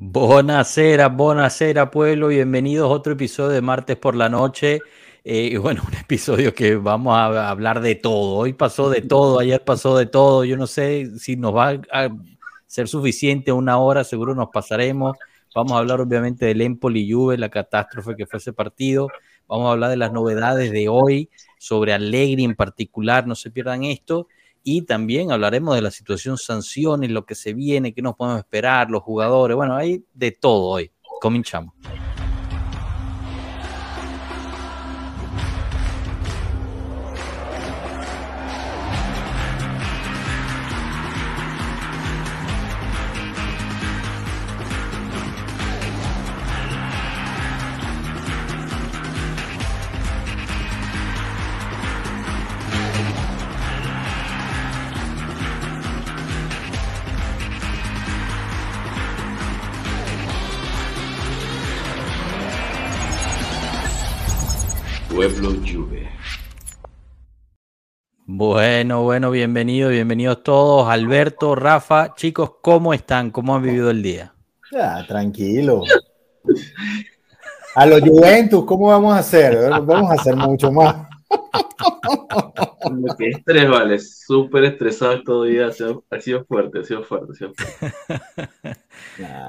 Buonasera, 0.00 1.08
buonasera 1.08 1.90
pueblo, 1.90 2.28
bienvenidos 2.28 2.88
a 2.88 2.94
otro 2.94 3.14
episodio 3.14 3.50
de 3.50 3.62
martes 3.62 3.96
por 3.96 4.14
la 4.14 4.28
noche. 4.28 4.78
Eh, 5.24 5.58
bueno, 5.58 5.82
un 5.88 5.94
episodio 5.94 6.54
que 6.54 6.76
vamos 6.76 7.16
a 7.16 7.50
hablar 7.50 7.80
de 7.80 7.96
todo. 7.96 8.36
Hoy 8.36 8.52
pasó 8.52 8.90
de 8.90 9.02
todo, 9.02 9.40
ayer 9.40 9.64
pasó 9.64 9.98
de 9.98 10.06
todo. 10.06 10.44
Yo 10.44 10.56
no 10.56 10.68
sé 10.68 11.18
si 11.18 11.34
nos 11.34 11.52
va 11.52 11.80
a 11.92 12.10
ser 12.68 12.86
suficiente 12.86 13.50
una 13.50 13.78
hora, 13.78 14.04
seguro 14.04 14.36
nos 14.36 14.50
pasaremos. 14.50 15.16
Vamos 15.52 15.72
a 15.72 15.78
hablar 15.78 16.00
obviamente 16.00 16.46
del 16.46 16.60
Empoli 16.60 17.10
Juve, 17.10 17.36
la 17.36 17.48
catástrofe 17.48 18.14
que 18.14 18.26
fue 18.26 18.38
ese 18.38 18.52
partido. 18.52 19.08
Vamos 19.48 19.66
a 19.66 19.72
hablar 19.72 19.90
de 19.90 19.96
las 19.96 20.12
novedades 20.12 20.70
de 20.70 20.88
hoy, 20.88 21.28
sobre 21.58 21.92
Allegri 21.92 22.44
en 22.44 22.54
particular, 22.54 23.26
no 23.26 23.34
se 23.34 23.50
pierdan 23.50 23.82
esto 23.82 24.28
y 24.70 24.82
también 24.82 25.32
hablaremos 25.32 25.74
de 25.74 25.80
la 25.80 25.90
situación 25.90 26.36
sanciones, 26.36 27.10
lo 27.10 27.24
que 27.24 27.34
se 27.34 27.54
viene, 27.54 27.94
qué 27.94 28.02
nos 28.02 28.16
podemos 28.16 28.40
esperar, 28.40 28.90
los 28.90 29.02
jugadores, 29.02 29.56
bueno, 29.56 29.74
hay 29.74 30.04
de 30.12 30.32
todo 30.32 30.66
hoy. 30.66 30.92
Cominchamos. 31.22 31.72
Bueno, 68.24 69.02
bueno, 69.02 69.32
bienvenidos, 69.32 69.90
bienvenidos 69.90 70.44
todos. 70.44 70.88
Alberto, 70.88 71.56
Rafa, 71.56 72.14
chicos, 72.14 72.52
¿cómo 72.62 72.94
están? 72.94 73.32
¿Cómo 73.32 73.56
han 73.56 73.62
vivido 73.64 73.90
el 73.90 74.00
día? 74.00 74.32
Ya, 74.70 75.04
tranquilo. 75.08 75.82
A 77.74 77.86
los 77.86 78.00
Juventus, 78.02 78.64
¿cómo 78.64 78.86
vamos 78.86 79.12
a 79.12 79.18
hacer? 79.18 79.58
Vamos 79.82 80.08
a 80.12 80.14
hacer 80.14 80.36
mucho 80.36 80.70
más. 80.70 81.08
Qué 83.18 83.30
estrés, 83.30 83.68
vale. 83.68 83.98
Súper 83.98 84.66
estresado 84.66 85.20
todo 85.24 85.46
el 85.46 85.50
día. 85.50 85.66
Ha 85.66 85.72
sido, 85.72 86.04
fuerte, 86.46 86.78
ha 86.78 86.84
sido 86.84 87.02
fuerte, 87.02 87.32
ha 87.32 87.34
sido 87.34 87.54
fuerte. 87.54 88.78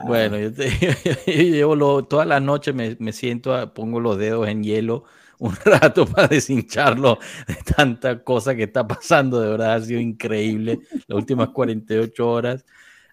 Bueno, 0.07 0.39
yo, 0.39 0.49
llevo 1.27 2.03
todas 2.05 2.25
las 2.25 2.41
noches, 2.41 2.73
me, 2.73 2.97
me 2.99 3.11
siento, 3.11 3.71
pongo 3.75 3.99
los 3.99 4.17
dedos 4.17 4.47
en 4.47 4.63
hielo 4.63 5.03
un 5.39 5.55
rato 5.65 6.05
para 6.05 6.27
deshincharlo 6.27 7.19
de 7.47 7.55
tanta 7.75 8.23
cosa 8.23 8.55
que 8.55 8.63
está 8.63 8.87
pasando. 8.87 9.41
De 9.41 9.49
verdad, 9.49 9.73
ha 9.73 9.81
sido 9.81 9.99
increíble. 9.99 10.79
Las 11.07 11.17
últimas 11.17 11.49
48 11.49 12.29
horas 12.29 12.65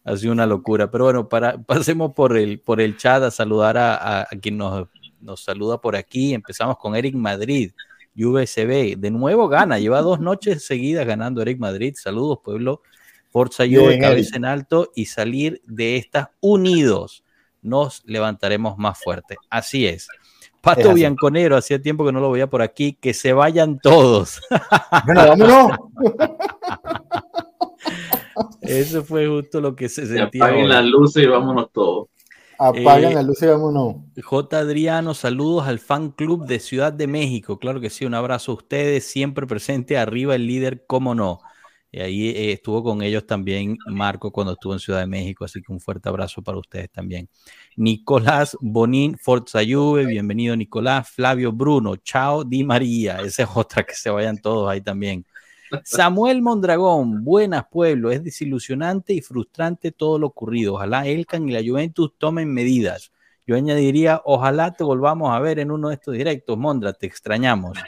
ha 0.04 0.16
sido 0.16 0.32
una 0.32 0.46
locura. 0.46 0.90
Pero 0.90 1.04
bueno, 1.04 1.28
para, 1.28 1.58
pasemos 1.58 2.12
por 2.12 2.36
el, 2.36 2.60
por 2.60 2.80
el 2.80 2.96
chat 2.96 3.22
a 3.22 3.30
saludar 3.30 3.76
a, 3.78 4.26
quien 4.40 4.58
nos, 4.58 4.88
nos 5.20 5.42
saluda 5.42 5.80
por 5.80 5.96
aquí. 5.96 6.34
Empezamos 6.34 6.76
con 6.78 6.94
Eric 6.94 7.14
Madrid. 7.14 7.72
UVSB, 8.18 8.96
de 8.96 9.10
nuevo 9.10 9.46
gana, 9.46 9.78
lleva 9.78 10.00
dos 10.00 10.20
noches 10.20 10.64
seguidas 10.64 11.06
ganando 11.06 11.42
Eric 11.42 11.58
Madrid. 11.58 11.94
Saludos, 11.96 12.38
pueblo. 12.42 12.80
Forza 13.28 13.64
Juve, 13.64 13.98
cabeza 13.98 14.36
en 14.36 14.46
alto 14.46 14.90
y 14.94 15.04
salir 15.04 15.60
de 15.66 15.98
estas 15.98 16.28
unidos. 16.40 17.22
Nos 17.60 18.02
levantaremos 18.06 18.78
más 18.78 18.98
fuerte. 18.98 19.36
Así 19.50 19.86
es. 19.86 20.08
Pato 20.66 20.94
Bianconero, 20.94 21.56
hacía 21.56 21.80
tiempo 21.80 22.04
que 22.04 22.10
no 22.10 22.20
lo 22.20 22.30
veía 22.30 22.48
por 22.48 22.60
aquí, 22.60 22.98
que 23.00 23.14
se 23.14 23.32
vayan 23.32 23.78
todos. 23.78 24.40
Bueno, 25.06 25.28
vámonos. 25.28 25.78
Eso 28.62 29.04
fue 29.04 29.28
justo 29.28 29.60
lo 29.60 29.76
que 29.76 29.88
se 29.88 30.06
sentía. 30.06 30.44
Apaguen 30.44 30.68
las 30.68 30.84
luces 30.84 31.22
y 31.22 31.26
vámonos 31.26 31.70
todos. 31.72 32.08
Apaguen 32.58 33.12
eh, 33.12 33.14
las 33.14 33.24
luces 33.24 33.44
y 33.44 33.46
vámonos. 33.46 33.96
J. 34.20 34.58
Adriano, 34.58 35.14
saludos 35.14 35.68
al 35.68 35.78
fan 35.78 36.10
club 36.10 36.46
de 36.46 36.58
Ciudad 36.58 36.92
de 36.92 37.06
México. 37.06 37.58
Claro 37.58 37.80
que 37.80 37.90
sí, 37.90 38.04
un 38.04 38.14
abrazo 38.14 38.52
a 38.52 38.56
ustedes, 38.56 39.04
siempre 39.04 39.46
presente 39.46 39.96
arriba 39.96 40.34
el 40.34 40.46
líder, 40.46 40.84
cómo 40.86 41.14
no. 41.14 41.40
Y 41.96 42.00
ahí 42.00 42.28
eh, 42.28 42.52
estuvo 42.52 42.82
con 42.82 43.00
ellos 43.00 43.26
también 43.26 43.78
Marco 43.86 44.30
cuando 44.30 44.52
estuvo 44.52 44.74
en 44.74 44.80
Ciudad 44.80 45.00
de 45.00 45.06
México, 45.06 45.46
así 45.46 45.62
que 45.62 45.72
un 45.72 45.80
fuerte 45.80 46.10
abrazo 46.10 46.42
para 46.42 46.58
ustedes 46.58 46.90
también. 46.90 47.26
Nicolás 47.74 48.54
Bonín, 48.60 49.16
Forza 49.16 49.60
Juve, 49.66 50.04
bienvenido 50.04 50.54
Nicolás. 50.54 51.08
Flavio 51.08 51.52
Bruno, 51.52 51.96
chao 51.96 52.44
Di 52.44 52.64
María, 52.64 53.22
esa 53.22 53.44
es 53.44 53.48
otra 53.54 53.82
que 53.82 53.94
se 53.94 54.10
vayan 54.10 54.36
todos 54.36 54.68
ahí 54.68 54.82
también. 54.82 55.24
Samuel 55.84 56.42
Mondragón, 56.42 57.24
buenas 57.24 57.64
pueblo, 57.70 58.10
es 58.10 58.22
desilusionante 58.22 59.14
y 59.14 59.22
frustrante 59.22 59.90
todo 59.90 60.18
lo 60.18 60.26
ocurrido. 60.26 60.74
Ojalá 60.74 61.06
Elcan 61.06 61.48
y 61.48 61.52
la 61.52 61.64
Juventus 61.66 62.12
tomen 62.18 62.52
medidas. 62.52 63.10
Yo 63.46 63.56
añadiría, 63.56 64.20
ojalá 64.26 64.74
te 64.74 64.84
volvamos 64.84 65.34
a 65.34 65.40
ver 65.40 65.60
en 65.60 65.70
uno 65.70 65.88
de 65.88 65.94
estos 65.94 66.12
directos, 66.12 66.58
Mondra, 66.58 66.92
te 66.92 67.06
extrañamos. 67.06 67.78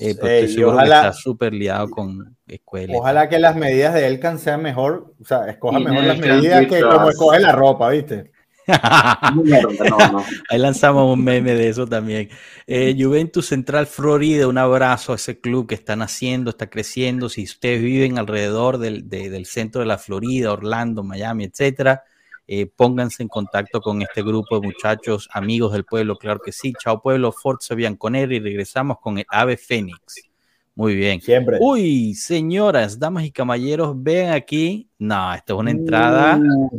Eh, 0.00 0.16
porque 0.18 0.64
ojalá, 0.64 1.02
que 1.02 1.08
está 1.08 1.12
súper 1.12 1.52
liado 1.52 1.88
con 1.88 2.36
escuelas. 2.48 2.96
Ojalá 2.98 3.28
que 3.28 3.38
las 3.38 3.54
medidas 3.54 3.94
de 3.94 4.06
Elkan 4.06 4.38
sean 4.38 4.60
mejor, 4.62 5.14
o 5.20 5.24
sea, 5.24 5.48
escoja 5.48 5.78
mejor 5.78 6.04
las 6.04 6.18
medidas 6.18 6.66
que 6.66 6.80
como 6.80 7.10
escoge 7.10 7.40
la 7.40 7.52
ropa, 7.52 7.90
¿viste? 7.90 8.32
Ahí 10.50 10.58
lanzamos 10.58 11.12
un 11.12 11.22
meme 11.22 11.54
de 11.54 11.68
eso 11.68 11.86
también. 11.86 12.30
Eh, 12.66 12.96
Juventus 12.98 13.46
Central 13.46 13.86
Florida, 13.86 14.48
un 14.48 14.58
abrazo 14.58 15.12
a 15.12 15.16
ese 15.16 15.38
club 15.38 15.68
que 15.68 15.74
están 15.74 16.02
haciendo, 16.02 16.50
está 16.50 16.70
creciendo. 16.70 17.28
Si 17.28 17.44
ustedes 17.44 17.82
viven 17.82 18.18
alrededor 18.18 18.78
del, 18.78 19.08
del 19.08 19.46
centro 19.46 19.80
de 19.80 19.86
la 19.86 19.98
Florida, 19.98 20.52
Orlando, 20.52 21.02
Miami, 21.02 21.44
etcétera, 21.44 22.04
eh, 22.46 22.66
pónganse 22.66 23.22
en 23.22 23.28
contacto 23.28 23.80
con 23.80 24.02
este 24.02 24.22
grupo 24.22 24.60
de 24.60 24.66
muchachos, 24.66 25.28
amigos 25.32 25.72
del 25.72 25.84
pueblo, 25.84 26.16
claro 26.16 26.40
que 26.44 26.52
sí. 26.52 26.72
Chao 26.78 27.00
pueblo, 27.00 27.32
Forza 27.32 27.74
Bianconeri 27.74 28.36
y 28.36 28.40
regresamos 28.40 28.98
con 29.00 29.18
el 29.18 29.26
Ave 29.28 29.56
Fénix. 29.56 30.28
Muy 30.74 30.94
bien. 30.94 31.20
Siempre. 31.20 31.58
Uy, 31.60 32.14
señoras, 32.14 32.98
damas 32.98 33.24
y 33.24 33.30
caballeros, 33.30 33.94
ven 33.96 34.30
aquí. 34.30 34.88
No, 34.98 35.32
esta 35.32 35.52
es 35.52 35.58
una 35.58 35.70
entrada 35.70 36.36
uh. 36.36 36.70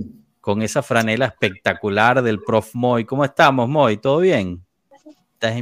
con 0.42 0.62
esa 0.62 0.84
franela 0.84 1.26
espectacular 1.26 2.22
del 2.22 2.42
prof 2.42 2.76
Moy. 2.76 3.06
¿Cómo 3.06 3.24
estamos, 3.24 3.70
Moy? 3.70 3.98
¿Todo 3.98 4.20
bien? 4.20 4.66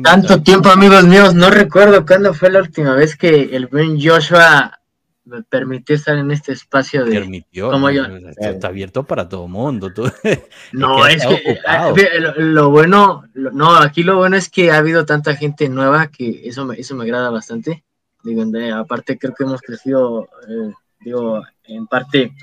Tanto 0.03 0.41
tiempo, 0.41 0.69
amigos 0.69 1.03
míos, 1.05 1.33
no 1.33 1.49
recuerdo 1.49 2.05
cuándo 2.05 2.33
fue 2.33 2.49
la 2.51 2.59
última 2.59 2.95
vez 2.95 3.17
que 3.17 3.55
el 3.55 3.67
buen 3.67 3.99
Joshua 4.01 4.79
me 5.25 5.41
permitió 5.43 5.95
estar 5.95 6.17
en 6.17 6.31
este 6.31 6.51
espacio 6.51 7.05
de 7.05 7.11
permitió 7.11 7.71
como 7.71 7.89
yo 7.89 8.03
está 8.37 8.67
abierto 8.67 9.03
para 9.03 9.29
todo 9.29 9.47
mundo 9.47 9.89
no 10.73 11.07
es 11.07 11.25
que, 11.25 11.59
ah, 11.65 11.93
lo, 12.37 12.69
bueno 12.69 13.23
no 13.33 13.75
aquí 13.75 14.03
lo 14.03 14.17
bueno 14.17 14.35
es 14.35 14.49
que 14.49 14.71
ha 14.71 14.77
habido 14.77 15.05
tanta 15.05 15.35
gente 15.35 15.69
nueva 15.69 16.07
que 16.07 16.41
eso 16.43 16.65
me 16.65 16.79
eso 16.79 16.95
me 16.95 17.03
agrada 17.03 17.29
bastante. 17.29 17.83
Digo 18.23 18.43
aparte 18.75 19.17
creo 19.17 19.33
que 19.33 19.43
hemos 19.43 19.61
crecido 19.61 20.29
eh, 20.47 20.73
digo 21.01 21.41
en 21.65 21.87
parte 21.87 22.33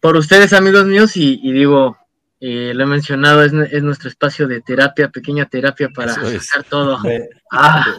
por 0.00 0.16
ustedes 0.16 0.52
amigos 0.52 0.86
míos 0.86 1.16
y, 1.16 1.52
digo 1.52 1.96
eh, 2.40 2.72
lo 2.74 2.84
he 2.84 2.86
mencionado 2.86 3.42
es, 3.42 3.52
es, 3.52 3.82
nuestro 3.82 4.08
espacio 4.08 4.46
de 4.46 4.60
terapia 4.60 5.08
pequeña 5.08 5.46
terapia 5.46 5.88
para 5.88 6.12
hacer 6.12 6.64
todo. 6.68 6.98
Ah. 7.50 7.96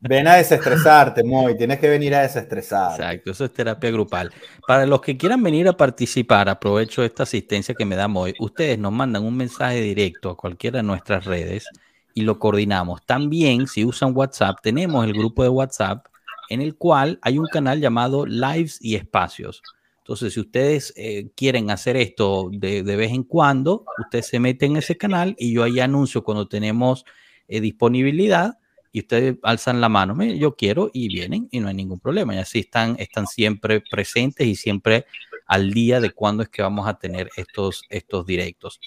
Ven 0.00 0.28
a 0.28 0.36
desestresarte, 0.36 1.24
Moy, 1.24 1.56
tienes 1.56 1.80
que 1.80 1.88
venir 1.88 2.14
a 2.14 2.22
desestresar. 2.22 2.92
Exacto, 2.92 3.32
eso 3.32 3.44
es 3.44 3.52
terapia 3.52 3.90
grupal. 3.90 4.30
Para 4.66 4.86
los 4.86 5.00
que 5.00 5.16
quieran 5.16 5.42
venir 5.42 5.66
a 5.66 5.76
participar, 5.76 6.48
aprovecho 6.48 7.02
esta 7.02 7.24
asistencia 7.24 7.74
que 7.74 7.84
me 7.84 7.96
da 7.96 8.06
Moy. 8.06 8.32
Ustedes 8.38 8.78
nos 8.78 8.92
mandan 8.92 9.24
un 9.24 9.36
mensaje 9.36 9.80
directo 9.80 10.30
a 10.30 10.36
cualquiera 10.36 10.78
de 10.78 10.84
nuestras 10.84 11.24
redes 11.24 11.66
y 12.14 12.22
lo 12.22 12.38
coordinamos. 12.38 13.04
También, 13.06 13.66
si 13.66 13.84
usan 13.84 14.16
WhatsApp, 14.16 14.58
tenemos 14.62 15.04
el 15.04 15.14
grupo 15.14 15.42
de 15.42 15.48
WhatsApp 15.48 16.06
en 16.48 16.62
el 16.62 16.76
cual 16.76 17.18
hay 17.22 17.38
un 17.38 17.46
canal 17.46 17.80
llamado 17.80 18.24
Lives 18.24 18.78
y 18.80 18.94
Espacios. 18.94 19.62
Entonces, 19.98 20.32
si 20.32 20.40
ustedes 20.40 20.94
eh, 20.96 21.28
quieren 21.34 21.70
hacer 21.70 21.96
esto 21.96 22.50
de, 22.52 22.82
vez 22.82 23.10
en 23.10 23.24
cuando, 23.24 23.84
ustedes 23.98 24.28
se 24.28 24.38
meten 24.40 24.72
en 24.72 24.76
ese 24.78 24.96
canal 24.96 25.34
y 25.38 25.52
yo 25.52 25.64
ahí 25.64 25.80
anuncio 25.80 26.24
cuando 26.24 26.48
tenemos 26.48 27.04
eh, 27.48 27.60
disponibilidad 27.60 28.58
ustedes 29.00 29.36
alzan 29.42 29.80
la 29.80 29.88
mano, 29.88 30.22
yo 30.24 30.56
quiero 30.56 30.90
y 30.92 31.08
vienen 31.08 31.48
y 31.50 31.60
no 31.60 31.68
hay 31.68 31.74
ningún 31.74 32.00
problema. 32.00 32.34
Y 32.34 32.38
así 32.38 32.60
están, 32.60 32.96
están 32.98 33.26
siempre 33.26 33.80
presentes 33.80 34.46
y 34.46 34.54
siempre 34.54 35.06
al 35.46 35.72
día 35.72 36.00
de 36.00 36.10
cuándo 36.10 36.42
es 36.42 36.48
que 36.48 36.62
vamos 36.62 36.86
a 36.86 36.98
tener 36.98 37.30
estos, 37.36 37.82
estos 37.88 38.26
directos. 38.26 38.80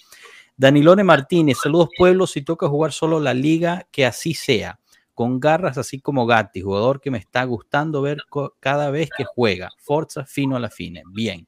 Danilone 0.55 1.03
Martínez, 1.03 1.57
saludos 1.61 1.89
pueblos, 1.97 2.31
si 2.31 2.43
toca 2.43 2.67
jugar 2.67 2.91
solo 2.91 3.19
la 3.19 3.33
liga, 3.33 3.87
que 3.91 4.05
así 4.05 4.33
sea, 4.33 4.79
con 5.13 5.39
garras 5.39 5.77
así 5.77 5.99
como 5.99 6.25
Gatti, 6.25 6.61
jugador 6.61 7.01
que 7.01 7.11
me 7.11 7.17
está 7.17 7.43
gustando 7.43 8.01
ver 8.01 8.19
cada 8.59 8.91
vez 8.91 9.09
que 9.15 9.23
juega. 9.23 9.69
Forza 9.79 10.25
fino 10.25 10.55
a 10.55 10.59
la 10.59 10.69
fine. 10.69 11.03
Bien. 11.11 11.47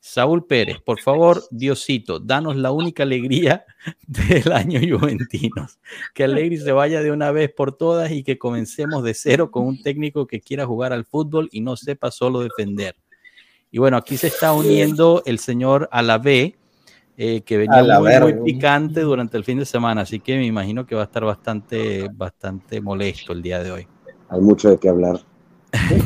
Saúl 0.00 0.46
Pérez, 0.46 0.80
por 0.80 1.00
favor, 1.00 1.42
Diosito, 1.50 2.20
danos 2.20 2.56
la 2.56 2.70
única 2.70 3.02
alegría 3.02 3.64
del 4.06 4.52
año 4.52 4.80
juventinos. 4.80 5.78
Que 6.14 6.24
Alegri 6.24 6.56
se 6.58 6.72
vaya 6.72 7.02
de 7.02 7.10
una 7.10 7.32
vez 7.32 7.52
por 7.52 7.76
todas 7.76 8.10
y 8.12 8.22
que 8.22 8.38
comencemos 8.38 9.02
de 9.02 9.14
cero 9.14 9.50
con 9.50 9.66
un 9.66 9.82
técnico 9.82 10.26
que 10.26 10.40
quiera 10.40 10.66
jugar 10.66 10.92
al 10.92 11.04
fútbol 11.04 11.48
y 11.50 11.60
no 11.60 11.76
sepa 11.76 12.10
solo 12.10 12.40
defender. 12.40 12.96
Y 13.70 13.78
bueno, 13.78 13.96
aquí 13.96 14.16
se 14.16 14.28
está 14.28 14.52
uniendo 14.52 15.22
el 15.26 15.38
señor 15.38 15.88
Alavé, 15.92 16.56
eh, 17.16 17.42
que 17.42 17.58
venía 17.58 17.82
muy, 18.20 18.34
picante 18.44 19.00
durante 19.00 19.36
el 19.36 19.44
fin 19.44 19.58
de 19.58 19.66
semana, 19.66 20.02
así 20.02 20.20
que 20.20 20.36
me 20.36 20.46
imagino 20.46 20.86
que 20.86 20.94
va 20.94 21.02
a 21.02 21.04
estar 21.04 21.24
bastante, 21.24 22.08
bastante 22.14 22.80
molesto 22.80 23.32
el 23.32 23.42
día 23.42 23.62
de 23.62 23.72
hoy. 23.72 23.88
Hay 24.28 24.40
mucho 24.40 24.70
de 24.70 24.78
qué 24.78 24.88
hablar. 24.88 25.20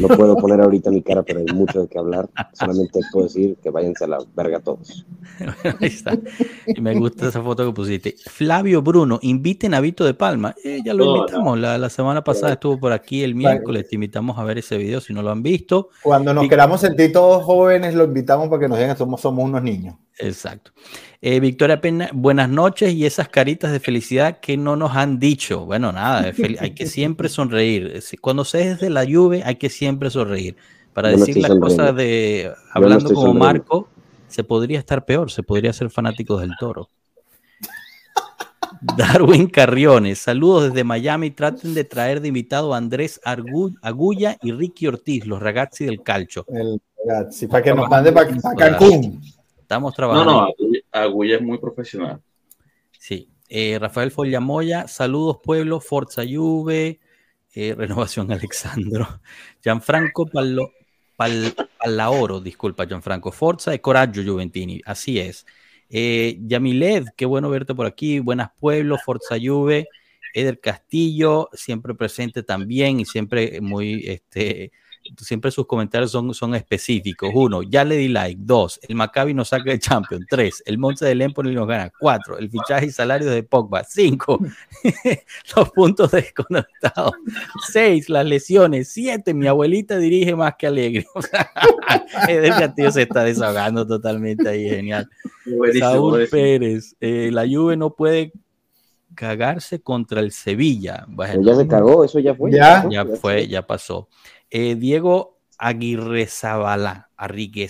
No 0.00 0.08
puedo 0.08 0.36
poner 0.36 0.60
ahorita 0.60 0.90
mi 0.90 1.02
cara, 1.02 1.22
pero 1.22 1.40
hay 1.40 1.54
mucho 1.54 1.82
de 1.82 1.88
qué 1.88 1.98
hablar. 1.98 2.28
Solamente 2.52 3.00
puedo 3.12 3.26
decir 3.26 3.56
que 3.62 3.70
váyanse 3.70 4.04
a 4.04 4.08
la 4.08 4.18
verga 4.34 4.60
todos. 4.60 5.06
Ahí 5.80 5.88
está. 5.88 6.18
Y 6.66 6.80
me 6.80 6.94
gusta 6.94 7.28
esa 7.28 7.42
foto 7.42 7.66
que 7.66 7.72
pusiste. 7.72 8.14
Flavio 8.26 8.82
Bruno, 8.82 9.18
inviten 9.22 9.74
a 9.74 9.80
Vito 9.80 10.04
de 10.04 10.14
Palma. 10.14 10.54
Eh, 10.64 10.80
ya 10.84 10.94
lo 10.94 11.16
invitamos. 11.16 11.58
La, 11.58 11.90
semana 11.90 12.24
pasada 12.24 12.54
estuvo 12.54 12.78
por 12.78 12.92
aquí 12.92 13.22
el 13.22 13.34
miércoles. 13.34 13.88
Te 13.88 13.94
invitamos 13.94 14.38
a 14.38 14.44
ver 14.44 14.58
ese 14.58 14.76
video 14.78 15.00
si 15.00 15.12
no 15.12 15.22
lo 15.22 15.30
han 15.30 15.42
visto. 15.42 15.90
Cuando 16.02 16.34
nos 16.34 16.48
queramos 16.48 16.80
sentir 16.80 17.12
todos 17.12 17.44
jóvenes, 17.44 17.94
lo 17.94 18.04
invitamos 18.04 18.48
para 18.48 18.60
que 18.60 18.68
nos 18.68 18.78
digan 18.78 18.96
somos, 18.96 19.20
somos 19.20 19.44
unos 19.44 19.62
niños. 19.62 19.94
Exacto. 20.18 20.72
Eh, 21.20 21.38
Victoria 21.38 21.80
Pena, 21.80 22.10
buenas 22.12 22.48
noches 22.48 22.92
y 22.92 23.06
esas 23.06 23.28
caritas 23.28 23.70
de 23.70 23.78
felicidad 23.78 24.40
que 24.40 24.56
no 24.56 24.74
nos 24.74 24.96
han 24.96 25.20
dicho. 25.20 25.64
Bueno, 25.64 25.92
nada, 25.92 26.32
hay 26.58 26.74
que 26.74 26.86
siempre 26.86 27.28
sonreír. 27.28 28.02
Cuando 28.20 28.44
se 28.44 28.72
es 28.72 28.80
de 28.80 28.90
la 28.90 29.04
lluvia, 29.04 29.46
hay 29.46 29.51
que 29.56 29.70
siempre 29.70 30.10
sonreír. 30.10 30.56
Para 30.92 31.08
decir 31.08 31.38
las 31.38 31.58
cosas 31.58 31.96
de, 31.96 32.52
hablando 32.72 33.14
como 33.14 33.32
Marco, 33.32 33.88
se 34.28 34.44
podría 34.44 34.78
estar 34.78 35.04
peor, 35.04 35.30
se 35.30 35.42
podría 35.42 35.72
ser 35.72 35.90
fanático 35.90 36.38
del 36.38 36.52
toro. 36.58 36.90
Darwin 38.96 39.46
Carriones, 39.48 40.18
saludos 40.18 40.64
desde 40.64 40.84
Miami. 40.84 41.30
Traten 41.30 41.72
de 41.72 41.84
traer 41.84 42.20
de 42.20 42.28
invitado 42.28 42.74
a 42.74 42.76
Andrés 42.76 43.20
Agulla 43.24 44.36
y 44.42 44.52
Ricky 44.52 44.86
Ortiz, 44.86 45.26
los 45.26 45.40
ragazzi 45.40 45.86
del 45.86 46.02
calcio. 46.02 46.44
El 46.48 46.80
ragazzi, 47.06 47.46
para 47.46 47.62
que 47.62 47.74
nos 47.74 47.88
mande 47.88 48.12
para 48.12 48.28
Cancún. 48.56 49.22
Estamos 49.58 49.94
trabajando. 49.94 50.32
No, 50.32 50.46
no, 50.48 50.54
Agulla 50.92 51.36
es 51.36 51.42
muy 51.42 51.58
profesional. 51.58 52.20
Sí. 52.98 53.28
Eh, 53.48 53.78
Rafael 53.78 54.10
Follamoya, 54.10 54.88
saludos 54.88 55.38
pueblo, 55.42 55.80
Forza 55.80 56.22
Juve, 56.22 57.00
eh, 57.54 57.74
Renovación 57.78 58.30
Alexandro, 58.32 59.20
Gianfranco 59.62 60.26
Pallo, 60.26 60.72
Pal, 61.16 61.54
Pallaoro, 61.78 62.40
disculpa 62.40 62.86
Gianfranco, 62.86 63.32
Forza 63.32 63.74
y 63.74 63.78
Coraggio 63.78 64.24
Juventini, 64.24 64.80
así 64.84 65.18
es. 65.18 65.46
Eh, 65.88 66.38
Yamiled, 66.40 67.08
qué 67.16 67.26
bueno 67.26 67.50
verte 67.50 67.74
por 67.74 67.86
aquí, 67.86 68.18
buenas 68.18 68.50
pueblos, 68.58 69.00
Forza 69.04 69.36
Juve, 69.42 69.88
Eder 70.32 70.58
Castillo, 70.58 71.50
siempre 71.52 71.94
presente 71.94 72.42
también 72.42 73.00
y 73.00 73.04
siempre 73.04 73.60
muy 73.60 74.02
este, 74.06 74.72
siempre 75.18 75.50
sus 75.50 75.66
comentarios 75.66 76.10
son, 76.10 76.32
son 76.34 76.54
específicos. 76.54 77.30
Uno, 77.34 77.62
ya 77.62 77.84
le 77.84 77.96
di 77.96 78.08
like. 78.08 78.40
Dos, 78.44 78.80
el 78.88 78.94
Maccabi 78.94 79.34
nos 79.34 79.48
saca 79.48 79.70
de 79.70 79.78
Champions. 79.78 80.26
Tres, 80.28 80.62
el 80.66 80.78
Monte 80.78 81.04
del 81.04 81.22
Empoli 81.22 81.54
nos 81.54 81.66
gana. 81.66 81.90
Cuatro, 81.98 82.38
el 82.38 82.50
fichaje 82.50 82.86
y 82.86 82.90
salario 82.90 83.30
de 83.30 83.42
Pogba. 83.42 83.84
Cinco, 83.84 84.38
los 85.56 85.70
puntos 85.70 86.10
desconectados. 86.10 87.12
Seis, 87.70 88.08
las 88.08 88.26
lesiones. 88.26 88.88
Siete, 88.88 89.34
mi 89.34 89.46
abuelita 89.46 89.98
dirige 89.98 90.34
más 90.34 90.54
que 90.58 90.66
alegre. 90.66 91.06
El 92.28 92.50
Castillo 92.50 92.90
se 92.92 93.02
está 93.02 93.24
desahogando 93.24 93.86
totalmente 93.86 94.48
ahí, 94.48 94.68
genial. 94.68 95.08
Saúl 95.78 96.28
Pérez, 96.30 96.94
eh, 97.00 97.30
la 97.32 97.46
Juve 97.46 97.76
no 97.76 97.94
puede 97.94 98.32
cagarse 99.14 99.80
contra 99.80 100.20
el 100.20 100.32
Sevilla. 100.32 101.06
ya 101.40 101.54
se 101.54 101.66
cagó, 101.66 102.04
eso 102.04 102.18
ya 102.18 102.34
fue. 102.34 102.50
Ya, 102.50 102.86
ya 102.90 103.04
fue, 103.04 103.46
ya 103.48 103.62
pasó. 103.62 104.08
Eh, 104.54 104.74
Diego 104.74 105.40
Aguirre 105.56 106.26
Zabala, 106.26 107.08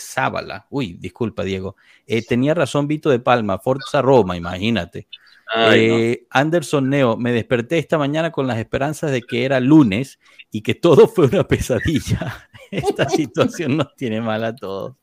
Zábala. 0.00 0.66
Uy, 0.68 0.94
disculpa, 0.94 1.44
Diego. 1.44 1.76
Eh, 2.06 2.26
tenía 2.26 2.54
razón 2.54 2.88
Vito 2.88 3.08
de 3.08 3.20
Palma, 3.20 3.60
Forza 3.60 4.02
Roma, 4.02 4.36
imagínate. 4.36 5.06
Eh, 5.54 6.26
Anderson 6.30 6.90
Neo, 6.90 7.16
me 7.16 7.30
desperté 7.30 7.78
esta 7.78 7.98
mañana 7.98 8.32
con 8.32 8.48
las 8.48 8.58
esperanzas 8.58 9.12
de 9.12 9.22
que 9.22 9.44
era 9.44 9.60
lunes 9.60 10.18
y 10.50 10.62
que 10.62 10.74
todo 10.74 11.06
fue 11.06 11.26
una 11.26 11.46
pesadilla. 11.46 12.48
Esta 12.72 13.08
situación 13.08 13.76
nos 13.76 13.94
tiene 13.94 14.20
mal 14.20 14.42
a 14.42 14.56
todos. 14.56 14.96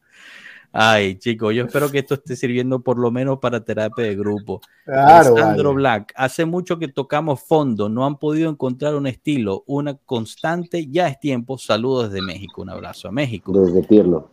Ay, 0.72 1.16
chicos, 1.18 1.54
yo 1.56 1.66
espero 1.66 1.90
que 1.90 2.00
esto 2.00 2.14
esté 2.14 2.36
sirviendo 2.36 2.82
por 2.82 3.00
lo 3.00 3.10
menos 3.10 3.40
para 3.40 3.64
terapia 3.64 4.06
de 4.06 4.16
grupo. 4.16 4.62
Claro, 4.86 5.30
Alessandro 5.30 5.74
Black, 5.74 6.14
hace 6.16 6.46
mucho 6.46 6.78
que 6.78 6.88
tocamos 6.88 7.42
fondo, 7.42 7.90
no 7.90 8.06
han 8.06 8.18
podido 8.18 8.50
encontrar 8.50 8.96
un 8.96 9.08
estilo, 9.08 9.64
una 9.66 9.96
constante, 9.96 10.88
ya 10.88 11.08
es 11.08 11.20
tiempo. 11.20 11.58
Saludos 11.58 12.12
desde 12.12 12.26
México, 12.26 12.62
un 12.62 12.70
abrazo 12.70 13.08
a 13.08 13.12
México. 13.12 13.52
Desde 13.52 13.82
Pirlo. 13.84 14.30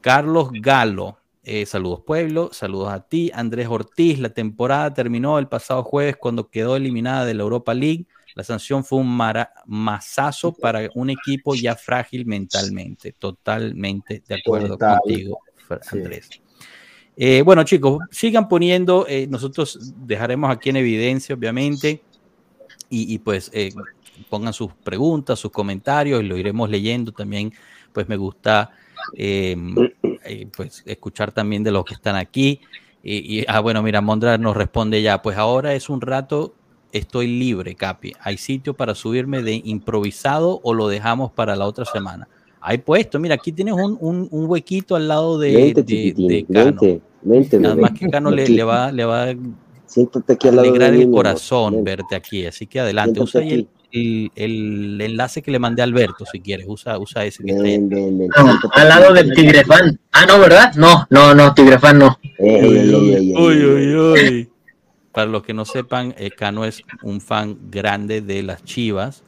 Carlos 0.00 0.50
Galo, 0.52 1.18
eh, 1.42 1.66
saludos 1.66 2.02
pueblo, 2.06 2.50
saludos 2.52 2.92
a 2.92 3.00
ti. 3.00 3.30
Andrés 3.34 3.66
Ortiz, 3.68 4.20
la 4.20 4.28
temporada 4.30 4.94
terminó 4.94 5.38
el 5.38 5.48
pasado 5.48 5.82
jueves 5.82 6.16
cuando 6.16 6.48
quedó 6.48 6.76
eliminada 6.76 7.24
de 7.24 7.34
la 7.34 7.42
Europa 7.42 7.74
League. 7.74 8.06
La 8.36 8.44
sanción 8.44 8.84
fue 8.84 9.00
un 9.00 9.18
masazo 9.66 10.52
para 10.52 10.88
un 10.94 11.10
equipo 11.10 11.56
ya 11.56 11.74
frágil 11.74 12.26
mentalmente. 12.26 13.12
Totalmente 13.12 14.22
de 14.26 14.34
acuerdo 14.36 14.78
contigo. 14.78 15.40
Andrés. 15.90 16.30
Eh, 17.16 17.42
bueno, 17.42 17.64
chicos, 17.64 17.98
sigan 18.10 18.48
poniendo, 18.48 19.06
eh, 19.06 19.26
nosotros 19.28 19.92
dejaremos 20.06 20.50
aquí 20.50 20.70
en 20.70 20.76
evidencia, 20.76 21.34
obviamente, 21.34 22.02
y, 22.88 23.18
pues 23.18 23.50
eh, 23.52 23.72
pongan 24.28 24.52
sus 24.52 24.72
preguntas, 24.72 25.38
sus 25.38 25.52
comentarios, 25.52 26.22
y 26.22 26.26
lo 26.26 26.36
iremos 26.36 26.70
leyendo 26.70 27.12
también. 27.12 27.52
Pues 27.92 28.08
me 28.08 28.16
gusta 28.16 28.70
em, 29.16 29.74
pues 30.56 30.82
escuchar 30.86 31.30
también 31.30 31.62
de 31.62 31.70
los 31.70 31.84
que 31.84 31.94
están 31.94 32.16
aquí. 32.16 32.60
Y, 33.02 33.44
ah, 33.48 33.60
bueno, 33.60 33.82
mira, 33.82 34.00
Mondra 34.00 34.38
nos 34.38 34.56
responde 34.56 35.02
ya, 35.02 35.22
pues 35.22 35.36
ahora 35.36 35.74
es 35.74 35.88
un 35.88 36.00
rato, 36.00 36.54
estoy 36.90 37.26
libre, 37.26 37.74
Capi. 37.74 38.14
¿Hay 38.20 38.38
sitio 38.38 38.74
para 38.74 38.94
subirme 38.94 39.42
de 39.42 39.60
improvisado 39.64 40.60
o 40.64 40.74
lo 40.74 40.88
dejamos 40.88 41.32
para 41.32 41.54
la 41.54 41.66
otra 41.66 41.84
semana? 41.84 42.28
Hay 42.60 42.78
puesto, 42.78 43.18
mira, 43.18 43.36
aquí 43.36 43.52
tienes 43.52 43.74
un, 43.74 43.96
un, 44.00 44.28
un 44.30 44.50
huequito 44.50 44.94
al 44.94 45.08
lado 45.08 45.38
de, 45.38 45.72
de, 45.74 46.46
Cano. 46.52 47.00
Nada 47.58 47.74
más 47.74 47.92
que 47.92 48.08
Cano 48.08 48.30
le, 48.30 48.46
le, 48.48 48.62
va, 48.62 48.92
le 48.92 49.04
va 49.04 49.24
a 49.24 49.34
aquí 50.28 50.48
alegrar 50.48 50.94
el 50.94 51.10
corazón 51.10 51.82
verte 51.82 52.14
aquí. 52.14 52.44
Así 52.46 52.66
que 52.66 52.80
adelante, 52.80 53.20
usa 53.20 53.42
el, 53.42 53.66
el, 53.92 54.30
el, 54.34 55.00
enlace 55.00 55.40
que 55.40 55.50
le 55.50 55.58
mandé 55.58 55.80
a 55.80 55.86
Alberto, 55.86 56.26
si 56.30 56.40
quieres, 56.40 56.66
usa, 56.68 56.98
usa 56.98 57.24
ese 57.24 57.42
que 57.42 57.54
al 58.74 58.88
lado 58.88 59.14
del 59.14 59.32
Tigrefan. 59.32 59.98
Ah, 60.12 60.26
no, 60.26 60.38
¿verdad? 60.38 60.74
No, 60.76 61.06
no, 61.08 61.34
no, 61.34 61.54
Tigrefan 61.54 61.98
no. 61.98 62.18
uy, 62.38 62.94
uy, 62.94 63.96
uy. 63.96 64.50
Para 65.12 65.30
los 65.30 65.42
que 65.42 65.54
no 65.54 65.64
sepan, 65.64 66.14
eh, 66.18 66.30
Cano 66.30 66.64
es 66.64 66.82
un 67.02 67.20
fan 67.20 67.58
grande 67.70 68.20
de 68.20 68.42
las 68.42 68.62
Chivas 68.64 69.24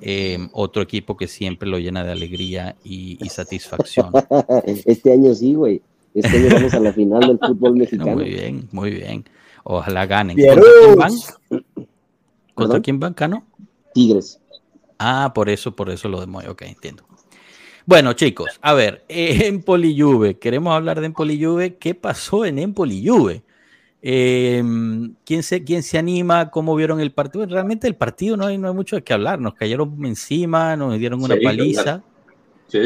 Em, 0.00 0.48
otro 0.52 0.82
equipo 0.82 1.16
que 1.16 1.26
siempre 1.26 1.68
lo 1.68 1.78
llena 1.78 2.04
de 2.04 2.12
alegría 2.12 2.76
y, 2.84 3.18
satisfacción. 3.28 4.12
Este 4.84 5.12
año 5.12 5.34
sí, 5.34 5.54
güey. 5.54 5.82
Este 6.14 6.36
año 6.36 6.48
vamos 6.54 6.74
a 6.74 6.80
la 6.80 6.92
final 6.92 7.20
del 7.20 7.38
fútbol 7.38 7.76
mexicano. 7.76 8.14
muy 8.16 8.24
bien, 8.24 8.68
muy 8.72 8.90
bien. 8.90 9.24
Ojalá 9.64 10.06
ganen. 10.06 10.36
¿Contra 10.36 10.62
quién 10.80 10.96
van? 10.96 11.12
¿Contra 12.54 12.80
quién 12.80 13.00
van, 13.00 13.14
Cano? 13.14 13.46
Tigres. 13.92 14.40
Ah, 14.98 15.32
por 15.34 15.48
eso, 15.48 15.74
por 15.76 15.90
eso 15.90 16.08
lo 16.08 16.20
de 16.20 16.26
Moy. 16.26 16.46
Ok, 16.46 16.62
entiendo. 16.62 17.04
Bueno, 17.86 18.12
chicos, 18.12 18.58
a 18.60 18.74
ver, 18.74 19.04
Empoli 19.08 19.98
Juve. 19.98 20.38
Queremos 20.38 20.74
hablar 20.74 21.00
de 21.00 21.06
Empoli 21.06 21.42
Juve. 21.42 21.76
¿Qué 21.76 21.94
pasó 21.94 22.44
en 22.44 22.58
Empoli 22.58 23.06
Juve? 23.06 23.42
Eh, 24.00 24.62
¿quién, 25.24 25.42
se, 25.42 25.64
¿Quién 25.64 25.82
se 25.82 25.98
anima? 25.98 26.50
¿Cómo 26.50 26.76
vieron 26.76 27.00
el 27.00 27.12
partido? 27.12 27.46
Realmente 27.46 27.86
el 27.88 27.96
partido 27.96 28.36
no 28.36 28.46
hay, 28.46 28.58
no 28.58 28.68
hay 28.68 28.74
mucho 28.74 28.96
de 28.96 29.02
qué 29.02 29.12
hablar. 29.12 29.40
Nos 29.40 29.54
cayeron 29.54 30.04
encima, 30.04 30.76
nos 30.76 30.98
dieron 30.98 31.22
una 31.22 31.36
paliza. 31.42 32.02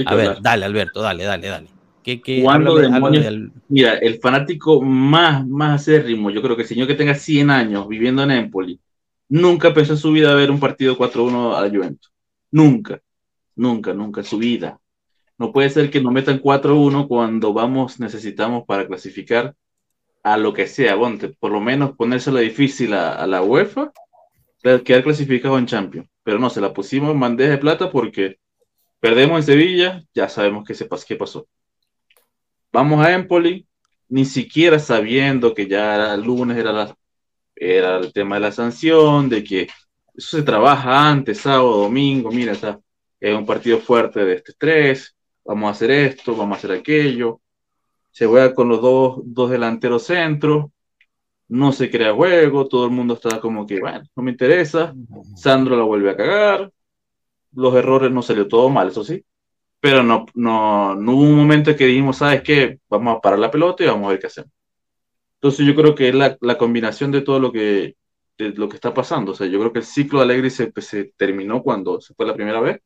a 0.06 0.14
ver, 0.14 0.38
dale, 0.40 0.64
Alberto, 0.64 1.02
dale, 1.02 1.24
dale, 1.24 1.48
dale. 1.48 1.68
¿Qué, 2.02 2.20
qué, 2.20 2.44
Mira, 3.68 3.94
el 3.94 4.18
fanático 4.18 4.82
más, 4.82 5.46
más 5.46 5.82
acérrimo, 5.82 6.30
yo 6.30 6.42
creo 6.42 6.56
que 6.56 6.62
el 6.62 6.68
señor 6.68 6.88
que 6.88 6.96
tenga 6.96 7.14
100 7.14 7.50
años 7.50 7.86
viviendo 7.86 8.24
en 8.24 8.32
Empoli, 8.32 8.80
nunca 9.28 9.72
pensó 9.72 9.92
en 9.92 9.98
su 9.98 10.10
vida 10.10 10.34
ver 10.34 10.50
un 10.50 10.58
partido 10.58 10.98
4-1 10.98 11.56
a 11.56 11.60
la 11.60 11.70
Juventus. 11.70 12.12
Nunca, 12.50 13.00
nunca, 13.54 13.94
nunca 13.94 14.22
en 14.22 14.26
su 14.26 14.38
vida. 14.38 14.80
No 15.38 15.52
puede 15.52 15.70
ser 15.70 15.90
que 15.90 16.00
nos 16.00 16.12
metan 16.12 16.40
4-1 16.40 17.06
cuando 17.06 17.52
vamos, 17.52 18.00
necesitamos 18.00 18.64
para 18.66 18.86
clasificar 18.86 19.54
a 20.22 20.36
lo 20.36 20.52
que 20.52 20.66
sea, 20.66 20.96
por 21.38 21.52
lo 21.52 21.60
menos 21.60 21.96
ponérsela 21.96 22.40
difícil 22.40 22.94
a, 22.94 23.26
la 23.26 23.42
UEFA, 23.42 23.92
quedar 24.62 25.02
clasificado 25.02 25.58
en 25.58 25.66
Champions. 25.66 26.08
Pero 26.22 26.38
no, 26.38 26.50
se 26.50 26.60
la 26.60 26.72
pusimos 26.72 27.10
en 27.10 27.20
bandeja 27.20 27.50
de 27.52 27.58
plata 27.58 27.90
porque 27.90 28.38
perdemos 29.00 29.38
en 29.38 29.42
Sevilla, 29.42 30.04
ya 30.14 30.28
sabemos 30.28 30.64
qué, 30.64 30.74
se 30.74 30.88
qué 31.08 31.16
pasó. 31.16 31.48
vamos 32.72 33.04
a 33.04 33.12
Empoli, 33.12 33.66
ni 34.08 34.24
siquiera 34.24 34.78
sabiendo 34.78 35.54
que 35.54 35.66
ya 35.66 36.14
el 36.14 36.22
lunes 36.22 36.56
era, 36.56 36.94
era 37.56 37.96
el 37.98 38.12
tema 38.12 38.36
de 38.36 38.42
la 38.42 38.52
sanción, 38.52 39.28
de 39.28 39.42
que 39.42 39.68
eso 40.14 40.36
se 40.36 40.42
trabaja 40.42 41.10
antes, 41.10 41.38
sábado, 41.40 41.78
domingo, 41.78 42.30
mira, 42.30 42.52
está, 42.52 42.78
es 43.18 43.34
un 43.34 43.46
partido 43.46 43.78
fuerte 43.78 44.24
de 44.24 44.34
este 44.34 44.52
estrés, 44.52 45.16
vamos 45.44 45.68
a 45.68 45.70
hacer 45.72 45.90
esto, 45.90 46.36
vamos 46.36 46.56
a 46.56 46.58
hacer 46.58 46.72
aquello, 46.72 47.40
se 48.12 48.26
juega 48.26 48.54
con 48.54 48.68
los 48.68 48.80
dos, 48.80 49.20
dos 49.24 49.50
delanteros 49.50 50.04
centros, 50.04 50.66
no 51.48 51.72
se 51.72 51.90
crea 51.90 52.14
juego, 52.14 52.68
todo 52.68 52.86
el 52.86 52.92
mundo 52.92 53.14
está 53.14 53.40
como 53.40 53.66
que, 53.66 53.80
bueno, 53.80 54.02
no 54.14 54.22
me 54.22 54.30
interesa, 54.30 54.94
Sandro 55.36 55.76
la 55.76 55.84
vuelve 55.84 56.10
a 56.10 56.16
cagar, 56.16 56.72
los 57.52 57.74
errores 57.74 58.10
no 58.12 58.22
salió 58.22 58.48
todo 58.48 58.68
mal, 58.70 58.88
eso 58.88 59.04
sí, 59.04 59.24
pero 59.80 60.02
no, 60.02 60.26
no, 60.34 60.94
no 60.94 61.12
hubo 61.12 61.22
un 61.22 61.36
momento 61.36 61.74
que 61.76 61.86
dijimos, 61.86 62.18
¿sabes 62.18 62.42
qué? 62.42 62.78
Vamos 62.88 63.16
a 63.16 63.20
parar 63.20 63.38
la 63.38 63.50
pelota 63.50 63.82
y 63.82 63.88
vamos 63.88 64.06
a 64.06 64.10
ver 64.10 64.20
qué 64.20 64.28
hacemos. 64.28 64.52
Entonces 65.34 65.66
yo 65.66 65.74
creo 65.74 65.94
que 65.94 66.08
es 66.08 66.14
la, 66.14 66.36
la 66.40 66.56
combinación 66.56 67.10
de 67.10 67.22
todo 67.22 67.40
lo 67.40 67.50
que, 67.50 67.96
de 68.38 68.50
lo 68.50 68.68
que 68.68 68.76
está 68.76 68.94
pasando. 68.94 69.32
O 69.32 69.34
sea, 69.34 69.46
yo 69.48 69.58
creo 69.58 69.72
que 69.72 69.80
el 69.80 69.84
ciclo 69.84 70.20
de 70.20 70.26
Alegre 70.26 70.50
se, 70.50 70.68
pues, 70.72 70.86
se 70.86 71.12
terminó 71.16 71.62
cuando 71.62 72.00
se 72.00 72.14
fue 72.14 72.26
la 72.26 72.34
primera 72.34 72.60
vez 72.60 72.80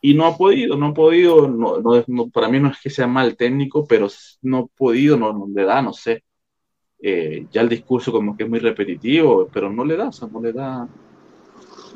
y 0.00 0.14
no 0.14 0.26
ha 0.26 0.36
podido, 0.36 0.76
no 0.76 0.86
ha 0.86 0.94
podido, 0.94 1.48
no, 1.48 1.80
no, 2.06 2.28
para 2.28 2.48
mí 2.48 2.60
no 2.60 2.70
es 2.70 2.80
que 2.80 2.90
sea 2.90 3.06
mal 3.06 3.36
técnico, 3.36 3.86
pero 3.86 4.08
no 4.42 4.58
ha 4.58 4.66
podido, 4.66 5.16
no, 5.16 5.32
no 5.32 5.46
le 5.52 5.64
da, 5.64 5.82
no 5.82 5.92
sé. 5.92 6.22
Eh, 7.00 7.46
ya 7.52 7.60
el 7.60 7.68
discurso 7.68 8.10
como 8.10 8.36
que 8.36 8.44
es 8.44 8.48
muy 8.48 8.58
repetitivo, 8.58 9.48
pero 9.52 9.70
no 9.70 9.84
le 9.84 9.96
da, 9.96 10.08
o 10.08 10.12
sea, 10.12 10.28
no 10.28 10.40
le 10.40 10.52
da, 10.52 10.88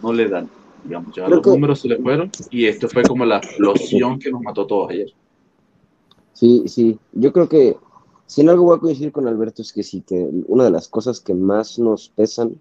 no 0.02 0.12
le 0.12 0.28
dan. 0.28 0.48
Digamos, 0.84 1.14
ya 1.14 1.28
los 1.28 1.46
números 1.46 1.80
se 1.80 1.88
le 1.88 1.98
fueron 1.98 2.30
y 2.50 2.66
esto 2.66 2.88
fue 2.88 3.02
como 3.02 3.24
la 3.26 3.36
explosión 3.36 4.18
que 4.18 4.30
nos 4.30 4.40
mató 4.40 4.66
todos 4.66 4.90
ayer. 4.90 5.12
Sí, 6.32 6.64
sí, 6.66 6.98
yo 7.12 7.32
creo 7.32 7.48
que 7.48 7.76
si 8.26 8.40
en 8.40 8.48
algo 8.48 8.64
voy 8.64 8.76
a 8.76 8.80
coincidir 8.80 9.12
con 9.12 9.28
Alberto 9.28 9.60
es 9.60 9.72
que 9.72 9.82
sí, 9.82 10.02
que 10.02 10.26
una 10.46 10.64
de 10.64 10.70
las 10.70 10.88
cosas 10.88 11.20
que 11.20 11.34
más 11.34 11.78
nos 11.78 12.08
pesan 12.08 12.54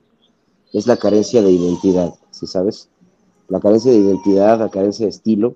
es 0.73 0.85
la 0.85 0.97
carencia 0.97 1.41
de 1.41 1.51
identidad, 1.51 2.13
¿sí 2.31 2.45
sabes? 2.45 2.89
La 3.49 3.59
carencia 3.59 3.91
de 3.91 3.97
identidad, 3.97 4.59
la 4.59 4.69
carencia 4.69 5.05
de 5.05 5.09
estilo, 5.09 5.55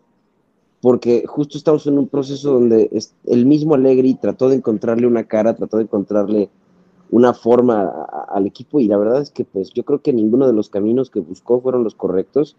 porque 0.82 1.24
justo 1.26 1.58
estamos 1.58 1.88
en 1.88 1.98
un 1.98 2.10
proceso 2.10 2.54
donde 2.54 2.90
el 3.26 3.46
mismo 3.46 3.76
Allegri 3.76 4.16
trató 4.16 4.50
de 4.50 4.58
encontrarle 4.58 5.08
una 5.08 5.24
cara, 5.24 5.56
trató 5.56 5.78
de 5.78 5.84
encontrarle 5.84 6.50
una 7.10 7.34
forma 7.34 7.90
al 8.28 8.48
equipo 8.48 8.80
y 8.80 8.88
la 8.88 8.98
verdad 8.98 9.22
es 9.22 9.30
que 9.30 9.46
pues 9.46 9.70
yo 9.70 9.84
creo 9.86 10.02
que 10.02 10.12
ninguno 10.12 10.48
de 10.48 10.52
los 10.52 10.70
caminos 10.70 11.10
que 11.10 11.20
buscó 11.20 11.62
fueron 11.62 11.84
los 11.84 11.96
correctos 11.96 12.58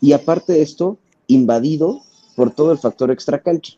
y 0.00 0.12
aparte 0.12 0.54
de 0.54 0.62
esto, 0.62 0.96
invadido 1.26 2.00
por 2.36 2.50
todo 2.50 2.72
el 2.72 2.78
factor 2.78 3.10
extracancha, 3.10 3.74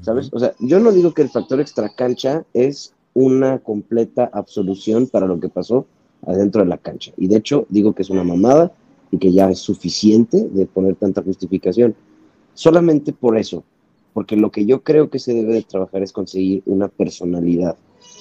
¿sabes? 0.00 0.30
O 0.32 0.38
sea, 0.38 0.54
yo 0.58 0.80
no 0.80 0.90
digo 0.90 1.12
que 1.12 1.22
el 1.22 1.28
factor 1.28 1.60
extracancha 1.60 2.44
es 2.54 2.94
una 3.14 3.58
completa 3.58 4.30
absolución 4.32 5.06
para 5.06 5.26
lo 5.26 5.38
que 5.38 5.48
pasó 5.48 5.86
adentro 6.26 6.62
de 6.62 6.68
la 6.68 6.78
cancha 6.78 7.12
y 7.16 7.28
de 7.28 7.36
hecho 7.36 7.66
digo 7.68 7.92
que 7.92 8.02
es 8.02 8.10
una 8.10 8.24
mamada 8.24 8.72
y 9.10 9.18
que 9.18 9.32
ya 9.32 9.50
es 9.50 9.58
suficiente 9.58 10.48
de 10.48 10.66
poner 10.66 10.96
tanta 10.96 11.22
justificación. 11.22 11.94
Solamente 12.54 13.12
por 13.12 13.36
eso, 13.36 13.64
porque 14.12 14.36
lo 14.36 14.50
que 14.50 14.66
yo 14.66 14.82
creo 14.82 15.10
que 15.10 15.18
se 15.18 15.34
debe 15.34 15.54
de 15.54 15.62
trabajar 15.62 16.02
es 16.02 16.12
conseguir 16.12 16.62
una 16.66 16.88
personalidad 16.88 17.76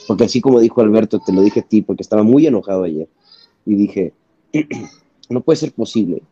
porque 0.09 0.23
así 0.23 0.41
como 0.41 0.59
dijo 0.59 0.81
Alberto, 0.81 1.19
te 1.19 1.31
lo 1.31 1.43
dije 1.43 1.59
a 1.59 1.63
ti, 1.63 1.83
porque 1.83 2.01
estaba 2.01 2.23
muy 2.23 2.47
enojado 2.47 2.83
ayer. 2.83 3.07
Y 3.63 3.75
dije, 3.75 4.13
no 5.29 5.41
puede 5.41 5.57
ser 5.57 5.71
posible. 5.71 6.23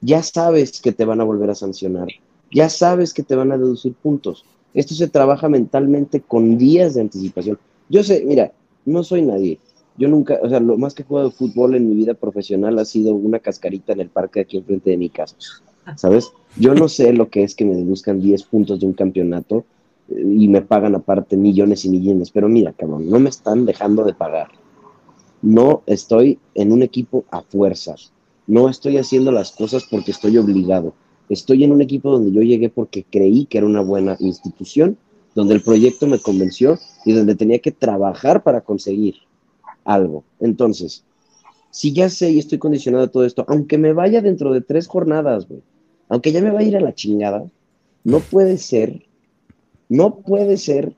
Ya 0.00 0.22
sabes 0.22 0.80
que 0.80 0.92
te 0.92 1.04
van 1.04 1.20
a 1.20 1.24
volver 1.24 1.50
a 1.50 1.56
sancionar. 1.56 2.06
Ya 2.52 2.68
sabes 2.68 3.12
que 3.12 3.24
te 3.24 3.34
van 3.34 3.50
a 3.50 3.58
deducir 3.58 3.94
puntos. 3.94 4.44
Esto 4.74 4.94
se 4.94 5.08
trabaja 5.08 5.48
mentalmente 5.48 6.20
con 6.20 6.56
días 6.56 6.94
de 6.94 7.00
anticipación. 7.00 7.58
Yo 7.88 8.04
sé, 8.04 8.22
mira, 8.24 8.52
no 8.84 9.02
soy 9.02 9.22
nadie. 9.22 9.58
Yo 9.98 10.08
nunca, 10.08 10.38
o 10.42 10.48
sea, 10.48 10.60
lo 10.60 10.76
más 10.76 10.94
que 10.94 11.02
he 11.02 11.06
jugado 11.06 11.30
fútbol 11.30 11.74
en 11.74 11.88
mi 11.88 11.94
vida 11.94 12.14
profesional 12.14 12.78
ha 12.78 12.84
sido 12.84 13.14
una 13.14 13.38
cascarita 13.38 13.92
en 13.92 14.00
el 14.00 14.08
parque 14.08 14.40
aquí 14.40 14.58
enfrente 14.58 14.90
de 14.90 14.96
mi 14.96 15.08
casa. 15.08 15.36
¿Sabes? 15.96 16.32
Yo 16.58 16.74
no 16.74 16.88
sé 16.88 17.12
lo 17.12 17.28
que 17.28 17.44
es 17.44 17.54
que 17.54 17.64
me 17.64 17.74
deduzcan 17.74 18.20
10 18.20 18.42
puntos 18.44 18.80
de 18.80 18.86
un 18.86 18.92
campeonato 18.92 19.64
y 20.08 20.48
me 20.48 20.62
pagan 20.62 20.94
aparte 20.94 21.36
millones 21.36 21.84
y 21.84 21.90
millones. 21.90 22.30
Pero 22.30 22.48
mira, 22.48 22.72
cabrón, 22.72 23.08
no 23.08 23.18
me 23.20 23.28
están 23.28 23.64
dejando 23.64 24.04
de 24.04 24.14
pagar. 24.14 24.48
No 25.42 25.82
estoy 25.86 26.38
en 26.54 26.72
un 26.72 26.82
equipo 26.82 27.24
a 27.30 27.42
fuerzas. 27.42 28.12
No 28.46 28.68
estoy 28.68 28.98
haciendo 28.98 29.32
las 29.32 29.52
cosas 29.52 29.84
porque 29.90 30.10
estoy 30.10 30.36
obligado. 30.38 30.94
Estoy 31.28 31.64
en 31.64 31.72
un 31.72 31.82
equipo 31.82 32.10
donde 32.10 32.32
yo 32.32 32.42
llegué 32.42 32.68
porque 32.68 33.04
creí 33.08 33.46
que 33.46 33.58
era 33.58 33.66
una 33.66 33.80
buena 33.80 34.16
institución, 34.20 34.96
donde 35.34 35.54
el 35.54 35.62
proyecto 35.62 36.06
me 36.06 36.18
convenció 36.18 36.78
y 37.04 37.12
donde 37.12 37.34
tenía 37.34 37.58
que 37.58 37.72
trabajar 37.72 38.42
para 38.42 38.60
conseguir 38.60 39.16
algo. 39.86 40.24
Entonces, 40.40 41.04
si 41.70 41.92
ya 41.92 42.10
sé 42.10 42.30
y 42.30 42.38
estoy 42.38 42.58
condicionado 42.58 43.04
a 43.04 43.08
todo 43.08 43.24
esto, 43.24 43.44
aunque 43.48 43.78
me 43.78 43.94
vaya 43.94 44.20
dentro 44.20 44.52
de 44.52 44.60
tres 44.60 44.86
jornadas, 44.86 45.46
aunque 46.08 46.32
ya 46.32 46.42
me 46.42 46.50
vaya 46.50 46.66
a 46.66 46.68
ir 46.70 46.76
a 46.76 46.80
la 46.80 46.94
chingada, 46.94 47.46
no 48.04 48.20
puede 48.20 48.58
ser 48.58 49.06
no 49.88 50.16
puede 50.16 50.56
ser 50.56 50.94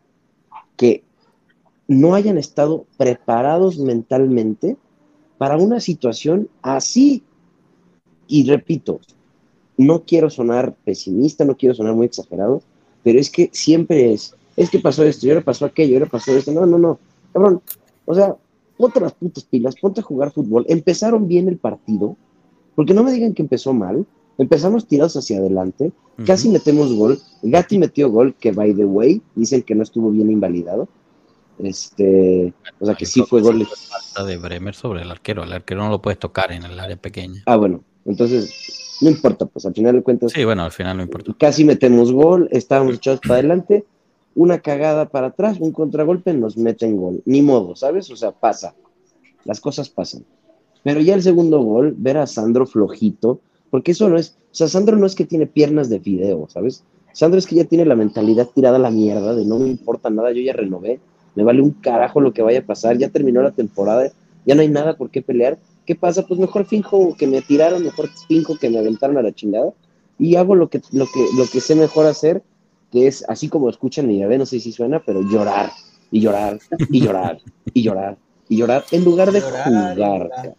que 0.77 1.03
no 1.87 2.15
hayan 2.15 2.39
estado 2.39 2.87
preparados 2.97 3.79
mentalmente 3.79 4.77
para 5.37 5.57
una 5.57 5.81
situación 5.81 6.49
así. 6.63 7.23
Y 8.27 8.49
repito, 8.49 9.01
no 9.77 10.05
quiero 10.05 10.31
sonar 10.31 10.75
pesimista, 10.85 11.45
no 11.45 11.57
quiero 11.57 11.75
sonar 11.75 11.95
muy 11.95 12.07
exagerado, 12.07 12.63
pero 13.03 13.19
es 13.19 13.31
que 13.31 13.49
siempre 13.53 14.13
es, 14.13 14.35
es 14.57 14.71
que 14.71 14.81
pasó 14.81 15.05
esto, 15.05 15.27
y 15.27 15.31
ahora 15.31 15.45
pasó 15.45 15.65
aquello, 15.65 15.93
y 15.93 15.95
ahora 15.95 16.11
pasó 16.11 16.37
esto. 16.37 16.53
No, 16.53 16.67
no, 16.67 16.79
no. 16.79 16.99
Cabrón, 17.33 17.63
o 18.05 18.15
sea, 18.15 18.37
ponte 18.79 19.01
las 19.01 19.13
putas 19.13 19.45
pilas, 19.45 19.75
ponte 19.81 20.01
a 20.01 20.05
jugar 20.05 20.33
fútbol. 20.33 20.65
Empezaron 20.69 21.29
bien 21.29 21.49
el 21.49 21.59
partido, 21.59 22.17
porque 22.75 22.95
no 22.95 23.03
me 23.03 23.13
digan 23.13 23.35
que 23.35 23.43
empezó 23.43 23.75
mal, 23.75 24.07
Empezamos 24.39 24.87
tirados 24.87 25.17
hacia 25.17 25.39
adelante, 25.39 25.91
casi 26.25 26.49
metemos 26.49 26.95
gol. 26.95 27.19
Gatti 27.43 27.77
metió 27.77 28.09
gol, 28.09 28.35
que 28.35 28.53
by 28.53 28.73
the 28.73 28.85
way, 28.85 29.21
dicen 29.35 29.63
que 29.63 29.75
no 29.75 29.83
estuvo 29.83 30.13
bien 30.13 30.31
invalidado. 30.31 30.89
Este, 31.59 32.55
o 32.79 32.87
sea 32.87 32.95
que 32.95 33.05
sí 33.05 33.21
fue 33.29 33.43
gol. 33.43 33.67
Falta 33.67 34.25
de 34.25 34.37
Bremer 34.37 34.77
sobre 34.77 35.03
el 35.03 35.11
arquero. 35.11 35.43
El 35.43 35.53
arquero 35.53 35.83
no 35.83 35.91
lo 35.91 36.01
puedes 36.01 36.21
tocar 36.21 36.53
en 36.53 36.63
el 36.63 36.79
área 36.79 36.97
pequeña. 36.97 37.43
Ah, 37.47 37.57
bueno, 37.57 37.83
entonces 38.05 38.97
no 39.01 39.11
importa, 39.11 39.45
pues 39.47 39.67
al 39.67 39.75
final 39.75 39.97
de 39.97 40.03
cuentas. 40.05 40.31
Sí, 40.31 40.45
bueno, 40.45 40.63
al 40.63 40.71
final 40.71 40.99
no 40.99 41.03
importa. 41.03 41.35
Casi 41.37 41.65
metemos 41.65 42.13
gol, 42.13 42.49
estábamos 42.53 42.95
echados 42.95 43.19
para 43.19 43.41
adelante, 43.41 43.85
una 44.39 44.61
cagada 44.61 45.09
para 45.09 45.29
atrás, 45.29 45.59
un 45.59 45.73
contragolpe, 45.73 46.33
nos 46.33 46.57
meten 46.57 46.97
gol. 46.97 47.21
Ni 47.25 47.43
modo, 47.43 47.75
¿sabes? 47.75 48.09
O 48.09 48.15
sea, 48.15 48.31
pasa. 48.31 48.73
Las 49.45 49.61
cosas 49.61 49.89
pasan. 49.89 50.25
Pero 50.85 51.01
ya 51.01 51.15
el 51.15 51.25
segundo 51.25 51.61
gol, 51.61 51.93
ver 51.99 52.19
a 52.19 52.27
Sandro 52.29 52.65
flojito, 52.65 53.41
porque 53.69 53.91
eso 53.91 54.09
no 54.09 54.17
es, 54.17 54.39
o 54.53 54.55
sea, 54.55 54.69
Sandro 54.69 54.97
no 54.97 55.07
es 55.07 55.17
que 55.17 55.25
tiene 55.25 55.49
piernas 55.49 55.91
de 55.91 55.99
fideo, 55.99 56.49
¿sabes? 56.49 56.85
Sandro 57.13 57.41
es 57.41 57.49
que 57.49 57.57
ya 57.57 57.65
tiene 57.65 57.85
la 57.85 57.97
mentalidad 57.97 58.49
tirada 58.55 58.77
a 58.77 58.81
la 58.81 58.93
mierda 58.93 59.35
de 59.35 59.45
no 59.45 59.59
me 59.59 59.67
importa 59.67 60.09
nada, 60.09 60.31
yo 60.31 60.41
ya 60.41 60.53
renové, 60.53 61.01
me 61.35 61.43
vale 61.43 61.61
un 61.61 61.73
carajo 61.73 62.21
lo 62.21 62.33
que 62.33 62.43
vaya 62.43 62.61
a 62.61 62.67
pasar, 62.67 62.97
ya 62.97 63.09
terminó 63.09 63.43
la 63.43 63.51
temporada, 63.51 64.13
ya 64.47 64.55
no 64.55 64.61
hay 64.61 64.69
nada 64.69 64.97
por 64.97 65.11
qué 65.11 65.21
pelear. 65.21 65.59
¿Qué 65.85 65.97
pasa? 65.97 66.25
Pues 66.25 66.39
mejor 66.39 66.65
finjo 66.65 67.17
que 67.19 67.27
me 67.27 67.43
tiraron, 67.43 67.83
mejor 67.83 68.09
finjo 68.29 68.57
que 68.57 68.71
me 68.71 68.79
aventaron 68.79 69.19
a 69.19 69.23
la 69.23 69.33
chingada 69.33 69.73
y 70.17 70.37
hago 70.37 70.55
lo 70.55 70.69
que, 70.69 70.81
lo 70.93 71.07
que, 71.07 71.27
lo 71.37 71.45
que 71.51 71.61
sé 71.61 71.75
mejor 71.75 72.07
hacer, 72.07 72.45
que 72.91 73.07
es 73.07 73.25
así 73.29 73.49
como 73.49 73.69
escuchan 73.69 74.07
mi 74.07 74.19
llave, 74.19 74.39
no 74.39 74.47
sé 74.47 74.61
si 74.61 74.73
suena, 74.73 75.01
pero 75.05 75.23
llorar 75.23 75.71
y 76.11 76.21
llorar 76.21 76.59
y 76.91 77.01
llorar 77.01 77.39
y 77.75 77.83
llorar 77.83 78.17
y 78.49 78.57
llorar 78.57 78.85
en 78.91 79.05
lugar 79.05 79.33
de 79.33 79.41
jugar. 79.41 80.57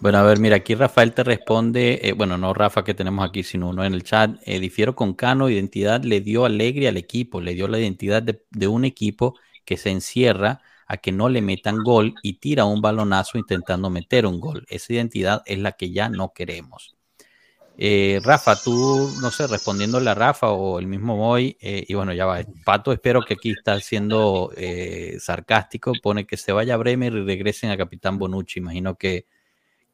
Bueno, 0.00 0.18
a 0.18 0.22
ver, 0.22 0.38
mira, 0.38 0.56
aquí 0.56 0.74
Rafael 0.74 1.12
te 1.12 1.24
responde, 1.24 2.00
eh, 2.02 2.12
bueno, 2.12 2.36
no 2.36 2.52
Rafa 2.52 2.84
que 2.84 2.94
tenemos 2.94 3.26
aquí, 3.26 3.42
sino 3.42 3.70
uno 3.70 3.84
en 3.84 3.94
el 3.94 4.02
chat, 4.02 4.36
eh, 4.44 4.60
difiero 4.60 4.94
con 4.94 5.14
Cano, 5.14 5.48
identidad 5.48 6.02
le 6.02 6.20
dio 6.20 6.44
alegría 6.44 6.90
al 6.90 6.98
equipo, 6.98 7.40
le 7.40 7.54
dio 7.54 7.66
la 7.68 7.78
identidad 7.78 8.22
de, 8.22 8.68
un 8.68 8.84
equipo 8.84 9.34
que 9.64 9.76
se 9.76 9.90
encierra 9.90 10.60
a 10.86 10.98
que 10.98 11.12
no 11.12 11.30
le 11.30 11.40
metan 11.40 11.82
gol 11.82 12.14
y 12.22 12.34
tira 12.34 12.66
un 12.66 12.82
balonazo 12.82 13.38
intentando 13.38 13.88
meter 13.88 14.26
un 14.26 14.40
gol. 14.40 14.66
Esa 14.68 14.92
identidad 14.92 15.42
es 15.46 15.58
la 15.58 15.72
que 15.72 15.90
ya 15.90 16.10
no 16.10 16.32
queremos. 16.34 16.94
Eh, 17.76 18.20
Rafa, 18.22 18.56
tú, 18.56 19.10
no 19.20 19.30
sé, 19.30 19.46
respondiéndole 19.46 20.08
a 20.08 20.14
Rafa 20.14 20.50
o 20.50 20.78
el 20.78 20.86
mismo 20.86 21.16
Moy, 21.16 21.56
y 21.60 21.94
bueno, 21.94 22.12
ya 22.12 22.26
va. 22.26 22.40
Pato, 22.64 22.92
espero 22.92 23.22
que 23.22 23.34
aquí 23.34 23.50
está 23.50 23.80
siendo 23.80 24.52
sarcástico, 25.18 25.92
pone 26.02 26.26
que 26.26 26.36
se 26.36 26.52
vaya 26.52 26.74
a 26.74 26.78
Bremer 26.78 27.12
y 27.14 27.24
regresen 27.24 27.70
a 27.70 27.76
Capitán 27.76 28.18
Bonucci. 28.18 28.60
Imagino 28.60 28.96
que 28.96 29.26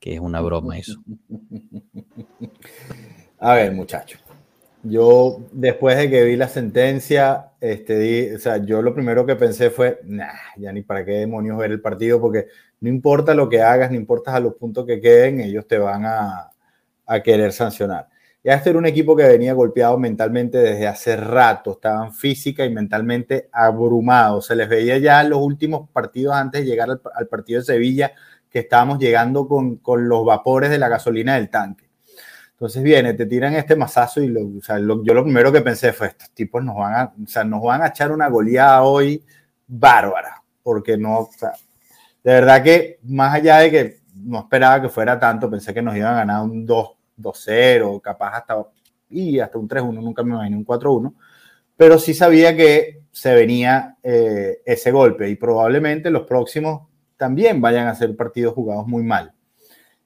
que 0.00 0.14
es 0.14 0.20
una 0.20 0.40
broma 0.40 0.78
eso. 0.78 1.00
A 3.38 3.54
ver, 3.54 3.72
muchachos. 3.72 4.20
Yo, 4.82 5.42
después 5.52 5.96
de 5.98 6.08
que 6.08 6.24
vi 6.24 6.36
la 6.36 6.48
sentencia, 6.48 7.50
este, 7.60 8.34
o 8.34 8.38
sea, 8.38 8.64
yo 8.64 8.80
lo 8.80 8.94
primero 8.94 9.26
que 9.26 9.36
pensé 9.36 9.68
fue, 9.68 10.00
nah, 10.04 10.32
ya 10.56 10.72
ni 10.72 10.82
para 10.82 11.04
qué 11.04 11.12
demonios 11.12 11.58
ver 11.58 11.70
el 11.70 11.82
partido, 11.82 12.18
porque 12.18 12.46
no 12.80 12.88
importa 12.88 13.34
lo 13.34 13.50
que 13.50 13.60
hagas, 13.60 13.90
no 13.90 13.96
importa 13.96 14.34
a 14.34 14.40
los 14.40 14.54
puntos 14.54 14.86
que 14.86 15.00
queden, 15.00 15.40
ellos 15.40 15.66
te 15.66 15.76
van 15.76 16.06
a, 16.06 16.50
a 17.10 17.20
querer 17.22 17.52
sancionar. 17.52 18.08
Ya 18.42 18.54
este 18.54 18.70
era 18.70 18.78
un 18.78 18.86
equipo 18.86 19.16
que 19.16 19.24
venía 19.24 19.52
golpeado 19.52 19.98
mentalmente 19.98 20.58
desde 20.58 20.86
hace 20.86 21.16
rato, 21.16 21.72
estaban 21.72 22.14
física 22.14 22.64
y 22.64 22.70
mentalmente 22.70 23.50
abrumados. 23.52 24.46
Se 24.46 24.54
les 24.56 24.68
veía 24.68 24.96
ya 24.98 25.22
los 25.24 25.40
últimos 25.42 25.90
partidos 25.90 26.34
antes 26.34 26.62
de 26.62 26.66
llegar 26.68 26.88
al, 26.88 27.26
partido 27.26 27.60
de 27.60 27.66
Sevilla 27.66 28.12
que 28.48 28.60
estábamos 28.60 28.98
llegando 28.98 29.46
con, 29.46 29.76
con, 29.76 30.08
los 30.08 30.24
vapores 30.24 30.70
de 30.70 30.78
la 30.78 30.88
gasolina 30.88 31.34
del 31.34 31.50
tanque. 31.50 31.90
Entonces 32.52 32.82
viene, 32.82 33.14
te 33.14 33.26
tiran 33.26 33.54
este 33.54 33.74
masazo 33.74 34.22
y 34.22 34.28
lo, 34.28 34.42
o 34.58 34.62
sea, 34.62 34.78
yo 34.78 35.14
lo 35.14 35.24
primero 35.24 35.52
que 35.52 35.60
pensé 35.60 35.92
fue, 35.92 36.08
estos 36.08 36.30
tipos 36.30 36.62
nos 36.62 36.76
van 36.76 36.94
a, 36.94 37.04
o 37.22 37.26
sea, 37.26 37.42
nos 37.42 37.62
van 37.62 37.82
a 37.82 37.88
echar 37.88 38.12
una 38.12 38.28
goleada 38.28 38.82
hoy 38.82 39.22
bárbara, 39.66 40.42
porque 40.62 40.96
no, 40.96 41.20
o 41.20 41.30
sea, 41.36 41.52
de 42.22 42.32
verdad 42.32 42.62
que 42.62 42.98
más 43.02 43.34
allá 43.34 43.58
de 43.58 43.70
que 43.70 44.00
no 44.14 44.40
esperaba 44.40 44.80
que 44.82 44.88
fuera 44.88 45.18
tanto, 45.18 45.50
pensé 45.50 45.72
que 45.74 45.82
nos 45.82 45.96
iban 45.96 46.12
a 46.12 46.18
ganar 46.18 46.42
un 46.42 46.66
2-0, 47.20 48.00
capaz 48.00 48.38
hasta, 48.38 48.66
y 49.08 49.38
hasta 49.38 49.58
un 49.58 49.68
3-1, 49.68 49.94
nunca 49.94 50.22
me 50.22 50.34
imaginé 50.34 50.56
un 50.56 50.66
4-1, 50.66 51.14
pero 51.76 51.98
sí 51.98 52.14
sabía 52.14 52.56
que 52.56 53.02
se 53.10 53.34
venía 53.34 53.96
eh, 54.02 54.60
ese 54.64 54.90
golpe 54.90 55.28
y 55.28 55.36
probablemente 55.36 56.10
los 56.10 56.26
próximos 56.26 56.88
también 57.16 57.60
vayan 57.60 57.88
a 57.88 57.94
ser 57.94 58.16
partidos 58.16 58.54
jugados 58.54 58.86
muy 58.86 59.02
mal. 59.02 59.32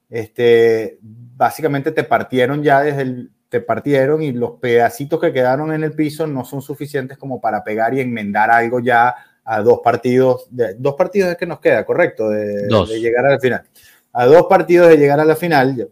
Este, 0.09 0.99
básicamente 1.01 1.91
te 1.91 2.03
partieron 2.03 2.63
ya 2.63 2.81
desde 2.81 3.01
el, 3.01 3.31
te 3.49 3.61
partieron 3.61 4.21
y 4.21 4.31
los 4.31 4.59
pedacitos 4.59 5.19
que 5.19 5.31
quedaron 5.31 5.71
en 5.73 5.83
el 5.83 5.93
piso 5.93 6.27
no 6.27 6.43
son 6.43 6.61
suficientes 6.61 7.17
como 7.17 7.39
para 7.39 7.63
pegar 7.63 7.93
y 7.93 8.01
enmendar 8.01 8.51
algo 8.51 8.79
ya 8.79 9.15
a 9.45 9.61
dos 9.61 9.79
partidos, 9.83 10.47
de, 10.49 10.73
dos 10.75 10.95
partidos 10.95 11.31
es 11.31 11.37
que 11.37 11.45
nos 11.45 11.59
queda, 11.59 11.85
correcto, 11.85 12.29
de, 12.29 12.67
llegar 12.99 13.25
a 13.27 13.31
la 13.31 13.39
final. 13.39 13.63
A 14.11 14.25
dos 14.25 14.47
partidos 14.49 14.89
de 14.89 14.97
llegar 14.97 15.19
a 15.19 15.25
la 15.25 15.35
final, 15.35 15.89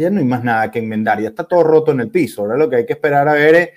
ya, 0.00 0.10
no 0.10 0.18
hay 0.18 0.24
más 0.24 0.44
nada 0.44 0.70
que 0.70 0.78
enmendar, 0.78 1.20
ya 1.20 1.28
está 1.28 1.44
todo 1.44 1.62
roto 1.62 1.92
en 1.92 2.00
el 2.00 2.10
piso. 2.10 2.42
Ahora 2.42 2.56
lo 2.56 2.68
que 2.68 2.76
hay 2.76 2.86
que 2.86 2.94
esperar 2.94 3.28
a 3.28 3.34
ver 3.34 3.54
es 3.54 3.68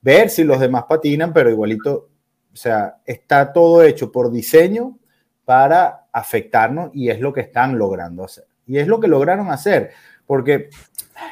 ver 0.00 0.30
si 0.30 0.44
los 0.44 0.60
demás 0.60 0.84
patinan, 0.88 1.32
pero 1.32 1.50
igualito, 1.50 2.10
o 2.52 2.56
sea, 2.56 2.98
está 3.04 3.52
todo 3.52 3.82
hecho 3.82 4.12
por 4.12 4.30
diseño 4.30 4.98
para 5.44 6.06
afectarnos 6.12 6.90
y 6.92 7.08
es 7.08 7.20
lo 7.20 7.32
que 7.32 7.40
están 7.40 7.78
logrando 7.78 8.24
hacer. 8.24 8.44
Y 8.66 8.78
es 8.78 8.86
lo 8.86 9.00
que 9.00 9.08
lograron 9.08 9.50
hacer, 9.50 9.90
porque 10.26 10.68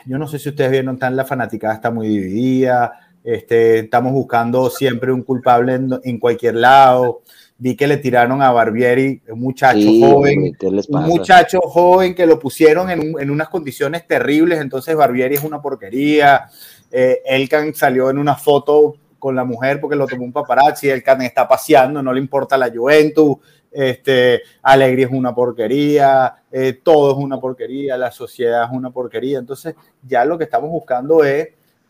yo 0.06 0.18
no 0.18 0.26
sé 0.26 0.38
si 0.38 0.48
ustedes 0.48 0.70
vieron, 0.70 0.98
tan 0.98 1.16
la 1.16 1.24
fanaticada 1.24 1.74
está 1.74 1.90
muy 1.90 2.08
dividida, 2.08 3.06
este, 3.26 3.80
estamos 3.80 4.12
buscando 4.12 4.70
siempre 4.70 5.12
un 5.12 5.22
culpable 5.22 5.74
en, 5.74 6.18
cualquier 6.20 6.54
lado. 6.54 7.22
Vi 7.58 7.74
que 7.74 7.86
le 7.86 7.96
tiraron 7.96 8.42
a 8.42 8.52
Barbieri, 8.52 9.22
un 9.28 9.40
muchacho 9.40 9.88
joven, 10.00 10.54
un 10.88 11.04
muchacho 11.04 11.60
joven 11.60 12.14
que 12.14 12.26
lo 12.26 12.38
pusieron 12.38 12.90
en, 12.90 13.30
unas 13.30 13.48
condiciones 13.48 14.06
terribles, 14.06 14.60
entonces 14.60 14.94
Barbieri 14.94 15.36
es 15.36 15.44
una 15.44 15.62
porquería. 15.62 16.48
Eh, 16.90 17.22
Elkan 17.24 17.74
salió 17.74 18.10
en 18.10 18.18
una 18.18 18.36
foto 18.36 18.96
con 19.18 19.34
la 19.34 19.44
mujer 19.44 19.80
porque 19.80 19.96
lo 19.96 20.06
tomó 20.06 20.24
un 20.24 20.32
paparazzi, 20.32 20.90
Elkan 20.90 21.22
está 21.22 21.48
paseando, 21.48 22.02
no 22.02 22.12
le 22.12 22.20
importa 22.20 22.58
la 22.58 22.70
Juventus, 22.70 23.38
este, 23.76 24.42
Alegri 24.62 25.02
es 25.02 25.10
una 25.10 25.34
porquería, 25.34 26.34
eh, 26.50 26.80
todo 26.82 27.12
es 27.12 27.18
una 27.18 27.38
porquería, 27.38 27.96
la 27.96 28.10
sociedad 28.10 28.64
es 28.64 28.70
una 28.70 28.90
porquería. 28.90 29.38
Entonces, 29.38 29.74
ya 30.02 30.24
lo 30.24 30.38
que 30.38 30.44
estamos 30.44 30.70
buscando 30.70 31.24
es 31.24 31.48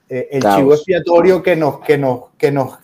eh, 0.08 0.28
el 0.30 0.42
chivo 0.42 0.74
expiatorio 0.74 1.42
que 1.42 1.56
nos, 1.56 1.80
que, 1.80 1.98
nos, 1.98 2.30
que, 2.38 2.52
nos 2.52 2.78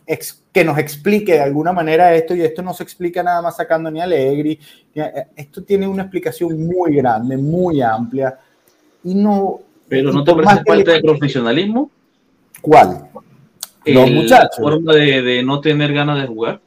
que 0.52 0.64
nos 0.64 0.79
explique 0.79 1.33
de 1.35 1.41
alguna 1.41 1.73
manera 1.73 2.14
esto, 2.14 2.35
y 2.35 2.43
esto 2.43 2.62
no 2.62 2.75
se 2.75 2.83
explica 2.83 3.23
nada 3.23 3.41
más 3.41 3.57
sacando 3.57 3.91
ni 3.91 4.00
Alegri. 4.00 4.59
Eh, 4.95 5.25
esto 5.37 5.62
tiene 5.62 5.87
una 5.87 6.02
explicación 6.02 6.67
muy 6.67 6.97
grande, 6.97 7.37
muy 7.37 7.81
amplia, 7.81 8.38
y 9.05 9.14
no. 9.14 9.61
Pero 9.88 10.12
no 10.12 10.25
te 10.25 10.35
parece 10.35 10.64
falta 10.67 10.93
de 10.93 11.00
profesionalismo? 11.00 11.91
¿Cuál? 12.61 13.09
Los 13.85 14.11
muchachos. 14.11 14.59
forma 14.59 14.95
de, 14.95 15.23
de 15.23 15.43
no 15.43 15.61
tener 15.61 15.93
ganas 15.93 16.21
de 16.21 16.26
jugar. 16.26 16.61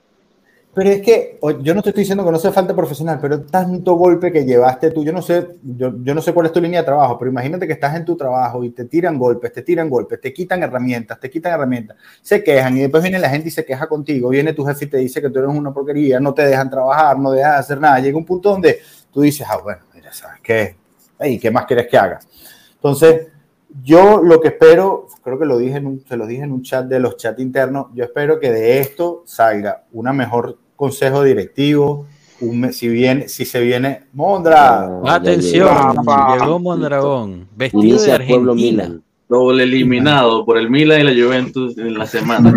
Pero 0.75 0.89
es 0.89 1.01
que 1.01 1.39
yo 1.61 1.73
no 1.73 1.81
te 1.81 1.89
estoy 1.89 2.01
diciendo 2.01 2.25
que 2.25 2.31
no 2.31 2.37
sea 2.37 2.51
falta 2.51 2.75
profesional, 2.75 3.17
pero 3.21 3.43
tanto 3.43 3.93
golpe 3.95 4.29
que 4.29 4.43
llevaste 4.43 4.91
tú, 4.91 5.05
yo 5.05 5.13
no 5.13 5.21
sé, 5.21 5.55
yo, 5.63 5.93
yo, 6.03 6.13
no 6.13 6.21
sé 6.21 6.33
cuál 6.33 6.47
es 6.47 6.51
tu 6.51 6.59
línea 6.59 6.81
de 6.81 6.85
trabajo, 6.85 7.17
pero 7.17 7.31
imagínate 7.31 7.65
que 7.65 7.71
estás 7.71 7.95
en 7.95 8.03
tu 8.03 8.17
trabajo 8.17 8.61
y 8.61 8.71
te 8.71 8.83
tiran 8.83 9.17
golpes, 9.17 9.53
te 9.53 9.61
tiran 9.61 9.89
golpes, 9.89 10.19
te 10.19 10.33
quitan 10.33 10.61
herramientas, 10.63 11.17
te 11.17 11.29
quitan 11.29 11.53
herramientas, 11.53 11.95
se 12.21 12.43
quejan 12.43 12.75
y 12.75 12.81
después 12.81 13.01
viene 13.01 13.19
la 13.19 13.29
gente 13.29 13.47
y 13.47 13.51
se 13.51 13.63
queja 13.63 13.87
contigo, 13.87 14.27
viene 14.27 14.51
tu 14.51 14.65
jefe 14.65 14.83
y 14.83 14.87
te 14.89 14.97
dice 14.97 15.21
que 15.21 15.29
tú 15.29 15.39
eres 15.39 15.51
una 15.51 15.73
porquería, 15.73 16.19
no 16.19 16.33
te 16.33 16.45
dejan 16.45 16.69
trabajar, 16.69 17.17
no 17.17 17.31
dejas 17.31 17.53
de 17.53 17.59
hacer 17.59 17.79
nada, 17.79 17.97
llega 18.01 18.17
un 18.17 18.25
punto 18.25 18.49
donde 18.49 18.79
tú 19.13 19.21
dices, 19.21 19.47
ah, 19.49 19.61
bueno, 19.63 19.79
mira, 19.93 20.11
¿sabes 20.11 20.41
qué? 20.43 20.75
Hey, 21.17 21.39
¿Qué 21.39 21.51
más 21.51 21.65
quieres 21.67 21.87
que 21.87 21.97
haga? 21.97 22.19
Entonces, 22.73 23.27
yo 23.81 24.21
lo 24.21 24.41
que 24.41 24.49
espero, 24.49 25.07
creo 25.23 25.39
que 25.39 25.45
lo 25.45 25.57
dije 25.57 25.77
en 25.77 25.87
un, 25.87 26.05
se 26.05 26.17
lo 26.17 26.27
dije 26.27 26.43
en 26.43 26.51
un 26.51 26.63
chat 26.63 26.85
de 26.85 26.99
los 26.99 27.15
chats 27.15 27.39
internos, 27.39 27.87
yo 27.93 28.03
espero 28.03 28.41
que 28.41 28.51
de 28.51 28.79
esto 28.79 29.23
salga 29.25 29.85
una 29.93 30.11
mejor 30.11 30.64
consejo 30.75 31.23
directivo, 31.23 32.07
si, 32.71 32.87
viene, 32.87 33.27
si 33.29 33.45
se 33.45 33.59
viene 33.61 34.03
Mondra. 34.13 34.89
Atención, 35.05 35.69
llegó 36.39 36.59
Mondragón, 36.59 37.47
vestido 37.55 38.01
de 38.01 38.11
Argentina. 38.11 38.99
Doble 39.27 39.63
eliminado 39.63 40.45
por 40.45 40.57
el 40.57 40.69
Milan 40.69 41.01
y 41.01 41.03
la 41.03 41.25
Juventus 41.25 41.77
en 41.77 41.97
la 41.97 42.05
semana. 42.05 42.53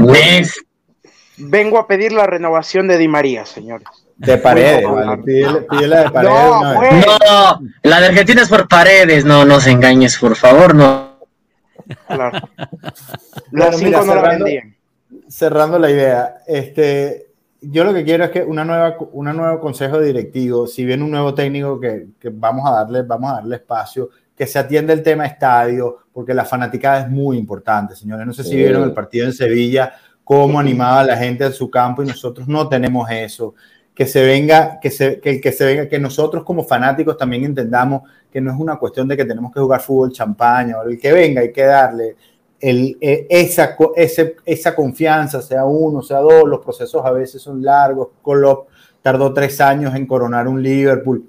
Vengo 1.38 1.78
a 1.78 1.86
pedir 1.86 2.12
la 2.12 2.26
renovación 2.26 2.88
de 2.88 2.98
Di 2.98 3.08
María, 3.08 3.46
señores. 3.46 3.86
De 4.16 4.36
paredes, 4.36 4.84
pídele, 5.24 5.96
de 5.96 6.10
paredes. 6.10 7.06
No, 7.06 7.60
la 7.84 8.00
de 8.00 8.06
Argentina 8.06 8.42
es 8.42 8.48
por 8.48 8.66
paredes, 8.66 9.24
no 9.24 9.44
nos 9.44 9.66
engañes, 9.68 10.18
por 10.18 10.34
favor, 10.34 10.74
no. 10.74 11.16
Claro. 12.08 12.40
cinco 13.76 14.04
no 14.04 14.14
la 14.16 14.22
vendían. 14.22 14.76
Cerrando 15.28 15.78
la 15.78 15.90
idea, 15.90 16.38
este, 16.48 17.27
yo 17.60 17.84
lo 17.84 17.92
que 17.92 18.04
quiero 18.04 18.24
es 18.24 18.30
que 18.30 18.42
una 18.42 18.64
nueva, 18.64 18.96
una 19.12 19.32
nuevo 19.32 19.60
consejo 19.60 20.00
directivo, 20.00 20.66
si 20.66 20.84
viene 20.84 21.02
un 21.02 21.10
nuevo 21.10 21.34
técnico 21.34 21.80
que, 21.80 22.08
que, 22.18 22.30
vamos 22.30 22.68
a 22.68 22.72
darle, 22.72 23.02
vamos 23.02 23.30
a 23.30 23.34
darle 23.36 23.56
espacio, 23.56 24.10
que 24.36 24.46
se 24.46 24.58
atienda 24.58 24.92
el 24.92 25.02
tema 25.02 25.26
estadio, 25.26 25.98
porque 26.12 26.34
la 26.34 26.44
fanaticada 26.44 27.00
es 27.00 27.08
muy 27.08 27.36
importante, 27.36 27.96
señores. 27.96 28.26
No 28.26 28.32
sé 28.32 28.44
si 28.44 28.56
vieron 28.56 28.84
el 28.84 28.92
partido 28.92 29.26
en 29.26 29.32
Sevilla, 29.32 29.94
cómo 30.22 30.60
animaba 30.60 31.00
a 31.00 31.04
la 31.04 31.16
gente 31.16 31.44
en 31.44 31.52
su 31.52 31.68
campo 31.70 32.02
y 32.02 32.06
nosotros 32.06 32.46
no 32.46 32.68
tenemos 32.68 33.10
eso. 33.10 33.54
Que 33.92 34.06
se 34.06 34.24
venga, 34.24 34.78
que 34.80 34.90
se, 34.90 35.18
que, 35.18 35.40
que 35.40 35.50
se 35.50 35.64
venga, 35.64 35.88
que 35.88 35.98
nosotros 35.98 36.44
como 36.44 36.62
fanáticos 36.62 37.16
también 37.16 37.44
entendamos 37.44 38.02
que 38.30 38.40
no 38.40 38.52
es 38.52 38.58
una 38.58 38.76
cuestión 38.76 39.08
de 39.08 39.16
que 39.16 39.24
tenemos 39.24 39.52
que 39.52 39.58
jugar 39.58 39.80
fútbol 39.80 40.12
champaña, 40.12 40.78
o 40.78 40.82
el 40.84 41.00
que 41.00 41.12
venga 41.12 41.40
hay 41.40 41.52
que 41.52 41.64
darle 41.64 42.14
el, 42.60 42.98
eh, 43.00 43.26
esa, 43.30 43.76
ese, 43.94 44.36
esa 44.44 44.74
confianza, 44.74 45.40
sea 45.42 45.64
uno, 45.64 46.02
sea 46.02 46.18
dos, 46.18 46.44
los 46.46 46.60
procesos 46.60 47.04
a 47.04 47.10
veces 47.12 47.40
son 47.40 47.62
largos. 47.62 48.08
Klopp 48.22 48.68
tardó 49.02 49.32
tres 49.32 49.60
años 49.60 49.94
en 49.94 50.06
coronar 50.06 50.48
un 50.48 50.62
Liverpool. 50.62 51.28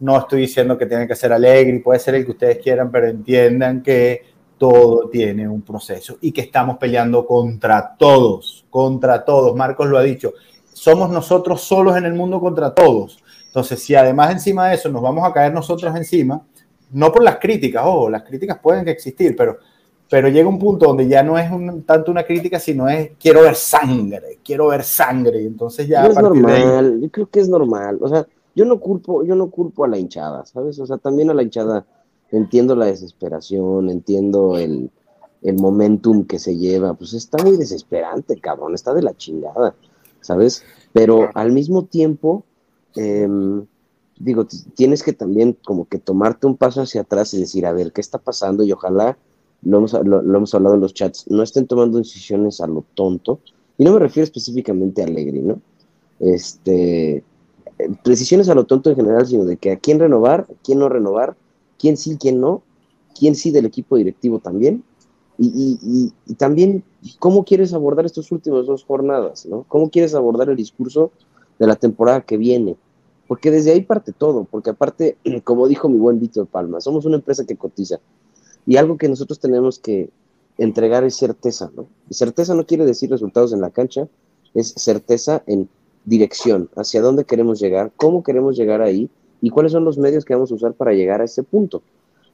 No 0.00 0.18
estoy 0.18 0.42
diciendo 0.42 0.78
que 0.78 0.86
tiene 0.86 1.06
que 1.06 1.14
ser 1.14 1.32
alegre, 1.32 1.80
puede 1.80 2.00
ser 2.00 2.14
el 2.14 2.24
que 2.24 2.30
ustedes 2.30 2.58
quieran, 2.58 2.90
pero 2.90 3.08
entiendan 3.08 3.82
que 3.82 4.22
todo 4.56 5.08
tiene 5.08 5.48
un 5.48 5.62
proceso 5.62 6.18
y 6.20 6.32
que 6.32 6.42
estamos 6.42 6.76
peleando 6.78 7.26
contra 7.26 7.96
todos, 7.96 8.66
contra 8.70 9.24
todos. 9.24 9.54
Marcos 9.56 9.88
lo 9.88 9.98
ha 9.98 10.02
dicho, 10.02 10.34
somos 10.72 11.10
nosotros 11.10 11.62
solos 11.62 11.96
en 11.96 12.06
el 12.06 12.14
mundo 12.14 12.40
contra 12.40 12.74
todos. 12.74 13.22
Entonces, 13.46 13.82
si 13.82 13.94
además 13.94 14.32
encima 14.32 14.68
de 14.68 14.76
eso 14.76 14.88
nos 14.88 15.02
vamos 15.02 15.28
a 15.28 15.32
caer 15.32 15.52
nosotros 15.52 15.94
encima, 15.96 16.42
no 16.92 17.12
por 17.12 17.22
las 17.22 17.38
críticas, 17.38 17.84
ojo, 17.84 18.10
las 18.10 18.22
críticas 18.22 18.58
pueden 18.58 18.88
existir, 18.88 19.34
pero 19.36 19.58
pero 20.10 20.28
llega 20.28 20.48
un 20.48 20.58
punto 20.58 20.86
donde 20.86 21.06
ya 21.06 21.22
no 21.22 21.38
es 21.38 21.48
tanto 21.86 22.10
una 22.10 22.24
crítica, 22.24 22.58
sino 22.58 22.88
es 22.88 23.12
quiero 23.18 23.42
ver 23.42 23.54
sangre, 23.54 24.40
quiero 24.44 24.66
ver 24.66 24.82
sangre, 24.82 25.40
y 25.40 25.46
entonces 25.46 25.86
ya... 25.86 26.04
es 26.04 26.16
normal, 26.16 27.00
yo 27.00 27.10
creo 27.10 27.30
que 27.30 27.38
es 27.38 27.48
normal, 27.48 27.98
o 28.02 28.08
sea, 28.08 28.26
yo 28.56 28.64
no 28.64 28.80
culpo, 28.80 29.24
yo 29.24 29.36
no 29.36 29.48
culpo 29.50 29.84
a 29.84 29.88
la 29.88 29.98
hinchada, 29.98 30.44
¿sabes? 30.44 30.80
O 30.80 30.86
sea, 30.86 30.98
también 30.98 31.30
a 31.30 31.34
la 31.34 31.44
hinchada 31.44 31.86
entiendo 32.32 32.74
la 32.74 32.86
desesperación, 32.86 33.88
entiendo 33.88 34.58
el, 34.58 34.90
el 35.42 35.54
momentum 35.54 36.24
que 36.26 36.40
se 36.40 36.56
lleva, 36.56 36.94
pues 36.94 37.12
está 37.12 37.42
muy 37.44 37.56
desesperante, 37.56 38.40
cabrón, 38.40 38.74
está 38.74 38.92
de 38.92 39.02
la 39.02 39.16
chingada, 39.16 39.76
¿sabes? 40.20 40.64
Pero 40.92 41.30
al 41.34 41.52
mismo 41.52 41.84
tiempo, 41.84 42.42
em, 42.96 43.64
digo, 44.18 44.44
tienes 44.74 45.04
que 45.04 45.12
también 45.12 45.56
como 45.64 45.86
que 45.86 46.00
tomarte 46.00 46.48
un 46.48 46.56
paso 46.56 46.82
hacia 46.82 47.02
atrás 47.02 47.32
y 47.32 47.38
decir, 47.38 47.64
a 47.64 47.72
ver, 47.72 47.92
¿qué 47.92 48.00
está 48.00 48.18
pasando? 48.18 48.64
Y 48.64 48.72
ojalá 48.72 49.16
lo 49.62 49.78
hemos, 49.78 49.92
lo, 49.92 50.20
hemos 50.20 50.54
hablado 50.54 50.74
en 50.74 50.80
los 50.80 50.94
chats, 50.94 51.26
no 51.28 51.42
estén 51.42 51.66
tomando 51.66 51.98
decisiones 51.98 52.60
a 52.60 52.66
lo 52.66 52.84
tonto, 52.94 53.40
y 53.78 53.84
no 53.84 53.92
me 53.92 53.98
refiero 53.98 54.24
específicamente 54.24 55.02
a 55.02 55.06
Alegre, 55.06 55.40
¿no? 55.40 55.60
Este, 56.18 57.24
decisiones 58.04 58.48
a 58.48 58.54
lo 58.54 58.64
tonto 58.64 58.90
en 58.90 58.96
general, 58.96 59.26
sino 59.26 59.44
de 59.44 59.56
que 59.56 59.72
a 59.72 59.78
quién 59.78 59.98
renovar, 59.98 60.46
quién 60.62 60.78
no 60.78 60.88
renovar, 60.88 61.36
quién 61.78 61.96
sí, 61.96 62.16
quién 62.18 62.40
no, 62.40 62.62
quién 63.18 63.34
sí 63.34 63.50
del 63.50 63.66
equipo 63.66 63.96
directivo 63.96 64.38
también, 64.38 64.84
y, 65.42 66.12
y, 66.26 66.34
también 66.34 66.84
cómo 67.18 67.46
quieres 67.46 67.72
abordar 67.72 68.04
estas 68.04 68.30
últimas 68.30 68.66
dos 68.66 68.84
jornadas, 68.84 69.46
¿no? 69.46 69.64
¿Cómo 69.68 69.88
quieres 69.88 70.14
abordar 70.14 70.50
el 70.50 70.56
discurso 70.56 71.12
de 71.58 71.66
la 71.66 71.76
temporada 71.76 72.20
que 72.20 72.36
viene? 72.36 72.76
Porque 73.26 73.50
desde 73.50 73.72
ahí 73.72 73.80
parte 73.80 74.12
todo, 74.12 74.44
porque 74.44 74.68
aparte, 74.68 75.16
como 75.44 75.66
dijo 75.66 75.88
mi 75.88 75.96
buen 75.96 76.20
Víctor 76.20 76.46
Palma, 76.46 76.82
somos 76.82 77.06
una 77.06 77.16
empresa 77.16 77.46
que 77.46 77.56
cotiza, 77.56 78.00
y 78.66 78.76
algo 78.76 78.96
que 78.96 79.08
nosotros 79.08 79.38
tenemos 79.38 79.78
que, 79.78 80.10
entregar 80.60 81.04
es 81.04 81.16
certeza, 81.16 81.70
¿no? 81.74 81.86
certeza 82.10 82.54
no 82.54 82.66
quiere 82.66 82.84
decir 82.84 83.10
resultados 83.10 83.54
en 83.54 83.62
la 83.62 83.70
cancha, 83.70 84.06
es 84.52 84.74
certeza 84.76 85.42
en 85.46 85.68
dirección, 86.04 86.68
hacia 86.76 87.00
dónde 87.00 87.24
queremos 87.24 87.58
llegar, 87.58 87.90
cómo 87.96 88.22
queremos 88.22 88.58
llegar 88.58 88.82
ahí 88.82 89.08
y 89.40 89.48
cuáles 89.48 89.72
son 89.72 89.84
los 89.84 89.96
medios 89.96 90.24
que 90.24 90.34
vamos 90.34 90.52
a 90.52 90.54
usar 90.54 90.74
para 90.74 90.92
llegar 90.92 91.22
a 91.22 91.24
ese 91.24 91.42
punto. 91.42 91.82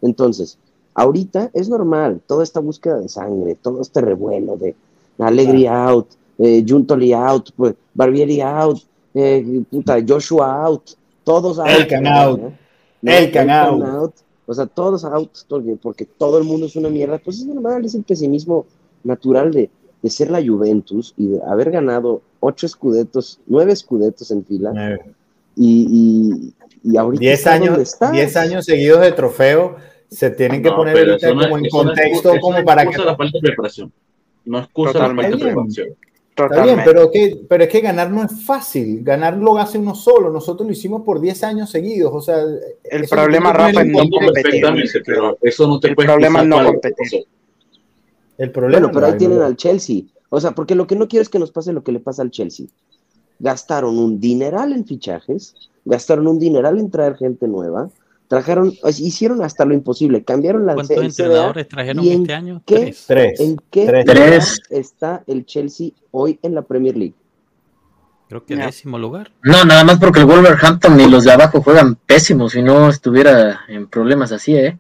Entonces, 0.02 0.58
ahorita 0.94 1.50
es 1.54 1.68
normal 1.68 2.20
toda 2.26 2.42
esta 2.42 2.58
búsqueda 2.58 2.98
de 2.98 3.08
sangre, 3.08 3.54
todo 3.54 3.80
este 3.80 4.00
revuelo 4.00 4.56
de 4.56 4.74
Alegri 5.18 5.68
out, 5.68 6.08
eh, 6.38 6.64
Juntoli 6.66 7.12
out, 7.12 7.50
pues, 7.56 7.74
Barbieri 7.94 8.40
out, 8.40 8.80
eh, 9.14 9.62
puta, 9.70 9.98
Joshua 10.06 10.64
out, 10.64 10.90
todos 11.22 11.60
out. 11.60 11.68
El 11.68 11.86
can 11.86 12.06
out. 12.08 12.40
El 13.02 13.30
can 13.30 13.50
out. 13.50 14.14
O 14.46 14.54
sea, 14.54 14.66
todos 14.66 15.04
out, 15.04 15.30
porque 15.82 16.04
todo 16.04 16.38
el 16.38 16.44
mundo 16.44 16.66
es 16.66 16.76
una 16.76 16.88
mierda. 16.88 17.18
Pues 17.18 17.38
es 17.38 17.46
normal, 17.46 17.84
es 17.84 17.94
el 17.94 18.04
pesimismo 18.04 18.66
natural 19.02 19.52
de, 19.52 19.70
de 20.02 20.10
ser 20.10 20.30
la 20.30 20.44
Juventus 20.44 21.14
y 21.16 21.28
de 21.28 21.42
haber 21.42 21.70
ganado 21.70 22.22
ocho 22.40 22.66
escudetos, 22.66 23.40
nueve 23.46 23.72
escudetos 23.72 24.30
en 24.30 24.44
fila. 24.44 25.00
Y, 25.56 26.52
y, 26.84 26.92
y, 26.92 26.96
ahorita. 26.96 27.20
Diez 27.20 27.46
años, 27.46 27.98
diez 28.12 28.36
años 28.36 28.64
seguidos 28.64 29.00
de 29.00 29.12
trofeo 29.12 29.76
se 30.08 30.30
tienen 30.30 30.62
que 30.62 30.70
poner 30.70 31.18
como 31.20 31.58
en 31.58 31.68
contexto 31.68 32.32
como 32.40 32.64
para 32.64 32.88
que. 32.88 32.98
la 32.98 33.16
falta 33.16 33.38
de 33.38 33.48
preparación. 33.48 33.92
No 34.44 34.60
excusa 34.60 34.98
la 34.98 35.14
falta 35.14 35.30
de 35.30 35.38
preparación. 35.38 35.88
Está 36.36 36.64
bien, 36.64 36.80
pero, 36.84 37.10
que, 37.10 37.44
pero 37.48 37.64
es 37.64 37.70
que 37.70 37.80
ganar 37.80 38.10
no 38.10 38.22
es 38.22 38.44
fácil. 38.44 39.02
Ganar 39.02 39.38
lo 39.38 39.56
hace 39.56 39.78
uno 39.78 39.94
solo. 39.94 40.30
Nosotros 40.30 40.66
lo 40.66 40.72
hicimos 40.72 41.02
por 41.02 41.18
10 41.18 41.44
años 41.44 41.70
seguidos. 41.70 42.12
O 42.12 42.20
sea, 42.20 42.36
el 42.84 43.08
problema, 43.08 43.54
Rafa, 43.54 43.80
es 43.80 43.88
no 43.88 44.00
competir. 44.10 44.64
eso 45.40 45.66
no 45.66 45.80
te 45.80 45.88
el 45.88 45.96
problema 45.96 46.42
es 46.42 46.46
no 46.46 46.64
competir. 46.64 47.24
El 48.36 48.50
problema 48.50 48.80
bueno, 48.80 48.92
pero 48.92 49.06
ahí 49.06 49.16
tienen 49.18 49.40
al 49.40 49.56
Chelsea. 49.56 50.02
O 50.28 50.38
sea, 50.38 50.50
porque 50.50 50.74
lo 50.74 50.86
que 50.86 50.96
no 50.96 51.08
quiero 51.08 51.22
es 51.22 51.30
que 51.30 51.38
nos 51.38 51.52
pase 51.52 51.72
lo 51.72 51.82
que 51.82 51.92
le 51.92 52.00
pasa 52.00 52.20
al 52.20 52.30
Chelsea. 52.30 52.66
Gastaron 53.38 53.98
un 53.98 54.20
dineral 54.20 54.72
en 54.72 54.84
fichajes, 54.84 55.54
gastaron 55.86 56.26
un 56.26 56.38
dineral 56.38 56.78
en 56.78 56.90
traer 56.90 57.16
gente 57.16 57.48
nueva, 57.48 57.88
trajeron, 58.28 58.72
hicieron 58.98 59.42
hasta 59.42 59.64
lo 59.64 59.74
imposible, 59.74 60.24
cambiaron 60.24 60.66
la 60.66 60.74
¿Cuántos 60.74 60.96
entrenadores 60.96 61.68
trajeron 61.68 62.04
este 62.04 62.32
año? 62.32 62.62
Qué, 62.66 62.94
Tres. 63.06 63.40
¿En 63.40 63.56
qué 63.70 64.04
Tres. 64.04 64.60
está 64.70 65.22
el 65.26 65.46
Chelsea 65.46 65.90
hoy 66.10 66.38
en 66.42 66.54
la 66.54 66.62
Premier 66.62 66.96
League? 66.96 67.14
Creo 68.28 68.44
que 68.44 68.56
décimo 68.56 68.98
lugar. 68.98 69.30
No, 69.42 69.64
nada 69.64 69.84
más 69.84 70.00
porque 70.00 70.20
el 70.20 70.26
Wolverhampton 70.26 70.98
y 70.98 71.08
los 71.08 71.24
de 71.24 71.32
abajo 71.32 71.62
juegan 71.62 71.94
pésimos 71.94 72.52
si 72.52 72.62
no 72.62 72.88
estuviera 72.88 73.60
en 73.68 73.86
problemas 73.86 74.32
así, 74.32 74.56
¿eh? 74.56 74.78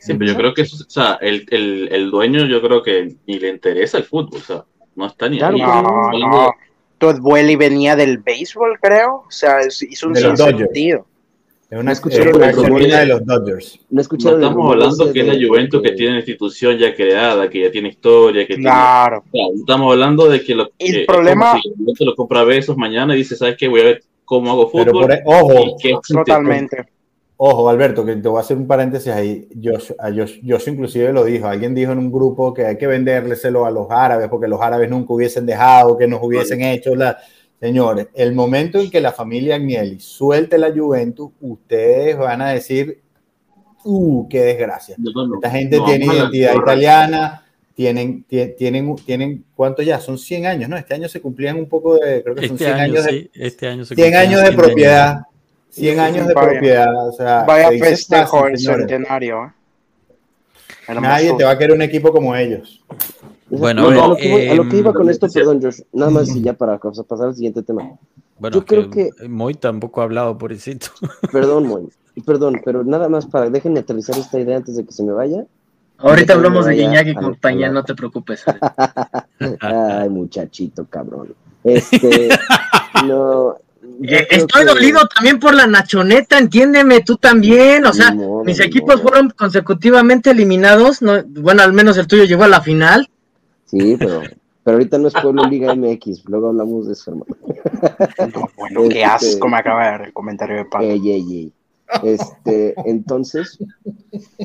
Sí, 0.00 0.14
pero 0.14 0.32
yo 0.32 0.36
creo 0.36 0.54
que 0.54 0.62
eso, 0.62 0.76
o 0.86 0.90
sea, 0.90 1.18
el, 1.20 1.46
el, 1.50 1.88
el, 1.90 2.10
dueño 2.10 2.46
yo 2.46 2.62
creo 2.62 2.82
que 2.82 3.16
ni 3.26 3.38
le 3.38 3.48
interesa 3.48 3.98
el 3.98 4.04
fútbol, 4.04 4.40
o 4.40 4.44
sea, 4.44 4.64
no 4.94 5.06
está 5.06 5.28
ni 5.28 5.38
claro 5.38 6.08
ahí. 6.10 6.20
No, 6.20 6.28
no. 6.28 6.50
Todd 6.98 7.18
Welly 7.20 7.56
venía 7.56 7.96
del 7.96 8.18
béisbol, 8.18 8.78
creo, 8.80 9.24
o 9.26 9.30
sea, 9.30 9.58
hizo 9.66 10.08
un 10.08 10.14
sentido. 10.14 11.06
Es 11.70 11.78
una, 11.78 11.94
colina 12.52 13.00
de 13.00 13.06
los 13.06 13.26
Dodgers. 13.26 13.78
No, 13.90 14.00
estamos 14.00 14.72
hablando 14.72 15.12
que 15.12 15.20
es 15.20 15.26
la 15.26 15.34
Juventus 15.34 15.82
que 15.82 15.92
tiene 15.92 16.12
una 16.12 16.20
institución 16.20 16.78
ya 16.78 16.94
creada, 16.94 17.50
que 17.50 17.60
ya 17.60 17.70
tiene 17.70 17.90
historia, 17.90 18.46
que 18.46 18.56
claro. 18.56 19.22
tiene... 19.30 19.50
estamos 19.60 19.92
hablando 19.92 20.30
de 20.30 20.42
que 20.42 20.54
lo, 20.54 20.70
el 20.78 21.04
problema... 21.04 21.60
Si 21.94 22.04
lo 22.06 22.14
compra 22.14 22.42
besos 22.44 22.74
mañana 22.78 23.14
y 23.14 23.18
dice, 23.18 23.36
¿sabes 23.36 23.56
qué? 23.58 23.68
Voy 23.68 23.82
a 23.82 23.84
ver 23.84 24.02
cómo 24.24 24.50
hago 24.50 24.70
fútbol. 24.70 25.12
E-, 25.12 25.22
ojo, 25.26 25.76
totalmente. 26.08 26.86
Ojo, 27.36 27.68
Alberto, 27.68 28.04
que 28.04 28.16
te 28.16 28.28
voy 28.28 28.38
a 28.38 28.40
hacer 28.40 28.56
un 28.56 28.66
paréntesis 28.66 29.12
ahí. 29.12 29.46
Yo, 29.54 29.72
yo, 30.42 30.56
inclusive 30.66 31.12
lo 31.12 31.22
dijo. 31.22 31.46
Alguien 31.46 31.74
dijo 31.74 31.92
en 31.92 31.98
un 31.98 32.10
grupo 32.10 32.54
que 32.54 32.64
hay 32.64 32.78
que 32.78 32.86
vendérselo 32.86 33.66
a 33.66 33.70
los 33.70 33.88
árabes 33.90 34.28
porque 34.28 34.48
los 34.48 34.60
árabes 34.60 34.88
nunca 34.88 35.12
hubiesen 35.12 35.44
dejado, 35.44 35.98
que 35.98 36.08
nos 36.08 36.20
hubiesen 36.22 36.62
hecho 36.62 36.96
la 36.96 37.18
Señores, 37.60 38.08
el 38.14 38.34
momento 38.34 38.80
en 38.80 38.90
que 38.90 39.00
la 39.00 39.12
familia 39.12 39.56
Agnelli 39.56 39.98
suelte 39.98 40.58
la 40.58 40.72
Juventus, 40.72 41.30
ustedes 41.40 42.16
van 42.16 42.40
a 42.40 42.50
decir, 42.50 43.00
¡uh, 43.84 44.28
qué 44.28 44.42
desgracia! 44.42 44.96
Esta 45.34 45.50
gente 45.50 45.80
tiene 45.84 46.06
identidad 46.06 46.54
italiana, 46.54 47.44
tienen, 47.74 48.24
tienen, 48.24 48.96
tienen, 48.96 49.44
¿cuánto 49.56 49.82
ya? 49.82 49.98
Son 49.98 50.18
100 50.18 50.46
años, 50.46 50.68
¿no? 50.68 50.76
Este 50.76 50.94
año 50.94 51.08
se 51.08 51.20
cumplían 51.20 51.56
un 51.56 51.68
poco 51.68 51.96
de, 51.96 52.22
creo 52.22 52.34
que 52.36 52.46
son 52.46 52.58
100 52.58 52.70
este 52.70 52.82
años 52.82 53.04
de, 53.04 53.30
este 53.34 53.68
año 53.68 53.84
100 53.84 54.14
años 54.14 54.42
de 54.42 54.52
propiedad. 54.52 55.22
100 55.70 56.00
años 56.00 56.26
de 56.28 56.34
propiedad. 56.34 57.08
O 57.08 57.12
sea, 57.12 57.42
vaya 57.42 57.70
festejo 57.70 58.46
el 58.46 58.58
centenario. 58.58 59.44
¿eh? 59.44 60.94
Nadie 61.00 61.34
te 61.36 61.44
va 61.44 61.50
a 61.50 61.58
querer 61.58 61.74
un 61.74 61.82
equipo 61.82 62.12
como 62.12 62.34
ellos. 62.34 62.82
Bueno, 63.50 63.88
a, 63.88 64.08
lo 64.08 64.16
que, 64.16 64.76
iba 64.76 64.92
con 64.92 65.06
em, 65.06 65.10
esto, 65.10 65.26
perdón, 65.32 65.60
Josh, 65.62 65.80
nada 65.92 66.10
más 66.10 66.34
y 66.34 66.42
ya 66.42 66.52
para 66.52 66.78
pasar 66.78 67.28
al 67.28 67.34
siguiente 67.34 67.62
tema. 67.62 67.98
Bueno, 68.38 68.56
yo 68.56 68.64
creo 68.64 68.90
que, 68.90 69.10
Moy 69.28 69.54
tampoco 69.54 70.00
ha 70.00 70.04
hablado, 70.04 70.36
por 70.36 70.52
eso. 70.52 70.70
Perdón, 71.32 71.66
Moy, 71.66 71.88
perdón, 72.24 72.60
pero 72.64 72.84
nada 72.84 73.08
más 73.08 73.26
para, 73.26 73.48
déjenme 73.48 73.80
aterrizar 73.80 74.18
esta 74.18 74.38
idea 74.38 74.56
antes 74.56 74.76
de 74.76 74.84
que 74.84 74.92
se 74.92 75.02
me 75.02 75.12
vaya. 75.12 75.44
Ahorita 75.98 76.34
hablamos 76.34 76.66
de 76.66 76.74
Guiñac 76.74 77.08
y 77.08 77.14
compañía, 77.14 77.70
no 77.70 77.82
te 77.82 77.94
preocupes. 77.94 78.44
Ay, 79.60 80.08
muchachito, 80.08 80.86
cabrón. 80.88 81.34
Este, 81.64 82.28
no, 83.06 83.56
eh, 84.02 84.26
estoy 84.30 84.64
dolido 84.64 85.00
también 85.12 85.40
por 85.40 85.54
la 85.54 85.66
Nachoneta, 85.66 86.38
entiéndeme, 86.38 87.00
tú 87.00 87.16
también. 87.16 87.84
O 87.86 87.92
sea, 87.92 88.14
mis 88.44 88.60
equipos 88.60 89.02
fueron 89.02 89.30
consecutivamente 89.30 90.30
eliminados. 90.30 91.02
No, 91.02 91.22
bueno, 91.24 91.62
al 91.62 91.72
menos 91.72 91.96
el 91.98 92.06
tuyo 92.06 92.24
llegó 92.24 92.44
a 92.44 92.48
la 92.48 92.60
final. 92.60 93.08
Sí, 93.68 93.96
pero, 93.98 94.22
pero 94.64 94.76
ahorita 94.76 94.98
no 94.98 95.08
es 95.08 95.14
Pueblo 95.14 95.44
Liga 95.44 95.74
MX, 95.74 96.24
luego 96.26 96.48
hablamos 96.48 96.86
de 96.86 96.94
eso, 96.94 97.10
hermano. 97.10 97.36
bueno, 98.56 98.82
qué 98.82 99.02
este, 99.02 99.04
asco 99.04 99.48
me 99.48 99.58
acaba 99.58 99.84
de 99.84 99.90
dar 99.90 100.02
el 100.02 100.12
comentario 100.12 100.56
de 100.56 100.64
Pablo. 100.64 100.88
Ey, 100.88 101.10
ey, 101.10 101.36
ey. 101.36 101.52
Este, 102.02 102.74
entonces, 102.84 103.58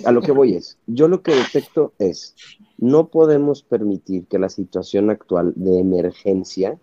a 0.06 0.12
lo 0.12 0.22
que 0.22 0.32
voy 0.32 0.56
es, 0.56 0.78
yo 0.88 1.08
lo 1.08 1.22
que 1.22 1.36
detecto 1.36 1.94
es, 2.00 2.36
no 2.78 3.08
podemos 3.08 3.64
permitir 3.64 4.26
que 4.28 4.40
la 4.40 4.50
situación 4.50 5.10
actual 5.10 5.54
de 5.56 5.80
emergencia 5.80 6.78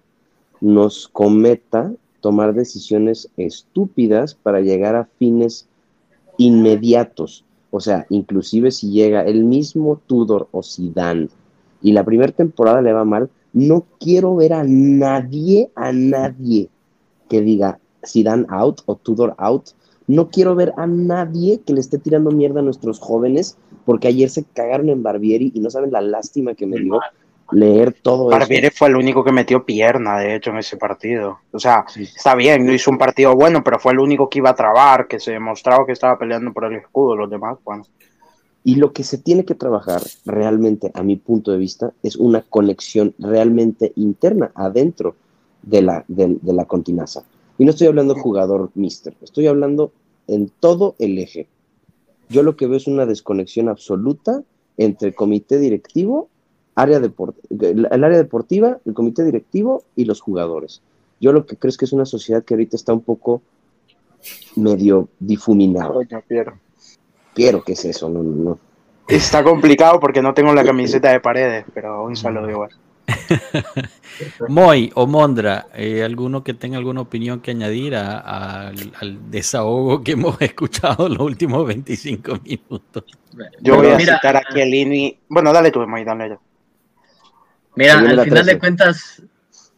nos 0.61 1.09
cometa 1.09 1.93
tomar 2.21 2.55
decisiones 2.55 3.31
estúpidas 3.37 4.35
para 4.35 4.61
llegar 4.61 4.97
a 4.97 5.09
fines 5.19 5.67
inmediatos. 6.37 7.45
O 7.71 7.81
sea, 7.81 8.07
inclusive 8.11 8.71
si 8.71 8.91
llega 8.91 9.23
el 9.23 9.45
mismo 9.45 10.01
Tudor 10.07 10.49
o 10.53 10.63
Zidane 10.63 11.29
y 11.83 11.93
la 11.93 12.05
primera 12.05 12.33
temporada 12.33 12.83
le 12.83 12.93
va 12.93 13.05
mal, 13.05 13.31
no 13.53 13.85
quiero 13.99 14.37
ver 14.37 14.53
a 14.53 14.65
nadie, 14.65 15.71
a 15.75 15.93
nadie 15.93 16.69
que 17.29 17.41
diga 17.41 17.79
Zidane 18.07 18.47
out 18.49 18.83
o 18.87 18.97
Tudor 18.97 19.35
out. 19.39 19.71
No 20.07 20.29
quiero 20.29 20.57
ver 20.57 20.73
a 20.77 20.87
nadie 20.87 21.61
que 21.65 21.73
le 21.73 21.81
esté 21.81 21.99
tirando 21.99 22.31
mierda 22.33 22.61
a 22.61 22.65
nuestros 22.65 22.99
jóvenes 22.99 23.57
porque 23.85 24.09
ayer 24.09 24.29
se 24.29 24.45
cagaron 24.45 24.89
en 24.89 25.03
Barbieri 25.03 25.53
y 25.55 25.61
no 25.61 25.71
saben 25.71 25.93
la 25.93 26.01
lástima 26.01 26.55
que 26.55 26.67
me 26.67 26.79
dio 26.79 27.01
leer 27.53 27.93
todo 28.01 28.29
Barbieri 28.29 28.71
fue 28.71 28.89
el 28.89 28.97
único 28.97 29.25
que 29.25 29.33
metió 29.33 29.65
pierna, 29.65 30.19
de 30.19 30.35
hecho, 30.35 30.51
en 30.51 30.59
ese 30.59 30.77
partido. 30.77 31.41
O 31.53 31.59
sea, 31.59 31.85
está 31.97 32.35
bien, 32.35 32.65
no 32.65 32.73
hizo 32.73 32.91
un 32.91 32.99
partido 32.99 33.35
bueno, 33.35 33.63
pero 33.65 33.79
fue 33.79 33.93
el 33.93 33.99
único 33.99 34.29
que 34.29 34.39
iba 34.39 34.51
a 34.51 34.55
trabar, 34.55 35.07
que 35.09 35.21
se 35.21 35.33
demostraba 35.33 35.87
que 35.87 35.93
estaba 35.93 36.19
peleando 36.19 36.53
por 36.53 36.65
el 36.65 36.77
escudo, 36.77 37.17
los 37.17 37.31
demás, 37.31 37.59
bueno. 37.65 37.85
Y 38.63 38.77
lo 38.77 38.93
que 38.93 39.05
se 39.05 39.19
tiene 39.19 39.45
que 39.45 39.55
trabajar 39.55 40.03
realmente, 40.27 40.91
a 40.95 41.03
mi 41.03 41.17
punto 41.17 41.51
de 41.51 41.59
vista, 41.59 41.93
es 42.03 42.17
una 42.17 42.43
conexión 42.43 43.15
realmente 43.19 43.93
interna, 43.97 44.53
adentro 44.55 45.17
de 45.63 45.83
la, 45.83 46.05
de, 46.09 46.39
la 46.43 46.67
continaza. 46.67 47.25
Y 47.59 47.65
no 47.65 47.71
estoy 47.71 47.87
hablando 47.87 48.15
jugador 48.15 48.71
mister, 48.75 49.15
estoy 49.23 49.47
hablando 49.47 49.93
en 50.27 50.51
todo 50.61 50.95
el 50.99 51.19
eje. 51.19 51.49
Yo 52.29 52.43
lo 52.43 52.57
que 52.57 52.67
veo 52.67 52.77
es 52.77 52.87
una 52.87 53.07
desconexión 53.07 53.69
absoluta 53.69 54.43
entre 54.77 55.09
el 55.09 55.15
comité 55.15 55.59
directivo, 55.59 56.29
área 56.75 56.99
el 56.99 58.05
área 58.05 58.19
deportiva, 58.19 58.79
el 58.85 58.95
comité 58.95 59.25
directivo 59.25 59.85
y 59.97 60.05
los 60.05 60.21
jugadores. 60.21 60.83
Yo 61.21 61.33
lo 61.33 61.45
que 61.45 61.57
creo 61.57 61.71
es 61.71 61.77
que 61.77 61.85
es 61.85 61.93
una 61.93 62.07
sociedad 62.07 62.45
que 62.45 62.55
ahorita 62.55 62.77
está 62.77 62.93
un 62.93 63.03
poco 63.03 63.43
medio 64.57 65.09
difuminada. 65.19 65.93
Quiero 67.35 67.63
que 67.63 67.73
es 67.73 67.85
eso, 67.85 68.09
no, 68.09 68.23
no. 68.23 68.59
Está 69.09 69.43
complicado 69.43 69.99
porque 69.99 70.23
no 70.23 70.35
tengo 70.35 70.55
la 70.55 70.65
camiseta 70.65 71.11
de 71.11 71.21
paredes, 71.21 71.65
pero 71.75 72.05
un 72.05 72.17
saludo 72.17 72.49
igual. 72.49 72.71
Moy 74.49 74.91
o 74.95 75.07
Mondra, 75.07 75.67
eh, 75.75 76.03
¿alguno 76.05 76.45
que 76.45 76.55
tenga 76.55 76.79
alguna 76.79 77.01
opinión 77.01 77.41
que 77.41 77.51
añadir 77.51 77.97
al, 77.97 79.31
desahogo 79.31 80.03
que 80.03 80.13
hemos 80.13 80.41
escuchado 80.41 81.09
los 81.09 81.21
últimos 81.21 81.67
25 81.67 82.39
minutos? 82.45 83.05
Yo 83.61 83.77
voy 83.77 83.89
a 83.89 83.99
citar 83.99 84.37
a 84.37 84.43
Chiellini. 84.53 85.19
Bueno, 85.29 85.53
dale 85.53 85.71
tú, 85.71 85.87
Moy, 85.87 86.05
dale 86.05 86.31
yo. 86.31 86.41
Mira, 87.77 87.99
al 87.99 88.25
final 88.25 88.47
de 88.47 88.59
cuentas. 88.59 89.23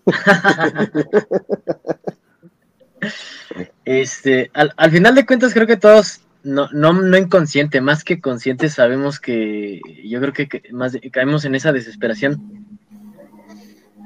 este, 3.85 4.51
al, 4.55 4.91
final 4.91 5.15
de 5.15 5.27
cuentas, 5.27 5.55
creo 5.55 5.67
que 5.67 5.77
todos 5.77 6.21
no, 6.45 6.69
no, 6.73 6.93
no 6.93 7.17
inconsciente, 7.17 7.81
más 7.81 8.05
que 8.05 8.21
consciente, 8.21 8.69
sabemos 8.69 9.21
que 9.21 9.81
yo 10.05 10.21
creo 10.21 10.33
que, 10.33 10.63
más 10.73 10.97
caemos 11.13 11.45
en 11.45 11.55
esa 11.55 11.73
desesperación. 11.73 12.67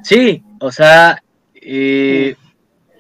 Sí, 0.03 0.44
o 0.61 0.70
sea, 0.70 1.22
eh, 1.55 2.37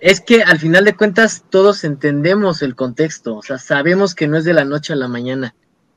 es 0.00 0.20
que 0.20 0.42
al 0.42 0.58
final 0.58 0.84
de 0.84 0.96
cuentas 0.96 1.44
todos 1.50 1.84
entendemos 1.84 2.62
el 2.62 2.74
contexto, 2.74 3.36
o 3.36 3.42
sea, 3.42 3.58
sabemos 3.58 4.14
que 4.14 4.28
no 4.28 4.36
es 4.36 4.44
de 4.44 4.54
la 4.54 4.64
noche 4.64 4.92
a 4.92 4.96
la 4.96 5.08
mañana. 5.08 5.54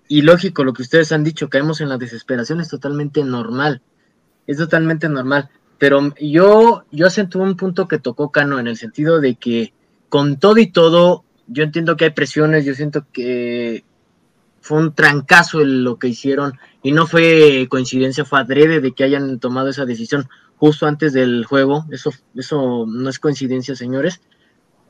Y 0.08 0.24
lógico, 0.24 0.64
lo 0.64 0.74
que 0.74 0.82
ustedes 0.82 1.12
han 1.12 1.24
dicho, 1.24 1.50
caemos 1.50 1.82
en 1.82 1.90
la 1.90 1.98
desesperación, 1.98 2.60
es 2.60 2.70
totalmente 2.70 3.24
normal. 3.24 3.82
Es 4.48 4.58
totalmente 4.58 5.08
normal. 5.08 5.50
Pero 5.78 6.14
yo, 6.20 6.84
yo 6.92 7.08
acentúo 7.08 7.44
un 7.44 7.56
punto 7.56 7.88
que 7.88 8.00
tocó 8.00 8.32
Cano 8.32 8.60
en 8.60 8.68
el 8.68 8.76
sentido 8.76 9.22
de 9.22 9.36
que 9.36 9.74
con 10.10 10.38
todo 10.38 10.58
y 10.58 10.68
todo, 10.68 11.24
yo 11.50 11.64
entiendo 11.64 11.98
que 11.98 12.06
hay 12.06 12.12
presiones, 12.12 12.66
yo 12.66 12.74
siento 12.74 13.06
que 13.12 13.84
fue 14.62 14.78
un 14.78 14.94
trancazo 14.94 15.64
lo 15.64 15.98
que 15.98 16.08
hicieron 16.08 16.54
y 16.84 16.92
no 16.92 17.08
fue 17.08 17.68
coincidencia, 17.70 18.26
fue 18.26 18.40
adrede 18.40 18.82
de 18.82 18.92
que 18.92 19.04
hayan 19.04 19.40
tomado 19.40 19.70
esa 19.70 19.86
decisión 19.86 20.30
justo 20.58 20.86
antes 20.86 21.14
del 21.14 21.46
juego, 21.46 21.86
eso, 21.92 22.12
eso 22.36 22.86
no 22.88 23.10
es 23.10 23.20
coincidencia, 23.20 23.76
señores, 23.76 24.22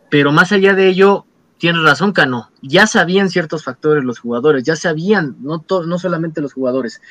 pero 0.10 0.32
más 0.32 0.52
allá 0.52 0.74
de 0.74 0.88
ello, 0.88 1.26
tienes 1.60 1.84
razón, 1.84 2.12
Cano, 2.12 2.50
ya 2.62 2.88
sabían 2.88 3.30
ciertos 3.30 3.64
factores 3.64 4.04
los 4.04 4.20
jugadores, 4.20 4.64
ya 4.64 4.76
sabían, 4.76 5.38
no, 5.42 5.64
no 5.86 6.00
solamente 6.00 6.42
los 6.42 6.54
jugadores, 6.54 7.02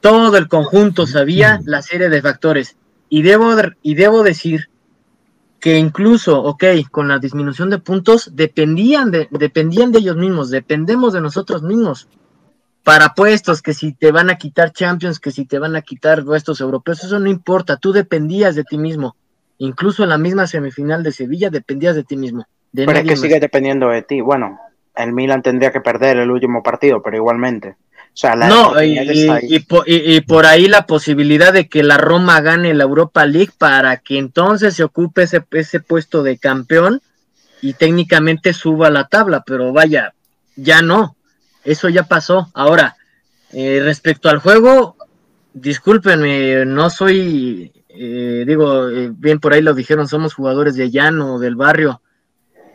todo 0.00 0.36
el 0.36 0.48
conjunto 0.48 1.06
sabía 1.06 1.60
la 1.64 1.82
serie 1.82 2.08
de 2.08 2.20
factores, 2.20 2.76
y 3.08 3.22
debo, 3.22 3.54
y 3.82 3.94
debo 3.94 4.24
decir 4.24 4.68
que 5.64 5.78
incluso, 5.78 6.42
ok, 6.42 6.62
con 6.90 7.08
la 7.08 7.18
disminución 7.18 7.70
de 7.70 7.78
puntos, 7.78 8.36
dependían 8.36 9.10
de, 9.10 9.28
dependían 9.30 9.92
de 9.92 10.00
ellos 10.00 10.14
mismos, 10.14 10.50
dependemos 10.50 11.14
de 11.14 11.22
nosotros 11.22 11.62
mismos. 11.62 12.06
Para 12.82 13.14
puestos, 13.14 13.62
que 13.62 13.72
si 13.72 13.94
te 13.94 14.12
van 14.12 14.28
a 14.28 14.36
quitar 14.36 14.72
Champions, 14.72 15.18
que 15.18 15.30
si 15.30 15.46
te 15.46 15.58
van 15.58 15.74
a 15.74 15.80
quitar 15.80 16.22
puestos 16.22 16.60
europeos, 16.60 17.02
eso 17.02 17.18
no 17.18 17.30
importa, 17.30 17.78
tú 17.78 17.94
dependías 17.94 18.56
de 18.56 18.64
ti 18.64 18.76
mismo. 18.76 19.16
Incluso 19.56 20.02
en 20.02 20.10
la 20.10 20.18
misma 20.18 20.46
semifinal 20.46 21.02
de 21.02 21.12
Sevilla 21.12 21.48
dependías 21.48 21.96
de 21.96 22.04
ti 22.04 22.18
mismo. 22.18 22.44
pero 22.74 22.92
es 22.92 23.08
que 23.08 23.16
sigue 23.16 23.40
dependiendo 23.40 23.88
de 23.88 24.02
ti. 24.02 24.20
Bueno, 24.20 24.58
el 24.94 25.14
Milan 25.14 25.40
tendría 25.40 25.72
que 25.72 25.80
perder 25.80 26.18
el 26.18 26.30
último 26.30 26.62
partido, 26.62 27.02
pero 27.02 27.16
igualmente 27.16 27.76
no, 28.22 28.80
y, 28.80 30.20
por, 30.20 30.46
ahí 30.46 30.68
la 30.68 30.86
posibilidad 30.86 31.52
de 31.52 31.68
que 31.68 31.82
la 31.82 31.96
Roma 31.96 32.40
gane 32.40 32.72
la 32.72 32.84
Europa 32.84 33.26
League 33.26 33.52
para 33.58 33.96
que 33.96 34.18
entonces 34.18 34.74
se 34.74 34.84
ocupe 34.84 35.24
ese, 35.24 35.44
ese 35.50 35.80
puesto 35.80 36.22
de 36.22 36.38
campeón 36.38 37.02
y 37.60 37.72
técnicamente 37.74 38.52
suba 38.52 38.90
la 38.90 39.08
tabla, 39.08 39.42
pero 39.44 39.72
vaya, 39.72 40.14
ya 40.54 40.80
no, 40.80 41.16
eso 41.64 41.88
ya 41.88 42.04
pasó. 42.04 42.50
Ahora, 42.54 42.96
eh, 43.52 43.80
respecto 43.82 44.28
al 44.28 44.38
juego, 44.38 44.96
discúlpenme, 45.52 46.64
no 46.66 46.90
soy, 46.90 47.72
eh, 47.88 48.44
digo, 48.46 48.90
eh, 48.90 49.10
bien 49.12 49.40
por 49.40 49.54
ahí 49.54 49.62
lo 49.62 49.74
dijeron, 49.74 50.06
somos 50.06 50.34
jugadores 50.34 50.76
de 50.76 50.90
llano, 50.90 51.38
del 51.38 51.56
barrio, 51.56 52.00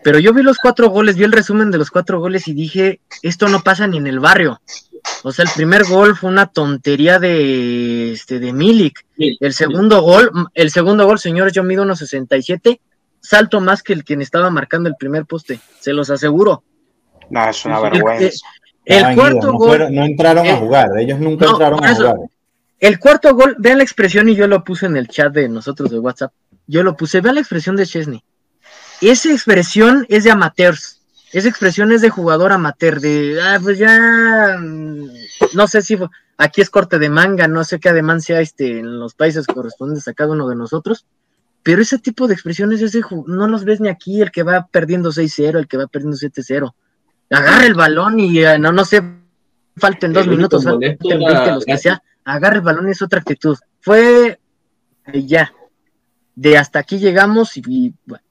pero 0.03 0.19
yo 0.19 0.33
vi 0.33 0.41
los 0.41 0.57
cuatro 0.57 0.89
goles, 0.89 1.17
vi 1.17 1.25
el 1.25 1.31
resumen 1.31 1.71
de 1.71 1.77
los 1.77 1.91
cuatro 1.91 2.19
goles 2.19 2.47
y 2.47 2.53
dije, 2.53 3.01
esto 3.21 3.49
no 3.49 3.61
pasa 3.61 3.87
ni 3.87 3.97
en 3.97 4.07
el 4.07 4.19
barrio. 4.19 4.61
O 5.23 5.31
sea, 5.31 5.43
el 5.45 5.51
primer 5.55 5.85
gol 5.85 6.15
fue 6.15 6.29
una 6.29 6.47
tontería 6.47 7.19
de 7.19 8.11
este 8.11 8.39
de 8.39 8.53
Milik. 8.53 9.05
el 9.17 9.53
segundo 9.53 10.01
gol, 10.01 10.31
el 10.53 10.71
segundo 10.71 11.05
gol, 11.05 11.19
señores, 11.19 11.53
yo 11.53 11.63
mido 11.63 11.83
unos 11.83 11.99
67, 11.99 12.79
salto 13.19 13.59
más 13.61 13.83
que 13.83 13.93
el 13.93 14.03
quien 14.03 14.21
estaba 14.21 14.49
marcando 14.49 14.89
el 14.89 14.95
primer 14.95 15.25
poste, 15.25 15.59
se 15.79 15.93
los 15.93 16.09
aseguro. 16.09 16.63
No, 17.29 17.49
es 17.49 17.65
una 17.65 17.79
vergüenza. 17.79 18.47
El, 18.85 19.15
cuarto 19.15 19.53
gol 19.53 19.93
no 19.93 20.03
entraron 20.03 20.47
a 20.47 20.55
jugar, 20.55 20.89
ellos 20.97 21.19
nunca 21.19 21.45
entraron 21.45 21.83
a 21.83 21.95
jugar. 21.95 22.15
El 22.79 22.97
cuarto 22.97 23.35
gol, 23.35 23.55
vean 23.59 23.77
la 23.77 23.83
expresión 23.83 24.29
y 24.29 24.35
yo 24.35 24.47
lo 24.47 24.63
puse 24.63 24.85
en 24.85 24.95
el 24.95 25.07
chat 25.09 25.33
de 25.33 25.49
nosotros 25.49 25.91
de 25.91 25.99
WhatsApp. 25.99 26.31
Yo 26.65 26.81
lo 26.81 26.95
puse, 26.95 27.19
vean 27.19 27.35
la 27.35 27.41
expresión 27.41 27.75
de 27.75 27.85
Chesney. 27.85 28.23
Esa 29.01 29.31
expresión 29.31 30.05
es 30.09 30.23
de 30.23 30.31
amateurs 30.31 30.98
esa 31.31 31.47
expresión 31.47 31.91
es 31.91 32.01
de 32.01 32.09
jugador 32.09 32.51
amateur, 32.51 32.99
de, 32.99 33.39
ah, 33.41 33.59
pues 33.61 33.77
ya, 33.77 34.57
mm, 34.59 35.09
no 35.53 35.67
sé 35.67 35.81
si 35.81 35.97
aquí 36.37 36.61
es 36.61 36.69
corte 36.69 36.97
de 36.97 37.09
manga, 37.09 37.47
no 37.47 37.63
sé 37.63 37.79
qué 37.79 37.89
además 37.89 38.23
sea 38.23 38.41
este, 38.41 38.79
en 38.79 38.99
los 38.99 39.13
países 39.13 39.45
correspondientes 39.45 40.07
a 40.07 40.13
cada 40.13 40.31
uno 40.31 40.47
de 40.47 40.55
nosotros, 40.55 41.05
pero 41.61 41.81
ese 41.81 41.99
tipo 41.99 42.27
de 42.27 42.33
expresiones 42.33 42.81
ese, 42.81 43.01
no 43.27 43.47
los 43.47 43.63
ves 43.63 43.79
ni 43.79 43.89
aquí, 43.89 44.21
el 44.21 44.31
que 44.31 44.43
va 44.43 44.67
perdiendo 44.71 45.11
6-0, 45.11 45.59
el 45.59 45.67
que 45.67 45.77
va 45.77 45.87
perdiendo 45.87 46.17
7-0. 46.17 46.73
Agarra 47.31 47.65
el 47.65 47.75
balón 47.75 48.19
y 48.19 48.39
eh, 48.39 48.57
no, 48.57 48.71
no 48.71 48.85
sé, 48.85 49.03
falten 49.77 50.13
dos 50.13 50.25
minutos, 50.25 50.63
falten 50.63 50.97
los 51.53 51.65
que 51.65 51.77
sea, 51.77 52.01
agarra 52.23 52.55
el 52.55 52.61
balón 52.61 52.87
y 52.87 52.91
es 52.91 53.01
otra 53.03 53.19
actitud. 53.19 53.57
Fue 53.81 54.39
eh, 55.05 55.25
ya, 55.25 55.53
de 56.33 56.57
hasta 56.57 56.79
aquí 56.79 56.97
llegamos 56.97 57.55
y 57.57 57.93
bueno 58.05 58.23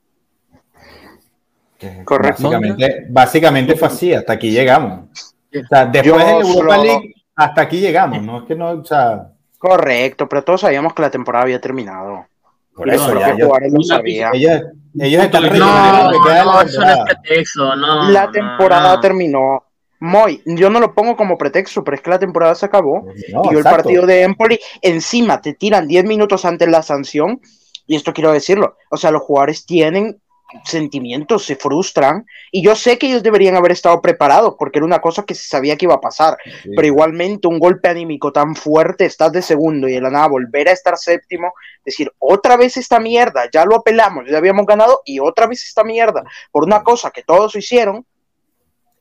Correcto. 2.04 2.42
Básicamente, 2.42 3.06
básicamente 3.08 3.76
fue 3.76 3.88
así, 3.88 4.12
hasta 4.12 4.32
aquí 4.32 4.50
llegamos. 4.50 5.08
O 5.54 5.66
sea, 5.68 5.86
después 5.86 6.24
de 6.24 6.32
Europa 6.32 6.78
League, 6.78 7.14
hasta 7.36 7.62
aquí 7.62 7.78
llegamos, 7.78 8.22
¿no? 8.22 8.40
Es 8.40 8.44
que 8.44 8.54
no, 8.54 8.70
o 8.70 8.84
sea... 8.84 9.28
Correcto, 9.58 10.28
pero 10.28 10.44
todos 10.44 10.60
sabíamos 10.60 10.94
que 10.94 11.02
la 11.02 11.10
temporada 11.10 11.44
había 11.44 11.60
terminado. 11.60 12.26
Por 12.74 12.88
eso, 12.90 13.18
ya, 13.18 13.30
ellos, 13.30 13.50
lo 13.72 13.82
sabían. 13.82 14.34
Ellos, 14.34 14.62
ellos 14.98 15.24
están 15.24 15.42
no, 15.42 15.50
no, 15.50 16.12
no, 16.12 16.62
eso 16.62 16.80
no 16.80 16.90
es 16.90 16.98
pretexto, 17.04 17.76
no. 17.76 18.10
La 18.10 18.30
temporada 18.30 19.00
terminó. 19.00 19.64
Moy, 20.00 20.40
yo 20.46 20.70
no 20.70 20.78
lo 20.78 20.94
pongo 20.94 21.16
como 21.16 21.36
pretexto, 21.36 21.82
pero 21.82 21.96
es 21.96 22.00
que 22.00 22.10
la 22.10 22.20
temporada 22.20 22.54
se 22.54 22.66
acabó. 22.66 23.04
y 23.50 23.54
el 23.54 23.64
partido 23.64 24.06
de 24.06 24.22
Empoli, 24.22 24.60
encima 24.80 25.40
te 25.40 25.54
tiran 25.54 25.88
10 25.88 26.04
minutos 26.04 26.44
antes 26.44 26.66
de 26.66 26.72
la 26.72 26.82
sanción. 26.82 27.40
Y 27.86 27.96
esto 27.96 28.12
quiero 28.12 28.32
decirlo. 28.32 28.76
O 28.90 28.96
sea, 28.96 29.10
los 29.10 29.22
jugadores 29.22 29.66
tienen 29.66 30.20
sentimientos, 30.64 31.44
se 31.44 31.56
frustran. 31.56 32.26
Y 32.50 32.62
yo 32.62 32.74
sé 32.74 32.98
que 32.98 33.08
ellos 33.08 33.22
deberían 33.22 33.56
haber 33.56 33.72
estado 33.72 34.00
preparados 34.00 34.54
porque 34.58 34.78
era 34.78 34.86
una 34.86 35.00
cosa 35.00 35.24
que 35.24 35.34
se 35.34 35.46
sabía 35.46 35.76
que 35.76 35.86
iba 35.86 35.94
a 35.94 36.00
pasar. 36.00 36.36
Pero 36.64 36.86
igualmente 36.86 37.48
un 37.48 37.58
golpe 37.58 37.88
anímico 37.88 38.32
tan 38.32 38.54
fuerte, 38.56 39.04
estás 39.04 39.32
de 39.32 39.42
segundo 39.42 39.88
y 39.88 39.92
de 39.92 40.00
la 40.00 40.10
nada 40.10 40.28
volver 40.28 40.68
a 40.68 40.72
estar 40.72 40.96
séptimo, 40.96 41.52
decir, 41.84 42.12
otra 42.18 42.56
vez 42.56 42.76
esta 42.76 43.00
mierda, 43.00 43.48
ya 43.52 43.64
lo 43.64 43.76
apelamos, 43.76 44.24
ya 44.28 44.38
habíamos 44.38 44.66
ganado 44.66 45.02
y 45.04 45.20
otra 45.20 45.46
vez 45.46 45.64
esta 45.64 45.84
mierda 45.84 46.24
por 46.50 46.64
una 46.64 46.82
cosa 46.82 47.10
que 47.10 47.22
todos 47.22 47.54
hicieron. 47.56 48.06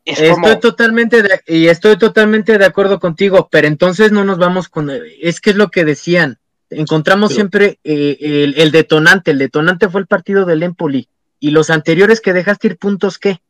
estoy 0.06 0.60
totalmente 0.60 1.22
de, 1.22 1.42
y 1.48 1.68
estoy 1.68 1.98
totalmente 1.98 2.58
de 2.58 2.66
acuerdo 2.66 3.00
contigo, 3.00 3.48
pero 3.52 3.68
entonces 3.68 4.12
no 4.12 4.24
nos 4.24 4.38
vamos 4.38 4.70
con 4.70 4.90
es 5.22 5.42
que 5.42 5.52
es 5.52 5.56
lo 5.56 5.70
que 5.70 5.86
decían. 5.86 6.40
Encontramos 6.70 7.34
siempre 7.34 7.80
eh, 7.86 8.18
el, 8.20 8.56
el, 8.58 8.72
detonante. 8.74 9.32
El 9.32 9.38
detonante 9.38 9.88
fue 9.88 10.02
el 10.02 10.08
partido 10.08 10.46
del 10.46 10.64
Empoli 10.64 11.08
y 11.39 11.52
los 11.52 11.69
anteriores 11.69 12.21
que 12.21 12.34
dejaste 12.34 12.67
ir 12.67 12.78
puntos, 12.78 13.17
¿qué? 13.17 13.41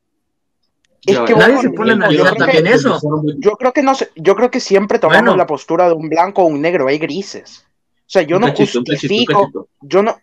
Es 1.06 1.19
que 1.19 1.36
nadie 1.36 1.58
se 1.60 1.69
pone 1.69 1.91
a 1.91 1.95
analizar 1.95 2.36
también 2.36 2.67
eso. 2.67 3.00
Yo 3.38 3.52
creo 3.52 3.71
que 3.71 3.82
no 3.82 3.95
sé, 3.95 4.12
yo 4.15 4.36
creo 4.36 4.52
que 4.52 4.60
siempre 4.60 5.00
tomamos 5.00 5.38
la 5.38 5.47
postura 5.47 5.88
de 5.88 5.93
un 5.93 6.10
blanco 6.10 6.43
o 6.43 6.47
un 6.47 6.62
negro, 6.62 6.88
hay 6.88 6.97
grises. 6.97 7.65
O 8.00 8.10
sea, 8.10 8.23
yo 8.23 8.39
no 8.39 8.54
justifico, 8.54 9.69
yo 9.82 10.04
no. 10.04 10.17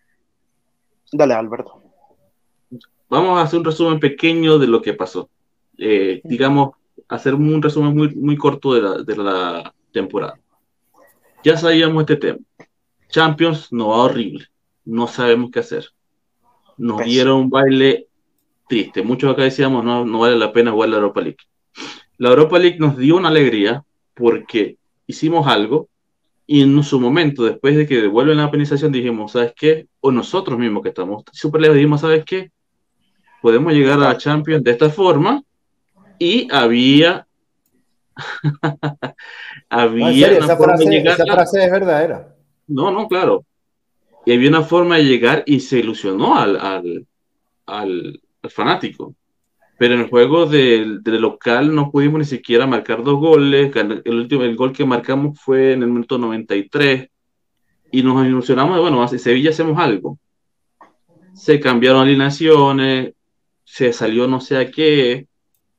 Dale, 1.12 1.34
Alberto. 1.34 1.80
Vamos 3.08 3.38
a 3.38 3.42
hacer 3.42 3.60
un 3.60 3.64
resumen 3.64 4.00
pequeño 4.00 4.58
de 4.58 4.66
lo 4.66 4.82
que 4.82 4.94
pasó. 4.94 5.30
Eh, 5.78 6.20
digamos, 6.24 6.70
hacer 7.08 7.34
un 7.34 7.62
resumen 7.62 7.94
muy, 7.94 8.14
muy 8.14 8.36
corto 8.36 8.74
de 8.74 8.82
la, 8.82 8.94
de 9.02 9.16
la 9.16 9.74
temporada. 9.92 10.38
Ya 11.44 11.56
sabíamos 11.56 12.02
este 12.02 12.16
tema. 12.16 12.38
Champions 13.08 13.72
no 13.72 13.88
va 13.88 13.98
horrible. 13.98 14.48
No 14.84 15.06
sabemos 15.06 15.50
qué 15.50 15.60
hacer 15.60 15.94
nos 16.76 17.04
dieron 17.04 17.42
un 17.42 17.50
baile 17.50 18.08
triste. 18.68 19.02
Muchos 19.02 19.32
acá 19.32 19.42
decíamos, 19.42 19.84
no, 19.84 20.04
no 20.04 20.20
vale 20.20 20.36
la 20.36 20.52
pena 20.52 20.72
jugar 20.72 20.90
la 20.90 20.96
Europa 20.96 21.20
League. 21.20 21.38
La 22.18 22.30
Europa 22.30 22.58
League 22.58 22.78
nos 22.78 22.96
dio 22.96 23.16
una 23.16 23.28
alegría 23.28 23.84
porque 24.14 24.76
hicimos 25.06 25.46
algo 25.46 25.88
y 26.46 26.62
en 26.62 26.82
su 26.82 27.00
momento, 27.00 27.44
después 27.44 27.76
de 27.76 27.86
que 27.86 28.02
devuelven 28.02 28.36
la 28.36 28.50
penalización, 28.50 28.92
dijimos, 28.92 29.32
¿sabes 29.32 29.54
qué? 29.56 29.86
O 30.00 30.12
nosotros 30.12 30.58
mismos 30.58 30.82
que 30.82 30.90
estamos 30.90 31.24
súper 31.32 31.62
lejos, 31.62 31.76
dijimos, 31.76 32.00
¿sabes 32.00 32.24
qué? 32.24 32.50
Podemos 33.40 33.72
llegar 33.72 33.94
a 33.94 34.08
la 34.08 34.18
Champions 34.18 34.62
de 34.62 34.70
esta 34.70 34.90
forma 34.90 35.42
y 36.18 36.48
había... 36.52 37.26
había 39.68 40.32
esa, 40.32 40.56
frase, 40.56 41.64
es 41.64 41.70
verdadera. 41.70 42.36
No, 42.68 42.90
no, 42.92 43.08
claro 43.08 43.44
y 44.26 44.32
había 44.32 44.48
una 44.48 44.62
forma 44.62 44.96
de 44.96 45.04
llegar 45.04 45.42
y 45.46 45.60
se 45.60 45.78
ilusionó 45.78 46.36
al, 46.36 46.56
al, 46.56 47.06
al, 47.66 48.20
fanático. 48.48 49.14
Pero 49.78 49.94
en 49.94 50.00
el 50.00 50.08
juego 50.08 50.46
del, 50.46 51.02
local 51.04 51.74
no 51.74 51.90
pudimos 51.90 52.20
ni 52.20 52.24
siquiera 52.24 52.66
marcar 52.66 53.02
dos 53.02 53.18
goles. 53.18 53.74
El 53.74 54.14
último 54.14 54.42
el 54.44 54.56
gol 54.56 54.72
que 54.72 54.84
marcamos 54.84 55.38
fue 55.40 55.72
en 55.72 55.82
el 55.82 55.88
minuto 55.88 56.16
93. 56.16 57.08
Y 57.90 58.02
nos 58.02 58.24
ilusionamos 58.26 58.76
de, 58.76 58.82
bueno, 58.82 59.02
en 59.02 59.18
Sevilla 59.18 59.50
hacemos 59.50 59.78
algo. 59.78 60.18
Se 61.34 61.60
cambiaron 61.60 62.02
alineaciones, 62.02 63.14
se 63.64 63.92
salió 63.92 64.26
no 64.26 64.40
sé 64.40 64.56
a 64.56 64.70
qué. 64.70 65.26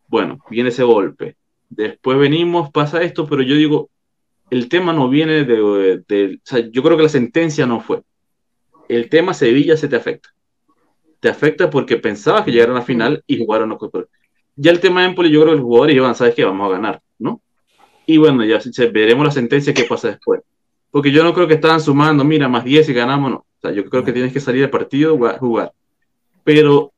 Bueno, 0.08 0.39
viene 0.49 0.69
ese 0.69 0.84
golpe. 0.84 1.38
Después 1.69 2.17
venimos, 2.19 2.71
pasa 2.71 3.01
esto, 3.01 3.25
pero 3.25 3.41
yo 3.41 3.55
digo, 3.55 3.89
el 4.49 4.69
tema 4.69 4.93
no 4.93 5.10
viene 5.10 5.45
de, 5.45 6.03
de 6.08 6.36
o 6.36 6.39
sea, 6.43 6.60
yo 6.69 6.84
creo 6.84 6.97
que 6.97 7.03
la 7.03 7.10
sentencia 7.10 7.65
no 7.65 7.79
fue. 7.79 8.03
El 8.87 9.09
tema 9.09 9.33
Sevilla 9.33 9.77
se 9.77 9.87
te 9.87 9.95
afecta. 9.95 10.29
Te 11.19 11.29
afecta 11.29 11.69
porque 11.69 11.97
pensabas 11.97 12.43
que 12.43 12.51
llegaron 12.51 12.75
a 12.75 12.79
la 12.79 12.85
final 12.85 13.23
y 13.25 13.37
jugaron 13.37 13.71
a 13.71 13.77
Ya 14.55 14.71
el 14.71 14.79
tema 14.79 15.01
de 15.01 15.07
Empoli, 15.07 15.31
yo 15.31 15.41
creo 15.41 15.53
que 15.53 15.57
los 15.57 15.65
jugadores 15.65 15.95
iban, 15.95 16.15
sabes 16.15 16.35
que 16.35 16.45
vamos 16.45 16.67
a 16.69 16.73
ganar, 16.73 17.01
¿no? 17.17 17.41
Y 18.05 18.17
bueno, 18.17 18.45
ya 18.45 18.59
veremos 18.91 19.25
la 19.25 19.31
sentencia 19.31 19.73
qué 19.73 19.83
pasa 19.83 20.09
después. 20.09 20.41
Porque 20.91 21.11
yo 21.11 21.23
no 21.23 21.33
creo 21.33 21.47
que 21.47 21.55
estaban 21.55 21.81
sumando, 21.81 22.23
mira, 22.23 22.47
más 22.47 22.63
10 22.63 22.87
y 22.89 22.93
ganamos, 22.93 23.31
no. 23.31 23.37
O 23.37 23.61
sea, 23.61 23.71
yo 23.71 23.89
creo 23.89 24.03
que 24.03 24.13
tienes 24.13 24.31
que 24.31 24.39
salir 24.39 24.61
del 24.61 24.69
partido 24.69 25.25
a 25.25 25.37
jugar. 25.37 25.73
Pero 26.43 26.93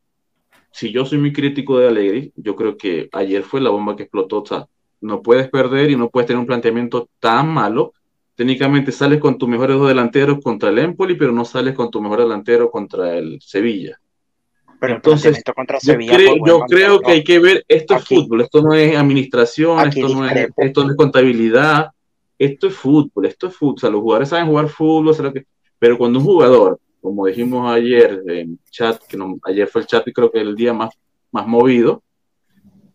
si 0.72 0.92
yo 0.92 1.06
soy 1.06 1.18
muy 1.18 1.34
crítico 1.34 1.80
de 1.80 1.88
Alegri, 1.88 2.34
yo 2.36 2.56
creo 2.56 2.78
que 2.78 3.10
ayer 3.12 3.42
fue 3.42 3.62
la 3.62 3.70
bomba 3.70 3.96
que 3.96 4.04
explotó. 4.04 4.42
O 4.42 4.46
sea, 4.46 4.68
no 5.02 5.22
puedes 5.22 5.50
perder 5.50 5.90
y 5.90 5.96
no 5.96 6.10
puedes 6.10 6.28
tener 6.28 6.40
un 6.40 6.46
planteamiento 6.46 7.10
tan 7.20 7.48
malo. 7.48 7.94
Técnicamente 8.38 8.92
sales 8.92 9.20
con 9.20 9.36
tus 9.36 9.50
mejores 9.50 9.78
dos 9.78 9.88
delanteros 9.88 10.38
contra 10.44 10.70
el 10.70 10.78
Empoli, 10.78 11.16
pero 11.16 11.32
no 11.32 11.44
sales 11.44 11.74
con 11.74 11.90
tu 11.90 12.00
mejor 12.00 12.20
delantero 12.20 12.70
contra 12.70 13.18
el 13.18 13.42
Sevilla. 13.42 14.00
Pero 14.80 14.94
entonces, 14.94 15.44
contra 15.56 15.80
Sevilla 15.80 16.20
yo, 16.46 16.60
creo, 16.70 17.00
que 17.00 17.14
hay 17.14 17.24
que 17.24 17.40
ver, 17.40 17.66
esto 17.68 17.96
es 17.96 18.06
fútbol, 18.06 18.42
esto 18.42 18.62
no 18.62 18.76
es 18.76 18.96
administración, 18.96 19.88
esto 19.88 20.10
no 20.10 20.30
es, 20.30 20.50
esto 20.56 20.84
no 20.84 20.92
es 20.92 20.96
contabilidad, 20.96 21.88
esto 22.38 22.68
es 22.68 22.76
fútbol, 22.76 23.26
esto 23.26 23.48
es 23.48 23.56
fútbol. 23.56 23.74
O 23.74 23.80
sea, 23.80 23.90
los 23.90 24.02
jugadores 24.02 24.30
saben 24.30 24.46
jugar 24.46 24.70
fútbol, 24.70 25.34
pero 25.80 25.98
cuando 25.98 26.20
un 26.20 26.26
jugador, 26.26 26.80
como 27.02 27.26
dijimos 27.26 27.72
ayer 27.72 28.22
en 28.28 28.60
chat, 28.70 29.02
que 29.08 29.18
no, 29.18 29.40
ayer 29.46 29.68
fue 29.68 29.82
el 29.82 29.88
chat 29.88 30.08
y 30.08 30.14
creo 30.14 30.32
que 30.32 30.42
el 30.42 30.56
día 30.56 30.74
más, 30.74 30.92
más 31.32 31.48
movido, 31.48 32.04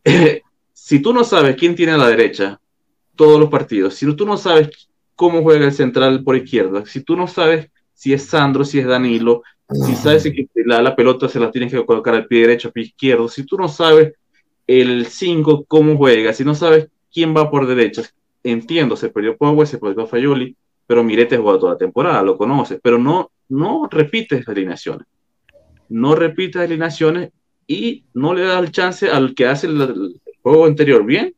si 0.72 1.02
tú 1.02 1.12
no 1.12 1.24
sabes 1.24 1.56
quién 1.56 1.74
tiene 1.74 1.90
a 1.90 1.98
la 1.98 2.06
derecha 2.06 2.60
todos 3.16 3.40
los 3.40 3.50
partidos, 3.50 3.96
si 3.96 4.14
tú 4.14 4.24
no 4.24 4.36
sabes 4.36 4.88
cómo 5.22 5.40
juega 5.42 5.66
el 5.66 5.72
central 5.72 6.24
por 6.24 6.34
izquierda, 6.34 6.84
si 6.84 7.00
tú 7.04 7.14
no 7.14 7.28
sabes 7.28 7.70
si 7.94 8.12
es 8.12 8.24
Sandro, 8.24 8.64
si 8.64 8.80
es 8.80 8.86
Danilo, 8.88 9.44
si 9.86 9.94
sabes 9.94 10.24
que 10.24 10.48
la, 10.66 10.82
la 10.82 10.96
pelota 10.96 11.28
se 11.28 11.38
la 11.38 11.48
tienes 11.48 11.70
que 11.70 11.86
colocar 11.86 12.12
al 12.16 12.26
pie 12.26 12.40
derecho, 12.40 12.66
al 12.66 12.72
pie 12.72 12.86
izquierdo, 12.86 13.28
si 13.28 13.46
tú 13.46 13.56
no 13.56 13.68
sabes 13.68 14.14
el 14.66 15.06
5 15.06 15.64
cómo 15.68 15.96
juega, 15.96 16.32
si 16.32 16.44
no 16.44 16.56
sabes 16.56 16.88
quién 17.14 17.36
va 17.36 17.48
por 17.52 17.68
derecha, 17.68 18.02
entiendo, 18.42 18.96
se 18.96 19.10
perdió 19.10 19.36
Pogba, 19.36 19.64
se 19.64 19.78
perdió 19.78 20.08
Fayoli, 20.08 20.56
pero 20.88 21.04
Mirete 21.04 21.36
jugó 21.36 21.56
toda 21.56 21.74
la 21.74 21.78
temporada, 21.78 22.20
lo 22.24 22.36
conoces, 22.36 22.80
pero 22.82 22.98
no, 22.98 23.30
no 23.48 23.86
repites 23.88 24.48
alineaciones. 24.48 25.06
No 25.88 26.16
repites 26.16 26.62
alineaciones 26.62 27.30
y 27.68 28.02
no 28.12 28.34
le 28.34 28.42
das 28.42 28.60
el 28.60 28.72
chance 28.72 29.08
al 29.08 29.36
que 29.36 29.46
hace 29.46 29.68
el, 29.68 30.20
juego 30.42 30.66
anterior 30.66 31.04
bien, 31.04 31.32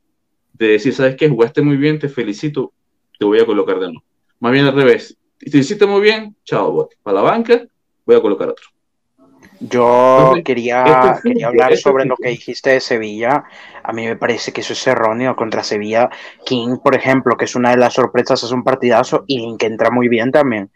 de 0.55 0.68
decir, 0.68 0.94
sabes 0.94 1.16
que 1.16 1.29
jugaste 1.29 1.61
muy 1.61 1.77
bien, 1.77 1.99
te 1.99 2.09
felicito, 2.09 2.73
te 3.18 3.24
voy 3.24 3.40
a 3.40 3.46
colocar 3.46 3.77
de 3.77 3.87
nuevo. 3.87 4.03
Más 4.40 4.53
bien 4.53 4.66
al 4.66 4.74
revés, 4.74 5.16
si 5.38 5.50
te 5.50 5.59
hiciste 5.59 5.87
muy 5.87 6.00
bien, 6.00 6.37
chao, 6.44 6.70
bote. 6.70 6.96
Para 7.03 7.16
la 7.16 7.22
banca, 7.22 7.62
voy 8.05 8.16
a 8.16 8.20
colocar 8.20 8.48
otro. 8.48 8.66
Yo 9.61 10.35
quería, 10.44 11.20
quería 11.22 11.46
hablar 11.46 11.77
sobre 11.77 12.05
lo 12.05 12.16
que 12.16 12.31
dijiste 12.31 12.70
de 12.70 12.81
Sevilla. 12.81 13.44
A 13.83 13.92
mí 13.92 14.07
me 14.07 14.16
parece 14.16 14.53
que 14.53 14.61
eso 14.61 14.72
es 14.72 14.87
erróneo 14.87 15.37
contra 15.37 15.62
Sevilla. 15.62 16.11
King, 16.44 16.79
por 16.83 16.94
ejemplo, 16.94 17.37
que 17.37 17.44
es 17.44 17.55
una 17.55 17.70
de 17.70 17.77
las 17.77 17.94
sorpresas, 17.94 18.42
es 18.42 18.50
un 18.50 18.64
partidazo 18.64 19.24
y 19.27 19.38
Link 19.38 19.62
entra 19.62 19.90
muy 19.90 20.09
bien 20.09 20.33
también. 20.33 20.70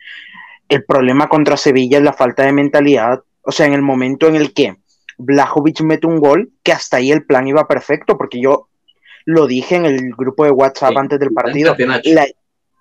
El 0.68 0.84
problema 0.84 1.28
contra 1.28 1.56
Sevilla 1.56 1.98
es 1.98 2.04
la 2.04 2.12
falta 2.12 2.44
de 2.44 2.52
mentalidad. 2.52 3.22
O 3.42 3.52
sea, 3.52 3.66
en 3.66 3.72
el 3.72 3.82
momento 3.82 4.28
en 4.28 4.36
el 4.36 4.52
que 4.52 4.76
Blajovic 5.18 5.80
mete 5.80 6.06
un 6.06 6.20
gol, 6.20 6.52
que 6.62 6.72
hasta 6.72 6.98
ahí 6.98 7.10
el 7.10 7.26
plan 7.26 7.48
iba 7.48 7.66
perfecto, 7.66 8.16
porque 8.16 8.40
yo 8.40 8.67
lo 9.28 9.46
dije 9.46 9.76
en 9.76 9.84
el 9.84 10.14
grupo 10.16 10.44
de 10.44 10.50
WhatsApp 10.50 10.96
antes 10.96 11.20
del 11.20 11.34
partido. 11.34 11.76
La, 12.04 12.26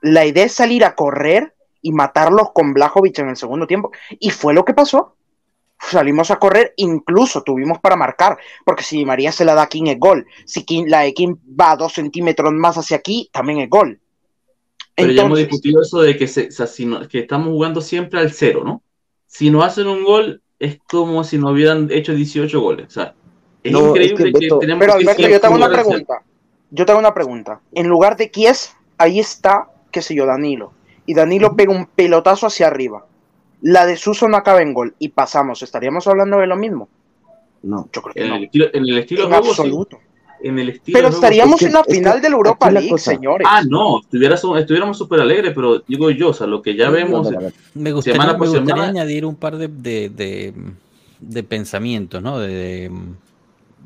la 0.02 0.26
idea 0.26 0.46
es 0.46 0.54
salir 0.54 0.86
a 0.86 0.96
correr 0.96 1.54
y 1.82 1.92
matarlos 1.92 2.52
con 2.54 2.74
Blajovic 2.74 3.20
en 3.20 3.28
el 3.28 3.36
segundo 3.36 3.68
tiempo. 3.68 3.92
Y 4.18 4.30
fue 4.30 4.54
lo 4.54 4.64
que 4.64 4.74
pasó 4.74 5.18
salimos 5.80 6.32
a 6.32 6.40
correr, 6.40 6.74
incluso 6.78 7.44
tuvimos 7.44 7.80
para 7.80 7.96
marcar, 7.96 8.38
porque 8.66 8.84
si 8.84 9.06
María 9.06 9.32
se 9.32 9.46
la 9.46 9.54
da 9.54 9.64
a 9.64 9.70
King 9.70 9.88
es 9.88 10.00
gol, 10.00 10.26
si 10.46 10.64
King, 10.64 10.86
la 10.88 11.02
de 11.02 11.14
King 11.14 11.36
va 11.60 11.76
dos 11.76 11.94
centímetros 11.94 12.54
más 12.54 12.78
hacia 12.78 12.98
aquí, 12.98 13.30
también 13.32 13.60
es 13.60 13.70
gol. 13.70 14.00
Pero 14.96 15.12
ya 15.12 15.26
hemos 15.26 15.38
discutido 15.38 15.82
eso 15.82 16.02
de 16.02 16.18
que, 16.18 16.28
se, 16.28 16.50
que 17.10 17.20
estamos 17.20 17.50
jugando 17.50 17.82
siempre 17.82 18.20
al 18.20 18.32
cero, 18.32 18.64
¿no? 18.66 18.82
Si 19.28 19.52
no 19.52 19.62
hacen 19.62 19.88
un 19.88 20.04
gol, 20.04 20.42
es 20.58 20.80
como 20.88 21.24
si 21.24 21.38
no 21.38 21.52
hubieran 21.52 21.90
hecho 21.92 22.16
18 22.16 22.60
goles. 22.60 22.88
O 22.88 22.90
sea, 22.90 23.14
es 23.62 23.74
increíble 23.74 24.34
que, 24.34 24.48
tenemos 24.60 24.80
Pero 24.80 24.94
Alberto, 24.94 25.28
yo 25.28 25.40
te 25.40 25.46
hago 25.46 25.56
una 25.56 25.70
pregunta. 25.70 26.24
Yo 26.72 26.86
te 26.86 26.92
hago 26.92 27.00
una 27.00 27.14
pregunta. 27.14 27.62
En 27.74 27.88
lugar 27.88 28.18
de 28.18 28.32
Kies, 28.32 28.76
ahí 28.98 29.20
está, 29.20 29.70
qué 29.92 30.02
sé 30.02 30.16
yo, 30.16 30.26
Danilo. 30.26 30.74
Y 31.06 31.14
Danilo 31.14 31.56
pega 31.56 31.72
un 31.72 31.86
pelotazo 31.86 32.48
hacia 32.48 32.68
arriba 32.68 33.06
la 33.62 33.86
de 33.86 33.98
Suso 33.98 34.28
no 34.28 34.38
acaba 34.38 34.62
en 34.62 34.74
gol 34.74 34.96
y 35.00 35.10
pasamos, 35.10 35.62
¿estaríamos 35.64 36.08
hablando 36.08 36.38
de 36.38 36.48
lo 36.48 36.56
mismo? 36.56 36.90
No. 37.64 37.90
Yo 37.92 38.02
creo 38.02 38.14
que 38.14 38.24
en 38.24 38.30
no. 38.30 38.36
El 38.36 38.44
estilo, 38.46 38.66
en 38.74 38.84
el 38.84 38.98
estilo 38.98 39.28
en 39.28 39.34
absoluto. 39.34 40.00
En 40.40 40.60
el 40.60 40.70
estilo 40.70 40.96
pero 41.00 41.10
estaríamos 41.10 41.62
en 41.64 41.74
la 41.74 41.84
final 41.84 42.22
de 42.22 42.30
la 42.30 42.36
Europa 42.36 42.70
League, 42.70 42.98
señores. 43.00 43.48
Ah, 43.50 43.64
no, 43.68 44.02
estuviéramos 44.02 44.98
súper 44.98 45.22
alegres, 45.22 45.54
pero 45.56 45.80
digo 45.80 46.12
yo, 46.12 46.30
o 46.30 46.34
sea, 46.34 46.46
lo 46.46 46.62
que 46.62 46.76
ya 46.76 46.92
vemos. 46.92 47.32
me 47.74 47.92
gustaría, 47.92 48.22
semana 48.22 48.38
me 48.38 48.48
gustaría 48.48 48.84
añadir 48.84 49.26
un 49.26 49.36
par 49.36 49.58
de, 49.58 49.68
de, 49.68 50.54
de, 51.20 51.44
pensamientos, 51.44 52.22
¿no? 52.22 52.38
De, 52.38 52.92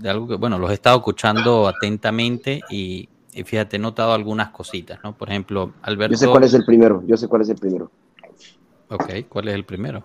de, 0.01 0.09
algo 0.09 0.27
que, 0.27 0.35
bueno, 0.35 0.57
los 0.57 0.71
he 0.71 0.73
estado 0.73 0.97
escuchando 0.97 1.67
atentamente 1.67 2.61
y, 2.69 3.07
y 3.33 3.43
fíjate, 3.43 3.77
he 3.77 3.79
notado 3.79 4.13
algunas 4.13 4.49
cositas, 4.49 4.99
¿no? 5.03 5.17
Por 5.17 5.29
ejemplo, 5.29 5.73
Alberto. 5.81 6.13
Yo 6.13 6.17
sé 6.17 6.27
cuál 6.27 6.43
es 6.43 6.53
el 6.53 6.65
primero, 6.65 7.03
yo 7.05 7.17
sé 7.17 7.27
cuál 7.27 7.41
es 7.41 7.49
el 7.49 7.57
primero. 7.57 7.91
Ok, 8.89 9.09
¿cuál 9.29 9.47
es 9.47 9.55
el 9.55 9.63
primero? 9.63 10.03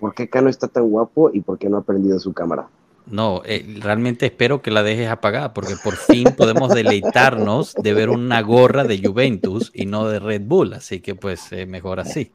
¿Por 0.00 0.14
qué 0.14 0.28
Cano 0.28 0.48
está 0.48 0.68
tan 0.68 0.88
guapo 0.88 1.30
y 1.32 1.40
por 1.40 1.58
qué 1.58 1.68
no 1.68 1.78
ha 1.78 1.82
prendido 1.82 2.18
su 2.18 2.32
cámara? 2.32 2.68
No, 3.06 3.42
eh, 3.44 3.78
realmente 3.80 4.26
espero 4.26 4.62
que 4.62 4.72
la 4.72 4.82
dejes 4.82 5.08
apagada 5.08 5.54
porque 5.54 5.74
por 5.82 5.94
fin 5.94 6.26
podemos 6.36 6.74
deleitarnos 6.74 7.74
de 7.74 7.94
ver 7.94 8.10
una 8.10 8.42
gorra 8.42 8.82
de 8.82 9.00
Juventus 9.00 9.70
y 9.72 9.86
no 9.86 10.08
de 10.08 10.18
Red 10.18 10.42
Bull, 10.44 10.72
así 10.72 11.00
que 11.00 11.14
pues 11.14 11.52
eh, 11.52 11.66
mejor 11.66 12.00
así. 12.00 12.32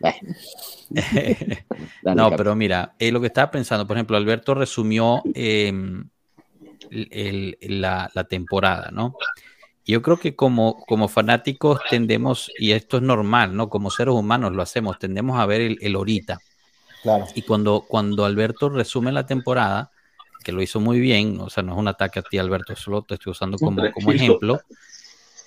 no, 2.02 2.30
pero 2.36 2.54
mira, 2.54 2.94
eh, 2.98 3.10
lo 3.10 3.20
que 3.20 3.28
estaba 3.28 3.50
pensando, 3.50 3.86
por 3.86 3.96
ejemplo, 3.96 4.16
Alberto 4.16 4.54
resumió 4.54 5.22
la, 6.92 8.10
la, 8.14 8.24
temporada, 8.24 8.90
¿no? 8.92 9.16
Yo 9.84 10.02
creo 10.02 10.18
que 10.18 10.36
como, 10.36 10.84
como 10.86 11.08
fanáticos 11.08 11.80
tendemos, 11.90 12.50
y 12.58 12.72
esto 12.72 12.98
es 12.98 13.02
normal, 13.02 13.56
¿no? 13.56 13.68
Como 13.68 13.90
seres 13.90 14.14
humanos 14.14 14.52
lo 14.52 14.62
hacemos, 14.62 14.98
tendemos 14.98 15.40
a 15.40 15.46
ver 15.46 15.60
el, 15.60 15.78
el 15.80 15.96
ahorita. 15.96 16.38
Claro. 17.02 17.26
Y 17.34 17.42
cuando, 17.42 17.84
cuando 17.88 18.24
Alberto 18.24 18.68
resume 18.68 19.10
la 19.10 19.26
temporada, 19.26 19.90
que 20.44 20.52
lo 20.52 20.62
hizo 20.62 20.80
muy 20.80 21.00
bien, 21.00 21.40
o 21.40 21.50
sea, 21.50 21.62
no 21.62 21.72
es 21.72 21.78
un 21.78 21.88
ataque 21.88 22.20
a 22.20 22.22
ti, 22.22 22.38
Alberto, 22.38 22.76
solo 22.76 23.02
te 23.02 23.14
estoy 23.14 23.32
usando 23.32 23.58
como, 23.58 23.82
como 23.92 24.12
ejemplo. 24.12 24.60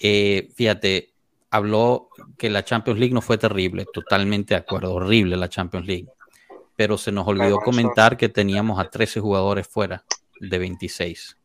Eh, 0.02 0.50
fíjate, 0.56 1.14
habló 1.52 2.10
que 2.38 2.50
la 2.50 2.66
Champions 2.66 3.00
League 3.00 3.14
no 3.14 3.22
fue 3.22 3.38
terrible, 3.38 3.86
totalmente 3.94 4.54
de 4.54 4.60
acuerdo, 4.62 4.94
horrible 4.96 5.38
la 5.38 5.48
Champions 5.48 5.88
League, 5.88 6.08
pero 6.76 6.98
se 6.98 7.12
nos 7.12 7.28
olvidó 7.28 7.60
comentar 7.60 8.18
que 8.18 8.28
teníamos 8.28 8.80
a 8.80 8.90
13 8.90 9.22
jugadores 9.22 9.68
fuera 9.68 10.04
de 10.40 10.58
26 10.58 11.38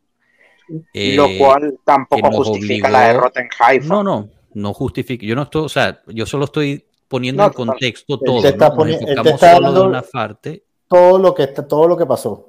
lo 0.95 1.27
eh, 1.27 1.39
cual 1.39 1.79
tampoco 1.85 2.31
justifica 2.31 2.89
la 2.89 3.09
derrota 3.09 3.41
en 3.41 3.49
Haifa. 3.59 3.89
No, 3.89 4.03
no, 4.03 4.29
no 4.55 4.73
justifica. 4.73 5.27
Yo 5.27 5.35
no 5.35 5.43
estoy, 5.43 5.65
o 5.65 5.69
sea, 5.69 6.03
yo 6.07 6.27
solo 6.27 6.45
estoy 6.45 6.85
poniendo 7.09 7.45
en 7.45 7.53
contexto 7.53 8.19
todo. 8.19 8.45
Está 8.45 8.71
¿no? 8.71 9.85
una 9.85 10.03
parte. 10.03 10.65
Todo 10.89 11.19
lo 11.19 11.35
que 11.35 11.47
todo 11.49 11.89
lo 11.89 11.97
que 11.97 12.07
pasó. 12.07 12.47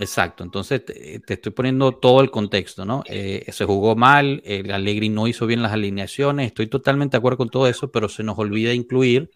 Exacto, 0.00 0.42
entonces 0.42 0.84
te, 0.84 1.22
estoy 1.28 1.52
poniendo 1.52 1.92
todo 1.92 2.20
el 2.20 2.28
contexto, 2.32 2.84
¿no? 2.84 3.04
Eh, 3.06 3.44
se 3.52 3.64
jugó 3.64 3.94
mal, 3.94 4.42
el 4.44 4.72
Allegri 4.72 5.08
no 5.08 5.28
hizo 5.28 5.46
bien 5.46 5.62
las 5.62 5.70
alineaciones, 5.70 6.48
estoy 6.48 6.66
totalmente 6.66 7.12
de 7.12 7.18
acuerdo 7.18 7.38
con 7.38 7.48
todo 7.48 7.68
eso, 7.68 7.92
pero 7.92 8.08
se 8.08 8.24
nos 8.24 8.36
olvida 8.36 8.74
incluir 8.74 9.30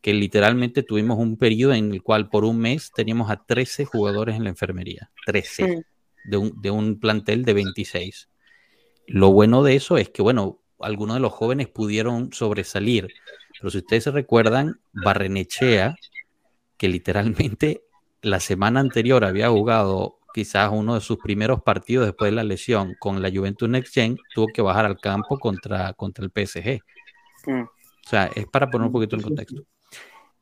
que 0.00 0.12
literalmente 0.12 0.82
tuvimos 0.82 1.16
un 1.16 1.36
periodo 1.36 1.74
en 1.74 1.92
el 1.92 2.02
cual 2.02 2.28
por 2.28 2.44
un 2.44 2.58
mes 2.58 2.90
teníamos 2.92 3.30
a 3.30 3.44
13 3.44 3.84
jugadores 3.84 4.34
en 4.34 4.42
la 4.42 4.50
enfermería, 4.50 5.12
13 5.26 5.84
de 6.24 6.36
un, 6.36 6.60
de 6.60 6.70
un 6.70 6.98
plantel 6.98 7.44
de 7.44 7.54
26. 7.54 8.28
Lo 9.06 9.32
bueno 9.32 9.62
de 9.62 9.76
eso 9.76 9.96
es 9.98 10.08
que, 10.08 10.22
bueno, 10.22 10.60
algunos 10.78 11.16
de 11.16 11.20
los 11.20 11.32
jóvenes 11.32 11.68
pudieron 11.68 12.32
sobresalir, 12.32 13.08
pero 13.58 13.70
si 13.70 13.78
ustedes 13.78 14.04
se 14.04 14.10
recuerdan, 14.10 14.80
Barrenechea, 14.92 15.96
que 16.76 16.88
literalmente 16.88 17.82
la 18.22 18.40
semana 18.40 18.80
anterior 18.80 19.24
había 19.24 19.48
jugado 19.50 20.18
quizás 20.32 20.70
uno 20.72 20.94
de 20.94 21.00
sus 21.00 21.18
primeros 21.18 21.62
partidos 21.62 22.06
después 22.06 22.30
de 22.30 22.36
la 22.36 22.44
lesión 22.44 22.94
con 22.98 23.20
la 23.20 23.30
Juventus 23.30 23.68
Next 23.68 23.92
Gen, 23.92 24.16
tuvo 24.34 24.46
que 24.54 24.62
bajar 24.62 24.84
al 24.84 24.98
campo 24.98 25.38
contra, 25.38 25.92
contra 25.94 26.24
el 26.24 26.30
PSG. 26.30 26.80
Mm. 27.46 27.62
O 27.62 28.08
sea, 28.08 28.30
es 28.34 28.46
para 28.46 28.70
poner 28.70 28.86
un 28.86 28.92
poquito 28.92 29.16
en 29.16 29.22
contexto. 29.22 29.62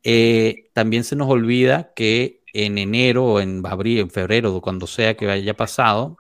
Eh, 0.03 0.71
también 0.73 1.05
se 1.05 1.17
nos 1.17 1.29
olvida 1.29 1.93
que 1.95 2.38
en 2.53 2.79
enero 2.79 3.25
o 3.25 3.41
en 3.41 3.63
abril, 3.67 4.01
en 4.01 4.11
febrero, 4.11 4.61
cuando 4.61 4.87
sea 4.87 5.15
que 5.15 5.31
haya 5.31 5.55
pasado, 5.55 6.17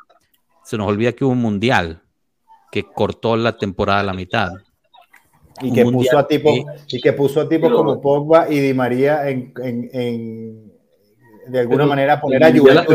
se 0.64 0.76
nos 0.76 0.88
olvida 0.88 1.12
que 1.12 1.24
hubo 1.24 1.32
un 1.32 1.40
mundial 1.40 2.02
que 2.70 2.84
cortó 2.84 3.36
la 3.36 3.56
temporada 3.56 4.00
a 4.00 4.04
la 4.04 4.12
mitad. 4.12 4.50
Y 5.60 5.72
que, 5.72 5.84
puso 5.84 6.18
a 6.18 6.26
tipos, 6.26 6.54
y 6.86 7.00
que 7.00 7.12
puso 7.12 7.40
a 7.40 7.48
tipos 7.48 7.72
como 7.72 8.00
Pogba 8.00 8.48
y 8.48 8.60
Di 8.60 8.74
María 8.74 9.28
en, 9.28 9.52
de 11.48 11.58
alguna 11.58 11.86
manera 11.86 12.20
poner 12.20 12.44
a 12.44 12.52
Juventus 12.52 12.88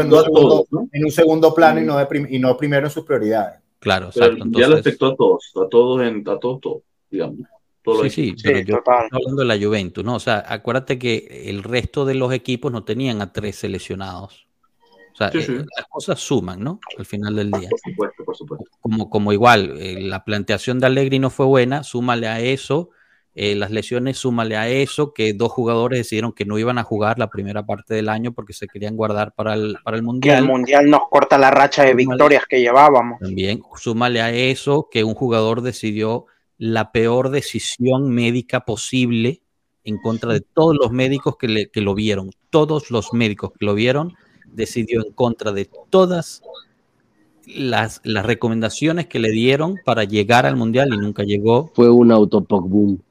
en, 0.91 1.03
un 1.03 1.11
segundo, 1.11 1.53
plano 1.53 1.81
y, 1.81 1.85
no 1.85 1.97
y 2.29 2.39
no 2.39 2.55
primero 2.55 2.87
en 2.87 2.91
sus 2.91 3.03
prioridades. 3.03 3.59
Claro, 3.79 4.07
exacto. 4.07 4.45
ya 4.51 4.69
lo 4.69 4.77
afectó 4.77 5.07
a 5.07 5.15
todos, 5.15 5.51
a 5.55 5.67
todos, 5.67 6.01
en, 6.03 6.19
a 6.21 6.39
todos, 6.39 6.61
todos, 6.61 6.83
digamos. 7.09 7.39
Sí, 8.03 8.09
sí, 8.09 8.35
pero 8.43 8.59
yo 8.59 8.77
estoy 8.77 8.93
hablando 9.11 9.41
de 9.41 9.45
la 9.45 9.57
Juventus, 9.57 10.03
¿no? 10.03 10.15
O 10.15 10.19
sea, 10.19 10.43
acuérdate 10.47 10.97
que 10.97 11.43
el 11.45 11.63
resto 11.63 12.05
de 12.05 12.15
los 12.15 12.33
equipos 12.33 12.71
no 12.71 12.83
tenían 12.83 13.21
a 13.21 13.31
tres 13.31 13.57
seleccionados. 13.57 14.47
O 15.13 15.15
sea, 15.15 15.29
eh, 15.33 15.65
las 15.77 15.87
cosas 15.89 16.19
suman, 16.19 16.63
¿no? 16.63 16.79
Al 16.97 17.05
final 17.05 17.35
del 17.35 17.51
día. 17.51 17.69
Por 17.69 17.79
supuesto, 17.79 18.23
por 18.25 18.35
supuesto. 18.35 18.65
Como, 18.81 19.09
como 19.09 19.31
igual, 19.31 19.75
eh, 19.79 20.01
la 20.01 20.23
planteación 20.23 20.79
de 20.79 20.87
Allegri 20.87 21.19
no 21.19 21.29
fue 21.29 21.45
buena, 21.45 21.83
súmale 21.83 22.27
a 22.27 22.39
eso 22.39 22.89
eh, 23.35 23.55
las 23.55 23.71
lesiones, 23.71 24.17
súmale 24.17 24.57
a 24.57 24.67
eso, 24.69 25.11
que 25.11 25.33
dos 25.33 25.51
jugadores 25.51 25.97
decidieron 25.97 26.33
que 26.33 26.45
no 26.45 26.59
iban 26.59 26.77
a 26.77 26.83
jugar 26.83 27.17
la 27.17 27.31
primera 27.31 27.65
parte 27.65 27.95
del 27.95 28.09
año 28.09 28.31
porque 28.31 28.53
se 28.53 28.67
querían 28.67 28.95
guardar 28.95 29.33
para 29.33 29.55
el, 29.55 29.77
para 29.83 29.97
el 29.97 30.03
Mundial. 30.03 30.35
Que 30.35 30.41
el 30.41 30.47
Mundial 30.47 30.89
nos 30.89 31.07
corta 31.09 31.39
la 31.39 31.49
racha 31.49 31.83
de 31.83 31.95
victorias 31.95 32.45
que 32.47 32.61
llevábamos. 32.61 33.19
También, 33.19 33.63
súmale 33.75 34.21
a 34.21 34.31
eso 34.31 34.87
que 34.91 35.03
un 35.03 35.15
jugador 35.15 35.61
decidió 35.61 36.27
la 36.57 36.91
peor 36.91 37.29
decisión 37.29 38.09
médica 38.09 38.65
posible 38.65 39.41
en 39.83 39.97
contra 39.97 40.33
de 40.33 40.41
todos 40.41 40.75
los 40.79 40.91
médicos 40.91 41.37
que, 41.37 41.47
le, 41.47 41.69
que 41.69 41.81
lo 41.81 41.93
vieron. 41.93 42.31
Todos 42.49 42.89
los 42.91 43.13
médicos 43.13 43.51
que 43.51 43.65
lo 43.65 43.73
vieron 43.73 44.13
decidió 44.45 45.05
en 45.05 45.13
contra 45.13 45.51
de 45.51 45.69
todas 45.89 46.41
las, 47.45 48.01
las 48.03 48.25
recomendaciones 48.25 49.07
que 49.07 49.19
le 49.19 49.31
dieron 49.31 49.79
para 49.83 50.03
llegar 50.03 50.45
al 50.45 50.55
mundial 50.55 50.93
y 50.93 50.97
nunca 50.97 51.23
llegó. 51.23 51.71
Fue 51.75 51.89
un 51.89 52.11
autopoc 52.11 52.67
boom. 52.67 53.01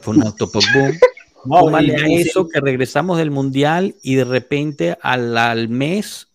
Fue 0.00 0.16
un 0.16 0.22
autopoc 0.22 0.64
boom. 0.74 0.92
No, 1.48 1.68
a 1.76 1.80
eso 1.80 2.48
que 2.48 2.60
regresamos 2.60 3.18
del 3.18 3.30
mundial 3.30 3.94
y 4.02 4.16
de 4.16 4.24
repente 4.24 4.98
al, 5.00 5.38
al 5.38 5.68
mes 5.68 6.26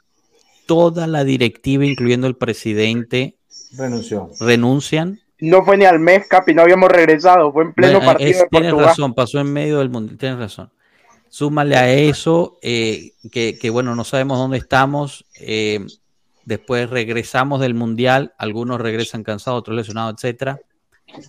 toda 0.65 1.05
la 1.05 1.25
directiva, 1.25 1.85
incluyendo 1.85 2.27
el 2.27 2.37
presidente, 2.37 3.37
renunció. 3.73 4.29
renuncian. 4.39 5.19
No 5.41 5.65
fue 5.65 5.75
ni 5.75 5.85
al 5.85 5.99
mes, 5.99 6.27
Capi, 6.27 6.53
no 6.53 6.61
habíamos 6.61 6.89
regresado, 6.89 7.51
fue 7.51 7.63
en 7.63 7.73
pleno 7.73 7.99
partido. 7.99 8.45
tienes 8.49 8.73
razón, 8.73 9.15
pasó 9.15 9.39
en 9.39 9.51
medio 9.51 9.79
del 9.79 9.89
mundial, 9.89 10.17
tienes 10.17 10.37
razón. 10.37 10.71
Súmale 11.29 11.75
a 11.77 11.91
eso, 11.91 12.59
eh, 12.61 13.13
que, 13.31 13.69
bueno, 13.71 13.95
no 13.95 14.03
sabemos 14.03 14.37
dónde 14.37 14.59
estamos. 14.59 15.25
Eh, 15.39 15.79
después 16.45 16.89
regresamos 16.89 17.59
del 17.59 17.73
mundial, 17.73 18.33
algunos 18.37 18.79
regresan 18.79 19.23
cansados, 19.23 19.59
otros 19.59 19.75
lesionados, 19.75 20.13
etcétera. 20.15 20.59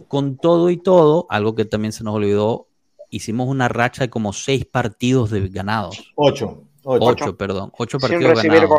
Con 0.08 0.36
todo 0.36 0.68
y 0.68 0.76
todo, 0.76 1.26
algo 1.30 1.54
que 1.54 1.64
también 1.64 1.92
se 1.92 2.04
nos 2.04 2.14
olvidó, 2.14 2.68
hicimos 3.08 3.48
una 3.48 3.68
racha 3.68 4.04
de 4.04 4.10
como 4.10 4.34
seis 4.34 4.66
partidos 4.66 5.30
de 5.30 5.48
ganados. 5.48 6.12
Ocho. 6.16 6.64
Ocho, 6.84 7.36
perdón. 7.38 7.72
Ocho 7.78 7.98
partidos 7.98 8.42
ganados. 8.42 8.70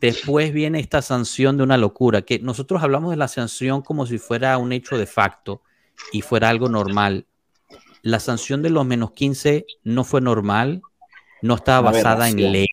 Después 0.00 0.52
viene 0.52 0.80
esta 0.80 1.02
sanción 1.02 1.56
de 1.56 1.64
una 1.64 1.76
locura, 1.76 2.22
que 2.22 2.38
nosotros 2.38 2.82
hablamos 2.82 3.10
de 3.10 3.16
la 3.16 3.28
sanción 3.28 3.82
como 3.82 4.06
si 4.06 4.18
fuera 4.18 4.56
un 4.58 4.72
hecho 4.72 4.96
de 4.96 5.06
facto 5.06 5.62
y 6.12 6.22
fuera 6.22 6.48
algo 6.48 6.68
normal 6.68 7.26
la 8.02 8.20
sanción 8.20 8.62
de 8.62 8.70
los 8.70 8.86
menos 8.86 9.12
15 9.12 9.66
no 9.84 10.04
fue 10.04 10.20
normal, 10.20 10.82
no 11.42 11.54
estaba 11.54 11.90
basada 11.90 12.28
en 12.28 12.52
ley, 12.52 12.66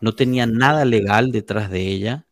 no 0.00 0.14
tenía 0.14 0.46
nada 0.46 0.84
legal 0.84 1.32
detrás 1.32 1.70
de 1.70 1.86
ella 1.86 2.26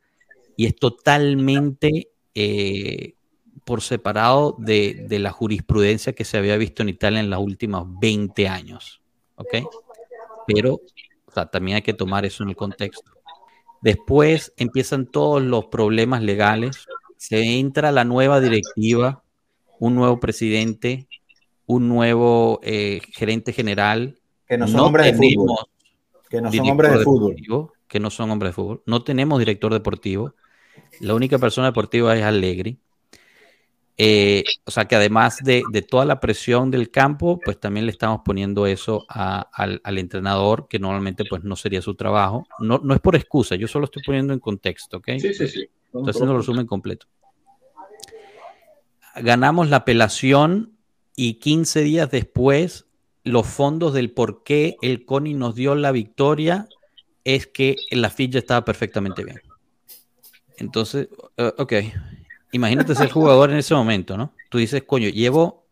y 0.56 0.66
es 0.66 0.76
totalmente 0.76 2.08
eh, 2.34 3.14
por 3.64 3.82
separado 3.82 4.56
de, 4.58 5.06
la 5.10 5.30
jurisprudencia 5.30 6.12
que 6.12 6.24
se 6.24 6.38
había 6.38 6.56
visto 6.56 6.82
en 6.82 6.88
Italia 6.88 7.20
en 7.20 7.30
los 7.30 7.40
últimos 7.40 7.86
20 8.00 8.48
años. 8.48 9.00
¿Ok? 9.36 9.54
Pero 10.46 10.80
también 11.50 11.76
hay 11.76 11.82
que 11.82 11.94
tomar 11.94 12.24
eso 12.24 12.42
en 12.42 12.50
el 12.50 12.56
contexto. 12.56 13.12
Después 13.82 14.54
empiezan 14.56 15.06
todos 15.06 15.42
los 15.42 15.66
problemas 15.66 16.22
legales, 16.22 16.86
se 17.16 17.58
entra 17.58 17.92
la 17.92 18.04
nueva 18.04 18.40
directiva, 18.40 19.24
un 19.80 19.96
nuevo 19.96 20.20
presidente, 20.20 21.08
un 21.66 21.88
nuevo 21.88 22.60
eh, 22.62 23.00
gerente 23.12 23.52
general. 23.52 24.20
Que 24.46 24.56
no 24.56 24.68
son 24.68 24.80
hombres 24.80 25.06
de 25.06 25.14
fútbol. 25.14 25.66
Que 26.30 26.40
no 26.40 26.52
son 26.52 26.70
hombres 26.70 26.92
de 26.92 27.04
fútbol. 27.04 27.36
Que 27.88 28.00
no 28.00 28.10
son 28.10 28.30
hombres 28.30 28.50
de 28.50 28.54
fútbol. 28.54 28.82
No 28.86 29.02
tenemos 29.02 29.38
director 29.40 29.72
deportivo. 29.72 30.34
La 31.00 31.14
única 31.14 31.38
persona 31.38 31.66
deportiva 31.66 32.16
es 32.16 32.22
Allegri. 32.22 32.78
Eh, 33.98 34.42
o 34.64 34.70
sea 34.70 34.86
que 34.86 34.96
además 34.96 35.38
de, 35.44 35.62
toda 35.88 36.04
la 36.04 36.18
presión 36.18 36.70
del 36.70 36.90
campo, 36.90 37.38
pues 37.44 37.60
también 37.60 37.86
le 37.86 37.92
estamos 37.92 38.22
poniendo 38.24 38.66
eso 38.66 39.04
al, 39.08 39.80
entrenador, 39.98 40.66
que 40.68 40.78
normalmente 40.78 41.24
pues 41.28 41.44
no 41.44 41.56
sería 41.56 41.82
su 41.82 41.94
trabajo. 41.94 42.46
No, 42.58 42.78
no 42.82 42.94
es 42.94 43.00
por 43.00 43.16
excusa, 43.16 43.54
yo 43.56 43.68
solo 43.68 43.84
estoy 43.84 44.02
poniendo 44.04 44.32
en 44.32 44.40
contexto, 44.40 44.98
¿ok? 44.98 45.08
Sí, 45.18 45.34
sí, 45.34 45.48
sí. 45.48 45.68
Estoy 45.84 46.10
haciendo 46.10 46.32
el 46.32 46.38
resumen 46.38 46.66
completo. 46.66 47.06
Ganamos 49.16 49.68
la 49.68 49.78
apelación 49.78 50.78
y 51.14 51.34
15 51.34 51.82
días 51.82 52.10
después 52.10 52.86
los 53.24 53.46
fondos 53.46 53.92
del 53.92 54.10
por 54.10 54.42
qué 54.42 54.76
el 54.82 55.04
CONI 55.04 55.34
nos 55.34 55.54
dio 55.54 55.74
la 55.74 55.92
victoria 55.92 56.66
es 57.24 57.46
que 57.46 57.76
la 57.90 58.10
ficha 58.10 58.38
estaba 58.38 58.64
perfectamente 58.64 59.22
bien. 59.22 59.40
Entonces, 60.56 61.08
uh, 61.38 61.50
ok, 61.58 61.72
imagínate 62.52 62.94
ser 62.94 63.10
jugador 63.10 63.50
en 63.50 63.56
ese 63.56 63.74
momento, 63.74 64.16
¿no? 64.16 64.32
Tú 64.48 64.58
dices, 64.58 64.84
coño, 64.86 65.08
llevo 65.08 65.66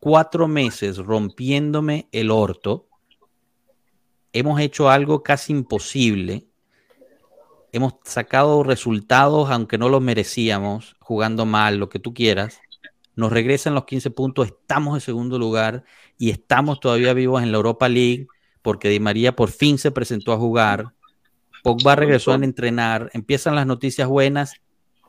cuatro 0.00 0.48
meses 0.48 0.98
rompiéndome 0.98 2.08
el 2.10 2.30
orto, 2.30 2.88
hemos 4.32 4.60
hecho 4.60 4.90
algo 4.90 5.22
casi 5.22 5.52
imposible, 5.52 6.46
hemos 7.70 7.94
sacado 8.04 8.62
resultados 8.64 9.50
aunque 9.50 9.78
no 9.78 9.88
los 9.88 10.02
merecíamos, 10.02 10.96
jugando 10.98 11.46
mal, 11.46 11.76
lo 11.76 11.88
que 11.88 11.98
tú 11.98 12.12
quieras, 12.14 12.60
nos 13.14 13.30
regresan 13.30 13.74
los 13.74 13.84
15 13.84 14.10
puntos, 14.10 14.46
estamos 14.46 14.94
en 14.96 15.00
segundo 15.02 15.38
lugar 15.38 15.84
y 16.18 16.30
estamos 16.30 16.80
todavía 16.80 17.12
vivos 17.12 17.42
en 17.42 17.52
la 17.52 17.58
Europa 17.58 17.88
League 17.88 18.26
porque 18.62 18.88
Di 18.88 19.00
María 19.00 19.36
por 19.36 19.50
fin 19.50 19.76
se 19.76 19.90
presentó 19.90 20.32
a 20.32 20.38
jugar. 20.38 20.94
Pogba 21.62 21.94
regresó 21.94 22.32
a 22.32 22.36
entrenar, 22.36 23.10
empiezan 23.12 23.54
las 23.54 23.66
noticias 23.66 24.08
buenas, 24.08 24.54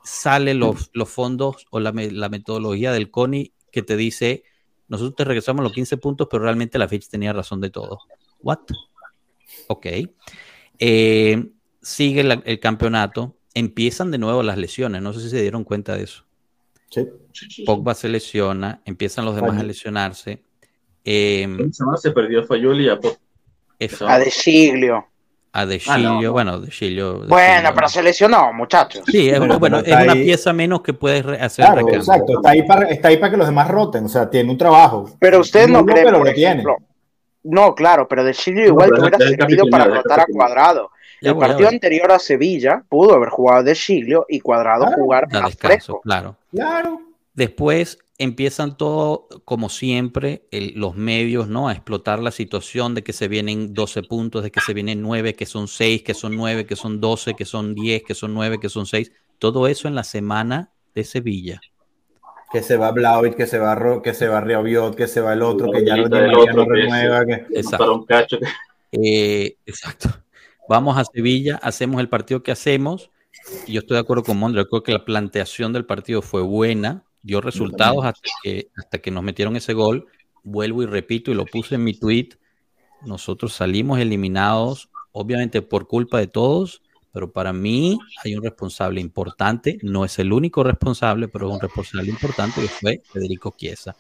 salen 0.04 0.60
los, 0.60 0.90
los 0.94 1.10
fondos 1.10 1.66
o 1.72 1.80
la, 1.80 1.92
metodología 1.92 2.92
del 2.92 3.10
CONI 3.10 3.54
que 3.72 3.82
te 3.82 3.98
dice, 3.98 4.44
nosotros 4.88 5.16
te 5.16 5.24
regresamos 5.26 5.64
los 5.64 5.74
15 5.74 5.98
puntos, 5.98 6.28
pero 6.30 6.44
realmente 6.44 6.78
la 6.78 6.88
ficha 6.88 7.08
tenía 7.10 7.34
razón 7.34 7.62
de 7.62 7.70
todo. 7.70 8.00
¿What? 8.42 8.60
Ok. 9.68 9.88
Eh, 10.80 11.52
sigue 11.82 12.22
el 12.22 12.60
campeonato, 12.60 13.38
empiezan 13.54 14.12
de 14.12 14.18
nuevo 14.18 14.44
las 14.44 14.58
lesiones, 14.58 15.02
no 15.02 15.14
sé 15.14 15.22
si 15.22 15.30
se 15.30 15.42
dieron 15.42 15.64
cuenta 15.64 15.96
de 15.96 16.04
eso. 16.04 16.26
Pogba 17.66 17.96
se 17.96 18.10
lesiona, 18.10 18.82
empiezan 18.86 19.26
los 19.26 19.36
demás 19.36 19.60
a 19.60 19.64
lesionarse. 19.64 20.44
Eh, 21.04 21.48
se 21.98 22.12
perdió 22.12 22.44
Fayoli 22.46 22.90
a 22.90 23.00
A 24.08 24.20
De 24.20 24.30
Siglio. 24.30 25.08
A 25.56 25.68
De 25.68 25.80
Siglio, 25.80 26.32
bueno, 26.32 26.60
De 26.60 26.72
Siglio. 26.72 27.28
Bueno, 27.28 27.70
pero 27.76 27.88
se 27.88 28.02
lesionó, 28.02 28.52
muchachos. 28.54 29.04
Sí, 29.06 29.30
es, 29.30 29.40
bueno, 29.60 29.80
es 29.80 29.94
una 29.94 30.14
pieza 30.14 30.52
menos 30.52 30.82
que 30.82 30.94
puedes 30.94 31.24
hacer. 31.40 31.66
Claro, 31.66 31.88
exacto, 31.90 32.34
está 32.38 32.50
ahí, 32.50 32.64
para, 32.64 32.90
está 32.90 33.10
ahí 33.10 33.18
para 33.18 33.32
que 33.32 33.38
los 33.38 33.46
demás 33.46 33.68
roten, 33.68 34.06
o 34.06 34.10
sea, 34.10 34.28
tiene 34.28 34.50
un 34.50 34.58
trabajo. 34.58 35.12
Pero 35.20 35.42
usted 35.42 35.68
no 35.68 35.86
cree, 35.86 36.06
pero 36.06 36.24
lo 36.24 36.34
tiene. 36.34 36.64
No, 37.44 37.76
claro, 37.76 38.08
pero 38.08 38.24
De 38.24 38.34
Siglio 38.34 38.66
igual 38.66 38.94
hubiera 38.98 39.20
servido 39.20 39.66
para 39.70 39.86
rotar 39.86 40.22
a 40.22 40.26
Cuadrado. 40.26 40.90
El 41.22 41.38
partido 41.38 41.70
anterior 41.70 42.12
a 42.12 42.18
Sevilla 42.18 42.84
pudo 42.90 43.14
haber 43.14 43.30
jugado 43.30 43.64
de 43.64 43.76
Siglio 43.76 44.26
y 44.28 44.40
Cuadrado 44.40 44.88
jugar 44.88 45.28
a 45.32 45.50
fresco. 45.50 46.02
Claro. 46.02 46.36
Claro. 46.52 47.00
Después 47.34 48.00
empiezan 48.24 48.78
todo, 48.78 49.28
como 49.46 49.70
siempre, 49.70 50.48
los 50.52 50.96
medios, 50.96 51.48
¿no? 51.48 51.68
A 51.68 51.74
explotar 51.74 52.20
la 52.20 52.32
situación 52.32 52.96
de 52.96 53.04
que 53.04 53.14
se 53.14 53.28
vienen 53.28 53.74
12 53.74 54.04
puntos, 54.04 54.44
de 54.44 54.52
que 54.52 54.62
se 54.62 54.74
vienen 54.74 55.02
9, 55.02 55.36
que 55.36 55.46
son 55.46 55.68
6, 55.68 56.04
que 56.04 56.14
son 56.14 56.36
9, 56.36 56.66
que 56.66 56.76
son 56.76 57.00
12, 57.00 57.36
que 57.36 57.46
son 57.46 57.76
10, 57.76 58.04
que 58.04 58.16
son 58.16 58.34
9, 58.34 58.60
que 58.60 58.70
son 58.70 58.86
6. 58.86 59.12
Todo 59.40 59.68
eso 59.68 59.88
en 59.88 59.96
la 59.96 60.04
semana 60.04 60.72
de 60.96 61.04
Sevilla. 61.04 61.62
Que 62.52 62.62
se 62.62 62.78
va 62.78 62.92
Blaovic, 62.92 63.36
que 63.36 63.48
se 63.48 63.58
va 63.58 64.02
que 64.02 64.14
se 64.14 64.28
va 64.28 64.42
Riobiot, 64.42 64.96
que 64.96 65.08
se 65.08 65.22
va 65.22 65.34
el 65.34 65.42
otro, 65.42 65.72
que 65.72 65.86
ya, 65.86 65.98
lo, 65.98 66.08
no 66.08 66.66
renueva. 66.66 67.26
Que... 67.26 67.46
Exacto. 67.52 68.06
Eh, 68.92 69.58
exacto. 69.66 70.10
Vamos 70.70 70.98
a 70.98 71.04
Sevilla, 71.04 71.60
hacemos 71.62 72.00
el 72.00 72.10
partido 72.10 72.44
que 72.44 72.52
hacemos. 72.52 73.12
Yo 73.68 73.80
estoy 73.80 73.96
de 73.96 74.02
acuerdo 74.02 74.24
con 74.24 74.38
Mondra, 74.38 74.66
creo 74.66 74.84
que 74.84 74.94
la 74.94 75.04
planteación 75.04 75.74
del 75.74 75.86
partido 75.86 76.22
fue 76.22 76.42
buena 76.42 77.04
dio 77.24 77.42
resultados 77.42 78.06
hasta 78.06 78.30
que, 78.44 78.68
hasta 78.78 79.00
que 79.00 79.10
nos 79.10 79.24
metieron 79.24 79.56
ese 79.56 79.74
gol. 79.74 80.08
Vuelvo 80.44 80.84
y 80.84 80.86
repito 80.86 81.32
y 81.32 81.34
lo 81.34 81.46
puse 81.46 81.76
en 81.76 81.84
mi 81.84 81.94
tweet. 81.94 82.30
Nosotros 83.02 83.54
salimos 83.54 84.00
eliminados, 84.00 84.90
obviamente 85.14 85.62
por 85.62 85.88
culpa 85.88 86.20
de 86.20 86.28
todos, 86.28 86.82
pero 87.12 87.32
para 87.32 87.54
mí 87.54 87.98
hay 88.24 88.36
un 88.36 88.44
responsable 88.44 89.00
importante, 89.00 89.78
no 89.82 90.04
es 90.04 90.20
el 90.20 90.34
único 90.34 90.64
responsable, 90.64 91.28
pero 91.28 91.48
es 91.48 91.54
un 91.54 91.60
responsable 91.62 92.10
importante 92.10 92.62
que 92.62 92.68
fue 92.68 93.02
Federico 93.12 93.54
Chiesa. 93.56 93.96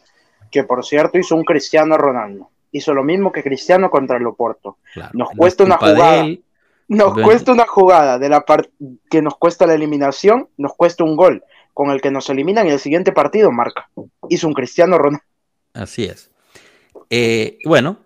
Que 0.51 0.63
por 0.63 0.83
cierto 0.85 1.17
hizo 1.17 1.35
un 1.35 1.43
Cristiano 1.43 1.97
Ronaldo. 1.97 2.49
Hizo 2.71 2.93
lo 2.93 3.03
mismo 3.03 3.31
que 3.31 3.43
Cristiano 3.43 3.89
contra 3.89 4.17
el 4.17 4.25
Oporto. 4.25 4.77
nos 5.13 5.29
cuesta 5.37 5.63
una 5.63 5.77
jugada. 5.77 6.25
nos 6.87 7.13
cuesta 7.13 7.51
una 7.51 7.67
jugada 7.67 8.17
de 8.17 8.29
la 8.29 8.43
que 9.09 9.21
nos 9.21 9.37
cuesta 9.37 9.67
la 9.67 9.75
eliminación, 9.75 10.49
nos 10.57 10.73
cuesta 10.73 11.03
un 11.03 11.15
gol 11.15 11.43
con 11.73 11.89
el 11.89 12.01
que 12.01 12.11
nos 12.11 12.29
eliminan 12.29 12.67
y 12.67 12.71
el 12.71 12.79
siguiente 12.79 13.11
partido 13.11 13.51
marca. 13.51 13.89
Hizo 14.29 14.47
un 14.47 14.53
Cristiano 14.53 14.97
Ronaldo. 14.97 15.25
Así 15.73 16.05
es. 16.05 16.31
Eh, 17.09 17.57
bueno, 17.65 17.97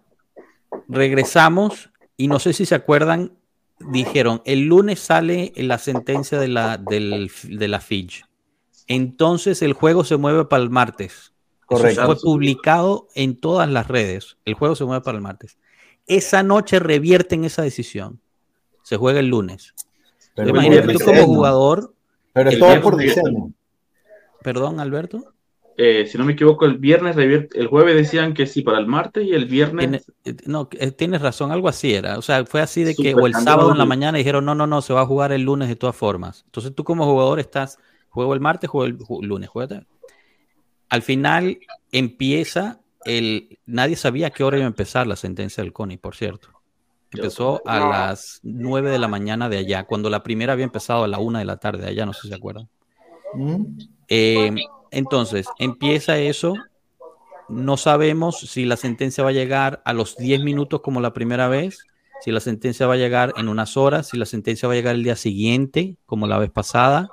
regresamos 0.87 1.89
y 2.15 2.27
no 2.27 2.39
sé 2.39 2.53
si 2.53 2.65
se 2.65 2.75
acuerdan, 2.75 3.33
dijeron, 3.79 4.41
el 4.45 4.65
lunes 4.65 4.99
sale 4.99 5.53
la 5.55 5.77
sentencia 5.77 6.39
de 6.39 6.47
la, 6.47 6.77
del, 6.77 7.31
de 7.43 7.67
la 7.67 7.79
Fitch. 7.79 8.25
Entonces 8.87 9.61
el 9.61 9.73
juego 9.73 10.03
se 10.03 10.17
mueve 10.17 10.45
para 10.45 10.63
el 10.63 10.69
martes. 10.69 11.33
Correcto. 11.65 12.05
fue 12.05 12.15
publicado 12.15 13.09
en 13.13 13.37
todas 13.39 13.69
las 13.69 13.89
redes. 13.89 14.37
El 14.45 14.53
juego 14.53 14.75
se 14.75 14.85
mueve 14.85 15.03
para 15.03 15.17
el 15.17 15.21
martes. 15.21 15.57
Esa 16.07 16.41
noche 16.41 16.79
revierten 16.79 17.43
esa 17.43 17.61
decisión. 17.61 18.21
Se 18.83 18.95
juega 18.95 19.19
el 19.19 19.27
lunes. 19.27 19.73
Pero 20.33 20.49
Imagínate 20.49 20.93
tú 20.93 20.99
como 21.03 21.25
jugador. 21.25 21.93
Pero 22.31 22.49
es 22.49 22.57
todo 22.57 22.81
por 22.81 22.95
diseño. 22.95 23.51
Perdón, 24.43 24.79
Alberto. 24.79 25.33
Eh, 25.79 26.07
si 26.07 26.17
no 26.17 26.25
me 26.25 26.33
equivoco, 26.33 26.65
el 26.65 26.79
viernes, 26.79 27.15
el 27.17 27.67
jueves 27.67 27.95
decían 27.95 28.33
que 28.33 28.47
sí 28.47 28.63
para 28.63 28.79
el 28.79 28.87
martes 28.87 29.23
y 29.23 29.33
el 29.33 29.45
viernes. 29.45 30.07
Eh, 30.25 30.35
no, 30.47 30.67
eh, 30.71 30.89
tienes 30.89 31.21
razón, 31.21 31.51
algo 31.51 31.69
así 31.69 31.93
era. 31.93 32.17
O 32.17 32.23
sea, 32.23 32.43
fue 32.45 32.61
así 32.61 32.83
de 32.83 32.95
que, 32.95 33.13
o 33.13 33.27
el 33.27 33.35
sábado 33.35 33.71
en 33.71 33.77
la 33.77 33.85
mañana 33.85 34.17
dijeron, 34.17 34.43
no, 34.43 34.55
no, 34.55 34.65
no, 34.65 34.81
se 34.81 34.93
va 34.93 35.01
a 35.01 35.05
jugar 35.05 35.31
el 35.31 35.43
lunes 35.43 35.69
de 35.69 35.75
todas 35.75 35.95
formas. 35.95 36.43
Entonces 36.45 36.73
tú 36.73 36.83
como 36.83 37.05
jugador 37.05 37.39
estás, 37.39 37.77
juego 38.09 38.33
el 38.33 38.39
martes, 38.39 38.71
juego 38.71 38.87
el 38.87 39.27
lunes, 39.27 39.49
juega. 39.49 39.83
Al 40.89 41.03
final 41.03 41.59
empieza 41.91 42.79
el. 43.05 43.59
Nadie 43.67 43.97
sabía 43.97 44.27
a 44.27 44.29
qué 44.31 44.43
hora 44.43 44.57
iba 44.57 44.65
a 44.65 44.69
empezar 44.69 45.05
la 45.05 45.15
sentencia 45.15 45.63
del 45.63 45.73
CONI, 45.73 45.97
por 45.97 46.15
cierto. 46.15 46.49
Empezó 47.11 47.61
a 47.65 47.79
las 47.79 48.39
9 48.41 48.89
de 48.89 48.99
la 48.99 49.07
mañana 49.07 49.47
de 49.47 49.59
allá, 49.59 49.83
cuando 49.83 50.09
la 50.09 50.23
primera 50.23 50.53
había 50.53 50.65
empezado 50.65 51.03
a 51.03 51.07
la 51.07 51.19
1 51.19 51.37
de 51.37 51.45
la 51.45 51.57
tarde 51.57 51.83
de 51.83 51.89
allá, 51.89 52.05
no 52.05 52.13
sé 52.13 52.23
si 52.23 52.29
se 52.29 52.35
acuerdan. 52.35 52.67
Mm. 53.35 53.77
Eh, 54.07 54.55
entonces, 54.91 55.47
empieza 55.59 56.17
eso. 56.17 56.55
No 57.49 57.77
sabemos 57.77 58.39
si 58.39 58.65
la 58.65 58.77
sentencia 58.77 59.23
va 59.23 59.29
a 59.29 59.33
llegar 59.33 59.81
a 59.85 59.93
los 59.93 60.17
10 60.17 60.43
minutos 60.43 60.81
como 60.81 60.99
la 60.99 61.13
primera 61.13 61.47
vez, 61.47 61.85
si 62.21 62.31
la 62.31 62.39
sentencia 62.39 62.87
va 62.87 62.95
a 62.95 62.97
llegar 62.97 63.33
en 63.37 63.47
unas 63.47 63.77
horas, 63.77 64.09
si 64.09 64.17
la 64.17 64.25
sentencia 64.25 64.67
va 64.67 64.73
a 64.73 64.77
llegar 64.77 64.95
el 64.95 65.03
día 65.03 65.15
siguiente 65.15 65.97
como 66.05 66.27
la 66.27 66.39
vez 66.39 66.51
pasada, 66.51 67.09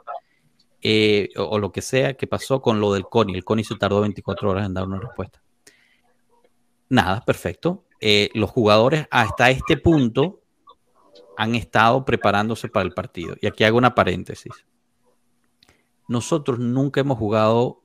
eh, 0.82 1.30
o, 1.36 1.58
lo 1.58 1.72
que 1.72 1.82
sea 1.82 2.14
que 2.14 2.26
pasó 2.26 2.60
con 2.60 2.80
lo 2.80 2.92
del 2.92 3.04
CONI. 3.04 3.34
El 3.34 3.44
CONI 3.44 3.64
se 3.64 3.76
tardó 3.76 4.00
24 4.00 4.50
horas 4.50 4.66
en 4.66 4.74
dar 4.74 4.84
una 4.84 5.00
respuesta. 5.00 5.40
Nada, 6.88 7.24
perfecto. 7.24 7.84
Eh, 8.00 8.30
los 8.34 8.50
jugadores 8.50 9.06
hasta 9.10 9.50
este 9.50 9.76
punto 9.76 10.40
han 11.36 11.54
estado 11.54 12.04
preparándose 12.04 12.68
para 12.68 12.84
el 12.84 12.92
partido. 12.92 13.34
Y 13.40 13.46
aquí 13.46 13.64
hago 13.64 13.78
una 13.78 13.94
paréntesis 13.94 14.52
nosotros 16.08 16.58
nunca 16.58 17.00
hemos 17.00 17.18
jugado 17.18 17.82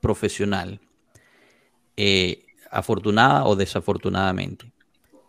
profesional, 0.00 0.80
eh, 1.96 2.44
afortunada 2.70 3.44
o 3.46 3.56
desafortunadamente. 3.56 4.72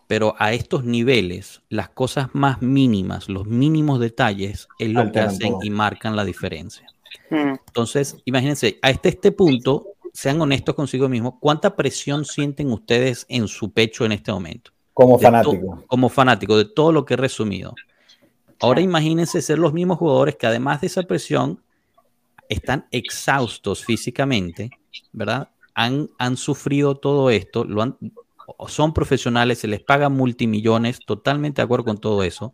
Pero 0.06 0.34
a 0.38 0.52
estos 0.52 0.84
niveles, 0.84 1.62
las 1.70 1.88
cosas 1.88 2.28
más 2.32 2.60
mínimas, 2.60 3.28
los 3.28 3.46
mínimos 3.46 4.00
detalles, 4.00 4.68
es 4.78 4.90
lo 4.90 5.10
que 5.10 5.20
hacen 5.20 5.54
y 5.62 5.70
marcan 5.70 6.14
la 6.14 6.24
diferencia. 6.24 6.86
Hmm. 7.30 7.54
Entonces, 7.66 8.16
imagínense, 8.24 8.78
a 8.82 8.90
este, 8.90 9.08
este 9.08 9.32
punto, 9.32 9.86
sean 10.12 10.40
honestos 10.40 10.74
consigo 10.74 11.08
mismos, 11.08 11.34
¿cuánta 11.40 11.74
presión 11.74 12.24
sienten 12.24 12.70
ustedes 12.70 13.26
en 13.28 13.48
su 13.48 13.72
pecho 13.72 14.04
en 14.04 14.12
este 14.12 14.30
momento? 14.30 14.70
Como 14.92 15.18
fanático. 15.18 15.82
Como 15.86 16.08
fanático 16.08 16.56
de 16.56 16.66
todo 16.66 16.92
lo 16.92 17.04
que 17.04 17.14
he 17.14 17.16
resumido. 17.16 17.74
Ahora 18.60 18.80
imagínense 18.80 19.42
ser 19.42 19.58
los 19.58 19.72
mismos 19.72 19.98
jugadores 19.98 20.36
que 20.36 20.46
además 20.46 20.80
de 20.80 20.86
esa 20.86 21.02
presión 21.02 21.60
están 22.48 22.86
exhaustos 22.90 23.84
físicamente, 23.84 24.70
¿verdad? 25.12 25.50
Han, 25.74 26.10
han 26.18 26.36
sufrido 26.36 26.96
todo 26.96 27.30
esto, 27.30 27.64
lo 27.64 27.82
han, 27.82 27.96
son 28.68 28.92
profesionales, 28.92 29.58
se 29.58 29.68
les 29.68 29.82
paga 29.82 30.08
multimillones, 30.08 31.00
totalmente 31.04 31.60
de 31.60 31.64
acuerdo 31.64 31.86
con 31.86 31.98
todo 31.98 32.22
eso, 32.22 32.52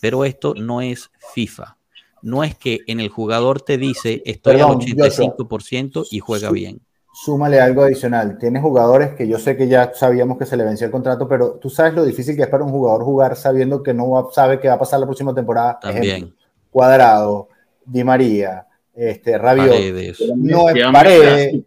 pero 0.00 0.24
esto 0.24 0.54
no 0.54 0.80
es 0.80 1.10
FIFA. 1.34 1.76
No 2.22 2.42
es 2.42 2.56
que 2.56 2.80
en 2.86 3.00
el 3.00 3.08
jugador 3.08 3.60
te 3.60 3.78
dice 3.78 4.22
estoy 4.24 4.56
al 4.60 4.70
85% 4.70 6.06
y 6.10 6.18
juega 6.18 6.50
bien. 6.50 6.80
Súmale 7.12 7.60
algo 7.60 7.82
adicional. 7.82 8.38
Tienes 8.38 8.62
jugadores 8.62 9.14
que 9.14 9.26
yo 9.26 9.38
sé 9.38 9.56
que 9.56 9.66
ya 9.66 9.92
sabíamos 9.94 10.38
que 10.38 10.46
se 10.46 10.56
le 10.56 10.64
venció 10.64 10.86
el 10.86 10.92
contrato, 10.92 11.26
pero 11.26 11.54
tú 11.54 11.68
sabes 11.68 11.94
lo 11.94 12.04
difícil 12.04 12.36
que 12.36 12.42
es 12.42 12.48
para 12.48 12.64
un 12.64 12.70
jugador 12.70 13.02
jugar 13.02 13.34
sabiendo 13.36 13.82
que 13.82 13.92
no 13.92 14.28
sabe 14.32 14.60
qué 14.60 14.68
va 14.68 14.74
a 14.74 14.78
pasar 14.78 15.00
la 15.00 15.06
próxima 15.06 15.34
temporada. 15.34 15.78
También. 15.80 16.34
Cuadrado, 16.70 17.48
Di 17.84 18.04
María, 18.04 18.67
este, 18.98 19.38
Rabiot, 19.38 20.18
no 20.36 20.68
es 20.68 20.84
paredes. 20.92 21.62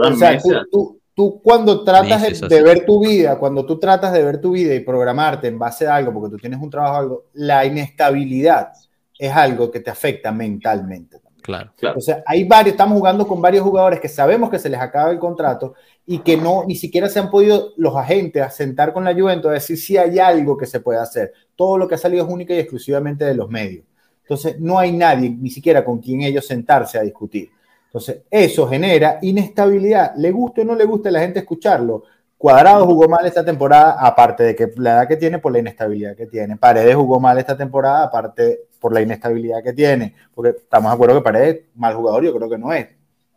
O 0.00 0.14
sea, 0.14 0.38
tú, 0.70 1.00
tú, 1.14 1.40
cuando 1.42 1.82
tratas 1.82 2.40
de, 2.48 2.62
ver 2.62 2.86
tu 2.86 3.04
vida, 3.04 3.38
cuando 3.38 3.66
tú 3.66 3.78
tratas 3.78 4.12
de 4.12 4.22
ver 4.22 4.40
tu 4.40 4.52
vida 4.52 4.72
y 4.72 4.80
programarte 4.80 5.48
en 5.48 5.58
base 5.58 5.86
a 5.86 5.96
algo, 5.96 6.12
porque 6.12 6.36
tú 6.36 6.38
tienes 6.38 6.60
un 6.60 6.70
trabajo, 6.70 6.96
algo, 6.96 7.24
la 7.34 7.64
inestabilidad 7.64 8.68
es 9.18 9.32
algo 9.32 9.70
que 9.70 9.80
te 9.80 9.90
afecta 9.90 10.30
mentalmente. 10.30 11.18
Claro, 11.42 11.70
O 11.94 12.00
sea, 12.00 12.24
hay 12.26 12.42
varios, 12.42 12.72
estamos 12.72 12.98
jugando 12.98 13.26
con 13.26 13.40
varios 13.40 13.62
jugadores 13.62 14.00
que 14.00 14.08
sabemos 14.08 14.50
que 14.50 14.58
se 14.58 14.68
les 14.68 14.80
acaba 14.80 15.12
el 15.12 15.20
contrato 15.20 15.74
y 16.04 16.18
que 16.18 16.36
no, 16.36 16.64
ni 16.66 16.74
siquiera 16.74 17.08
se 17.08 17.20
han 17.20 17.30
podido 17.30 17.72
los 17.76 17.94
agentes 17.94 18.42
asentar 18.42 18.92
con 18.92 19.04
la 19.04 19.14
Juventus 19.14 19.50
a 19.50 19.54
decir 19.54 19.78
si 19.78 19.96
hay 19.96 20.18
algo 20.18 20.56
que 20.56 20.66
se 20.66 20.80
puede 20.80 20.98
hacer. 20.98 21.32
Todo 21.54 21.78
lo 21.78 21.86
que 21.86 21.94
ha 21.94 21.98
salido 21.98 22.24
es 22.24 22.32
única 22.32 22.52
y 22.52 22.58
exclusivamente 22.58 23.24
de 23.24 23.34
los 23.36 23.48
medios. 23.48 23.84
Entonces, 24.26 24.58
no 24.58 24.76
hay 24.76 24.90
nadie, 24.90 25.30
ni 25.30 25.50
siquiera 25.50 25.84
con 25.84 25.98
quien 25.98 26.22
ellos 26.22 26.44
sentarse 26.44 26.98
a 26.98 27.02
discutir. 27.02 27.48
Entonces, 27.84 28.22
eso 28.28 28.66
genera 28.66 29.20
inestabilidad. 29.22 30.16
Le 30.16 30.32
guste 30.32 30.62
o 30.62 30.64
no 30.64 30.74
le 30.74 30.84
guste 30.84 31.10
a 31.10 31.12
la 31.12 31.20
gente 31.20 31.38
escucharlo. 31.38 32.02
Cuadrado 32.36 32.84
jugó 32.84 33.08
mal 33.08 33.24
esta 33.24 33.44
temporada, 33.44 33.96
aparte 33.98 34.42
de 34.42 34.56
que 34.56 34.72
la 34.76 34.94
edad 34.94 35.08
que 35.08 35.16
tiene 35.16 35.38
por 35.38 35.52
la 35.52 35.60
inestabilidad 35.60 36.16
que 36.16 36.26
tiene. 36.26 36.56
Paredes 36.56 36.96
jugó 36.96 37.20
mal 37.20 37.38
esta 37.38 37.56
temporada, 37.56 38.02
aparte 38.02 38.62
por 38.80 38.92
la 38.92 39.00
inestabilidad 39.00 39.62
que 39.62 39.72
tiene. 39.72 40.12
Porque 40.34 40.50
estamos 40.50 40.90
de 40.90 40.94
acuerdo 40.94 41.14
que 41.14 41.22
Paredes, 41.22 41.60
mal 41.76 41.94
jugador, 41.94 42.24
yo 42.24 42.34
creo 42.34 42.50
que 42.50 42.58
no 42.58 42.72
es. 42.72 42.88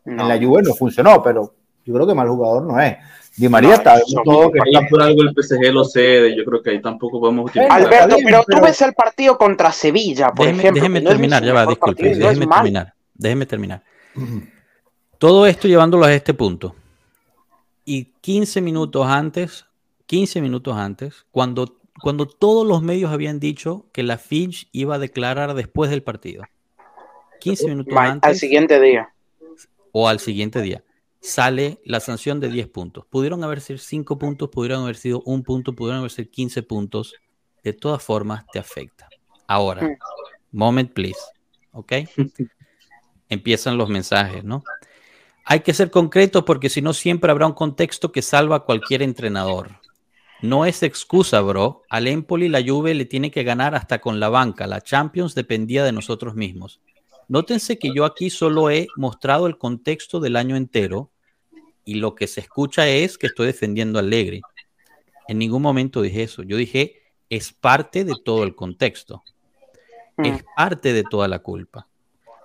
En 0.06 0.18
la 0.18 0.40
Juve 0.40 0.64
no 0.64 0.74
funcionó, 0.74 1.22
pero 1.22 1.54
yo 1.86 1.94
creo 1.94 2.08
que 2.08 2.16
mal 2.16 2.28
jugador 2.28 2.64
no 2.64 2.80
es. 2.82 2.98
Di 3.40 3.48
María 3.48 3.76
está 3.76 4.02
todo 4.26 4.52
que 4.52 4.60
está 4.66 4.86
por 4.90 5.02
algo 5.02 5.22
el 5.22 5.30
PSG 5.34 5.72
lo 5.72 5.86
cede, 5.86 6.36
yo 6.36 6.44
creo 6.44 6.62
que 6.62 6.72
ahí 6.72 6.82
tampoco 6.82 7.22
podemos 7.22 7.50
utilizar. 7.50 7.72
Alberto, 7.72 8.18
pero 8.22 8.44
tú 8.46 8.60
ves 8.62 8.82
el 8.82 8.94
partido 8.94 9.38
contra 9.38 9.72
Sevilla, 9.72 10.32
por 10.32 10.46
ejemplo. 10.46 10.74
Déjeme 10.74 11.00
terminar, 11.00 11.42
ya 11.42 11.54
va, 11.54 11.66
disculpe, 11.66 12.16
déjeme 12.16 12.48
terminar, 12.48 12.94
déjeme 13.14 13.46
terminar. 13.46 13.84
Todo 15.18 15.48
esto 15.48 15.70
llevándolo 15.70 16.04
a 16.04 16.14
este 16.14 16.34
punto. 16.34 16.76
Y 17.86 18.12
15 18.20 18.60
minutos 18.60 19.08
antes, 19.08 19.66
15 20.08 20.42
minutos 20.42 20.76
antes, 20.76 21.26
cuando, 21.32 21.78
cuando 22.02 22.28
todos 22.28 22.68
los 22.68 22.82
medios 22.82 23.10
habían 23.10 23.40
dicho 23.40 23.86
que 23.94 24.04
la 24.04 24.18
Finch 24.18 24.68
iba 24.74 24.96
a 24.96 25.00
declarar 25.00 25.54
después 25.54 25.90
del 25.90 26.04
partido. 26.04 26.44
15 27.40 27.70
minutos 27.70 27.98
antes. 27.98 28.30
Al 28.30 28.36
siguiente 28.36 28.82
día. 28.82 29.14
O 29.94 30.10
al 30.10 30.20
siguiente 30.20 30.62
día 30.62 30.84
sale 31.22 31.80
la 31.84 32.00
sanción 32.00 32.40
de 32.40 32.50
10 32.50 32.68
puntos. 32.70 33.06
Pudieron 33.06 33.44
haber 33.44 33.62
sido 33.62 33.80
5 33.80 34.18
puntos, 34.18 34.50
pudieron 34.50 34.84
haber 34.84 34.96
sido 34.96 35.22
1 35.26 35.44
punto, 35.44 35.74
pudieron 35.74 36.00
haber 36.00 36.12
sido 36.12 36.30
15 36.30 36.64
puntos. 36.64 37.16
De 37.64 37.74
todas 37.74 38.02
formas, 38.02 38.46
te 38.52 38.60
afecta. 38.60 39.10
Ahora, 39.48 39.84
mm. 39.84 39.98
moment 40.52 40.94
please. 40.94 41.20
¿Ok? 41.72 41.94
Empiezan 43.30 43.78
los 43.78 43.90
mensajes, 43.90 44.44
¿no? 44.44 44.64
Hay 45.46 45.62
que 45.62 45.74
ser 45.74 45.92
concreto 45.92 46.46
porque 46.46 46.70
si 46.70 46.82
no, 46.82 46.94
siempre 46.94 47.32
habrá 47.32 47.48
un 47.48 47.54
contexto 47.54 48.12
que 48.12 48.22
salva 48.22 48.58
a 48.58 48.60
cualquier 48.62 49.02
entrenador. 49.02 49.80
No 50.42 50.66
es 50.66 50.84
excusa, 50.84 51.42
bro. 51.42 51.84
Al 51.90 52.08
Empoli 52.08 52.48
la 52.48 52.64
Juve 52.64 52.94
le 52.94 53.06
tiene 53.06 53.30
que 53.30 53.44
ganar 53.44 53.76
hasta 53.76 54.00
con 54.00 54.20
la 54.20 54.30
banca. 54.30 54.68
La 54.68 54.82
Champions 54.82 55.36
dependía 55.36 55.84
de 55.84 55.92
nosotros 55.92 56.36
mismos. 56.36 56.80
Nótense 57.30 57.78
que 57.78 57.94
yo 57.94 58.06
aquí 58.06 58.32
solo 58.32 58.72
he 58.72 58.88
mostrado 58.98 59.46
el 59.46 59.58
contexto 59.58 60.20
del 60.20 60.36
año 60.36 60.56
entero 60.56 61.12
y 61.86 61.96
lo 61.96 62.16
que 62.16 62.26
se 62.26 62.42
escucha 62.42 62.88
es 62.88 63.20
que 63.20 63.28
estoy 63.28 63.46
defendiendo 63.46 64.00
a 64.00 64.02
Allegri. 64.02 64.42
En 65.28 65.38
ningún 65.38 65.62
momento 65.62 66.02
dije 66.02 66.24
eso. 66.24 66.42
Yo 66.42 66.58
dije, 66.58 67.04
es 67.30 67.54
parte 67.54 68.04
de 68.04 68.16
todo 68.26 68.44
el 68.44 68.56
contexto. 68.56 69.24
Mm. 70.18 70.26
Es 70.26 70.44
parte 70.58 70.92
de 70.92 71.04
toda 71.04 71.28
la 71.28 71.38
culpa. 71.40 71.88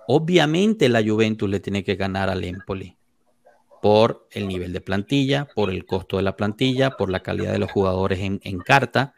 Obviamente 0.07 0.87
la 0.87 1.03
Juventus 1.03 1.49
le 1.49 1.59
tiene 1.59 1.83
que 1.83 1.95
ganar 1.95 2.29
al 2.29 2.43
Empoli 2.43 2.95
por 3.81 4.27
el 4.31 4.47
nivel 4.47 4.71
de 4.71 4.81
plantilla, 4.81 5.47
por 5.55 5.71
el 5.71 5.87
costo 5.87 6.17
de 6.17 6.23
la 6.23 6.35
plantilla, 6.35 6.91
por 6.91 7.09
la 7.09 7.21
calidad 7.21 7.51
de 7.51 7.59
los 7.59 7.71
jugadores 7.71 8.19
en, 8.19 8.39
en 8.43 8.59
carta. 8.59 9.15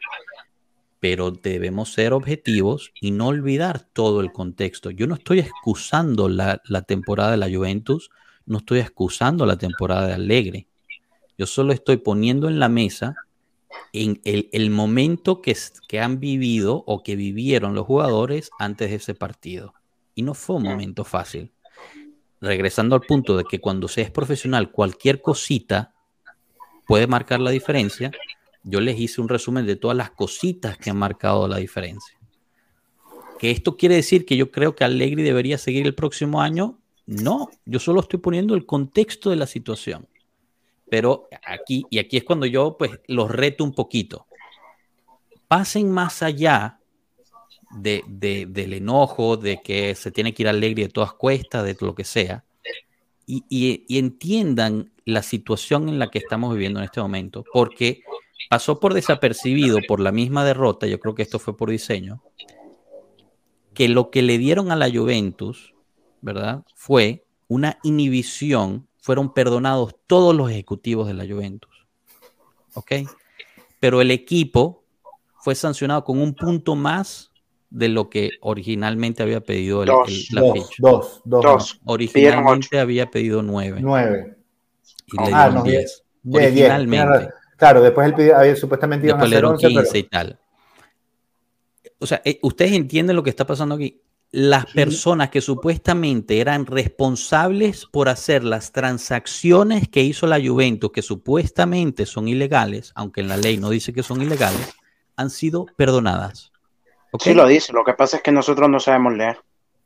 Pero 1.00 1.30
debemos 1.30 1.92
ser 1.92 2.12
objetivos 2.12 2.92
y 3.00 3.12
no 3.12 3.28
olvidar 3.28 3.80
todo 3.80 4.20
el 4.20 4.32
contexto. 4.32 4.90
Yo 4.90 5.06
no 5.06 5.14
estoy 5.14 5.38
excusando 5.40 6.28
la, 6.28 6.60
temporada 6.86 7.32
de 7.32 7.36
la 7.36 7.48
Juventus, 7.48 8.10
no 8.46 8.58
estoy 8.58 8.80
excusando 8.80 9.46
la 9.46 9.56
temporada 9.56 10.08
de 10.08 10.14
Alegre. 10.14 10.68
Yo 11.36 11.46
solo 11.46 11.72
estoy 11.72 11.98
poniendo 11.98 12.48
en 12.48 12.58
la 12.58 12.68
mesa 12.68 13.14
en 13.92 14.20
el, 14.24 14.70
momento 14.70 15.40
que, 15.40 15.56
que, 15.86 16.00
han 16.00 16.18
vivido 16.18 16.82
o 16.86 17.02
que 17.02 17.14
vivieron 17.14 17.74
los 17.74 17.86
jugadores 17.86 18.50
antes 18.58 18.90
de 18.90 18.96
ese 18.96 19.14
partido. 19.14 19.74
Y 20.14 20.22
no 20.22 20.34
fue 20.34 20.56
un 20.56 20.64
momento 20.64 21.04
fácil. 21.04 21.52
Regresando 22.40 22.96
al 22.96 23.02
punto 23.02 23.36
de 23.36 23.44
que 23.44 23.60
cuando 23.60 23.86
se 23.86 24.02
es 24.02 24.10
profesional, 24.10 24.72
cualquier 24.72 25.20
cosita 25.20 25.94
puede 26.88 27.06
marcar 27.06 27.38
la 27.38 27.50
diferencia 27.50 28.10
yo 28.62 28.80
les 28.80 28.98
hice 28.98 29.20
un 29.20 29.28
resumen 29.28 29.66
de 29.66 29.76
todas 29.76 29.96
las 29.96 30.10
cositas 30.10 30.76
que 30.78 30.90
han 30.90 30.98
marcado 30.98 31.48
la 31.48 31.58
diferencia. 31.58 32.18
¿Que 33.38 33.50
esto 33.50 33.76
quiere 33.76 33.94
decir 33.94 34.26
que 34.26 34.36
yo 34.36 34.50
creo 34.50 34.74
que 34.74 34.84
Allegri 34.84 35.22
debería 35.22 35.58
seguir 35.58 35.86
el 35.86 35.94
próximo 35.94 36.40
año? 36.40 36.78
No, 37.06 37.48
yo 37.64 37.78
solo 37.78 38.00
estoy 38.00 38.18
poniendo 38.18 38.54
el 38.54 38.66
contexto 38.66 39.30
de 39.30 39.36
la 39.36 39.46
situación. 39.46 40.08
Pero 40.90 41.28
aquí, 41.46 41.84
y 41.90 41.98
aquí 41.98 42.16
es 42.16 42.24
cuando 42.24 42.46
yo 42.46 42.76
pues 42.76 42.92
los 43.06 43.30
reto 43.30 43.62
un 43.62 43.72
poquito. 43.72 44.26
Pasen 45.46 45.90
más 45.90 46.22
allá 46.22 46.80
de, 47.70 48.02
del 48.06 48.74
enojo, 48.74 49.36
de 49.36 49.62
que 49.62 49.94
se 49.94 50.10
tiene 50.10 50.34
que 50.34 50.42
ir 50.42 50.48
Allegri 50.48 50.82
de 50.82 50.88
todas 50.88 51.12
cuestas, 51.12 51.64
de 51.64 51.76
lo 51.80 51.94
que 51.94 52.04
sea, 52.04 52.44
y, 53.26 53.44
y 53.48 53.98
entiendan 53.98 54.90
la 55.04 55.22
situación 55.22 55.88
en 55.88 55.98
la 55.98 56.10
que 56.10 56.18
estamos 56.18 56.52
viviendo 56.54 56.80
en 56.80 56.86
este 56.86 57.00
momento. 57.00 57.44
Porque 57.52 58.02
pasó 58.48 58.80
por 58.80 58.94
desapercibido 58.94 59.78
por 59.86 60.00
la 60.00 60.12
misma 60.12 60.44
derrota, 60.44 60.86
yo 60.86 60.98
creo 61.00 61.14
que 61.14 61.22
esto 61.22 61.38
fue 61.38 61.56
por 61.56 61.70
diseño, 61.70 62.22
que 63.74 63.88
lo 63.88 64.10
que 64.10 64.22
le 64.22 64.38
dieron 64.38 64.72
a 64.72 64.76
la 64.76 64.90
Juventus, 64.90 65.74
¿verdad? 66.20 66.64
Fue 66.74 67.24
una 67.46 67.78
inhibición, 67.82 68.88
fueron 69.00 69.32
perdonados 69.32 69.94
todos 70.06 70.34
los 70.34 70.50
ejecutivos 70.50 71.06
de 71.06 71.14
la 71.14 71.26
Juventus. 71.26 71.86
¿Ok? 72.74 72.92
Pero 73.80 74.00
el 74.00 74.10
equipo 74.10 74.84
fue 75.40 75.54
sancionado 75.54 76.04
con 76.04 76.20
un 76.20 76.34
punto 76.34 76.74
más 76.74 77.30
de 77.70 77.88
lo 77.88 78.08
que 78.08 78.30
originalmente 78.40 79.22
había 79.22 79.40
pedido 79.40 79.82
el, 79.82 79.88
dos, 79.88 80.28
la 80.32 80.40
dos, 80.40 80.70
dos, 80.78 81.22
dos, 81.24 81.80
Originalmente 81.84 82.80
había 82.80 83.10
pedido 83.10 83.42
nueve. 83.42 83.78
Nueve. 83.80 84.38
Y 85.06 85.16
le 85.16 85.34
ah, 85.34 85.48
dieron 85.48 85.64
diez. 85.64 86.04
Originalmente. 86.30 87.28
Claro, 87.58 87.82
después 87.82 88.06
él 88.06 88.14
pidió, 88.14 88.38
había, 88.38 88.54
supuestamente 88.54 89.08
iban 89.08 89.20
a 89.20 89.24
hacer 89.24 89.44
11, 89.44 89.68
15 89.68 89.98
y 89.98 90.02
tal. 90.04 90.38
O 91.98 92.06
sea, 92.06 92.22
eh, 92.24 92.38
ustedes 92.42 92.72
entienden 92.72 93.16
lo 93.16 93.24
que 93.24 93.30
está 93.30 93.46
pasando 93.46 93.74
aquí. 93.74 94.00
Las 94.30 94.66
personas 94.66 95.30
que 95.30 95.40
supuestamente 95.40 96.40
eran 96.40 96.66
responsables 96.66 97.86
por 97.86 98.08
hacer 98.08 98.44
las 98.44 98.72
transacciones 98.72 99.88
que 99.88 100.02
hizo 100.02 100.26
la 100.26 100.38
Juventus, 100.38 100.92
que 100.92 101.02
supuestamente 101.02 102.06
son 102.06 102.28
ilegales, 102.28 102.92
aunque 102.94 103.22
en 103.22 103.28
la 103.28 103.38
ley 103.38 103.56
no 103.56 103.70
dice 103.70 103.92
que 103.92 104.02
son 104.02 104.22
ilegales, 104.22 104.76
han 105.16 105.30
sido 105.30 105.66
perdonadas. 105.76 106.52
¿Okay? 107.10 107.32
Sí 107.32 107.36
lo 107.36 107.46
dice, 107.46 107.72
lo 107.72 107.84
que 107.84 107.94
pasa 107.94 108.18
es 108.18 108.22
que 108.22 108.30
nosotros 108.30 108.68
no 108.68 108.78
sabemos 108.78 109.14
leer. 109.14 109.38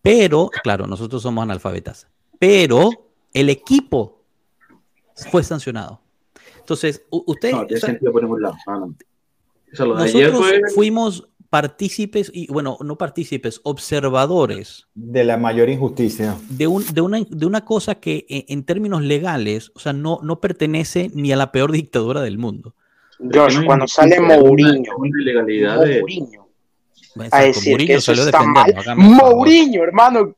Pero, 0.02 0.50
claro, 0.62 0.86
nosotros 0.88 1.22
somos 1.22 1.42
analfabetas. 1.42 2.08
Pero 2.38 2.90
el 3.32 3.48
equipo 3.48 4.24
fue 5.30 5.44
sancionado. 5.44 6.01
Entonces, 6.62 7.04
usted... 7.10 7.52
No, 7.52 7.66
nosotros 9.94 10.46
fuimos 10.74 11.28
partícipes, 11.52 12.30
y 12.32 12.46
bueno, 12.50 12.78
no 12.80 12.96
partícipes, 12.96 13.60
observadores. 13.64 14.86
De 14.94 15.24
la 15.24 15.36
mayor 15.36 15.68
injusticia. 15.68 16.36
De, 16.48 16.66
un, 16.66 16.84
de, 16.94 17.00
una, 17.02 17.20
de 17.28 17.46
una 17.46 17.64
cosa 17.64 17.96
que 17.96 18.24
e, 18.28 18.46
en, 18.48 18.64
términos 18.64 19.02
legales, 19.02 19.70
o 19.74 19.78
sea, 19.78 19.92
no, 19.92 20.18
no 20.22 20.40
pertenece 20.40 21.10
ni 21.14 21.32
a 21.32 21.36
la 21.36 21.52
peor 21.52 21.72
dictadura 21.72 22.22
del 22.22 22.38
mundo. 22.38 22.74
Josh, 23.18 23.62
cuando 23.64 23.86
sale 23.86 24.18
Mourinho, 24.20 24.92
Mourinho 24.96 26.42
a 27.30 27.42
decir 27.42 27.76
que 27.86 27.94
eso 27.94 28.12
está 28.12 28.42
mal. 28.42 28.74
Mourinho, 28.96 29.82
hermano, 29.82 30.34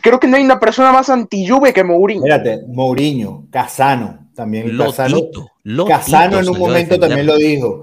creo 0.00 0.18
que 0.18 0.26
no 0.26 0.36
hay 0.36 0.44
una 0.44 0.58
persona 0.58 0.92
más 0.92 1.10
anti 1.10 1.46
que 1.74 1.84
Mourinho. 1.84 2.24
Espérate, 2.24 2.64
Mourinho, 2.68 3.46
Casano, 3.50 4.30
también 4.34 4.76
Lotito, 4.76 4.92
Casano, 4.92 5.30
en 6.40 6.48
un 6.48 6.58
momento 6.58 6.98
también 6.98 7.26
lo 7.26 7.36
dijo. 7.36 7.82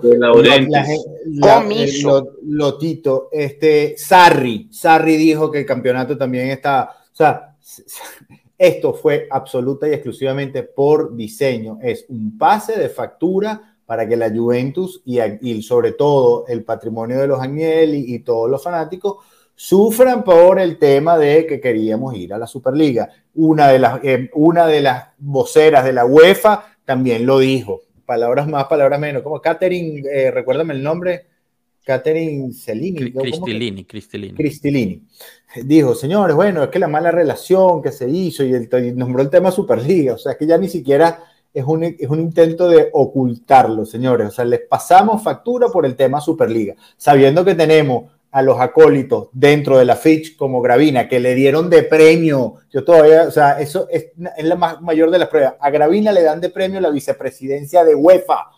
Lotito, 2.43 3.29
este, 3.31 3.95
Sarri, 3.97 4.69
Sarri 4.71 5.17
dijo 5.17 5.49
que 5.49 5.59
el 5.59 5.65
campeonato 5.65 6.15
también 6.17 6.49
está, 6.49 6.91
o 7.11 7.15
sea, 7.15 7.55
esto 8.57 8.93
fue 8.93 9.27
absoluta 9.31 9.87
y 9.87 9.93
exclusivamente 9.93 10.61
por 10.61 11.15
diseño, 11.15 11.79
es 11.81 12.05
un 12.09 12.37
pase 12.37 12.77
de 12.77 12.89
factura 12.89 13.75
para 13.91 14.07
que 14.07 14.15
la 14.15 14.29
Juventus 14.29 15.01
y, 15.03 15.61
sobre 15.63 15.93
todo 15.93 16.45
el 16.47 16.63
patrimonio 16.63 17.19
de 17.19 17.27
los 17.27 17.41
Agnelli 17.41 18.13
y 18.13 18.19
todos 18.19 18.49
los 18.49 18.63
fanáticos 18.63 19.17
sufran 19.53 20.23
por 20.23 20.59
el 20.59 20.77
tema 20.77 21.17
de 21.17 21.45
que 21.45 21.59
queríamos 21.59 22.15
ir 22.15 22.33
a 22.33 22.37
la 22.37 22.47
Superliga. 22.47 23.09
Una 23.35 23.67
de 23.67 23.79
las, 23.79 23.99
eh, 24.03 24.29
una 24.33 24.65
de 24.65 24.81
las 24.81 25.09
voceras 25.17 25.83
de 25.83 25.93
la 25.93 26.05
UEFA 26.05 26.70
también 26.91 27.25
lo 27.25 27.39
dijo. 27.39 27.83
Palabras 28.05 28.49
más, 28.49 28.65
palabras 28.65 28.99
menos. 28.99 29.23
Como 29.23 29.39
Catherine, 29.39 30.03
eh, 30.11 30.29
recuérdame 30.29 30.73
el 30.73 30.83
nombre. 30.83 31.25
Catherine 31.85 32.51
Cellini. 32.51 33.13
Cristilini, 33.13 33.85
Cristilini. 33.85 34.33
Cristilini. 34.35 35.01
Dijo, 35.63 35.95
señores, 35.95 36.35
bueno, 36.35 36.63
es 36.63 36.69
que 36.69 36.79
la 36.79 36.89
mala 36.89 37.09
relación 37.09 37.81
que 37.81 37.93
se 37.93 38.09
hizo 38.09 38.43
y, 38.43 38.53
el, 38.53 38.69
y 38.85 38.91
nombró 38.91 39.21
el 39.21 39.29
tema 39.29 39.51
Superliga. 39.51 40.15
O 40.15 40.17
sea, 40.17 40.33
es 40.33 40.37
que 40.37 40.45
ya 40.45 40.57
ni 40.57 40.67
siquiera 40.67 41.23
es 41.53 41.63
un, 41.65 41.85
es 41.85 42.09
un, 42.09 42.19
intento 42.19 42.67
de 42.67 42.89
ocultarlo, 42.91 43.85
señores. 43.85 44.27
O 44.27 44.31
sea, 44.31 44.43
les 44.43 44.59
pasamos 44.67 45.23
factura 45.23 45.69
por 45.69 45.85
el 45.85 45.95
tema 45.95 46.19
Superliga, 46.19 46.75
sabiendo 46.97 47.45
que 47.45 47.55
tenemos 47.55 48.11
a 48.31 48.41
los 48.41 48.59
acólitos 48.59 49.29
dentro 49.33 49.77
de 49.77 49.85
la 49.85 49.95
Fitch 49.95 50.35
como 50.35 50.61
Gravina, 50.61 51.07
que 51.07 51.19
le 51.19 51.35
dieron 51.35 51.69
de 51.69 51.83
premio. 51.83 52.55
Yo 52.71 52.83
todavía, 52.83 53.23
o 53.23 53.31
sea, 53.31 53.59
eso 53.59 53.87
es, 53.89 54.07
es 54.37 54.45
la 54.45 54.55
más 54.55 54.81
mayor 54.81 55.11
de 55.11 55.19
las 55.19 55.27
pruebas. 55.27 55.55
A 55.59 55.69
Gravina 55.69 56.11
le 56.11 56.23
dan 56.23 56.41
de 56.41 56.49
premio 56.49 56.79
la 56.79 56.89
vicepresidencia 56.89 57.83
de 57.83 57.95
UEFA. 57.95 58.49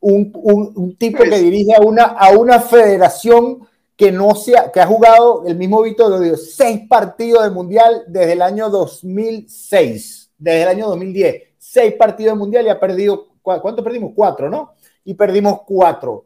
Un, 0.00 0.30
un, 0.34 0.72
un 0.76 0.96
tipo 0.96 1.24
que 1.24 1.38
dirige 1.38 1.74
a 1.74 1.80
una, 1.80 2.04
a 2.04 2.30
una 2.30 2.60
federación 2.60 3.66
que 3.96 4.12
no 4.12 4.34
sea, 4.34 4.70
que 4.70 4.80
ha 4.80 4.86
jugado 4.86 5.44
el 5.46 5.56
mismo 5.56 5.82
Víctor 5.82 6.10
lo 6.10 6.20
digo, 6.20 6.36
seis 6.36 6.82
partidos 6.88 7.44
de 7.44 7.50
mundial 7.50 8.04
desde 8.06 8.34
el 8.34 8.42
año 8.42 8.68
2006, 8.68 10.30
desde 10.38 10.62
el 10.62 10.68
año 10.68 10.88
2010 10.88 11.46
seis 11.66 11.94
partidos 11.94 12.34
de 12.34 12.38
mundial 12.38 12.66
y 12.66 12.68
ha 12.68 12.78
perdido, 12.78 13.26
¿cuánto 13.42 13.82
perdimos? 13.82 14.12
Cuatro, 14.14 14.48
¿no? 14.48 14.74
Y 15.04 15.14
perdimos 15.14 15.62
cuatro. 15.66 16.24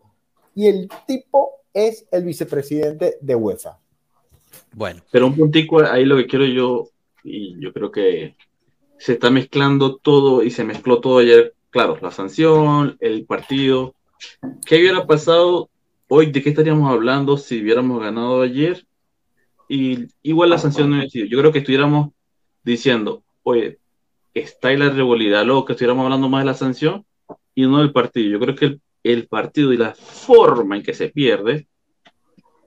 Y 0.55 0.67
el 0.67 0.89
tipo 1.07 1.60
es 1.75 2.07
el 2.11 2.25
vicepresidente 2.25 3.17
de 3.21 3.35
UEFA. 3.35 3.79
Bueno. 4.73 5.03
Pero 5.11 5.27
un 5.27 5.37
puntico 5.37 5.81
ahí 5.83 6.05
lo 6.05 6.17
que 6.17 6.27
quiero 6.27 6.45
yo, 6.47 6.89
y 7.25 7.61
yo 7.61 7.73
creo 7.73 7.91
que 7.91 8.37
se 8.99 9.15
está 9.15 9.31
mezclando 9.31 9.97
todo 9.97 10.43
y 10.43 10.51
se 10.51 10.65
mezcló 10.65 11.01
todo 11.01 11.19
ayer. 11.19 11.55
Claro, 11.71 11.99
la 12.03 12.11
sanción, 12.11 12.97
el 13.01 13.25
partido. 13.25 13.95
¿Qué 14.67 14.77
hubiera 14.77 15.07
pasado 15.07 15.71
hoy? 16.09 16.31
¿De 16.31 16.43
qué 16.43 16.51
estaríamos 16.51 16.91
hablando 16.91 17.37
si 17.37 17.63
hubiéramos 17.63 18.01
ganado 18.01 18.43
ayer? 18.43 18.87
Y 19.69 20.09
igual 20.23 20.51
la 20.51 20.59
sanción 20.59 20.91
no 20.91 21.09
sido. 21.09 21.27
Yo 21.27 21.39
creo 21.39 21.53
que 21.53 21.61
estuviéramos 21.61 22.11
diciendo, 22.65 23.23
oye, 23.43 23.79
está 24.35 24.73
en 24.73 24.81
la 24.81 24.91
rivalidad, 24.91 25.45
luego 25.45 25.65
que 25.65 25.73
estuviéramos 25.73 26.05
hablando 26.05 26.29
más 26.29 26.43
de 26.43 26.47
la 26.47 26.55
sanción 26.55 27.05
y 27.55 27.63
no 27.63 27.79
del 27.79 27.93
partido. 27.93 28.31
Yo 28.31 28.41
creo 28.41 28.55
que 28.55 28.65
el, 28.67 28.81
partido 29.29 29.73
y 29.73 29.77
la 29.77 29.95
forma 29.95 30.77
en 30.77 30.83
que 30.83 30.95
se 30.95 31.09
pierde, 31.09 31.67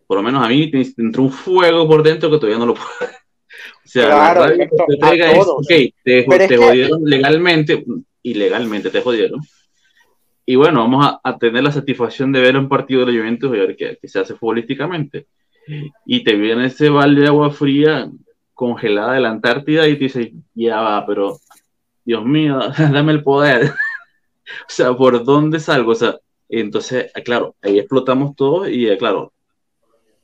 por 0.08 0.18
lo 0.18 0.24
menos 0.24 0.46
a 0.46 0.50
mí, 0.50 0.70
entró 0.98 1.24
un 1.24 1.32
fuego 1.32 1.88
por 1.88 2.04
dentro 2.04 2.30
que 2.30 2.38
todavía 2.38 2.60
no 2.60 2.66
lo 2.66 2.74
puedo. 2.76 3.12
o 3.12 3.88
sea, 3.88 4.34
la 4.34 4.56
te 4.56 4.98
pega 5.00 5.32
es, 5.32 5.48
ok, 5.48 5.72
te, 6.04 6.58
jodieron 6.58 7.04
legalmente, 7.04 7.84
ilegalmente 8.22 8.90
te 8.90 9.02
jodieron. 9.02 9.42
Y 10.46 10.56
bueno, 10.56 10.82
vamos 10.82 11.20
a, 11.24 11.38
tener 11.38 11.64
la 11.64 11.72
satisfacción 11.72 12.32
de 12.32 12.42
ver 12.42 12.58
un 12.58 12.68
partido 12.68 13.06
de 13.06 13.12
la 13.12 13.18
Juventus 13.18 13.56
y 13.56 13.60
ver 13.60 13.76
qué, 13.78 13.98
se 14.04 14.20
hace 14.20 14.36
futbolísticamente. 14.36 15.28
Y 16.06 16.24
te 16.26 16.36
viene 16.36 16.66
ese 16.66 16.90
balde 16.90 17.22
de 17.22 17.28
agua 17.28 17.50
fría 17.52 18.12
congelada 18.54 19.14
de 19.14 19.22
la 19.22 19.30
Antártida 19.30 19.88
y 19.88 19.94
te 19.96 20.04
dice, 20.04 20.34
ya 20.54 20.82
va, 20.82 21.06
pero 21.06 21.40
Dios 22.04 22.26
mío, 22.26 22.60
dame 22.78 23.14
el 23.14 23.24
poder. 23.24 23.72
o 24.68 24.70
sea, 24.70 24.94
¿por 24.94 25.24
dónde 25.24 25.60
salgo? 25.60 25.92
O 25.92 25.96
sea, 25.96 26.18
entonces, 26.50 27.12
claro, 27.26 27.56
ahí 27.62 27.80
explotamos 27.80 28.36
todo 28.36 28.68
y, 28.68 28.88
eh, 28.88 28.98
claro, 28.98 29.34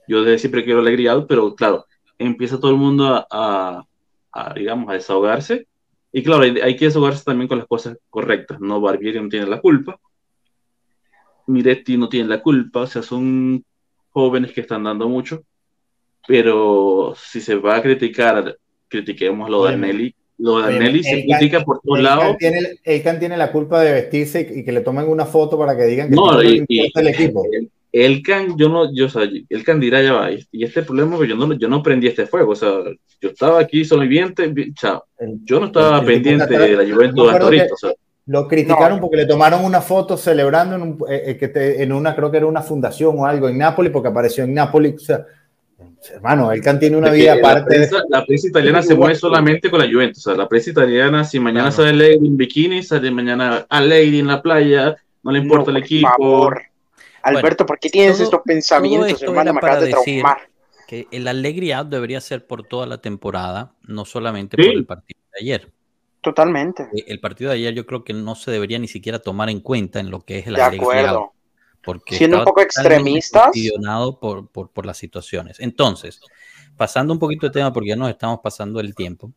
yo 0.07 0.23
desde 0.23 0.39
siempre 0.39 0.63
quiero 0.63 0.79
alegría, 0.79 1.25
pero 1.27 1.55
claro, 1.55 1.85
empieza 2.17 2.59
todo 2.59 2.71
el 2.71 2.77
mundo 2.77 3.25
a, 3.29 3.85
digamos, 4.55 4.89
a 4.89 4.93
desahogarse. 4.93 5.67
Y 6.11 6.23
claro, 6.23 6.41
hay, 6.41 6.75
que 6.75 6.85
desahogarse 6.85 7.23
también 7.23 7.47
con 7.47 7.59
las 7.59 7.67
cosas 7.67 7.97
correctas. 8.09 8.59
No 8.59 8.81
Barbieri 8.81 9.21
no 9.21 9.29
tiene 9.29 9.45
la 9.45 9.61
culpa. 9.61 9.99
Miretti 11.45 11.97
no 11.97 12.09
tiene 12.09 12.27
la 12.27 12.41
culpa. 12.41 12.81
O 12.81 12.87
sea, 12.87 13.03
son 13.03 13.63
jóvenes 14.09 14.51
que 14.51 14.61
están 14.61 14.83
dando 14.83 15.07
mucho, 15.07 15.43
pero 16.27 17.13
si 17.15 17.41
se 17.41 17.55
va 17.55 17.77
a 17.77 17.81
criticar, 17.81 18.57
critiquemos 18.87 19.49
lo 19.49 19.65
de 19.65 19.77
Nelly. 19.77 20.15
Lo 20.39 20.61
de 20.61 20.79
Nelly 20.79 21.03
se 21.03 21.25
critica 21.25 21.63
por 21.63 21.81
todos 21.81 21.99
lados. 21.99 22.37
el 22.39 23.03
Can 23.03 23.19
tiene 23.19 23.37
la 23.37 23.51
culpa 23.51 23.81
de 23.81 23.91
vestirse 23.91 24.47
y, 24.55 24.63
que 24.63 24.71
le 24.71 24.81
tomen 24.81 25.07
una 25.07 25.25
foto 25.25 25.57
para 25.57 25.75
que 25.75 25.83
digan 25.83 26.09
que 26.09 26.15
no, 26.15 26.41
y, 26.41 26.65
el 26.95 27.07
equipo. 27.07 27.43
El, 27.91 28.21
Can, 28.21 28.55
yo 28.57 28.69
no, 28.69 28.93
yo, 28.93 29.07
o 29.07 29.21
el 29.21 29.63
Can 29.65 29.79
dirá 29.79 30.01
ya 30.01 30.13
va, 30.13 30.29
y 30.31 30.63
este 30.63 30.83
problema, 30.83 31.19
que 31.19 31.27
yo 31.27 31.35
no, 31.35 31.53
yo 31.53 31.67
no 31.67 31.83
prendí 31.83 32.07
este 32.07 32.25
fuego, 32.25 32.51
o 32.51 32.55
sea, 32.55 32.69
yo 33.19 33.29
estaba 33.29 33.59
aquí 33.59 33.83
viviente, 33.83 34.53
chao. 34.73 35.03
Yo 35.43 35.59
no 35.59 35.67
estaba 35.67 36.03
pendiente 36.03 36.57
de 36.57 36.75
la 36.75 36.93
Juventus 36.93 37.29
hasta 37.29 37.43
ahorita, 37.43 37.73
o 37.73 37.77
sea. 37.77 37.91
Lo 38.29 38.47
criticaron 38.47 38.99
porque 38.99 39.17
le 39.17 39.25
tomaron 39.25 39.65
una 39.65 39.81
foto 39.81 40.15
celebrando 40.15 40.75
en, 40.75 40.97
eh, 41.09 41.31
eh, 41.31 41.37
que 41.37 41.81
en 41.81 41.91
una, 41.91 42.15
creo 42.15 42.29
que 42.29 42.37
era 42.37 42.45
una 42.45 42.61
fundación 42.61 43.17
o 43.17 43.25
algo 43.25 43.49
en 43.49 43.57
Nápoles, 43.57 43.91
porque 43.91 44.09
apareció 44.09 44.43
en 44.43 44.53
Nápoles. 44.53 44.93
O 44.97 44.99
sea, 44.99 45.25
hermano, 46.13 46.51
el 46.51 46.61
Can 46.61 46.79
tiene 46.79 46.97
una 46.97 47.11
vida 47.11 47.33
aparte. 47.33 47.87
La 48.09 48.25
prensa, 48.25 48.47
italiana 48.47 48.81
se 48.81 48.95
mueve 48.95 49.15
solamente 49.15 49.69
con 49.69 49.79
la 49.79 49.91
Juventus. 49.91 50.25
O 50.25 50.29
sea, 50.29 50.37
la 50.37 50.47
prensa 50.47 50.71
italiana, 50.71 51.23
si 51.23 51.39
mañana 51.39 51.71
sale 51.71 51.93
Lady 51.93 52.27
en 52.27 52.37
bikini, 52.37 52.83
sale 52.83 53.11
mañana 53.11 53.65
a 53.69 53.81
Lady 53.81 54.19
en 54.19 54.27
la 54.27 54.41
playa, 54.41 54.95
no 55.23 55.31
le 55.31 55.39
importa 55.39 55.71
el 55.71 55.77
equipo. 55.77 56.09
Por 56.17 56.61
Alberto, 57.23 57.65
¿por 57.65 57.79
qué 57.79 57.89
tienes 57.89 58.19
estos 58.19 58.41
pensamientos, 58.43 59.21
hermano? 59.21 59.53
Me 59.53 59.59
acabas 59.59 59.81
de 59.81 59.89
traumar. 59.89 60.37
Que 60.87 61.07
el 61.11 61.27
alegría 61.27 61.83
debería 61.83 62.19
ser 62.19 62.47
por 62.47 62.63
toda 62.63 62.87
la 62.87 62.99
temporada, 62.99 63.73
no 63.83 64.05
solamente 64.05 64.57
por 64.57 64.65
el 64.65 64.85
partido 64.85 65.19
de 65.33 65.39
ayer. 65.39 65.71
Totalmente. 66.21 66.89
Eh, 66.93 67.05
el 67.07 67.19
partido 67.19 67.51
de 67.51 67.57
ayer 67.57 67.73
yo 67.73 67.85
creo 67.85 68.03
que 68.03 68.13
no 68.13 68.35
se 68.35 68.51
debería 68.51 68.79
ni 68.79 68.87
siquiera 68.87 69.19
tomar 69.19 69.49
en 69.49 69.59
cuenta 69.59 69.99
en 69.99 70.09
lo 70.09 70.21
que 70.21 70.39
es 70.39 70.47
el 70.47 70.55
De 70.55 70.63
acuerdo. 70.63 71.33
Porque 71.89 72.17
Siendo 72.17 72.37
un 72.37 72.45
poco 72.45 72.61
extremistas. 72.61 73.49
Por, 74.21 74.47
por, 74.51 74.69
por 74.69 74.85
las 74.85 74.95
situaciones. 74.95 75.59
Entonces, 75.59 76.21
pasando 76.77 77.11
un 77.11 77.17
poquito 77.17 77.47
de 77.47 77.53
tema, 77.53 77.73
porque 77.73 77.89
ya 77.89 77.95
nos 77.95 78.11
estamos 78.11 78.41
pasando 78.43 78.79
el 78.79 78.93
tiempo. 78.93 79.31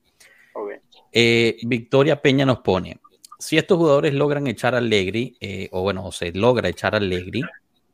Eh, 1.10 1.56
Victoria 1.62 2.20
Peña 2.20 2.44
nos 2.44 2.58
pone: 2.58 3.00
si 3.38 3.56
estos 3.56 3.78
jugadores 3.78 4.12
logran 4.12 4.46
echar 4.48 4.74
a 4.74 4.78
Allegri, 4.78 5.34
eh, 5.40 5.70
o 5.72 5.80
bueno, 5.80 6.04
o 6.04 6.12
se 6.12 6.30
logra 6.32 6.68
echar 6.68 6.94
a 6.94 6.98
Allegri, 6.98 7.40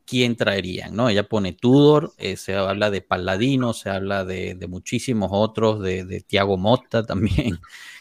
¿quién 0.05 0.35
traerían? 0.35 0.93
¿no? 0.93 1.07
Ella 1.07 1.23
pone 1.23 1.53
Tudor, 1.53 2.11
se 2.35 2.55
habla 2.55 2.91
de 2.91 2.99
Palladino, 2.99 3.73
se 3.73 3.89
habla 3.89 4.25
de, 4.25 4.55
de 4.55 4.67
muchísimos 4.67 5.29
otros, 5.31 5.81
de, 5.81 6.03
de 6.03 6.19
Tiago 6.19 6.57
Motta 6.57 7.05
también. 7.05 7.59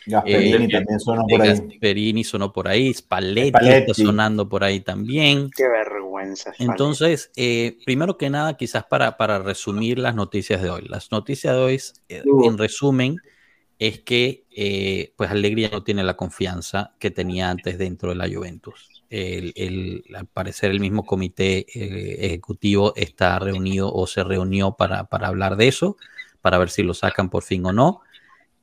Gasperini 0.09 0.65
eh, 0.65 0.69
también 0.69 1.01
sonó 1.01 1.27
por 1.27 1.43
ahí. 1.43 1.49
Gasperini 1.49 2.25
sonó 2.25 2.53
por 2.53 2.69
ahí, 2.69 2.95
Spalletti, 2.95 3.69
está 3.69 3.95
sonando 3.95 4.49
por 4.49 4.65
ahí 4.65 4.81
también. 4.81 5.51
Qué 5.55 5.69
vergüenza. 5.69 6.53
Entonces, 6.59 7.31
eh, 7.37 7.77
primero 7.85 8.17
que 8.17 8.31
nada, 8.31 8.57
quizás 8.57 8.85
para, 8.85 9.17
para 9.17 9.39
resumir 9.39 9.99
las 9.99 10.15
noticias 10.15 10.63
de 10.63 10.71
hoy. 10.71 10.87
Las 10.89 11.13
noticias 11.13 11.55
de 11.55 11.61
hoy, 11.61 11.81
eh, 12.09 12.23
en 12.45 12.59
resumen, 12.59 13.17
es 13.79 14.01
que 14.01 14.45
pues 15.17 15.31
Alegría 15.31 15.69
no 15.71 15.85
tiene 15.85 16.03
la 16.03 16.17
confianza 16.17 16.95
que 16.99 17.11
tenía 17.11 17.51
antes 17.51 17.79
dentro 17.79 18.09
de 18.09 18.17
la 18.17 18.29
Juventus. 18.29 19.05
El, 19.11 20.05
al 20.15 20.27
parecer 20.27 20.71
el 20.71 20.81
mismo 20.81 21.05
comité 21.05 21.65
ejecutivo 22.27 22.93
está 22.97 23.39
reunido 23.39 23.93
o 23.93 24.07
se 24.07 24.25
reunió 24.25 24.73
para, 24.73 25.05
para 25.05 25.29
hablar 25.29 25.57
de 25.57 25.69
eso, 25.69 25.97
para 26.41 26.59
ver 26.59 26.71
si 26.71 26.83
lo 26.83 26.93
sacan 26.93 27.31
por 27.31 27.45
fin 27.45 27.65
o 27.67 27.73
no. 27.73 28.01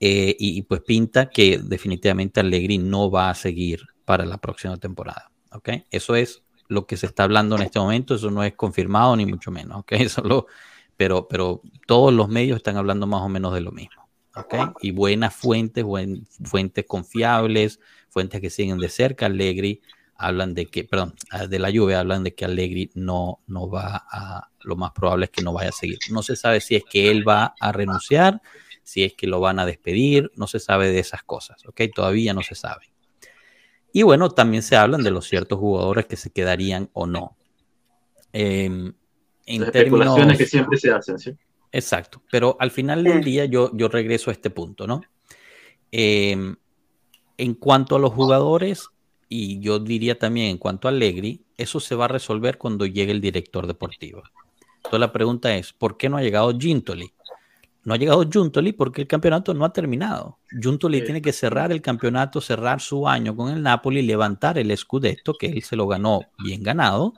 Eh, 0.07 0.35
y, 0.37 0.61
pues 0.61 0.81
pinta 0.81 1.31
que 1.31 1.57
definitivamente 1.57 2.39
Allegri 2.39 2.77
no 2.77 3.09
va 3.09 3.31
a 3.31 3.33
seguir 3.33 3.87
para 4.05 4.23
la 4.23 4.37
próxima 4.37 4.77
temporada. 4.77 5.31
¿ok? 5.51 5.69
Eso 5.89 6.15
es 6.15 6.43
lo 6.67 6.85
que 6.85 6.95
se 6.95 7.07
está 7.07 7.23
hablando 7.23 7.55
en 7.55 7.63
este 7.63 7.79
momento, 7.79 8.13
eso 8.13 8.29
no 8.29 8.43
es 8.43 8.53
confirmado 8.53 9.15
ni 9.15 9.25
mucho 9.25 9.49
menos. 9.49 9.79
¿ok? 9.79 9.91
Eso 9.93 10.45
pero, 10.95 11.27
pero 11.27 11.63
todos 11.87 12.13
los 12.13 12.29
medios 12.29 12.57
están 12.57 12.77
hablando 12.77 13.07
más 13.07 13.23
o 13.23 13.29
menos 13.29 13.51
de 13.55 13.61
lo 13.61 13.71
mismo. 13.71 14.07
¿ok? 14.35 14.77
Y 14.79 14.91
buenas 14.91 15.33
fuentes, 15.33 15.83
buen, 15.83 16.27
fuentes 16.43 16.85
confiables, 16.85 17.79
fuentes 18.09 18.41
que 18.41 18.51
siguen 18.51 18.77
de 18.77 18.89
cerca 18.89 19.25
Allegri, 19.25 19.81
hablan 20.17 20.53
de 20.53 20.67
que, 20.67 20.83
perdón, 20.83 21.15
ah, 21.31 21.47
de 21.47 21.57
la 21.57 21.71
lluvia, 21.71 21.99
hablan 21.99 22.23
de 22.23 22.35
que 22.35 22.45
Allegri 22.45 22.91
no, 22.93 23.39
no 23.47 23.67
va 23.71 24.05
a, 24.11 24.51
lo 24.61 24.75
más 24.75 24.91
probable 24.91 25.25
es 25.25 25.31
que 25.31 25.41
no 25.41 25.51
vaya 25.51 25.69
a 25.69 25.71
seguir. 25.71 25.97
No 26.11 26.21
se 26.21 26.35
sabe 26.35 26.61
si 26.61 26.75
es 26.75 26.83
que 26.87 27.09
él 27.09 27.27
va 27.27 27.55
a 27.59 27.71
renunciar, 27.71 28.39
si 28.85 29.03
es 29.03 29.13
que 29.15 29.27
lo 29.27 29.39
van 29.39 29.59
a 29.59 29.65
despedir, 29.65 30.31
no 30.35 30.47
se 30.47 30.59
sabe 30.59 30.89
de 30.89 30.99
esas 30.99 31.23
cosas, 31.23 31.65
¿ok? 31.65 31.81
Todavía 31.93 32.33
no 32.33 32.43
se 32.43 32.55
sabe. 32.55 32.85
Y 33.91 34.03
bueno, 34.03 34.29
también 34.29 34.61
se 34.61 34.75
hablan 34.75 35.03
de 35.03 35.11
los 35.11 35.27
ciertos 35.27 35.57
jugadores 35.57 36.05
que 36.05 36.15
se 36.15 36.29
quedarían 36.29 36.89
o 36.93 37.07
no. 37.07 37.35
En 38.31 38.93
especulaciones 39.45 40.37
que 40.37 40.45
siempre 40.45 40.77
se 40.77 40.91
hacen, 40.91 41.17
¿sí? 41.17 41.35
Exacto, 41.71 42.21
pero 42.31 42.55
al 42.59 42.71
final 42.71 43.03
del 43.03 43.23
día 43.23 43.45
yo, 43.45 43.71
yo 43.73 43.89
regreso 43.89 44.29
a 44.29 44.33
este 44.33 44.49
punto, 44.49 44.87
¿no? 44.87 45.01
Em, 45.91 46.55
en 47.37 47.53
cuanto 47.55 47.95
a 47.95 47.99
los 47.99 48.13
jugadores, 48.13 48.87
y 49.27 49.59
yo 49.59 49.79
diría 49.79 50.19
también 50.19 50.47
en 50.47 50.57
cuanto 50.57 50.87
a 50.87 50.91
Allegri, 50.91 51.43
eso 51.57 51.79
se 51.79 51.95
va 51.95 52.05
a 52.05 52.09
resolver 52.09 52.57
cuando 52.57 52.85
llegue 52.85 53.11
el 53.11 53.19
director 53.19 53.65
deportivo. 53.65 54.23
Entonces 54.77 54.99
la 54.99 55.11
pregunta 55.11 55.55
es, 55.55 55.73
¿por 55.73 55.97
qué 55.97 56.07
no 56.07 56.17
ha 56.17 56.21
llegado 56.21 56.55
Gintoli? 56.57 57.11
No 57.85 57.93
ha 57.93 57.97
llegado 57.97 58.27
Juntoli 58.31 58.73
porque 58.73 59.01
el 59.01 59.07
campeonato 59.07 59.53
no 59.53 59.63
ha 59.63 59.71
terminado. 59.71 60.39
Juntoli 60.61 61.03
tiene 61.03 61.21
que 61.21 61.31
cerrar 61.31 61.71
el 61.71 61.83
campeonato, 61.83 62.41
cerrar 62.41 62.81
su 62.81 63.07
año 63.07 63.35
con 63.35 63.51
el 63.53 63.61
Napoli, 63.61 64.01
levantar 64.01 64.57
el 64.57 64.75
Scudetto, 64.75 65.35
que 65.35 65.47
él 65.47 65.61
se 65.61 65.75
lo 65.75 65.87
ganó 65.87 66.21
bien 66.43 66.63
ganado, 66.63 67.13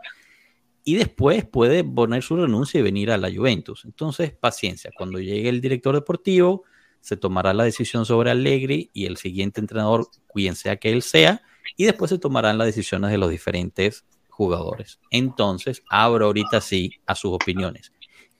y 0.83 0.95
después 0.95 1.45
puede 1.45 1.85
poner 1.85 2.21
su 2.21 2.35
renuncia 2.35 2.81
y 2.81 2.83
venir 2.83 3.11
a 3.11 3.17
la 3.17 3.33
Juventus. 3.33 3.85
Entonces, 3.85 4.33
paciencia, 4.33 4.91
cuando 4.97 5.19
llegue 5.19 5.47
el 5.47 5.61
director 5.61 5.95
deportivo, 5.95 6.63
se 6.99 7.15
tomará 7.15 7.53
la 7.53 7.63
decisión 7.63 8.05
sobre 8.05 8.31
Allegri 8.31 8.89
y 8.93 9.05
el 9.05 9.15
siguiente 9.15 9.61
entrenador, 9.61 10.07
quien 10.33 10.55
sea 10.55 10.75
que 10.75 10.91
él 10.91 11.01
sea, 11.01 11.41
y 11.77 11.85
después 11.85 12.09
se 12.09 12.19
tomarán 12.19 12.57
las 12.57 12.67
decisiones 12.67 13.11
de 13.11 13.17
los 13.17 13.29
diferentes 13.29 14.05
jugadores. 14.27 14.99
Entonces, 15.11 15.81
abro 15.89 16.25
ahorita 16.25 16.59
sí 16.59 16.91
a 17.05 17.15
sus 17.15 17.31
opiniones 17.31 17.93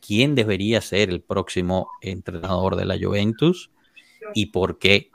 quién 0.07 0.35
debería 0.35 0.79
ser 0.79 1.09
el 1.09 1.21
próximo 1.21 1.89
entrenador 2.01 2.77
de 2.77 2.85
la 2.85 2.97
Juventus 2.97 3.71
y 4.33 4.47
por 4.47 4.79
qué. 4.79 5.11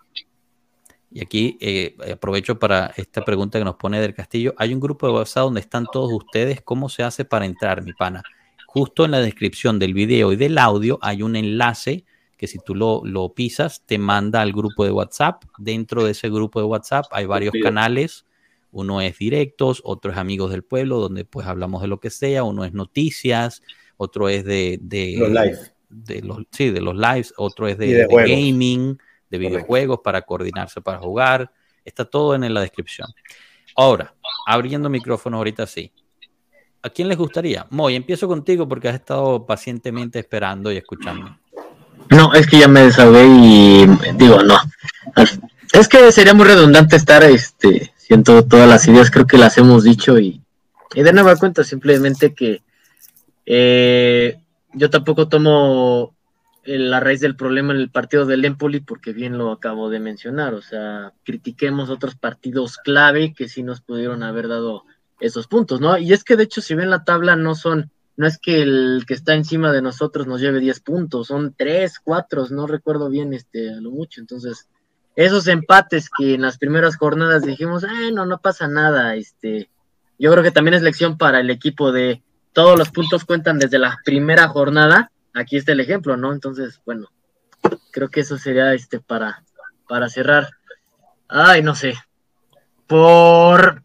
Y 1.11 1.23
aquí 1.23 1.57
eh, 1.61 1.97
aprovecho 2.13 2.59
para 2.59 2.93
esta 2.97 3.25
pregunta 3.25 3.59
que 3.59 3.65
nos 3.65 3.77
pone 3.77 4.01
del 4.01 4.13
Castillo. 4.13 4.55
Hay 4.59 4.75
un 4.75 4.81
grupo 4.81 5.07
de 5.07 5.15
WhatsApp 5.15 5.45
donde 5.45 5.61
están 5.61 5.87
todos 5.91 6.13
ustedes. 6.13 6.61
¿Cómo 6.61 6.91
se 6.91 7.03
hace 7.03 7.25
para 7.25 7.47
entrar, 7.47 7.83
mi 7.83 7.95
pana? 7.95 8.23
Justo 8.67 9.07
en 9.07 9.13
la 9.13 9.21
descripción 9.21 9.79
del 9.79 9.95
video 9.95 10.33
y 10.33 10.37
del 10.37 10.59
audio 10.59 10.99
hay 11.01 11.23
un 11.23 11.37
enlace 11.37 12.05
que 12.37 12.47
si 12.47 12.59
tú 12.59 12.75
lo, 12.75 13.03
lo 13.05 13.33
pisas 13.35 13.85
te 13.87 13.99
manda 13.99 14.43
al 14.43 14.53
grupo 14.53 14.85
de 14.85 14.91
WhatsApp. 14.91 15.45
Dentro 15.57 16.05
de 16.05 16.11
ese 16.11 16.29
grupo 16.29 16.61
de 16.61 16.67
WhatsApp 16.67 17.07
hay 17.13 17.25
varios 17.25 17.55
canales. 17.63 18.27
Uno 18.71 19.01
es 19.01 19.17
directos, 19.17 19.81
otro 19.85 20.13
es 20.13 20.19
amigos 20.19 20.51
del 20.51 20.65
pueblo, 20.65 20.99
donde 20.99 21.25
pues 21.25 21.47
hablamos 21.47 21.81
de 21.83 21.89
lo 21.89 22.01
que 22.01 22.11
sea. 22.11 22.45
Uno 22.45 22.65
es 22.65 22.73
noticias, 22.73 23.63
otro 24.03 24.29
es 24.29 24.45
de, 24.45 24.79
de 24.81 25.17
los 25.19 25.31
lives. 25.31 25.73
De 25.89 26.23
los, 26.23 26.39
sí, 26.51 26.71
de 26.71 26.81
los 26.81 26.95
lives, 26.95 27.35
otro 27.37 27.69
es 27.69 27.77
de, 27.79 28.07
gaming, 28.09 28.99
de 29.29 29.39
videojuegos 29.39 30.01
para 30.03 30.23
coordinarse 30.23 30.81
para 30.81 30.99
jugar. 30.99 31.53
Está 31.85 32.05
todo 32.05 32.35
en 32.35 32.53
la 32.53 32.61
descripción. 32.61 33.09
Ahora, 33.77 34.15
abriendo 34.47 34.89
micrófonos 34.89 35.39
ahorita 35.39 35.67
sí. 35.67 35.93
¿A 36.83 36.91
quién 36.91 37.09
les 37.09 37.17
gustaría? 37.17 37.67
Moy, 37.71 37.95
empiezo 37.95 38.27
contigo 38.27 38.67
porque 38.67 38.89
has 38.89 38.97
estado 38.97 39.47
pacientemente 39.47 40.19
esperando 40.19 40.73
y 40.73 40.77
escuchando. 40.79 41.39
No, 42.11 42.35
es 42.35 42.47
que 42.47 42.59
ya 42.59 42.69
me 42.69 42.83
desahogué 42.83 43.25
y 43.25 43.87
digo, 44.17 44.43
no. 44.43 44.57
Es 45.73 45.89
que 45.89 46.11
sería 46.11 46.35
muy 46.35 46.47
redundante 46.47 46.97
estar 46.97 47.23
este, 47.23 47.93
siento 47.97 48.45
todas 48.45 48.69
las 48.69 48.87
ideas, 48.89 49.11
creo 49.11 49.27
que 49.27 49.39
las 49.39 49.57
hemos 49.59 49.85
dicho 49.85 50.19
y, 50.19 50.43
y 50.95 51.03
de 51.03 51.13
nueva 51.13 51.37
cuenta 51.37 51.65
simplemente 51.65 52.35
que 52.35 52.63
eh, 53.47 54.39
yo 54.75 54.91
tampoco 54.91 55.29
tomo 55.29 56.15
la 56.65 57.01
raíz 57.01 57.21
del 57.21 57.37
problema 57.37 57.73
en 57.73 57.81
el 57.81 57.91
partido 57.91 58.25
del 58.25 58.45
Empoli 58.45 58.81
porque 58.81 59.13
bien 59.13 59.37
lo 59.37 59.51
acabo 59.51 59.91
de 59.91 59.99
mencionar, 59.99 60.55
o 60.55 60.63
sea, 60.63 61.13
critiquemos 61.25 61.91
otros 61.91 62.15
partidos 62.15 62.77
clave 62.79 63.35
que 63.35 63.49
sí 63.49 63.63
nos 63.63 63.81
pudieron 63.81 64.23
haber 64.23 64.49
dado 64.49 64.85
esos 65.19 65.49
puntos, 65.49 65.81
¿no? 65.81 65.99
Y 65.99 66.13
es 66.13 66.25
que 66.25 66.37
de 66.37 66.45
hecho 66.45 66.61
si 66.61 66.75
ven 66.75 66.91
la 66.91 67.05
tabla 67.05 67.35
no 67.35 67.55
son, 67.55 67.91
no 68.17 68.27
es 68.27 68.39
que 68.39 68.63
el 68.63 69.05
que 69.07 69.15
está 69.15 69.35
encima 69.35 69.73
de 69.73 69.83
nosotros 69.83 70.27
nos 70.27 70.41
lleve 70.41 70.61
10 70.61 70.81
puntos, 70.81 71.29
son 71.29 71.55
3, 71.57 71.99
4, 72.03 72.47
no 72.51 72.67
recuerdo 72.67 73.09
bien 73.09 73.33
este 73.33 73.71
a 73.71 73.81
lo 73.81 73.91
mucho, 73.91 74.21
entonces 74.21 74.69
esos 75.17 75.49
empates 75.49 76.09
que 76.17 76.35
en 76.35 76.43
las 76.43 76.59
primeras 76.59 76.97
jornadas 76.97 77.43
dijimos, 77.43 77.83
eh, 77.85 78.13
no, 78.13 78.25
no 78.25 78.39
pasa 78.39 78.69
nada, 78.69 79.17
este, 79.17 79.69
yo 80.19 80.31
creo 80.31 80.45
que 80.45 80.53
también 80.53 80.75
es 80.75 80.83
lección 80.83 81.19
para 81.19 81.41
el 81.41 81.51
equipo 81.51 81.91
de 81.91 82.23
todos 82.53 82.79
los 82.79 82.91
puntos 82.91 83.25
cuentan 83.25 83.59
desde 83.59 83.79
la 83.79 83.99
primera 84.05 84.49
jornada. 84.49 85.11
Aquí 85.35 85.57
está 85.57 85.73
el 85.73 85.81
ejemplo, 85.81 86.17
¿no? 86.17 86.33
Entonces, 86.33 86.81
bueno, 86.85 87.09
creo 87.91 88.09
que 88.09 88.21
eso 88.21 88.39
sería 88.39 88.75
este 88.75 89.01
para, 89.01 89.43
para 89.89 90.09
cerrar. 90.09 90.51
Ay, 91.29 91.63
no 91.63 91.75
sé. 91.75 91.95
Por. 92.87 93.83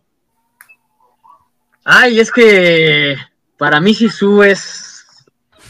Ay, 1.85 2.19
es 2.19 2.31
que 2.31 3.15
para 3.57 3.79
mí 3.79 3.93
Sisu 3.93 4.43
es. 4.43 5.07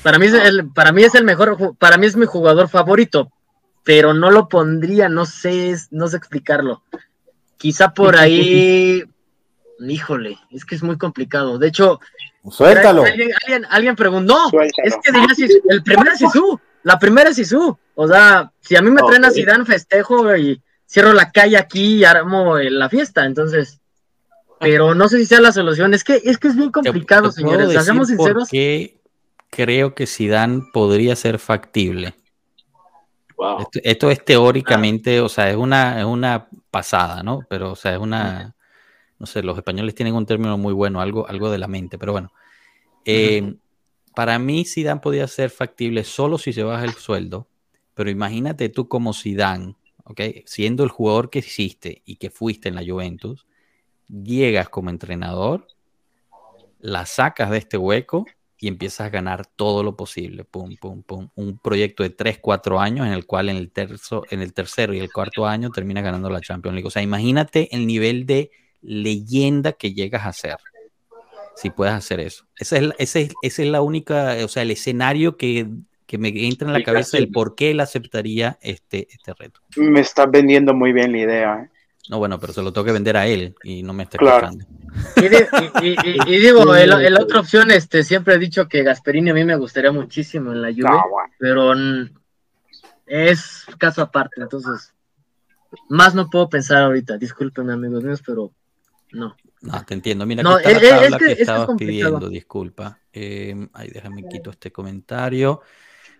para 0.01 0.17
mí 0.17 0.25
es 0.25 0.33
el, 0.33 0.71
para 0.71 0.91
mí 0.91 1.03
es 1.03 1.13
el 1.13 1.23
mejor, 1.23 1.77
para 1.77 1.97
mí 1.97 2.07
es 2.07 2.15
mi 2.15 2.25
jugador 2.25 2.69
favorito, 2.69 3.31
pero 3.83 4.13
no 4.13 4.31
lo 4.31 4.49
pondría, 4.49 5.09
no 5.09 5.25
sé, 5.25 5.75
no 5.91 6.07
sé 6.07 6.17
explicarlo. 6.17 6.83
Quizá 7.57 7.93
por 7.93 8.17
ahí, 8.17 9.03
híjole, 9.79 10.37
es 10.51 10.65
que 10.65 10.75
es 10.75 10.83
muy 10.83 10.97
complicado. 10.97 11.57
De 11.59 11.67
hecho, 11.67 11.99
suéltalo. 12.49 13.03
Alguien, 13.03 13.65
alguien, 13.69 13.95
preguntó, 13.95 14.37
es 14.83 14.95
que 15.03 15.11
el 15.69 15.83
primero 15.83 16.11
es 16.11 16.19
Sisu, 16.19 16.59
la 16.83 16.99
primera 16.99 17.29
es 17.29 17.35
Sisu. 17.35 17.77
O 17.95 18.07
sea, 18.07 18.51
si 18.61 18.75
a 18.75 18.81
mí 18.81 18.91
me 18.91 19.01
traen 19.01 19.25
a 19.25 19.31
Zidane, 19.31 19.65
festejo 19.65 20.35
y 20.35 20.61
cierro 20.87 21.13
la 21.13 21.31
calle 21.31 21.57
aquí 21.57 21.97
y 21.97 22.03
armo 22.05 22.57
eh, 22.57 22.69
la 22.69 22.89
fiesta, 22.89 23.25
entonces 23.25 23.79
pero 24.59 24.95
no 24.95 25.07
sé 25.07 25.17
si 25.19 25.25
sea 25.25 25.41
la 25.41 25.51
solución. 25.51 25.93
Es 25.93 26.03
que 26.03 26.21
es 26.23 26.37
que 26.37 26.47
es 26.47 26.55
bien 26.55 26.71
complicado, 26.71 27.31
señores. 27.31 27.75
Hacemos 27.75 28.07
sinceros. 28.07 28.43
Porque 28.49 28.99
creo 29.49 29.93
que 29.93 30.07
Zidane 30.07 30.63
podría 30.73 31.15
ser 31.15 31.39
factible. 31.39 32.15
Esto, 33.83 34.09
es 34.09 34.25
teóricamente, 34.25 35.21
o 35.21 35.29
sea, 35.29 35.49
es 35.51 35.55
una, 35.55 35.99
es 35.99 36.05
una 36.05 36.47
pasada, 36.71 37.21
¿no? 37.21 37.41
Pero, 37.47 37.73
o 37.73 37.75
sea, 37.75 37.93
es 37.93 37.99
una, 37.99 38.55
no 39.19 39.27
sé, 39.27 39.43
los 39.43 39.55
españoles 39.55 39.93
tienen 39.93 40.15
un 40.15 40.25
término 40.25 40.57
muy 40.57 40.73
bueno, 40.73 41.01
algo, 41.01 41.27
algo 41.27 41.51
de 41.51 41.59
la 41.59 41.67
mente, 41.67 41.99
pero 41.99 42.13
bueno. 42.13 42.31
Eh, 43.09 43.55
para 44.13 44.37
mí, 44.37 44.65
Zidane 44.65 44.99
podría 44.99 45.27
ser 45.27 45.49
factible 45.49 46.03
solo 46.03 46.37
si 46.37 46.51
se 46.51 46.63
baja 46.63 46.83
el 46.83 46.93
sueldo, 46.93 47.47
pero 47.93 48.09
imagínate 48.09 48.67
tú 48.67 48.87
como 48.89 49.13
Zidane, 49.13 49.75
¿ok? 50.03 50.21
Siendo 50.45 50.83
el 50.83 50.89
jugador 50.89 51.29
que 51.29 51.39
hiciste 51.39 52.01
y 52.05 52.17
que 52.17 52.29
fuiste 52.29 52.67
en 52.67 52.75
la 52.75 52.83
Juventus, 52.85 53.47
llegas 54.09 54.69
como 54.69 54.89
entrenador, 54.89 55.67
la 56.79 57.05
sacas 57.05 57.49
de 57.49 57.57
este 57.59 57.77
hueco 57.77 58.25
y 58.59 58.67
empiezas 58.67 59.07
a 59.07 59.09
ganar 59.09 59.45
todo 59.45 59.83
lo 59.83 59.95
posible. 59.95 60.43
Pum, 60.43 60.75
pum, 60.75 61.03
pum. 61.03 61.29
Un 61.35 61.59
proyecto 61.59 62.03
de 62.03 62.09
3, 62.09 62.39
4 62.39 62.79
años 62.79 63.07
en 63.07 63.13
el 63.13 63.25
cual 63.25 63.49
en 63.49 63.55
el, 63.57 63.71
terzo, 63.71 64.23
en 64.29 64.41
el 64.41 64.53
tercero 64.53 64.93
y 64.93 64.99
el 64.99 65.11
cuarto 65.11 65.45
año 65.45 65.69
terminas 65.69 66.03
ganando 66.03 66.29
la 66.29 66.41
Champions 66.41 66.73
League. 66.75 66.87
O 66.87 66.91
sea, 66.91 67.01
imagínate 67.01 67.73
el 67.73 67.87
nivel 67.87 68.25
de 68.25 68.51
leyenda 68.81 69.73
que 69.73 69.93
llegas 69.93 70.25
a 70.25 70.33
ser. 70.33 70.57
Si 71.57 71.71
puedes 71.71 71.93
hacer 71.93 72.19
eso. 72.19 72.45
Esa 72.55 72.77
es, 72.77 72.93
esa 72.99 73.31
es, 73.41 73.59
la 73.59 73.81
única, 73.81 74.35
o 74.43 74.47
sea, 74.47 74.61
el 74.61 74.71
escenario 74.71 75.37
que, 75.37 75.67
me 76.17 76.29
entra 76.47 76.67
en 76.67 76.73
la 76.73 76.83
cabeza 76.83 77.17
del 77.17 77.29
por 77.29 77.55
qué 77.55 77.71
él 77.71 77.79
aceptaría 77.79 78.59
este, 78.61 79.07
este 79.09 79.33
reto. 79.33 79.59
Me 79.75 80.01
estás 80.01 80.29
vendiendo 80.29 80.73
muy 80.73 80.93
bien 80.93 81.11
la 81.11 81.17
idea. 81.17 81.63
¿eh? 81.63 81.69
No, 82.09 82.19
bueno, 82.19 82.39
pero 82.39 82.53
se 82.53 82.61
lo 82.61 82.71
tengo 82.71 82.85
que 82.85 82.91
vender 82.91 83.17
a 83.17 83.25
él 83.25 83.55
y 83.63 83.83
no 83.83 83.91
me 83.91 84.03
está 84.03 84.17
escuchando. 84.17 84.65
Y, 86.27 86.39
digo, 86.39 86.75
el, 86.75 87.17
otra 87.19 87.39
opción, 87.39 87.71
este, 87.71 88.03
siempre 88.03 88.35
he 88.35 88.39
dicho 88.39 88.67
que 88.67 88.83
Gasperini 88.83 89.31
a 89.31 89.33
mí 89.33 89.43
me 89.43 89.57
gustaría 89.57 89.91
muchísimo 89.91 90.51
en 90.51 90.61
la 90.61 90.69
lluvia, 90.69 91.03
pero 91.39 91.73
es 93.07 93.65
caso 93.79 94.03
aparte, 94.03 94.41
entonces 94.41 94.93
más 95.89 96.15
no 96.15 96.29
puedo 96.29 96.49
pensar 96.49 96.83
ahorita. 96.83 97.17
Disculpen, 97.17 97.69
amigos 97.69 98.03
míos, 98.03 98.21
pero 98.25 98.51
no. 99.11 99.35
No, 99.61 99.83
te 99.85 99.93
entiendo. 99.93 100.25
Mira, 100.25 100.43
aquí 100.49 100.71
está 100.71 100.79
la 100.79 100.99
tabla 100.99 101.17
que, 101.17 101.31
estabas 101.31 101.69
pidiendo, 101.77 102.29
disculpa. 102.29 102.99
Eh, 103.11 103.67
ahí 103.73 103.89
déjame 103.89 104.27
quito 104.29 104.51
este 104.51 104.71
comentario 104.71 105.61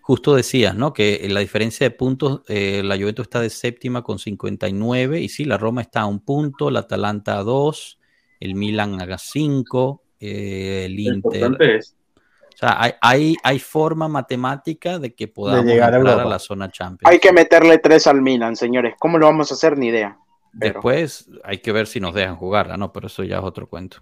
justo 0.07 0.35
decías, 0.35 0.73
¿no? 0.73 0.93
Que 0.93 1.27
la 1.29 1.41
diferencia 1.41 1.85
de 1.85 1.91
puntos, 1.91 2.41
eh, 2.47 2.81
la 2.81 2.95
Juventus 2.95 3.23
está 3.23 3.41
de 3.41 3.49
séptima 3.49 4.03
con 4.03 4.19
59, 4.19 5.19
y 5.19 5.27
sí, 5.27 5.43
la 5.43 5.57
Roma 5.57 5.81
está 5.81 5.99
a 5.99 6.05
un 6.05 6.21
punto, 6.21 6.71
la 6.71 6.79
Atalanta 6.79 7.37
a 7.37 7.43
dos, 7.43 7.99
el 8.39 8.55
Milan 8.55 9.01
a 9.01 9.17
cinco, 9.17 10.03
eh, 10.21 10.83
el 10.85 10.97
Inter. 10.97 11.51
O 11.51 12.57
sea, 12.57 12.95
hay, 13.01 13.35
hay, 13.43 13.59
forma 13.59 14.07
matemática 14.07 14.97
de 14.97 15.13
que 15.13 15.27
podamos 15.27 15.65
llegar 15.65 15.93
a, 15.93 15.99
la 15.99 16.39
zona 16.39 16.71
Champions. 16.71 17.11
Hay 17.11 17.19
que 17.19 17.33
meterle 17.33 17.77
tres 17.77 18.07
al 18.07 18.21
Milan, 18.21 18.55
señores. 18.55 18.95
¿Cómo 18.97 19.17
lo 19.17 19.25
vamos 19.25 19.51
a 19.51 19.55
hacer? 19.55 19.77
Ni 19.77 19.87
idea. 19.87 20.17
Después 20.53 21.29
hay 21.43 21.59
que 21.59 21.71
ver 21.71 21.87
si 21.87 21.99
nos 21.99 22.13
dejan 22.13 22.35
jugarla, 22.35 22.77
¿no? 22.77 22.91
Pero 22.91 23.07
eso 23.07 23.23
ya 23.23 23.37
es 23.37 23.43
otro 23.43 23.67
cuento. 23.67 23.97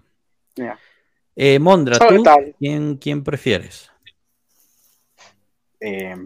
Eh, 1.34 1.58
Mondra, 1.58 1.98
¿tú 1.98 2.22
quién, 2.58 2.96
quién 2.96 3.22
prefieres? 3.22 3.90
Eh, 5.80 6.16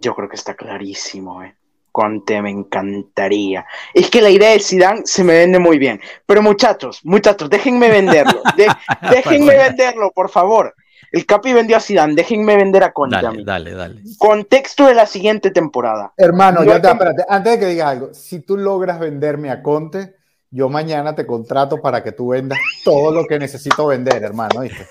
yo 0.00 0.14
creo 0.14 0.28
que 0.28 0.36
está 0.36 0.54
clarísimo, 0.54 1.42
eh. 1.42 1.54
Conte 1.92 2.40
me 2.40 2.50
encantaría. 2.50 3.66
Es 3.92 4.10
que 4.10 4.20
la 4.20 4.30
idea 4.30 4.50
de 4.50 4.60
Zidane 4.60 5.02
se 5.04 5.24
me 5.24 5.34
vende 5.34 5.58
muy 5.58 5.78
bien. 5.78 6.00
Pero 6.24 6.40
muchachos, 6.40 7.00
muchachos, 7.02 7.50
déjenme 7.50 7.90
venderlo. 7.90 8.42
déjenme 9.10 9.56
venderlo, 9.56 10.12
por 10.12 10.30
favor. 10.30 10.74
El 11.12 11.26
Capi 11.26 11.52
vendió 11.52 11.76
a 11.76 11.80
Zidane, 11.80 12.14
déjenme 12.14 12.56
vender 12.56 12.84
a 12.84 12.92
Conte. 12.92 13.16
Dale, 13.20 13.42
dale, 13.44 13.72
dale. 13.72 14.02
Contexto 14.18 14.86
de 14.86 14.94
la 14.94 15.06
siguiente 15.06 15.50
temporada. 15.50 16.12
Hermano, 16.16 16.62
ya 16.62 16.76
espérate, 16.76 17.24
antes 17.28 17.52
de 17.52 17.58
que 17.58 17.66
digas 17.66 17.88
algo, 17.88 18.14
si 18.14 18.40
tú 18.40 18.56
logras 18.56 19.00
venderme 19.00 19.50
a 19.50 19.62
Conte, 19.62 20.14
yo 20.50 20.68
mañana 20.68 21.14
te 21.14 21.26
contrato 21.26 21.80
para 21.80 22.02
que 22.02 22.12
tú 22.12 22.28
vendas 22.28 22.58
todo 22.84 23.12
lo 23.12 23.26
que 23.26 23.38
necesito 23.38 23.86
vender, 23.86 24.22
hermano, 24.22 24.60
¿viste? 24.60 24.86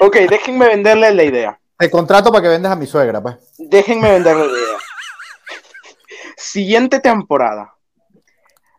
Ok, 0.00 0.16
déjenme 0.28 0.66
venderle 0.66 1.12
la 1.12 1.24
idea. 1.24 1.60
Te 1.78 1.90
contrato 1.90 2.30
para 2.30 2.42
que 2.42 2.48
vendas 2.48 2.72
a 2.72 2.76
mi 2.76 2.86
suegra, 2.86 3.22
pues. 3.22 3.36
Déjenme 3.58 4.10
vender 4.10 4.36
la 4.36 4.44
idea. 4.44 4.78
Siguiente 6.36 7.00
temporada. 7.00 7.74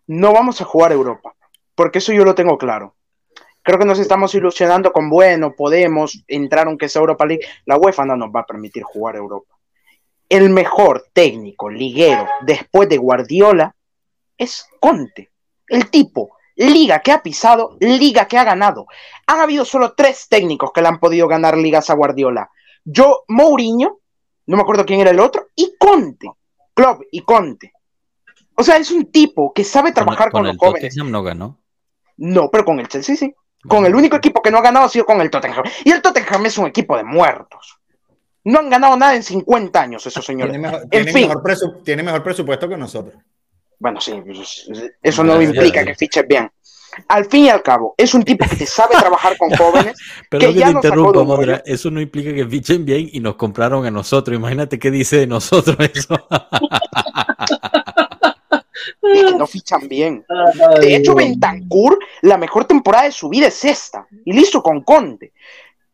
No 0.08 0.34
vamos 0.34 0.62
a 0.62 0.66
jugar 0.66 0.92
Europa, 0.92 1.34
porque 1.76 2.00
eso 2.00 2.12
yo 2.12 2.24
lo 2.24 2.34
tengo 2.34 2.58
claro. 2.58 2.96
Creo 3.68 3.80
que 3.80 3.86
nos 3.86 4.00
estamos 4.00 4.34
ilusionando 4.34 4.94
con, 4.94 5.10
bueno, 5.10 5.54
podemos 5.54 6.24
entrar 6.30 6.68
aunque 6.68 6.88
sea 6.88 7.02
Europa 7.02 7.26
League. 7.26 7.46
La 7.66 7.76
UEFA 7.76 8.06
no 8.06 8.16
nos 8.16 8.30
va 8.30 8.40
a 8.40 8.46
permitir 8.46 8.82
jugar 8.84 9.18
Europa. 9.18 9.58
El 10.30 10.50
mejor 10.52 11.08
técnico 11.12 11.70
liguero 11.70 12.26
después 12.44 12.88
de 12.88 12.96
Guardiola 12.96 13.76
es 14.38 14.70
Conte. 14.80 15.32
El 15.68 15.90
tipo, 15.90 16.38
liga 16.56 17.00
que 17.00 17.12
ha 17.12 17.22
pisado, 17.22 17.76
liga 17.82 18.26
que 18.26 18.38
ha 18.38 18.46
ganado. 18.46 18.88
Han 19.26 19.42
habido 19.42 19.66
solo 19.66 19.96
tres 19.98 20.30
técnicos 20.30 20.72
que 20.72 20.82
le 20.82 20.88
han 20.88 21.02
podido 21.02 21.28
ganar 21.28 21.58
ligas 21.58 21.90
a 21.90 21.96
Guardiola. 21.96 22.50
Yo, 22.86 23.26
Mourinho, 23.28 24.00
no 24.46 24.56
me 24.56 24.64
acuerdo 24.64 24.86
quién 24.86 25.02
era 25.02 25.10
el 25.12 25.20
otro, 25.20 25.50
y 25.58 25.74
Conte, 25.78 26.32
Club 26.74 27.06
y 27.12 27.20
Conte. 27.20 27.74
O 28.56 28.64
sea, 28.64 28.78
es 28.78 28.92
un 28.92 29.12
tipo 29.12 29.52
que 29.52 29.66
sabe 29.66 29.92
trabajar 29.92 30.32
con, 30.32 30.48
los 30.48 30.56
jóvenes. 30.56 30.96
no 30.96 31.22
ganó. 31.22 31.60
No, 32.16 32.50
pero 32.50 32.64
con 32.64 32.80
el 32.80 32.88
Chelsea 32.88 33.18
sí. 33.18 33.36
Con 33.68 33.86
el 33.86 33.96
único 33.96 34.16
equipo 34.16 34.42
que 34.42 34.52
no 34.52 34.60
ha 34.60 34.62
ganado 34.62 34.86
ha 34.86 34.90
sido 34.90 35.06
con 35.06 35.22
el 35.22 35.30
Tottenham. 35.30 35.64
Y 35.84 35.92
el 35.92 36.02
Tottenham 36.02 36.46
es 36.46 36.58
un 36.58 36.68
equipo 36.68 36.96
de 36.98 37.04
muertos. 37.04 37.80
No 38.44 38.60
han 38.60 38.70
ganado 38.70 38.96
nada 38.96 39.16
en 39.16 39.24
50 39.24 39.82
años 39.82 40.06
esos 40.06 40.26
señores. 40.26 40.54
Tiene 40.90 42.04
mejor, 42.04 42.24
presupuesto 42.24 42.70
que 42.70 42.78
nosotros. 42.78 43.16
Bueno, 43.80 44.02
sí, 44.02 44.24
eso 45.02 45.24
no 45.24 45.42
implica 45.42 45.84
que 45.86 45.94
fiches 45.94 46.28
bien 46.28 46.50
al 47.08 47.26
fin 47.26 47.46
y 47.46 47.50
al 47.50 47.62
cabo, 47.62 47.94
es 47.98 48.14
un 48.14 48.24
tipo 48.24 48.48
que 48.48 48.56
te 48.56 48.66
sabe 48.66 48.96
trabajar 49.00 49.38
con 49.38 49.50
jóvenes. 49.52 49.98
Pero 50.30 50.48
que, 50.48 50.54
ya 50.54 50.68
te 50.68 50.72
interrumpo, 50.74 51.26
Modra, 51.26 51.62
eso 51.66 51.92
no 51.92 52.02
implica 52.02 52.34
que 52.34 52.46
fichen 52.46 52.86
bien 52.86 53.10
y 53.12 53.20
nos 53.20 53.36
compraron 53.36 53.86
a 53.86 53.92
nosotros. 53.92 54.36
Imagínate 54.36 54.80
qué 54.80 54.92
dice 54.92 55.18
de 55.18 55.28
nosotros 55.28 55.78
eso. 55.94 56.16
que 59.02 59.36
no 59.36 59.48
fichan 59.48 59.88
bien. 59.88 60.26
De 60.80 60.96
hecho, 60.96 61.16
Bentancur, 61.16 62.00
la 62.22 62.38
mejor 62.38 62.66
temporada 62.66 63.06
de 63.06 63.12
su 63.12 63.30
vida 63.30 63.48
es 63.48 63.64
esta. 63.66 64.08
Y 64.26 64.34
listo 64.34 64.62
con 64.62 64.82
Conte. 64.82 65.34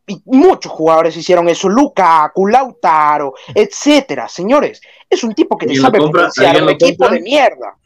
Y 0.06 0.22
muchos 0.26 0.72
jugadores 0.72 1.16
hicieron 1.16 1.48
eso, 1.48 1.70
Luca, 1.70 2.32
Lautaro, 2.36 3.34
etcétera. 3.56 4.28
Señores, 4.28 4.82
es 5.10 5.24
un 5.24 5.34
tipo 5.34 5.58
que 5.58 5.68
te 5.68 5.76
sabe 5.76 6.00
potenciar 6.00 6.62
un 6.62 6.70
equipo 6.70 7.08
de 7.08 7.22
mierda. 7.22 7.78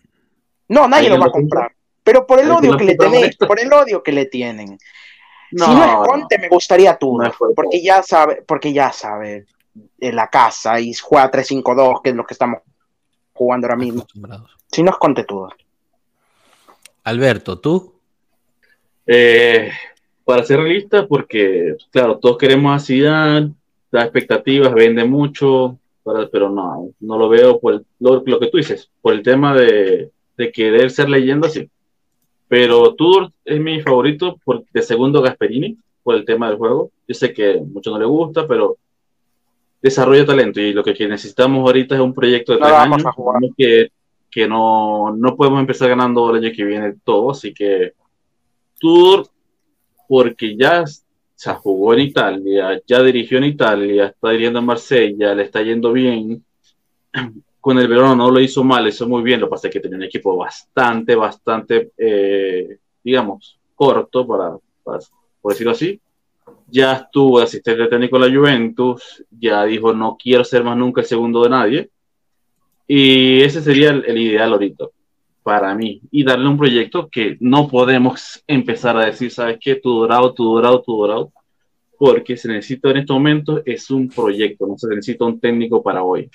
No, 0.69 0.87
nadie 0.87 1.09
lo 1.09 1.19
va 1.19 1.27
a 1.27 1.31
comprar 1.31 1.71
pero 2.07 2.25
por 2.25 2.39
el 2.39 2.49
odio 2.49 2.77
que 2.77 2.85
le 2.85 2.95
tenéis, 2.95 3.35
por 3.35 3.59
el 3.59 3.73
odio 3.73 4.01
que 4.01 4.13
le 4.13 4.27
tienen. 4.27 4.79
si 5.51 5.57
no 5.57 5.83
es 5.83 6.07
Conte, 6.07 6.39
me 6.39 6.47
gustaría 6.47 6.97
tú, 6.97 7.19
porque 7.53 7.81
ya 7.81 8.01
sabe, 8.01 8.43
porque 8.47 8.71
ya 8.71 8.93
sabe 8.93 9.45
en 9.99 10.15
la 10.15 10.29
casa 10.29 10.79
y 10.79 10.93
juega 10.93 11.29
3-5-2, 11.29 12.01
que 12.01 12.11
es 12.11 12.15
lo 12.15 12.25
que 12.25 12.33
estamos 12.33 12.61
jugando 13.37 13.67
ahora 13.67 13.77
mismo. 13.77 14.05
Si 14.71 14.83
no 14.83 14.91
es 14.91 14.97
Conte 14.97 15.23
tú. 15.23 15.47
Alberto, 17.03 17.59
¿tú? 17.59 17.93
Eh, 19.05 19.71
para 20.25 20.43
ser 20.43 20.59
realista, 20.59 21.07
porque, 21.07 21.77
claro, 21.91 22.17
todos 22.17 22.37
queremos 22.37 22.75
a 22.75 22.83
Zidane, 22.83 23.53
las 23.91 24.03
expectativas, 24.03 24.73
vende 24.73 25.05
mucho, 25.05 25.77
pero 26.31 26.49
no, 26.49 26.89
no 26.99 27.17
lo 27.17 27.29
veo 27.29 27.59
por 27.59 27.83
lo, 27.99 28.23
que 28.23 28.47
tú 28.47 28.57
dices, 28.57 28.89
por 29.01 29.13
el 29.13 29.23
tema 29.23 29.55
de, 29.55 30.11
de 30.35 30.51
querer 30.51 30.91
ser 30.91 31.09
leyenda, 31.09 31.49
sí. 31.49 31.69
Pero 32.47 32.93
Tudor 32.95 33.31
es 33.45 33.59
mi 33.59 33.81
favorito 33.81 34.37
por, 34.43 34.65
de 34.71 34.81
segundo 34.81 35.21
Gasperini, 35.21 35.77
por 36.03 36.15
el 36.15 36.25
tema 36.25 36.47
del 36.47 36.57
juego. 36.57 36.91
Yo 37.07 37.13
sé 37.13 37.33
que 37.33 37.61
mucho 37.61 37.91
no 37.91 37.99
le 37.99 38.05
gusta, 38.05 38.47
pero 38.47 38.77
desarrolla 39.87 40.25
talento 40.25 40.61
y 40.61 40.73
lo 40.73 40.83
que 40.83 41.07
necesitamos 41.07 41.65
ahorita 41.65 41.95
es 41.95 42.01
un 42.01 42.13
proyecto 42.13 42.53
de 42.53 42.59
tres 42.59 42.71
años 42.71 43.03
que, 43.57 43.91
que 44.29 44.47
no, 44.47 45.15
no, 45.15 45.35
podemos 45.35 45.59
empezar 45.59 45.89
ganando 45.89 46.29
el 46.29 46.43
año 46.43 46.55
que 46.55 46.63
viene 46.63 46.95
todo, 47.03 47.31
así 47.31 47.53
que 47.53 47.93
Tudor, 48.79 49.27
porque 50.07 50.55
ya 50.55 50.85
sea, 51.37 51.53
jugó 51.55 51.93
en 51.93 51.99
Italia, 51.99 52.81
ya 52.85 53.01
dirigió 53.03 53.37
en 53.37 53.45
Italia, 53.45 54.07
está 54.07 54.29
dirigiendo 54.29 54.59
en 54.59 54.65
Marsella, 54.65 55.35
le 55.35 55.43
está 55.43 55.61
yendo 55.61 55.93
bien. 55.93 56.43
Con 57.61 57.77
el 57.77 57.87
Verona 57.87 58.15
no 58.15 58.31
lo 58.31 58.39
hizo 58.39 58.63
mal, 58.63 58.83
lo 58.83 58.89
hizo 58.89 59.07
muy 59.07 59.21
bien. 59.21 59.39
Lo 59.39 59.47
que 59.47 59.51
pasa 59.51 59.67
es 59.67 59.73
que 59.73 59.79
tenía 59.79 59.97
un 59.97 60.03
equipo 60.03 60.35
bastante, 60.35 61.15
bastante, 61.15 61.91
eh, 61.97 62.79
digamos, 63.03 63.59
corto, 63.75 64.25
para, 64.25 64.57
por 64.83 65.51
decirlo 65.51 65.73
así. 65.73 65.99
Ya 66.67 66.93
estuvo 66.93 67.39
asistente 67.39 67.87
técnico 67.87 68.19
de 68.19 68.29
la 68.29 68.37
Juventus, 68.37 69.23
ya 69.31 69.63
dijo 69.65 69.93
no 69.93 70.17
quiero 70.21 70.43
ser 70.43 70.63
más 70.63 70.77
nunca 70.77 71.01
el 71.01 71.07
segundo 71.07 71.43
de 71.43 71.49
nadie. 71.49 71.89
Y 72.87 73.41
ese 73.41 73.61
sería 73.61 73.89
el, 73.91 74.05
el 74.05 74.17
ideal 74.17 74.53
ahorita 74.53 74.85
para 75.47 75.73
mí 75.73 76.01
y 76.11 76.25
darle 76.25 76.49
un 76.49 76.57
proyecto 76.57 77.07
que 77.09 77.37
no 77.39 77.69
podemos 77.69 78.43
empezar 78.47 78.97
a 78.97 79.05
decir, 79.05 79.31
¿sabes 79.31 79.57
qué? 79.61 79.75
Tu 79.75 79.89
dorado, 79.89 80.33
tu 80.33 80.43
dorado, 80.43 80.81
tu 80.81 80.97
dorado, 80.97 81.31
porque 81.97 82.35
se 82.35 82.49
necesita 82.49 82.89
en 82.91 82.97
este 82.97 83.13
momento 83.13 83.61
es 83.65 83.89
un 83.89 84.09
proyecto, 84.09 84.67
no 84.67 84.77
se 84.77 84.89
necesita 84.89 85.23
un 85.23 85.39
técnico 85.39 85.81
para 85.81 86.03
hoy. 86.03 86.29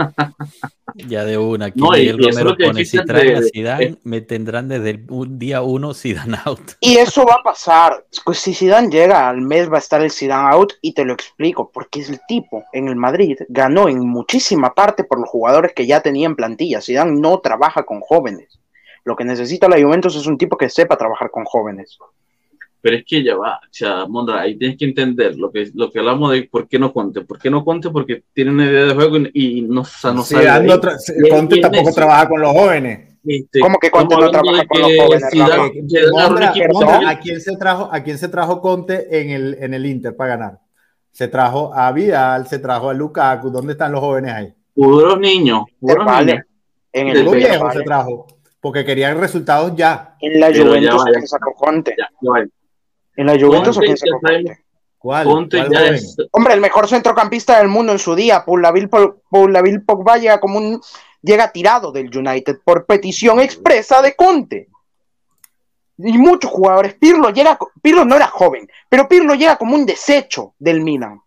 Ya 0.94 1.24
de 1.24 1.38
una, 1.38 1.66
aquí 1.66 1.80
no, 1.80 1.94
el 1.94 2.18
Romero 2.18 2.56
pone, 2.56 2.84
si 2.84 2.98
traen 3.04 3.36
a 3.36 3.42
Zidane, 3.42 3.96
me 4.02 4.20
tendrán 4.20 4.66
desde 4.66 4.90
el 4.90 5.06
día 5.38 5.62
uno 5.62 5.94
Zidane 5.94 6.38
out. 6.44 6.72
Y 6.80 6.96
eso 6.96 7.24
va 7.24 7.34
a 7.34 7.42
pasar, 7.44 8.04
pues 8.24 8.38
si 8.40 8.54
Zidane 8.54 8.90
llega 8.90 9.28
al 9.28 9.40
mes 9.40 9.70
va 9.70 9.76
a 9.76 9.78
estar 9.78 10.02
el 10.02 10.10
Zidane 10.10 10.52
out 10.52 10.72
y 10.82 10.92
te 10.92 11.04
lo 11.04 11.12
explico, 11.12 11.70
porque 11.72 12.00
es 12.00 12.10
el 12.10 12.20
tipo 12.26 12.64
en 12.72 12.88
el 12.88 12.96
Madrid 12.96 13.38
ganó 13.48 13.88
en 13.88 14.00
muchísima 14.00 14.74
parte 14.74 15.04
por 15.04 15.20
los 15.20 15.28
jugadores 15.28 15.72
que 15.74 15.86
ya 15.86 16.00
tenía 16.00 16.26
en 16.26 16.34
plantilla, 16.34 16.80
Zidane 16.80 17.12
no 17.12 17.38
trabaja 17.38 17.84
con 17.84 18.00
jóvenes, 18.00 18.58
lo 19.04 19.16
que 19.16 19.24
necesita 19.24 19.68
la 19.68 19.80
Juventus 19.80 20.16
es 20.16 20.26
un 20.26 20.38
tipo 20.38 20.56
que 20.56 20.68
sepa 20.68 20.96
trabajar 20.96 21.30
con 21.30 21.44
jóvenes. 21.44 21.98
Pero 22.82 22.96
es 22.96 23.04
que 23.04 23.22
ya 23.22 23.36
va, 23.36 23.56
o 23.56 23.68
sea, 23.70 24.06
Mondra, 24.06 24.40
ahí 24.40 24.56
tienes 24.56 24.78
que 24.78 24.86
entender 24.86 25.36
lo 25.36 25.50
que, 25.52 25.70
lo 25.74 25.90
que 25.90 25.98
hablamos 25.98 26.32
de 26.32 26.44
por 26.44 26.66
qué 26.66 26.78
no 26.78 26.92
Conte. 26.92 27.20
¿Por 27.20 27.38
qué 27.38 27.50
no 27.50 27.62
Conte? 27.64 27.90
Porque 27.90 28.24
tiene 28.32 28.52
una 28.52 28.64
idea 28.64 28.86
de 28.86 28.94
juego 28.94 29.18
y, 29.34 29.62
no, 29.62 29.82
no 29.82 30.22
sabe. 30.22 30.66
Conte 31.28 31.60
tampoco 31.60 31.92
trabaja 31.92 32.28
con 32.28 32.40
los 32.40 32.52
jóvenes. 32.52 33.10
Este, 33.22 33.60
¿Cómo 33.60 33.78
que 33.78 33.90
Conte 33.90 34.16
no 34.16 34.30
trabaja 34.30 34.64
con 34.66 34.80
los 34.80 34.92
jóvenes? 34.98 35.24
¿a, 37.06 37.20
quién 37.20 37.40
se 37.40 37.56
trajo, 37.56 37.90
¿A 37.92 38.02
quién 38.02 38.16
se 38.16 38.28
trajo 38.28 38.62
Conte 38.62 39.20
en 39.20 39.30
el, 39.30 39.58
en 39.60 39.74
el 39.74 39.84
Inter 39.84 40.16
para 40.16 40.36
ganar? 40.36 40.58
Se 41.12 41.28
trajo 41.28 41.74
a 41.74 41.92
Vidal, 41.92 42.46
se 42.46 42.58
trajo 42.60 42.88
a 42.88 42.94
Lukaku. 42.94 43.50
¿Dónde 43.50 43.72
están 43.72 43.92
los 43.92 44.00
jóvenes 44.00 44.32
ahí? 44.32 44.54
Puros 44.74 45.18
niños. 45.18 45.64
Puros 45.78 46.06
vale. 46.06 46.44
En 46.92 47.08
el 47.08 47.28
viejo 47.28 47.70
se 47.72 47.82
trajo. 47.82 48.26
Porque 48.60 48.84
querían 48.84 49.18
resultados 49.18 49.74
ya. 49.74 50.16
En 50.20 50.40
la 50.40 50.48
Juventus 50.48 51.02
se 51.14 51.26
sacó 51.26 51.52
Conte. 51.54 51.94
Ya, 51.98 52.08
ya 52.20 52.46
¿En 53.20 53.26
la 53.26 53.38
Juventus 53.38 53.76
o 53.76 53.80
quién 53.80 53.98
se 53.98 54.06
¿Cuál? 54.96 55.26
Hombre, 55.28 56.54
el 56.54 56.60
mejor 56.60 56.88
centrocampista 56.88 57.58
del 57.58 57.68
mundo 57.68 57.92
en 57.92 57.98
su 57.98 58.14
día, 58.14 58.46
Paulaville 58.46 58.88
Pogba 59.80 60.16
llega 60.16 60.40
como 60.40 60.56
un 60.56 60.80
llega 61.20 61.52
tirado 61.52 61.92
del 61.92 62.16
United 62.16 62.60
por 62.64 62.86
petición 62.86 63.40
expresa 63.40 64.00
de 64.00 64.16
Conte. 64.16 64.68
Y 65.98 66.16
muchos 66.16 66.50
jugadores, 66.50 66.94
Pirlo 66.94 67.28
llega, 67.28 67.58
Pirlo 67.82 68.06
no 68.06 68.16
era 68.16 68.26
joven, 68.26 68.66
pero 68.88 69.06
Pirlo 69.06 69.34
llega 69.34 69.58
como 69.58 69.74
un 69.74 69.84
desecho 69.84 70.54
del 70.58 70.80
Milan. 70.80 71.20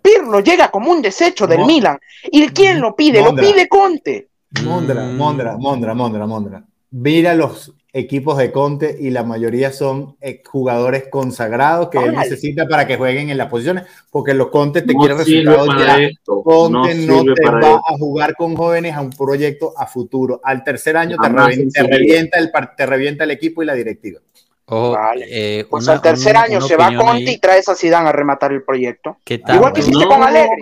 Pirlo 0.00 0.40
llega 0.40 0.70
como 0.70 0.90
un 0.90 1.02
desecho 1.02 1.46
del 1.46 1.66
Milan. 1.66 1.98
¿Y 2.22 2.48
quién 2.48 2.80
lo 2.80 2.96
pide? 2.96 3.22
Lo 3.22 3.34
pide 3.34 3.68
Conte. 3.68 4.28
Mondra, 4.64 5.04
Mondra, 5.04 5.58
Mondra, 5.58 5.94
Mondra, 5.94 6.26
Mondra. 6.26 6.64
Mira 6.90 7.34
los 7.34 7.74
equipos 7.94 8.36
de 8.36 8.50
Conte 8.50 8.96
y 8.98 9.10
la 9.10 9.22
mayoría 9.22 9.72
son 9.72 10.16
jugadores 10.46 11.04
consagrados 11.08 11.90
que 11.90 11.98
él 11.98 12.12
necesita 12.12 12.66
para 12.66 12.88
que 12.88 12.96
jueguen 12.96 13.30
en 13.30 13.38
las 13.38 13.48
posiciones, 13.48 13.84
porque 14.10 14.34
los 14.34 14.48
Conte 14.48 14.82
te 14.82 14.94
quieren 14.94 15.16
resultados 15.16 15.68
ya. 15.78 16.10
Conte 16.24 16.94
no, 17.06 17.22
te 17.22 17.44
va 17.44 17.76
a 17.76 17.96
jugar 17.96 18.34
con 18.34 18.56
jóvenes 18.56 18.96
a 18.96 19.00
un 19.00 19.10
proyecto 19.10 19.72
a 19.76 19.86
futuro. 19.86 20.40
Al 20.42 20.64
tercer 20.64 20.96
año 20.96 21.16
te 21.16 21.28
revienta, 21.28 22.38
el, 22.38 22.50
te 22.76 22.84
revienta 22.84 23.24
el 23.24 23.30
equipo 23.30 23.62
y 23.62 23.66
la 23.66 23.74
directiva. 23.74 24.20
vale. 24.66 25.26
Eh, 25.30 25.64
pues 25.70 25.88
al 25.88 26.02
tercer 26.02 26.36
año 26.36 26.60
se 26.60 26.76
va 26.76 26.96
Conte 26.96 27.30
y 27.30 27.38
traes 27.38 27.68
a 27.68 27.76
Zidane 27.76 28.08
a 28.08 28.12
rematar 28.12 28.52
el 28.52 28.64
proyecto. 28.64 29.18
Igual 29.24 29.72
que 29.72 29.80
hiciste 29.80 30.04
con 30.06 30.20
Alegre. 30.20 30.56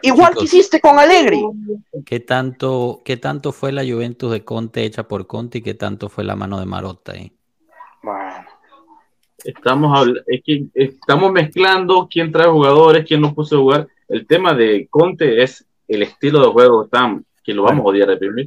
Igual 0.00 0.34
que 0.34 0.44
hiciste 0.44 0.80
con 0.80 0.98
Allegri. 0.98 1.42
¿qué 2.06 2.20
tanto, 2.20 3.02
¿Qué 3.04 3.18
tanto 3.18 3.52
fue 3.52 3.72
la 3.72 3.82
Juventus 3.82 4.32
de 4.32 4.44
Conte 4.44 4.84
hecha 4.84 5.06
por 5.06 5.26
Conte 5.26 5.58
y 5.58 5.62
qué 5.62 5.74
tanto 5.74 6.08
fue 6.08 6.24
la 6.24 6.34
mano 6.34 6.58
de 6.58 6.66
Marotta 6.66 7.12
ahí? 7.12 7.32
Bueno. 8.02 8.46
Estamos, 9.44 10.08
estamos 10.74 11.32
mezclando 11.32 12.08
quién 12.10 12.30
trae 12.30 12.48
jugadores, 12.48 13.04
quién 13.06 13.20
no 13.20 13.34
puso 13.34 13.56
a 13.56 13.60
jugar. 13.60 13.88
El 14.08 14.26
tema 14.26 14.54
de 14.54 14.86
Conte 14.88 15.42
es 15.42 15.66
el 15.88 16.02
estilo 16.02 16.40
de 16.40 16.52
juego 16.52 16.86
tan 16.86 17.24
que 17.42 17.52
lo 17.52 17.64
vamos 17.64 17.84
a 17.84 17.88
odiar 17.88 18.08
de 18.08 18.16
primer 18.16 18.46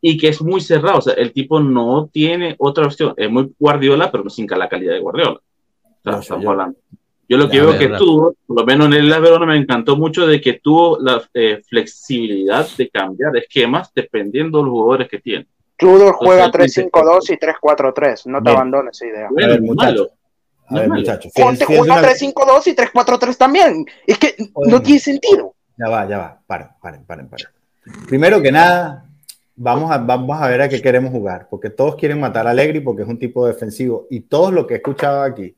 y 0.00 0.18
que 0.18 0.28
es 0.28 0.42
muy 0.42 0.60
cerrado. 0.60 0.98
O 0.98 1.02
sea, 1.02 1.14
el 1.14 1.32
tipo 1.32 1.60
no 1.60 2.08
tiene 2.12 2.56
otra 2.58 2.86
opción. 2.86 3.14
Es 3.16 3.30
muy 3.30 3.52
Guardiola, 3.58 4.10
pero 4.10 4.24
no 4.24 4.30
sin 4.30 4.46
la 4.46 4.68
calidad 4.68 4.92
de 4.92 5.00
Guardiola. 5.00 5.40
estamos 6.04 6.46
hablando. 6.46 6.78
Yo 7.28 7.36
lo 7.36 7.50
que 7.50 7.60
veo 7.60 7.78
que 7.78 7.88
tuvo, 7.88 8.34
por 8.46 8.60
lo 8.60 8.64
menos 8.64 8.86
en 8.86 8.94
el 8.94 9.10
Las 9.10 9.20
Verona, 9.20 9.44
me 9.44 9.58
encantó 9.58 9.98
mucho 9.98 10.26
de 10.26 10.40
que 10.40 10.54
tuvo 10.54 10.98
la 10.98 11.22
eh, 11.34 11.60
flexibilidad 11.68 12.66
de 12.78 12.88
cambiar 12.88 13.36
esquemas 13.36 13.92
dependiendo 13.94 14.58
de 14.58 14.64
los 14.64 14.72
jugadores 14.72 15.08
que 15.10 15.18
tiene. 15.18 15.46
Tudor 15.76 16.14
juega 16.14 16.50
3-5-2 16.50 17.30
y 17.30 17.36
3-4-3. 17.36 18.26
No 18.26 18.42
te 18.42 18.50
abandones 18.50 18.96
esa 18.96 19.06
idea. 19.06 19.28
Bueno, 19.30 19.46
a 19.46 19.50
ver, 19.50 19.62
muchachos. 19.62 20.08
A 20.68 20.74
ver, 20.74 20.88
muchachos. 20.88 21.32
Ponte 21.34 21.64
juega 21.66 22.02
3-5-2 22.02 22.66
y 22.66 22.74
3-4-3 22.74 23.36
también. 23.36 23.84
Es 24.06 24.18
que 24.18 24.34
no 24.66 24.80
tiene 24.80 24.98
sentido. 24.98 25.54
Ya 25.76 25.88
va, 25.88 26.08
ya 26.08 26.18
va. 26.18 26.40
Paren, 26.46 26.68
paren, 26.80 27.04
paren, 27.04 27.28
paren. 27.28 27.46
Primero 28.08 28.40
que 28.40 28.50
nada, 28.50 29.04
vamos 29.54 29.90
a, 29.90 29.98
vamos 29.98 30.40
a 30.40 30.48
ver 30.48 30.62
a 30.62 30.68
qué 30.70 30.80
queremos 30.80 31.12
jugar. 31.12 31.46
Porque 31.50 31.68
todos 31.68 31.94
quieren 31.96 32.20
matar 32.20 32.46
a 32.46 32.50
Allegri 32.50 32.80
porque 32.80 33.02
es 33.02 33.08
un 33.08 33.18
tipo 33.18 33.46
defensivo. 33.46 34.06
Y 34.08 34.20
todos 34.20 34.50
lo 34.50 34.66
que 34.66 34.74
he 34.74 34.76
escuchado 34.78 35.22
aquí, 35.22 35.54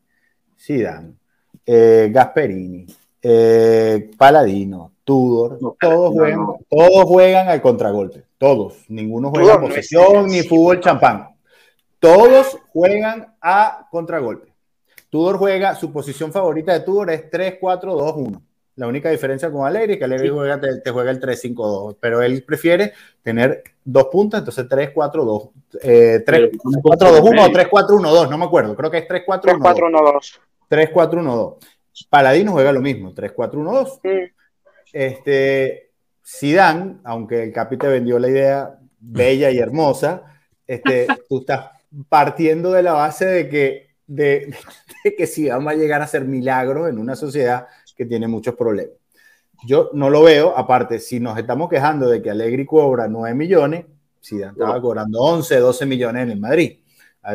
sí 0.56 0.82
dan 0.82 1.19
eh, 1.66 2.10
Gasperini, 2.12 2.86
eh, 3.22 4.10
Paladino, 4.16 4.92
Tudor, 5.04 5.58
todos, 5.80 6.12
juegan, 6.12 6.46
todos 6.68 7.04
juegan 7.04 7.48
al 7.48 7.60
contragolpe. 7.60 8.22
Todos. 8.38 8.84
Ninguno 8.88 9.30
juega 9.30 9.60
posesión 9.60 10.28
ni 10.28 10.42
fútbol 10.42 10.80
champán. 10.80 11.28
Todos 11.98 12.56
juegan 12.72 13.34
a 13.40 13.86
contragolpe. 13.90 14.50
Tudor 15.10 15.36
juega, 15.36 15.74
su 15.74 15.92
posición 15.92 16.32
favorita 16.32 16.72
de 16.72 16.80
Tudor 16.80 17.10
es 17.10 17.30
3-4-2-1. 17.30 18.40
La 18.76 18.86
única 18.86 19.10
diferencia 19.10 19.50
con 19.50 19.66
Alegre 19.66 19.94
es 19.94 19.98
que 19.98 20.04
Alegre 20.04 20.30
juega, 20.30 20.58
te, 20.58 20.90
juega 20.90 21.10
el 21.10 21.20
3-5-2, 21.20 21.96
pero 22.00 22.22
él 22.22 22.42
prefiere 22.44 22.94
tener 23.22 23.62
dos 23.84 24.06
puntas, 24.06 24.38
entonces 24.38 24.66
3-4-2. 24.68 25.50
3-4-2-1 25.72 26.80
o 26.82 27.48
3-4-1-2, 28.00 28.30
no 28.30 28.38
me 28.38 28.44
acuerdo, 28.46 28.74
creo 28.74 28.90
que 28.90 28.98
es 28.98 29.08
3-4-1-2. 29.08 29.58
3-4-1-2. 29.60 30.40
Paladino 32.08 32.52
juega 32.52 32.72
lo 32.72 32.80
mismo, 32.80 33.12
3-4-1-2. 33.12 34.32
Este, 34.92 35.90
Zidane, 36.24 36.98
aunque 37.04 37.42
el 37.42 37.52
Capi 37.52 37.76
te 37.76 37.88
vendió 37.88 38.18
la 38.18 38.28
idea 38.28 38.78
bella 38.98 39.50
y 39.50 39.58
hermosa, 39.58 40.22
este, 40.66 41.06
tú 41.28 41.40
estás 41.40 41.70
partiendo 42.08 42.72
de 42.72 42.82
la 42.82 42.92
base 42.92 43.26
de 43.26 43.48
que, 43.48 43.90
de, 44.06 44.54
que 45.16 45.26
Zidane 45.26 45.64
va 45.64 45.72
a 45.72 45.76
llegar 45.76 46.00
a 46.00 46.04
hacer 46.04 46.24
milagros 46.24 46.88
en 46.88 46.98
una 46.98 47.16
sociedad 47.16 47.66
que 47.96 48.06
tiene 48.06 48.28
muchos 48.28 48.54
problemas. 48.54 48.94
Yo 49.66 49.90
no 49.92 50.08
lo 50.08 50.22
veo, 50.22 50.56
aparte, 50.56 50.98
si 51.00 51.20
nos 51.20 51.36
estamos 51.36 51.68
quejando 51.68 52.08
de 52.08 52.22
que 52.22 52.30
Allegri 52.30 52.64
cobra 52.64 53.08
9 53.08 53.34
millones, 53.34 53.84
Zidane 54.24 54.52
estaba 54.52 54.80
cobrando 54.80 55.20
11, 55.20 55.58
12 55.58 55.86
millones 55.86 56.22
en 56.22 56.30
el 56.30 56.40
Madrid. 56.40 56.78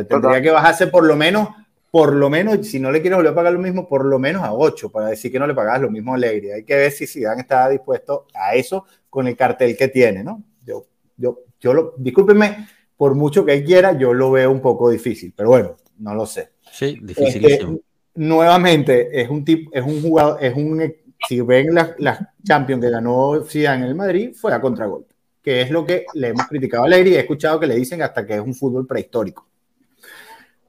tendría 0.08 0.42
que 0.42 0.50
bajarse 0.50 0.88
por 0.88 1.04
lo 1.04 1.16
menos 1.16 1.50
por 1.96 2.14
lo 2.14 2.30
menos, 2.30 2.68
si 2.68 2.78
no 2.78 2.92
le 2.92 3.00
quieres 3.00 3.16
volver 3.16 3.32
a 3.32 3.36
pagar 3.36 3.54
lo 3.54 3.60
mismo, 3.60 3.88
por 3.88 4.04
lo 4.04 4.20
menos 4.20 4.44
a 4.44 4.52
8, 4.52 4.92
para 4.92 5.08
decir 5.08 5.32
que 5.32 5.40
no 5.40 5.48
le 5.48 5.54
pagas 5.54 5.80
lo 5.80 5.90
mismo 5.90 6.12
a 6.12 6.18
Alegría. 6.18 6.56
Hay 6.56 6.66
que 6.66 6.76
ver 6.76 6.92
si 6.92 7.08
Zidane 7.08 7.40
está 7.40 7.70
dispuesto 7.70 8.28
a 8.34 8.54
eso 8.54 8.84
con 9.10 9.30
el 9.30 9.38
cartel 9.38 9.78
que 9.78 9.88
tiene, 9.88 10.22
¿no? 10.22 10.44
Yo, 10.66 10.88
yo, 11.16 11.44
yo 11.58 11.74
lo, 11.74 11.94
discúlpeme, 11.96 12.68
por 12.98 13.16
mucho 13.16 13.46
que 13.46 13.54
él 13.54 13.64
quiera, 13.64 13.98
yo 13.98 14.14
lo 14.14 14.30
veo 14.30 14.52
un 14.52 14.60
poco 14.60 14.90
difícil, 14.90 15.34
pero 15.34 15.48
bueno, 15.48 15.78
no 16.00 16.14
lo 16.14 16.26
sé. 16.26 16.50
Sí, 16.70 17.00
dificilísimo. 17.02 17.80
nuevamente, 18.16 19.22
es 19.22 19.30
un 19.30 19.46
tipo, 19.46 19.72
es 19.74 19.86
un 19.86 20.02
jugador, 20.02 20.44
es 20.44 20.54
un, 20.54 20.94
si 21.30 21.40
ven 21.40 21.74
las 21.74 21.92
la 21.98 22.34
Champions 22.46 22.84
que 22.84 22.90
ganó 22.90 23.42
Zidane 23.46 23.84
en 23.84 23.88
el 23.88 23.96
Madrid, 23.96 24.34
fue 24.36 24.54
a 24.54 24.60
contragolpe, 24.60 25.16
que 25.42 25.62
es 25.62 25.72
lo 25.72 25.86
que 25.86 26.06
le 26.14 26.28
hemos 26.28 26.46
criticado 26.48 26.84
a 26.84 26.88
Alegría 26.88 27.14
y 27.14 27.16
he 27.16 27.20
escuchado 27.22 27.58
que 27.58 27.68
le 27.68 27.76
dicen 27.76 28.02
hasta 28.02 28.26
que 28.26 28.34
es 28.34 28.42
un 28.42 28.54
fútbol 28.54 28.86
prehistórico. 28.86 29.48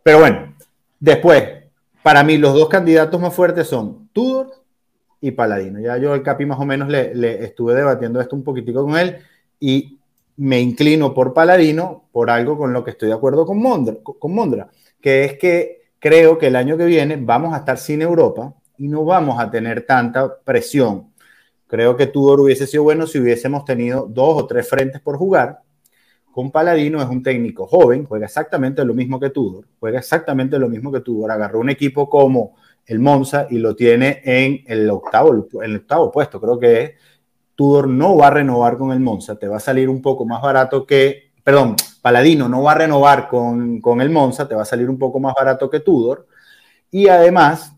Pero 0.04 0.20
bueno, 0.20 0.55
Después, 0.98 1.44
para 2.02 2.24
mí, 2.24 2.38
los 2.38 2.54
dos 2.54 2.68
candidatos 2.68 3.20
más 3.20 3.34
fuertes 3.34 3.66
son 3.66 4.08
Tudor 4.12 4.52
y 5.20 5.30
Paladino. 5.32 5.80
Ya 5.80 5.96
yo, 5.96 6.14
el 6.14 6.22
Capi, 6.22 6.46
más 6.46 6.60
o 6.60 6.64
menos 6.64 6.88
le, 6.88 7.44
estuve 7.44 7.74
debatiendo 7.74 8.20
esto 8.20 8.36
un 8.36 8.44
poquitico 8.44 8.84
con 8.84 8.96
él 8.96 9.18
y 9.58 9.98
me 10.36 10.60
inclino 10.60 11.14
por 11.14 11.32
Paladino 11.32 12.04
por 12.12 12.30
algo 12.30 12.58
con 12.58 12.72
lo 12.72 12.84
que 12.84 12.90
estoy 12.90 13.08
de 13.08 13.14
acuerdo 13.14 13.46
con 13.46 13.58
Mondra, 13.58 13.96
con 14.02 14.34
Mondra 14.34 14.68
que 15.00 15.24
es 15.24 15.38
que 15.38 15.82
creo 16.00 16.36
que 16.36 16.48
el 16.48 16.56
año 16.56 16.76
que 16.76 16.84
viene 16.84 17.16
vamos 17.16 17.54
a 17.54 17.58
estar 17.58 17.78
sin 17.78 18.02
Europa 18.02 18.52
y 18.76 18.88
no 18.88 19.04
vamos 19.04 19.38
a 19.38 19.48
tener 19.50 19.86
tanta 19.86 20.38
presión. 20.40 21.12
Creo 21.68 21.96
que 21.96 22.08
Tudor 22.08 22.40
hubiese 22.40 22.66
sido 22.66 22.82
bueno 22.82 23.06
si 23.06 23.20
hubiésemos 23.20 23.64
tenido 23.64 24.06
dos 24.08 24.42
o 24.42 24.46
tres 24.48 24.68
frentes 24.68 25.00
por 25.00 25.16
jugar. 25.16 25.60
Con 26.36 26.50
Paladino 26.50 27.00
es 27.00 27.08
un 27.08 27.22
técnico 27.22 27.66
joven, 27.66 28.04
juega 28.04 28.26
exactamente 28.26 28.84
lo 28.84 28.92
mismo 28.92 29.18
que 29.18 29.30
Tudor, 29.30 29.64
juega 29.80 30.00
exactamente 30.00 30.58
lo 30.58 30.68
mismo 30.68 30.92
que 30.92 31.00
Tudor. 31.00 31.30
Agarró 31.30 31.60
un 31.60 31.70
equipo 31.70 32.10
como 32.10 32.56
el 32.84 32.98
Monza 32.98 33.46
y 33.48 33.56
lo 33.56 33.74
tiene 33.74 34.20
en 34.22 34.62
el 34.66 34.90
octavo, 34.90 35.32
el 35.62 35.76
octavo 35.76 36.12
puesto, 36.12 36.38
creo 36.38 36.58
que 36.58 36.82
es. 36.82 36.90
Tudor 37.54 37.88
no 37.88 38.18
va 38.18 38.26
a 38.26 38.30
renovar 38.32 38.76
con 38.76 38.92
el 38.92 39.00
Monza, 39.00 39.38
te 39.38 39.48
va 39.48 39.56
a 39.56 39.60
salir 39.60 39.88
un 39.88 40.02
poco 40.02 40.26
más 40.26 40.42
barato 40.42 40.84
que, 40.84 41.32
perdón, 41.42 41.74
Paladino 42.02 42.50
no 42.50 42.62
va 42.64 42.72
a 42.72 42.78
renovar 42.80 43.28
con, 43.28 43.80
con 43.80 44.02
el 44.02 44.10
Monza, 44.10 44.46
te 44.46 44.54
va 44.54 44.60
a 44.60 44.66
salir 44.66 44.90
un 44.90 44.98
poco 44.98 45.18
más 45.18 45.32
barato 45.34 45.70
que 45.70 45.80
Tudor. 45.80 46.26
Y 46.90 47.08
además, 47.08 47.72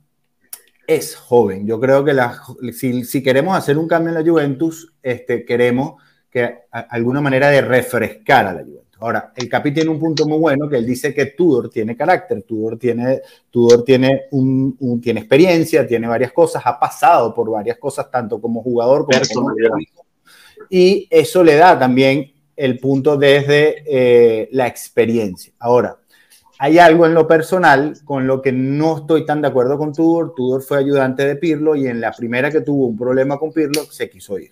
es 0.85 1.15
joven. 1.15 1.65
Yo 1.65 1.79
creo 1.79 2.05
que 2.05 2.13
si, 2.73 3.05
si, 3.05 3.23
queremos 3.23 3.57
hacer 3.57 3.79
un 3.79 3.87
cambio 3.87 4.09
en 4.09 4.15
la 4.17 4.29
Juventus, 4.29 4.95
este, 5.01 5.45
queremos 5.45 6.03
que 6.39 6.59
alguna 6.71 7.21
manera 7.21 7.49
de 7.49 7.61
refrescar 7.61 8.47
a 8.47 8.53
la 8.53 8.63
Juventus. 8.63 8.79
Ahora, 9.01 9.33
el 9.37 9.49
Capi 9.49 9.73
tiene 9.73 9.91
un 9.91 10.01
punto 10.01 10.27
muy 10.27 10.39
bueno 10.39 10.69
que 10.69 10.77
él 10.77 10.87
dice 10.87 11.15
que 11.15 11.27
Tudor 11.27 11.71
tiene 11.71 11.97
carácter, 11.97 12.43
Tudor 12.43 12.77
tiene, 12.79 13.21
Tudor 13.49 13.85
tiene, 13.85 14.23
un, 14.33 15.01
tiene 15.01 15.21
experiencia, 15.21 15.87
tiene 15.87 16.09
varias 16.09 16.33
cosas, 16.33 16.63
ha 16.65 16.79
pasado 16.79 17.33
por 17.33 17.49
varias 17.49 17.79
cosas, 17.79 18.11
tanto 18.11 18.41
como 18.41 18.63
jugador 18.63 19.07
como 19.07 19.21
como 19.33 19.55
y 20.71 21.07
eso 21.11 21.45
le 21.45 21.55
da 21.55 21.79
también 21.79 22.33
el 22.57 22.79
punto 22.81 23.17
desde 23.17 23.85
eh, 23.87 24.49
la 24.51 24.67
experiencia. 24.67 25.53
Ahora, 25.61 25.97
hay 26.59 26.79
algo 26.79 27.07
en 27.07 27.15
lo 27.15 27.29
personal 27.29 27.95
con 28.05 28.27
lo 28.27 28.43
que 28.43 28.51
no 28.51 28.99
estoy 28.99 29.25
tan 29.25 29.41
de 29.41 29.49
acuerdo 29.49 29.79
con 29.79 29.93
Tudor. 29.93 30.35
Tudor 30.35 30.63
fue 30.63 30.79
ayudante 30.79 31.25
de 31.25 31.37
Pirlo 31.37 31.77
y 31.77 31.87
en 31.87 32.01
la 32.01 32.11
primera 32.11 32.51
que 32.51 32.63
tuvo 32.63 32.87
un 32.87 32.99
problema 32.99 33.39
con 33.39 33.53
Pirlo 33.53 33.85
se 33.85 34.11
quiso 34.11 34.39
ir. 34.39 34.51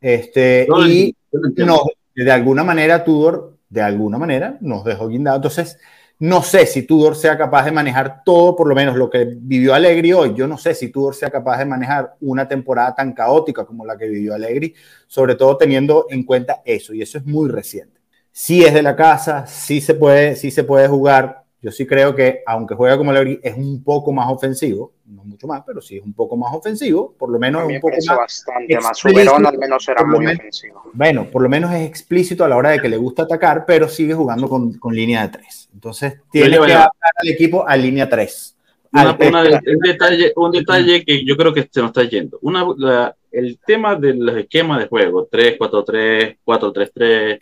Este, 0.00 0.66
y 0.86 1.14
no, 1.58 1.82
de 2.14 2.32
alguna 2.32 2.64
manera 2.64 3.04
Tudor, 3.04 3.58
de 3.68 3.82
alguna 3.82 4.18
manera, 4.18 4.58
nos 4.60 4.84
dejó 4.84 5.08
guindado. 5.08 5.36
Entonces, 5.36 5.78
no 6.20 6.42
sé 6.42 6.66
si 6.66 6.82
Tudor 6.82 7.16
sea 7.16 7.38
capaz 7.38 7.64
de 7.64 7.72
manejar 7.72 8.22
todo, 8.24 8.54
por 8.54 8.68
lo 8.68 8.74
menos 8.74 8.96
lo 8.96 9.08
que 9.08 9.24
vivió 9.24 9.74
Allegri 9.74 10.12
hoy. 10.12 10.34
Yo 10.34 10.46
no 10.46 10.58
sé 10.58 10.74
si 10.74 10.88
Tudor 10.88 11.14
sea 11.14 11.30
capaz 11.30 11.58
de 11.58 11.64
manejar 11.64 12.14
una 12.20 12.46
temporada 12.46 12.94
tan 12.94 13.14
caótica 13.14 13.64
como 13.64 13.86
la 13.86 13.96
que 13.96 14.06
vivió 14.06 14.34
Allegri, 14.34 14.74
sobre 15.06 15.34
todo 15.34 15.56
teniendo 15.56 16.06
en 16.10 16.24
cuenta 16.24 16.60
eso, 16.64 16.92
y 16.92 17.00
eso 17.00 17.16
es 17.16 17.24
muy 17.24 17.48
reciente. 17.48 18.00
Si 18.32 18.62
es 18.64 18.74
de 18.74 18.82
la 18.82 18.96
casa, 18.96 19.46
sí 19.46 19.80
se 19.80 19.94
puede, 19.94 20.36
sí 20.36 20.50
se 20.50 20.62
puede 20.62 20.88
jugar 20.88 21.39
yo 21.62 21.70
sí 21.70 21.86
creo 21.86 22.14
que, 22.14 22.42
aunque 22.46 22.74
juega 22.74 22.96
como 22.96 23.12
Lebri, 23.12 23.38
es 23.42 23.54
un 23.54 23.84
poco 23.84 24.12
más 24.12 24.30
ofensivo, 24.30 24.94
no 25.04 25.24
mucho 25.24 25.46
más, 25.46 25.62
pero 25.66 25.82
sí 25.82 25.98
es 25.98 26.02
un 26.02 26.14
poco 26.14 26.34
más 26.34 26.54
ofensivo, 26.54 27.14
por 27.18 27.30
lo 27.30 27.38
menos 27.38 27.64
un 27.64 27.80
poco 27.80 27.96
más. 28.06 28.16
bastante 28.16 28.80
más. 28.80 28.98
Soberón 28.98 29.46
al 29.46 29.58
menos 29.58 29.86
era 29.86 30.02
muy 30.02 30.26
ofensivo. 30.26 30.82
Bueno, 30.94 31.26
por 31.30 31.42
lo 31.42 31.50
menos 31.50 31.70
es 31.74 31.86
explícito 31.86 32.44
a 32.44 32.48
la 32.48 32.56
hora 32.56 32.70
de 32.70 32.80
que 32.80 32.88
le 32.88 32.96
gusta 32.96 33.24
atacar, 33.24 33.64
pero 33.66 33.88
sigue 33.88 34.14
jugando 34.14 34.48
con, 34.48 34.78
con 34.78 34.94
línea 34.94 35.22
de 35.22 35.38
tres. 35.38 35.68
Entonces, 35.74 36.20
tiene 36.32 36.58
que 36.58 36.72
adaptar 36.72 37.12
al 37.16 37.28
equipo 37.28 37.66
a 37.68 37.76
línea 37.76 38.08
tres. 38.08 38.56
un, 38.92 39.80
detalle, 39.82 40.32
un 40.36 40.50
detalle 40.52 41.04
que 41.04 41.24
yo 41.26 41.36
creo 41.36 41.52
que 41.52 41.68
se 41.70 41.80
nos 41.80 41.90
está 41.90 42.04
yendo. 42.04 42.38
Una, 42.40 43.14
el 43.30 43.58
tema 43.58 43.96
de 43.96 44.14
los 44.14 44.34
esquemas 44.38 44.80
de 44.80 44.88
juego, 44.88 45.28
3-4-3, 45.28 46.38
4-3-3, 46.42 47.38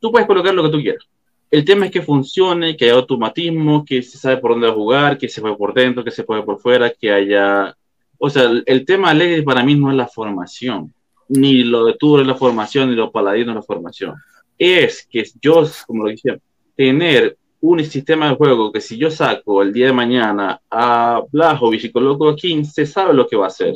tú 0.00 0.10
puedes 0.10 0.26
colocar 0.26 0.52
lo 0.52 0.64
que 0.64 0.70
tú 0.70 0.82
quieras 0.82 1.06
el 1.50 1.64
tema 1.64 1.86
es 1.86 1.92
que 1.92 2.02
funcione, 2.02 2.76
que 2.76 2.84
haya 2.84 2.94
automatismo, 2.94 3.84
que 3.84 4.02
se 4.02 4.18
sabe 4.18 4.36
por 4.36 4.52
dónde 4.52 4.70
jugar, 4.70 5.18
que 5.18 5.28
se 5.28 5.40
juegue 5.40 5.56
por 5.56 5.74
dentro, 5.74 6.04
que 6.04 6.12
se 6.12 6.24
juegue 6.24 6.44
por 6.44 6.60
fuera, 6.60 6.90
que 6.90 7.10
haya... 7.10 7.76
O 8.18 8.30
sea, 8.30 8.50
el, 8.66 8.84
tema 8.84 9.10
alegre 9.10 9.42
para 9.42 9.64
mí 9.64 9.74
no 9.74 9.90
es 9.90 9.96
la 9.96 10.06
formación, 10.06 10.92
ni 11.28 11.64
lo 11.64 11.86
de 11.86 11.94
tú 11.94 12.18
es 12.18 12.26
la 12.26 12.34
formación, 12.34 12.90
ni 12.90 12.94
lo 12.94 13.10
paladino 13.10 13.50
es 13.50 13.56
la 13.56 13.62
formación. 13.62 14.14
Es 14.58 15.08
que 15.10 15.24
yo, 15.40 15.64
como 15.86 16.04
lo 16.04 16.10
dije, 16.10 16.38
tener 16.76 17.36
un 17.62 17.84
sistema 17.84 18.28
de 18.28 18.36
juego 18.36 18.70
que 18.70 18.80
si 18.80 18.96
yo 18.96 19.10
saco 19.10 19.62
el 19.62 19.72
día 19.72 19.86
de 19.86 19.92
mañana 19.92 20.60
a 20.70 21.22
Blajovic 21.32 21.84
y 21.84 21.92
coloco 21.92 22.28
a 22.28 22.36
King, 22.36 22.64
se 22.64 22.86
sabe 22.86 23.14
lo 23.14 23.26
que 23.26 23.36
va 23.36 23.46
a 23.46 23.48
hacer, 23.48 23.74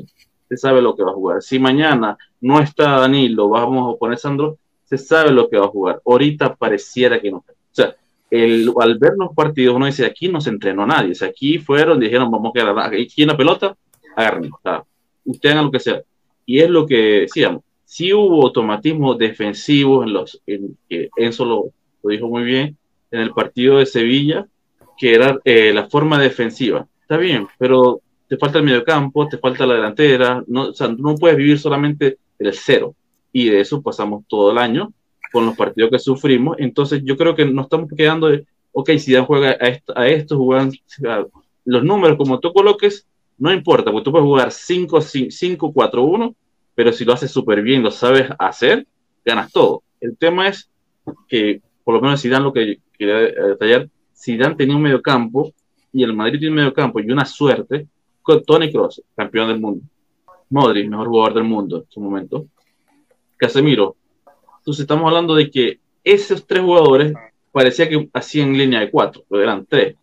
se 0.49 0.57
sabe 0.57 0.81
lo 0.81 0.95
que 0.95 1.03
va 1.03 1.11
a 1.11 1.15
jugar. 1.15 1.43
Si 1.43 1.59
mañana 1.59 2.17
no 2.41 2.61
está 2.61 3.01
Danilo, 3.01 3.49
vamos 3.49 3.95
a 3.95 3.99
poner 3.99 4.19
Sandro, 4.19 4.59
se 4.85 4.99
sabe 4.99 5.33
lo 5.33 5.49
que 5.49 5.57
va 5.57 5.67
a 5.67 5.71
jugar. 5.71 6.03
Ahorita 6.05 6.55
pareciera 6.55 7.21
que 7.21 7.31
no. 7.31 7.45
El, 8.35 8.73
al 8.81 8.99
ver 8.99 9.13
los 9.17 9.33
partidos, 9.33 9.77
uno 9.77 9.87
dice, 9.87 10.05
aquí 10.05 10.27
no 10.27 10.41
se 10.41 10.51
entrenó 10.51 10.85
nadie. 10.85 11.13
O 11.21 11.25
aquí 11.25 11.59
fueron, 11.59 12.01
dijeron, 12.01 12.33
vamos 12.33 12.51
a 12.51 12.59
quedar 12.59 12.93
aquí 12.93 13.23
en 13.23 13.29
la 13.29 13.37
pelota, 13.37 13.77
agarren. 14.17 14.53
O 14.53 14.59
sea, 14.61 14.83
usted 15.25 15.51
hagan 15.51 15.67
lo 15.67 15.71
que 15.71 15.79
sea. 15.79 16.03
Y 16.45 16.59
es 16.59 16.69
lo 16.69 16.85
que 16.85 17.21
decíamos. 17.21 17.63
Sí 17.85 18.13
hubo 18.13 18.43
automatismo 18.43 19.15
defensivo 19.15 20.03
en 20.03 20.13
los, 20.13 20.43
en, 20.49 20.77
Enzo 21.17 21.45
lo, 21.45 21.67
lo, 22.03 22.11
dijo 22.11 22.27
muy 22.27 22.43
bien, 22.43 22.77
en 23.13 23.21
el 23.21 23.31
partido 23.31 23.79
de 23.79 23.87
Sevilla, 23.87 24.49
que 24.99 25.15
era 25.15 25.39
eh, 25.45 25.73
la 25.73 25.89
forma 25.89 26.19
defensiva. 26.19 26.89
Está 27.03 27.17
bien, 27.17 27.47
pero 27.57 28.01
te 28.29 28.37
falta 28.37 28.59
el 28.59 28.65
mediocampo, 28.65 29.29
te 29.29 29.39
falta 29.39 29.65
la 29.65 29.75
delantera, 29.75 30.43
no, 30.49 30.71
o 30.71 30.73
sea, 30.73 30.89
no 30.89 31.15
puedes 31.15 31.37
vivir 31.37 31.57
solamente 31.57 32.19
del 32.37 32.53
cero. 32.53 32.97
Y 33.33 33.49
de 33.49 33.61
eso 33.61 33.81
pasamos 33.81 34.25
todo 34.27 34.51
el 34.51 34.59
año 34.59 34.93
con 35.35 35.47
los 35.47 35.57
partidos 35.57 35.91
que 35.91 35.99
sufrimos. 35.99 36.57
Entonces 36.61 37.03
yo 37.05 37.17
creo 37.17 37.35
que 37.35 37.45
nos 37.45 37.65
estamos 37.65 37.91
quedando 37.97 38.29
de, 38.29 38.47
ok, 38.71 38.91
si 38.99 39.11
ya 39.11 39.25
juega 39.25 39.49
a 39.51 39.67
esto, 39.67 39.93
a 39.97 40.37
juegan 40.37 40.71
los 41.65 41.83
números 41.83 42.17
como 42.17 42.39
tú 42.39 42.53
coloques, 42.53 43.05
no 43.37 43.53
importa, 43.53 43.91
porque 43.91 44.05
tú 44.05 44.13
puedes 44.13 44.25
jugar 44.25 44.51
5-4-1, 44.51 46.37
pero 46.77 46.93
si 46.93 47.05
lo 47.05 47.15
haces 47.15 47.33
súper 47.33 47.63
bien, 47.63 47.83
lo 47.83 47.91
sabes 47.91 48.29
hacer, 48.39 48.87
ganas 49.25 49.51
todo. 49.51 49.83
El 50.01 50.17
tema 50.17 50.47
es 50.47 50.71
que, 51.27 51.61
por 51.83 51.97
lo 51.97 52.01
menos 52.01 52.21
si 52.21 52.29
dan 52.29 52.45
lo 52.45 52.53
que 52.53 52.79
quería 52.97 53.17
detallar, 53.17 53.89
dan 54.39 54.57
tenía 54.57 54.77
un 54.77 54.83
medio 54.83 55.03
campo 55.03 55.53
y 55.93 56.05
el 56.05 56.15
Madrid 56.15 56.39
tiene 56.39 56.53
un 56.53 56.59
medio 56.59 56.73
campo 56.73 57.01
y 57.01 57.11
una 57.11 57.25
suerte 57.25 57.89
con 58.23 58.41
Tony 58.45 58.71
Cross, 58.71 59.03
campeón 59.17 59.49
del 59.49 59.61
mundo. 59.61 59.85
Modric, 60.51 60.89
mejor 60.89 61.09
jugador 61.09 61.35
del 61.35 61.45
mundo 61.45 61.79
en 61.79 61.91
su 61.91 62.01
momento. 62.01 62.47
Casemiro, 63.37 63.97
entonces 64.65 64.85
estamos 64.85 65.07
hablando 65.07 65.35
de 65.35 65.51
que 65.51 65.79
esos 66.03 66.47
tres 66.47 66.63
jugadores 66.63 67.13
parecía 67.53 67.87
que 67.87 68.09
hacían 68.15 68.57
línea 68.57 68.81
de 68.81 68.91
cuatro, 68.91 69.23
pero 69.29 69.43
eran 69.43 69.67
tres. 69.67 69.95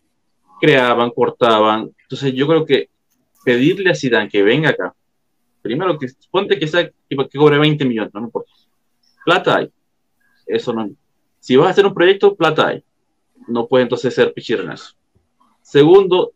Creaban, 0.60 1.10
cortaban. 1.10 1.90
Entonces 2.04 2.32
yo 2.36 2.46
creo 2.46 2.64
que 2.64 2.88
pedirle 3.44 3.90
a 3.90 3.96
Zidane 3.96 4.30
que 4.30 4.44
venga 4.44 4.70
acá, 4.70 4.94
primero 5.64 5.98
que 5.98 6.06
ponte 6.30 6.60
que, 6.60 6.68
sea, 6.68 6.88
que, 6.88 7.16
cobre 7.36 7.58
20 7.58 7.84
millones, 7.86 8.14
no 8.14 8.22
importa. 8.22 8.52
Plata 9.26 9.58
hay. 9.58 9.72
Eso 10.46 10.74
no. 10.74 10.92
Si 11.40 11.56
vas 11.56 11.70
a 11.70 11.72
hacer 11.72 11.88
un 11.88 11.96
proyecto, 11.96 12.36
plata 12.36 12.68
hay. 12.68 12.84
No 13.48 13.66
puede 13.66 13.82
entonces 13.82 14.14
ser 14.14 14.32
pichirrenazo. 14.32 14.94
Segundo, 15.64 16.34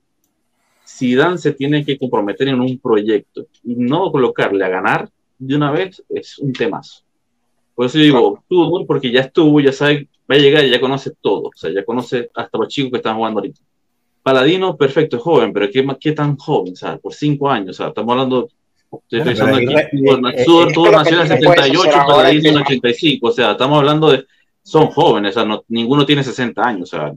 Zidane 0.84 1.38
se 1.38 1.52
tiene 1.52 1.86
que 1.86 2.00
comprometer 2.00 2.48
en 2.48 2.60
un 2.60 2.80
proyecto 2.80 3.46
y 3.64 3.76
no 3.76 4.12
colocarle 4.12 4.66
a 4.66 4.70
ganar 4.70 5.12
de 5.38 5.56
una 5.56 5.70
vez 5.70 6.04
es 6.10 6.40
un 6.40 6.54
temazo. 6.54 7.05
Por 7.76 7.86
eso 7.86 7.98
digo, 7.98 8.44
tú, 8.48 8.86
porque 8.88 9.12
ya 9.12 9.22
estuvo, 9.22 9.60
ya 9.60 9.74
sabe, 9.74 10.08
va 10.32 10.36
a 10.36 10.40
llegar 10.40 10.64
y 10.64 10.72
ya 10.72 10.80
conoce 10.80 11.12
todo. 11.22 11.50
O 11.50 11.52
sea, 11.54 11.70
ya 11.72 11.84
conoce 11.84 12.30
hasta 12.34 12.58
los 12.58 12.70
chicos 12.70 12.92
que 12.92 12.98
están 12.98 13.18
jugando 13.18 13.42
ahorita. 13.42 13.60
Paladino, 14.24 14.76
perfecto, 14.76 15.18
es 15.18 15.22
joven, 15.22 15.54
pero 15.54 15.70
¿qué, 15.70 15.86
qué 16.00 16.14
tan 16.14 16.38
joven? 16.38 16.76
Sea, 16.76 16.98
por 16.98 17.14
cinco 17.14 17.50
años. 17.50 17.72
O 17.72 17.74
sea, 17.74 17.88
estamos 17.90 18.14
hablando. 18.14 18.50
Estoy 19.04 19.22
pensando 19.22 19.58
aquí. 19.58 20.44
Todo 20.74 20.92
nació 20.92 21.18
en 21.18 21.22
el 21.22 21.28
78, 21.28 21.92
Paladino 22.08 22.50
en 22.50 22.56
el 22.56 22.62
85. 22.62 23.28
O 23.28 23.32
sea, 23.32 23.52
estamos 23.52 23.78
hablando 23.78 24.12
de. 24.12 24.26
Son 24.64 24.88
jóvenes, 24.88 25.32
o 25.32 25.40
sea, 25.42 25.46
no, 25.48 25.64
ninguno 25.68 26.08
tiene 26.08 26.24
60 26.24 26.60
años. 26.60 26.94
O 26.94 26.98
sea, 26.98 27.14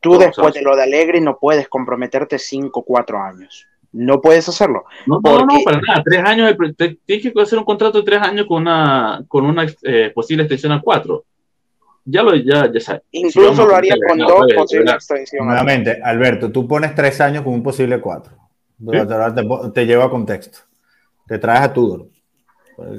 Tú 0.00 0.18
después 0.18 0.54
de 0.54 0.62
lo 0.62 0.74
de 0.74 0.84
Alegre 0.84 1.20
no 1.20 1.38
puedes 1.38 1.68
comprometerte 1.68 2.38
5 2.38 2.80
o 2.80 2.82
4 2.82 3.22
años 3.22 3.66
no 3.98 4.20
puedes 4.20 4.48
hacerlo. 4.48 4.84
No, 5.06 5.20
no, 5.22 5.38
no, 5.40 5.58
para 5.64 5.80
nada. 5.80 6.02
Tres 6.04 6.24
años, 6.24 6.54
tienes 7.04 7.32
que 7.32 7.42
hacer 7.42 7.58
un 7.58 7.64
contrato 7.64 7.98
de 7.98 8.04
tres 8.04 8.22
años 8.22 8.46
con 8.46 8.62
una, 8.62 9.24
con 9.26 9.44
una 9.44 9.66
eh, 9.82 10.12
posible 10.14 10.44
extensión 10.44 10.72
a 10.72 10.80
cuatro. 10.80 11.24
Ya 12.04 12.22
lo, 12.22 12.34
ya, 12.36 12.70
ya 12.72 12.80
sabes. 12.80 13.02
Incluso 13.10 13.66
lo 13.66 13.74
haría 13.74 13.96
con 14.06 14.18
dos 14.18 14.46
posibles 14.54 14.94
extensiones. 14.94 15.46
Nuevamente, 15.46 16.00
Alberto, 16.02 16.52
tú 16.52 16.66
pones 16.66 16.94
tres 16.94 17.20
años 17.20 17.42
con 17.42 17.52
un 17.52 17.62
posible 17.62 18.00
cuatro. 18.00 18.34
Te, 19.74 19.84
lleva 19.84 20.04
a 20.04 20.10
contexto. 20.10 20.60
Te 21.26 21.38
traes 21.38 21.62
a 21.62 21.72
Tudor. 21.72 22.06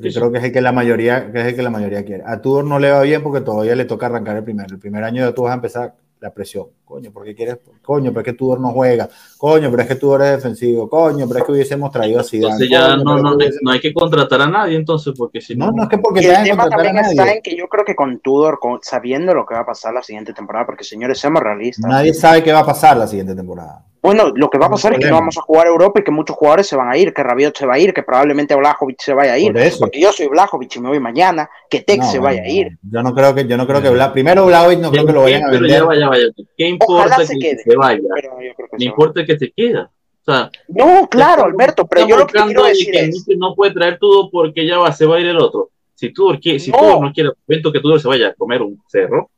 Yo 0.02 0.12
creo 0.12 0.32
que 0.34 0.40
es 0.40 0.44
el 0.44 0.52
que 0.52 0.60
la 0.60 0.74
mayoría, 0.74 1.32
que 1.32 1.40
es 1.40 1.46
el 1.48 1.56
que 1.56 1.62
la 1.64 1.70
mayoría 1.70 2.04
quiere. 2.04 2.24
A 2.26 2.42
Tudor 2.42 2.66
no 2.66 2.78
le 2.78 2.92
va 2.92 3.02
bien 3.04 3.24
porque 3.24 3.40
todavía 3.40 3.74
le 3.76 3.86
toca 3.86 4.08
arrancar 4.08 4.36
el 4.36 4.44
primer. 4.44 4.68
El 4.70 4.80
primer 4.80 5.06
año 5.06 5.26
de 5.26 5.32
tú 5.32 5.44
vas 5.44 5.52
a 5.52 5.56
empezar 5.56 5.96
la 6.20 6.34
presión. 6.34 6.68
Coño, 6.84 7.12
¿por 7.12 7.24
qué 7.24 7.34
quieres? 7.36 7.60
Coño, 7.82 8.12
pero 8.12 8.22
es 8.22 8.26
que 8.26 8.34
Tudor 8.34 8.60
no 8.60 8.72
juega. 8.72 9.10
Coño, 9.38 9.70
pero 9.70 9.84
es 9.84 9.88
que 9.88 9.96
Tudor 9.96 10.24
es 10.24 10.32
defensivo. 10.32 10.90
Coño, 10.90 11.28
pero 11.28 11.40
es 11.40 11.46
que 11.46 11.52
hubiésemos 11.52 11.91
traído 11.91 12.20
a 12.20 12.24
Zidane. 12.24 12.54
Entonces 12.54 12.70
ya 12.70 12.98
no, 12.98 13.18
no, 13.18 13.36
no, 13.62 13.72
hay 13.72 13.80
que 13.80 13.94
contratar 13.94 14.41
a 14.41 14.48
nadie, 14.48 14.76
entonces, 14.76 15.14
porque 15.18 15.40
si 15.40 15.56
no... 15.56 15.68
No, 15.68 15.72
no 15.72 15.84
es 15.84 15.90
que 15.90 15.98
porque 15.98 16.20
el 16.20 16.44
tema 16.44 16.70
también 16.70 16.98
está 16.98 17.32
en 17.32 17.41
que 17.41 17.56
yo 17.56 17.68
creo 17.68 17.86
que 17.86 17.96
con 17.96 18.20
Tudor, 18.20 18.60
sabiendo 18.82 19.34
lo 19.34 19.46
que 19.46 19.54
va 19.54 19.62
a 19.62 19.66
pasar 19.66 19.94
la 19.94 20.04
siguiente 20.04 20.34
temporada, 20.34 20.66
porque 20.66 20.84
señores, 20.84 21.20
seamos 21.20 21.41
realistas. 21.41 21.90
Nadie 21.90 22.14
sabe 22.14 22.44
qué 22.44 22.52
va 22.52 22.60
a 22.60 22.66
pasar 22.66 22.98
la 22.98 23.08
siguiente 23.08 23.36
temporada. 23.36 23.86
Bueno, 24.02 24.32
lo 24.34 24.50
que 24.50 24.58
va 24.58 24.68
a 24.68 24.70
pasar 24.70 24.94
es 24.94 25.00
que 25.00 25.08
no 25.08 25.16
vamos 25.16 25.38
a 25.38 25.42
jugar 25.42 25.68
Europa 25.68 26.00
y 26.00 26.04
que 26.04 26.12
muchos 26.12 26.36
jugadores 26.36 26.68
se 26.68 26.78
van 26.78 26.90
a 26.90 26.98
ir, 26.98 27.14
que 27.14 27.22
Rabiot 27.22 27.58
se 27.58 27.66
va 27.66 27.74
a 27.74 27.80
ir, 27.80 27.94
que 27.94 28.04
probablemente 28.04 28.56
Blajovic 28.56 29.02
se 29.02 29.14
vaya 29.14 29.34
a 29.34 29.38
ir, 29.38 29.54
porque 29.78 30.00
yo 30.00 30.14
soy 30.14 30.28
Blajovic 30.28 30.78
y 30.78 30.80
me 30.80 30.90
voy 30.90 31.00
mañana, 31.00 31.50
que 31.70 31.82
Tech 31.82 32.02
se 32.04 32.20
vaya 32.20 32.42
a 32.42 32.48
ir. 32.48 32.78
Yo 32.82 33.04
no 33.04 33.14
creo 33.14 33.36
que, 33.36 33.46
yo 33.46 33.58
no 33.58 33.68
creo 33.68 33.82
que 33.82 33.92
primero 34.14 34.46
Blajovic 34.46 34.80
no 34.80 34.92
creo 34.92 35.06
que 35.06 35.12
lo 35.12 35.22
vayan 35.24 35.44
a 35.44 35.52
vender. 35.52 35.72
Ya 35.72 35.84
vaya, 35.84 36.08
vaya. 36.08 36.26
¿Qué 36.58 36.68
importa 36.68 37.18
que 37.18 37.58
se, 37.58 37.76
vaya? 37.76 38.00
No 38.00 38.86
importa 38.86 39.26
que 39.26 39.38
se 39.38 39.52
queda. 39.52 39.92
O 40.22 40.32
sea, 40.32 40.50
no, 40.70 41.08
claro, 41.10 41.44
Alberto, 41.44 41.86
pero 41.86 42.08
yo 42.08 42.18
lo 42.18 42.28
que 42.28 42.40
quiero 42.40 42.64
decir 42.64 42.96
es 42.96 43.26
no 43.38 43.54
puede 43.54 43.74
traer 43.74 43.98
todo 44.00 44.30
porque 44.30 44.66
ya 44.66 44.78
va, 44.78 44.94
se 44.94 45.06
va 45.06 45.18
a 45.18 45.20
ir 45.20 45.28
el 45.28 45.38
otro. 45.38 45.72
Si 45.96 46.14
tú 46.14 46.34
si 46.42 46.72
no. 46.72 47.02
no 47.02 47.12
quiere, 47.12 47.32
evento 47.48 47.74
que 47.74 47.82
tú 47.82 48.00
se 48.00 48.08
vaya 48.08 48.30
a 48.30 48.34
comer 48.34 48.62
un 48.62 48.82
cerro 48.88 49.30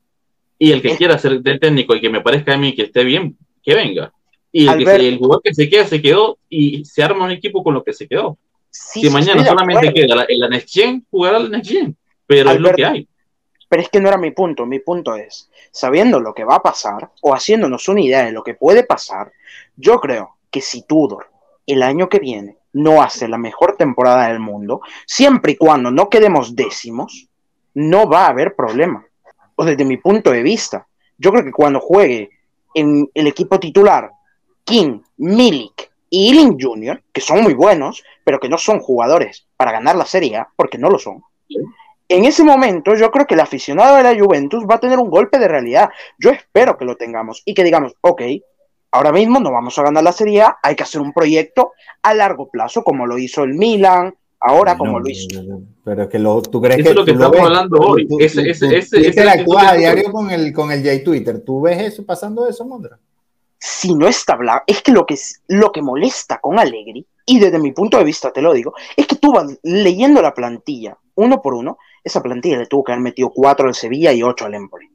y 0.59 0.71
el 0.71 0.81
que 0.83 0.95
quiera 0.95 1.17
ser 1.17 1.41
del 1.41 1.59
técnico 1.59 1.95
y 1.95 2.01
que 2.01 2.09
me 2.09 2.21
parezca 2.21 2.53
a 2.53 2.57
mí 2.57 2.75
que 2.75 2.83
esté 2.83 3.03
bien, 3.03 3.35
que 3.63 3.73
venga 3.73 4.11
y 4.51 4.67
el, 4.67 5.17
jugador 5.17 5.41
que 5.43 5.53
se 5.53 5.69
queda, 5.69 5.85
se 5.85 6.01
quedó 6.01 6.37
y 6.49 6.83
se 6.83 7.03
arma 7.03 7.25
un 7.25 7.31
equipo 7.31 7.63
con 7.63 7.73
lo 7.73 7.83
que 7.83 7.93
se 7.93 8.07
quedó. 8.07 8.37
si 8.69 9.09
mañana 9.09 9.45
solamente 9.45 9.93
queda 9.93 10.15
la, 10.15 10.25
la 10.27 10.49
Next 10.49 10.73
Gen, 10.73 11.05
jugará 11.09 11.39
la 11.39 11.49
Next 11.49 11.71
Gen, 11.71 11.95
pero 12.27 12.51
es 12.51 12.59
lo 12.59 12.73
que 12.73 12.85
hay. 12.85 13.07
Pero 13.69 13.83
es 13.83 13.89
que 13.89 14.01
no 14.01 14.09
era 14.09 14.17
mi 14.17 14.31
punto, 14.31 14.65
mi 14.65 14.79
punto 14.79 15.15
es, 15.15 15.49
sabiendo 15.71 16.19
lo 16.19 16.33
que 16.33 16.43
va 16.43 16.55
a 16.55 16.61
pasar 16.61 17.11
o 17.21 17.33
haciéndonos 17.33 17.87
una 17.87 18.01
idea 18.01 18.25
de 18.25 18.33
lo 18.33 18.43
que 18.43 18.53
puede 18.53 18.83
pasar, 18.83 19.31
yo 19.77 20.01
creo 20.01 20.35
que 20.49 20.59
si 20.59 20.81
Tudor 20.81 21.29
el 21.65 21.81
año 21.81 22.09
que 22.09 22.19
viene 22.19 22.57
no 22.73 23.01
hace 23.01 23.29
la 23.29 23.37
mejor 23.37 23.77
temporada 23.77 24.27
del 24.27 24.39
mundo, 24.39 24.81
siempre 25.05 25.53
y 25.53 25.55
cuando 25.55 25.89
no 25.89 26.09
quedemos 26.09 26.55
décimos, 26.55 27.29
no 27.73 28.09
va 28.09 28.25
a 28.25 28.29
haber 28.29 28.55
problema. 28.55 29.05
O 29.55 29.63
desde 29.63 29.85
mi 29.85 29.95
punto 29.95 30.31
de 30.31 30.43
vista, 30.43 30.87
yo 31.17 31.31
creo 31.31 31.45
que 31.45 31.51
cuando 31.51 31.79
juegue 31.79 32.29
en 32.73 33.09
el 33.13 33.27
equipo 33.27 33.59
titular 33.59 34.11
King, 34.63 35.01
Milik 35.17 35.91
y 36.09 36.29
Ealing 36.29 36.57
Jr., 36.59 37.01
que 37.11 37.21
son 37.21 37.41
muy 37.41 37.53
buenos, 37.53 38.03
pero 38.23 38.39
que 38.39 38.49
no 38.49 38.57
son 38.57 38.79
jugadores 38.79 39.47
para 39.57 39.71
ganar 39.71 39.95
la 39.95 40.05
Serie 40.05 40.37
A, 40.37 40.49
porque 40.55 40.77
no 40.77 40.89
lo 40.89 40.99
son. 40.99 41.23
En 42.09 42.25
ese 42.25 42.43
momento, 42.43 42.95
yo 42.95 43.09
creo 43.09 43.25
que 43.25 43.35
el 43.35 43.39
aficionado 43.39 43.95
de 43.95 44.03
la 44.03 44.19
Juventus 44.21 44.65
va 44.69 44.75
a 44.75 44.79
tener 44.79 44.99
un 44.99 45.09
golpe 45.09 45.39
de 45.39 45.47
realidad. 45.47 45.89
Yo 46.19 46.29
espero 46.29 46.77
que 46.77 46.83
lo 46.83 46.97
tengamos 46.97 47.41
y 47.45 47.53
que 47.53 47.63
digamos, 47.63 47.93
ok, 48.01 48.21
ahora 48.91 49.13
mismo 49.13 49.39
no 49.39 49.51
vamos 49.51 49.79
a 49.79 49.83
ganar 49.83 50.03
la 50.03 50.11
Serie 50.11 50.41
A, 50.41 50.57
hay 50.61 50.75
que 50.75 50.83
hacer 50.83 50.99
un 50.99 51.13
proyecto 51.13 51.71
a 52.03 52.13
largo 52.13 52.49
plazo, 52.49 52.83
como 52.83 53.07
lo 53.07 53.17
hizo 53.17 53.43
el 53.43 53.53
Milan, 53.53 54.13
ahora 54.41 54.77
como 54.77 54.99
lo 54.99 55.09
hizo. 55.09 55.27
Pero 55.85 56.03
es 56.03 56.09
que 56.09 56.19
lo, 56.19 56.41
tú 56.41 56.61
crees 56.61 56.79
Eso 56.79 56.83
que. 56.85 56.89
es 56.89 56.95
lo 56.97 57.05
que 57.05 57.11
estamos 57.11 57.39
hablando 57.39 57.77
hoy. 57.79 58.07
ese, 58.19 58.49
ese, 58.49 58.77
ese, 58.77 59.23
la 59.23 59.33
a 59.33 59.75
diario 59.75 60.11
con 60.11 60.29
el, 60.29 60.51
con 60.51 60.71
el 60.71 60.83
J 60.83 61.03
Twitter. 61.05 61.41
¿Tú 61.45 61.61
ves 61.61 61.79
eso 61.79 62.05
pasando 62.05 62.47
eso, 62.47 62.65
Mondra? 62.65 62.99
Si 63.63 63.93
no 63.93 64.07
está 64.07 64.33
hablando, 64.33 64.63
es 64.65 64.81
que 64.81 64.91
lo 64.91 65.05
que, 65.05 65.15
lo 65.49 65.71
que 65.71 65.83
molesta 65.83 66.39
con 66.39 66.57
Allegri, 66.57 67.05
y 67.27 67.39
desde 67.39 67.59
mi 67.59 67.71
punto 67.71 67.99
de 67.99 68.03
vista 68.03 68.33
te 68.33 68.41
lo 68.41 68.53
digo, 68.53 68.73
es 68.97 69.05
que 69.05 69.17
tú 69.17 69.31
vas 69.31 69.55
leyendo 69.61 70.19
la 70.19 70.33
plantilla 70.33 70.97
uno 71.13 71.43
por 71.43 71.53
uno, 71.53 71.77
esa 72.03 72.23
plantilla 72.23 72.57
le 72.57 72.65
tuvo 72.65 72.83
que 72.83 72.93
haber 72.93 73.03
metido 73.03 73.29
cuatro 73.29 73.67
al 73.67 73.75
Sevilla 73.75 74.11
y 74.11 74.23
ocho 74.23 74.45
al 74.45 74.55
Empoli. 74.55 74.89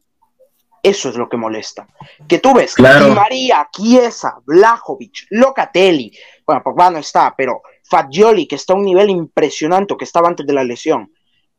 Eso 0.83 1.09
es 1.09 1.17
lo 1.17 1.29
que 1.29 1.37
molesta. 1.37 1.87
Que 2.27 2.41
tú 2.41 2.55
ves 2.55 2.75
claro. 2.75 3.15
María, 3.15 3.69
Chiesa, 3.71 4.37
Blajovic, 4.45 5.27
Locatelli, 5.31 6.13
bueno, 6.45 6.63
Pogba 6.65 6.91
no 6.91 6.99
está, 6.99 7.35
pero 7.37 7.63
Fagioli, 7.89 8.49
que 8.49 8.57
está 8.57 8.73
a 8.73 8.77
un 8.77 8.85
nivel 8.85 9.11
impresionante, 9.11 9.97
que 9.97 10.05
estaba 10.05 10.27
antes 10.27 10.45
de 10.45 10.53
la 10.53 10.65
lesión. 10.65 11.13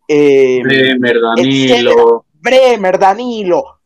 Eh, 0.06 0.60
Bremer, 0.62 1.22
Danilo. 1.22 2.26
Bremer, 2.34 3.00
Danilo, 3.00 3.80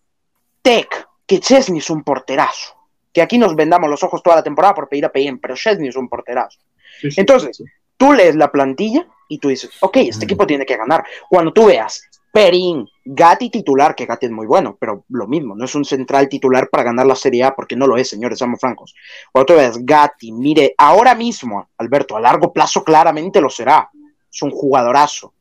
Tech, 0.63 1.07
que 1.27 1.39
Chesney 1.39 1.79
es 1.79 1.89
un 1.91 2.03
porterazo 2.03 2.80
que 3.13 3.21
aquí 3.21 3.37
nos 3.37 3.55
vendamos 3.55 3.89
los 3.89 4.03
ojos 4.03 4.23
toda 4.23 4.37
la 4.37 4.43
temporada 4.43 4.73
por 4.73 4.89
pedir 4.89 5.05
a 5.05 5.11
Peyen, 5.11 5.39
pero 5.39 5.55
Chesney 5.55 5.89
es 5.89 5.95
un 5.95 6.07
porterazo. 6.07 6.59
Entonces, 7.03 7.63
tú 7.97 8.13
lees 8.13 8.35
la 8.35 8.51
plantilla 8.51 9.07
y 9.27 9.37
tú 9.37 9.49
dices, 9.49 9.71
ok, 9.79 9.97
este 9.97 10.25
equipo 10.25 10.45
tiene 10.45 10.65
que 10.65 10.77
ganar. 10.77 11.03
Cuando 11.29 11.51
tú 11.51 11.65
veas 11.65 12.03
Perín, 12.31 12.87
Gatti 13.03 13.49
titular, 13.49 13.93
que 13.93 14.05
Gatti 14.05 14.27
es 14.27 14.31
muy 14.31 14.47
bueno, 14.47 14.77
pero 14.79 15.03
lo 15.09 15.27
mismo, 15.27 15.55
no 15.55 15.65
es 15.65 15.75
un 15.75 15.83
central 15.83 16.29
titular 16.29 16.69
para 16.69 16.83
ganar 16.83 17.05
la 17.05 17.15
Serie 17.15 17.43
A 17.43 17.53
porque 17.53 17.75
no 17.75 17.87
lo 17.87 17.97
es, 17.97 18.09
señores, 18.09 18.39
seamos 18.39 18.59
francos. 18.59 18.95
Cuando 19.31 19.47
tú 19.47 19.59
veas 19.59 19.77
Gatti, 19.85 20.31
mire, 20.31 20.73
ahora 20.77 21.13
mismo, 21.13 21.69
Alberto, 21.77 22.15
a 22.15 22.21
largo 22.21 22.53
plazo 22.53 22.83
claramente 22.83 23.41
lo 23.41 23.49
será, 23.49 23.89
es 24.31 24.41
un 24.41 24.51
jugadorazo, 24.51 25.33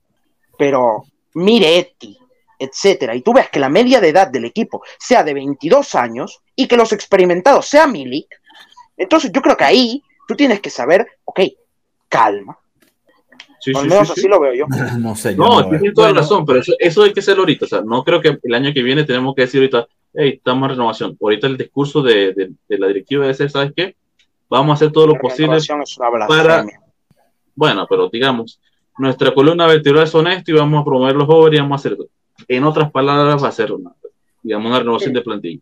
pero 0.58 1.04
Miretti, 1.34 2.18
etcétera, 2.60 3.16
y 3.16 3.22
tú 3.22 3.32
ves 3.32 3.48
que 3.48 3.58
la 3.58 3.68
media 3.68 4.00
de 4.00 4.10
edad 4.10 4.28
del 4.28 4.44
equipo 4.44 4.82
sea 4.98 5.24
de 5.24 5.34
22 5.34 5.94
años 5.94 6.40
y 6.54 6.68
que 6.68 6.76
los 6.76 6.92
experimentados 6.92 7.66
sean 7.66 7.90
Milik, 7.90 8.28
entonces 8.96 9.32
yo 9.32 9.40
creo 9.40 9.56
que 9.56 9.64
ahí 9.64 10.02
tú 10.28 10.36
tienes 10.36 10.60
que 10.60 10.70
saber, 10.70 11.06
ok, 11.24 11.40
calma. 12.08 12.58
Sí, 13.60 13.72
Al 13.74 13.88
menos 13.88 14.10
así 14.10 14.28
lo 14.28 14.40
veo 14.40 14.54
yo. 14.54 14.66
no 14.98 15.14
sé. 15.14 15.34
no, 15.36 15.68
tienes 15.68 15.94
toda 15.94 16.12
la 16.12 16.20
razón, 16.20 16.44
pero 16.46 16.60
eso, 16.78 17.02
hay 17.02 17.12
que 17.12 17.20
hacerlo 17.20 17.42
ahorita. 17.42 17.64
O 17.64 17.68
sea, 17.68 17.80
no 17.82 18.04
creo 18.04 18.20
que 18.20 18.38
el 18.42 18.54
año 18.54 18.72
que 18.72 18.82
viene 18.82 19.04
tenemos 19.04 19.34
que 19.34 19.42
decir 19.42 19.60
ahorita, 19.60 19.86
hey, 20.14 20.34
estamos 20.36 20.64
en 20.64 20.70
renovación. 20.70 21.18
Ahorita 21.20 21.46
el 21.46 21.56
discurso 21.56 22.02
de, 22.02 22.52
la 22.68 22.86
directiva 22.86 23.22
debe 23.22 23.34
ser, 23.34 23.50
¿sabes 23.50 23.72
qué? 23.74 23.96
Vamos 24.48 24.70
a 24.70 24.74
hacer 24.74 24.92
todo 24.92 25.06
lo 25.06 25.14
posible 25.14 25.58
para... 26.28 26.64
Bueno, 27.54 27.86
pero 27.88 28.08
digamos, 28.08 28.60
nuestra 28.98 29.34
columna 29.34 29.66
vertebral 29.66 30.04
es 30.04 30.14
honesta 30.14 30.50
y 30.50 30.54
vamos 30.54 30.80
a 30.80 30.84
promover 30.84 31.14
los 31.14 31.26
jóvenes 31.26 31.58
y 31.58 31.62
vamos 31.62 31.78
a 31.78 31.80
hacer 31.80 31.98
en 32.48 32.64
otras 32.64 32.90
palabras, 32.90 33.42
va 33.42 33.48
a 33.48 33.52
ser 33.52 33.72
una, 33.72 33.92
digamos, 34.42 34.70
una 34.70 34.78
renovación 34.78 35.12
de 35.12 35.22
plantilla. 35.22 35.60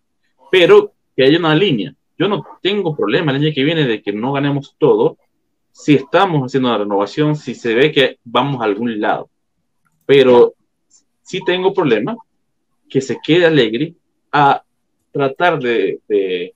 Pero 0.50 0.92
que 1.16 1.24
haya 1.24 1.38
una 1.38 1.54
línea. 1.54 1.94
Yo 2.18 2.28
no 2.28 2.44
tengo 2.62 2.96
problema 2.96 3.32
el 3.32 3.42
año 3.42 3.54
que 3.54 3.64
viene 3.64 3.84
de 3.84 4.02
que 4.02 4.12
no 4.12 4.32
ganemos 4.32 4.74
todo 4.78 5.18
si 5.72 5.94
estamos 5.94 6.42
haciendo 6.42 6.68
una 6.68 6.78
renovación, 6.78 7.36
si 7.36 7.54
se 7.54 7.74
ve 7.74 7.92
que 7.92 8.18
vamos 8.24 8.60
a 8.60 8.64
algún 8.64 9.00
lado. 9.00 9.30
Pero 10.06 10.54
sí 11.22 11.40
tengo 11.44 11.72
problema 11.72 12.16
que 12.88 13.00
se 13.00 13.18
quede 13.22 13.46
alegre 13.46 13.94
a 14.32 14.62
tratar 15.12 15.60
de, 15.60 16.00
de, 16.08 16.54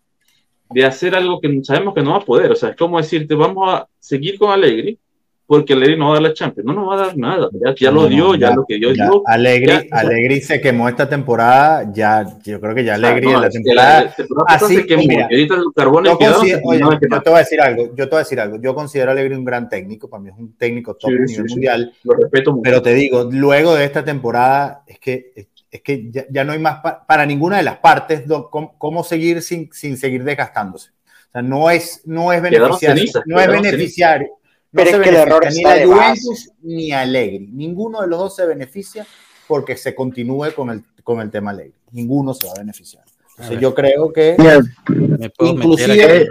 de, 0.70 0.84
hacer 0.84 1.14
algo 1.14 1.40
que 1.40 1.60
sabemos 1.62 1.94
que 1.94 2.02
no 2.02 2.12
va 2.12 2.16
a 2.18 2.24
poder. 2.24 2.50
O 2.50 2.56
sea, 2.56 2.70
es 2.70 2.76
como 2.76 2.98
decirte, 2.98 3.34
vamos 3.34 3.68
a 3.68 3.88
seguir 3.98 4.38
con 4.38 4.50
Alegre, 4.50 4.98
porque 5.46 5.74
Alegri 5.74 5.98
no 5.98 6.06
va 6.06 6.12
a 6.12 6.14
dar 6.14 6.22
la 6.22 6.34
Champions. 6.34 6.66
No 6.66 6.72
nos 6.72 6.88
va 6.88 6.94
a 6.94 7.06
dar 7.06 7.16
nada. 7.16 7.48
Ya, 7.76 7.90
lo 7.90 8.06
dio, 8.06 8.34
ya, 8.34 8.54
lo 8.54 8.64
que 8.64 8.76
dio. 8.76 8.92
Ya, 8.92 9.10
Alegri, 9.26 10.40
se 10.40 10.60
quemó 10.60 10.88
esta 10.88 11.08
temporada. 11.08 11.90
Ya, 11.92 12.24
yo 12.44 12.60
creo 12.60 12.74
que 12.74 12.84
ya 12.84 12.94
Alegri 12.94 13.28
en 13.28 13.40
la 13.40 13.50
temporada. 13.50 14.14
así 14.46 14.76
se 14.76 14.86
quemó. 14.86 15.02
Mira, 15.02 15.28
yo, 15.30 15.46
yo 17.00 17.22
te 17.22 17.30
voy 17.30 17.36
a 17.36 17.38
decir 17.40 17.60
algo. 17.60 17.94
Yo 17.94 18.04
te 18.08 18.10
voy 18.10 18.16
a 18.16 18.18
decir 18.18 18.40
algo. 18.40 18.58
Yo 18.60 18.74
considero 18.74 19.10
a 19.10 19.12
Alegri 19.12 19.34
un 19.34 19.44
gran 19.44 19.68
técnico. 19.68 20.08
Para 20.08 20.22
mí 20.22 20.30
es 20.30 20.36
un 20.38 20.56
técnico 20.56 20.94
top 20.94 21.10
sí, 21.10 21.32
nivel 21.32 21.46
mundial. 21.50 21.92
Lo 22.04 22.14
respeto 22.14 22.52
mucho. 22.52 22.62
Pero 22.62 22.80
te 22.80 22.94
digo, 22.94 23.28
luego 23.30 23.74
de 23.74 23.84
esta 23.84 24.04
temporada, 24.04 24.84
es 24.86 24.98
que 24.98 25.48
es 25.72 25.80
que 25.80 26.10
ya, 26.30 26.44
no 26.44 26.52
hay 26.52 26.58
más 26.58 26.80
para 27.08 27.24
ninguna 27.24 27.56
de 27.56 27.62
las 27.62 27.78
partes 27.78 28.24
cómo, 28.50 28.76
cómo 28.76 29.02
seguir 29.02 29.40
sin, 29.40 29.72
sin, 29.72 29.96
seguir 29.96 30.22
desgastándose. 30.22 30.90
O 30.90 31.32
sea, 31.32 31.40
no 31.40 31.70
es, 31.70 32.02
no 32.04 32.30
es 32.30 32.42
beneficiario. 32.42 33.04
no 33.24 33.40
es 33.40 33.48
beneficiario. 33.48 34.28
No 34.72 34.82
pero 34.82 34.96
es 34.96 35.02
que 35.02 35.08
el 35.10 35.16
error 35.16 35.44
ni 35.52 35.62
la 35.62 35.84
Juventus 35.84 36.50
ni 36.62 36.92
Allegri. 36.92 37.46
Ninguno 37.52 38.00
de 38.00 38.08
los 38.08 38.18
dos 38.18 38.36
se 38.36 38.46
beneficia 38.46 39.06
porque 39.46 39.76
se 39.76 39.94
continúe 39.94 40.54
con 40.56 40.70
el, 40.70 40.82
con 41.04 41.20
el 41.20 41.30
tema 41.30 41.50
Allegri. 41.50 41.74
Ninguno 41.90 42.32
se 42.32 42.46
va 42.46 42.52
a 42.56 42.60
beneficiar. 42.60 43.04
Entonces, 43.32 43.60
yo 43.60 43.74
creo 43.74 44.12
que 44.12 44.36
inclusive 45.40 46.26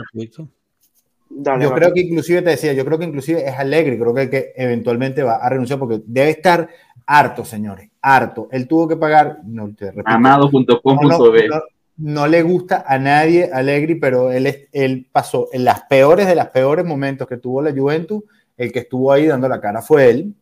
yo 1.60 1.74
creo 1.74 1.94
que 1.94 2.02
inclusive 2.02 2.42
te 2.42 2.50
decía, 2.52 2.74
yo 2.74 2.86
creo 2.86 3.00
que 3.00 3.06
inclusive 3.06 3.48
es 3.48 3.58
Allegri, 3.58 3.98
creo 3.98 4.14
que 4.14 4.22
el 4.24 4.30
que 4.30 4.54
eventualmente 4.56 5.24
va 5.24 5.36
a 5.36 5.50
renunciar 5.50 5.80
porque 5.80 6.02
debe 6.06 6.32
estar 6.32 6.70
harto, 7.06 7.46
señores, 7.46 7.90
harto. 8.02 8.48
Él 8.52 8.68
tuvo 8.68 8.88
que 8.88 8.98
pagar, 8.98 9.40
no 9.46 9.74
te 9.74 9.92
no, 9.94 11.64
le 11.98 12.42
gusta 12.44 12.84
a 12.88 12.98
nadie 12.98 13.50
Allegri, 13.52 13.96
pero 13.96 14.32
él, 14.32 14.68
él 14.72 15.08
pasó 15.12 15.50
en 15.52 15.66
las 15.66 15.84
peores 15.84 16.28
de 16.28 16.36
los 16.36 16.48
peores 16.48 16.86
momentos 16.86 17.28
que 17.28 17.38
tuvo 17.38 17.62
la 17.62 17.72
Juventus, 17.72 18.24
el 18.58 18.72
que 18.72 18.80
estuvo 18.80 19.12
ahí 19.12 19.28
dando 19.28 19.48
la 19.48 19.62
cara 19.62 19.82
fue 19.82 20.10
él. 20.10 20.34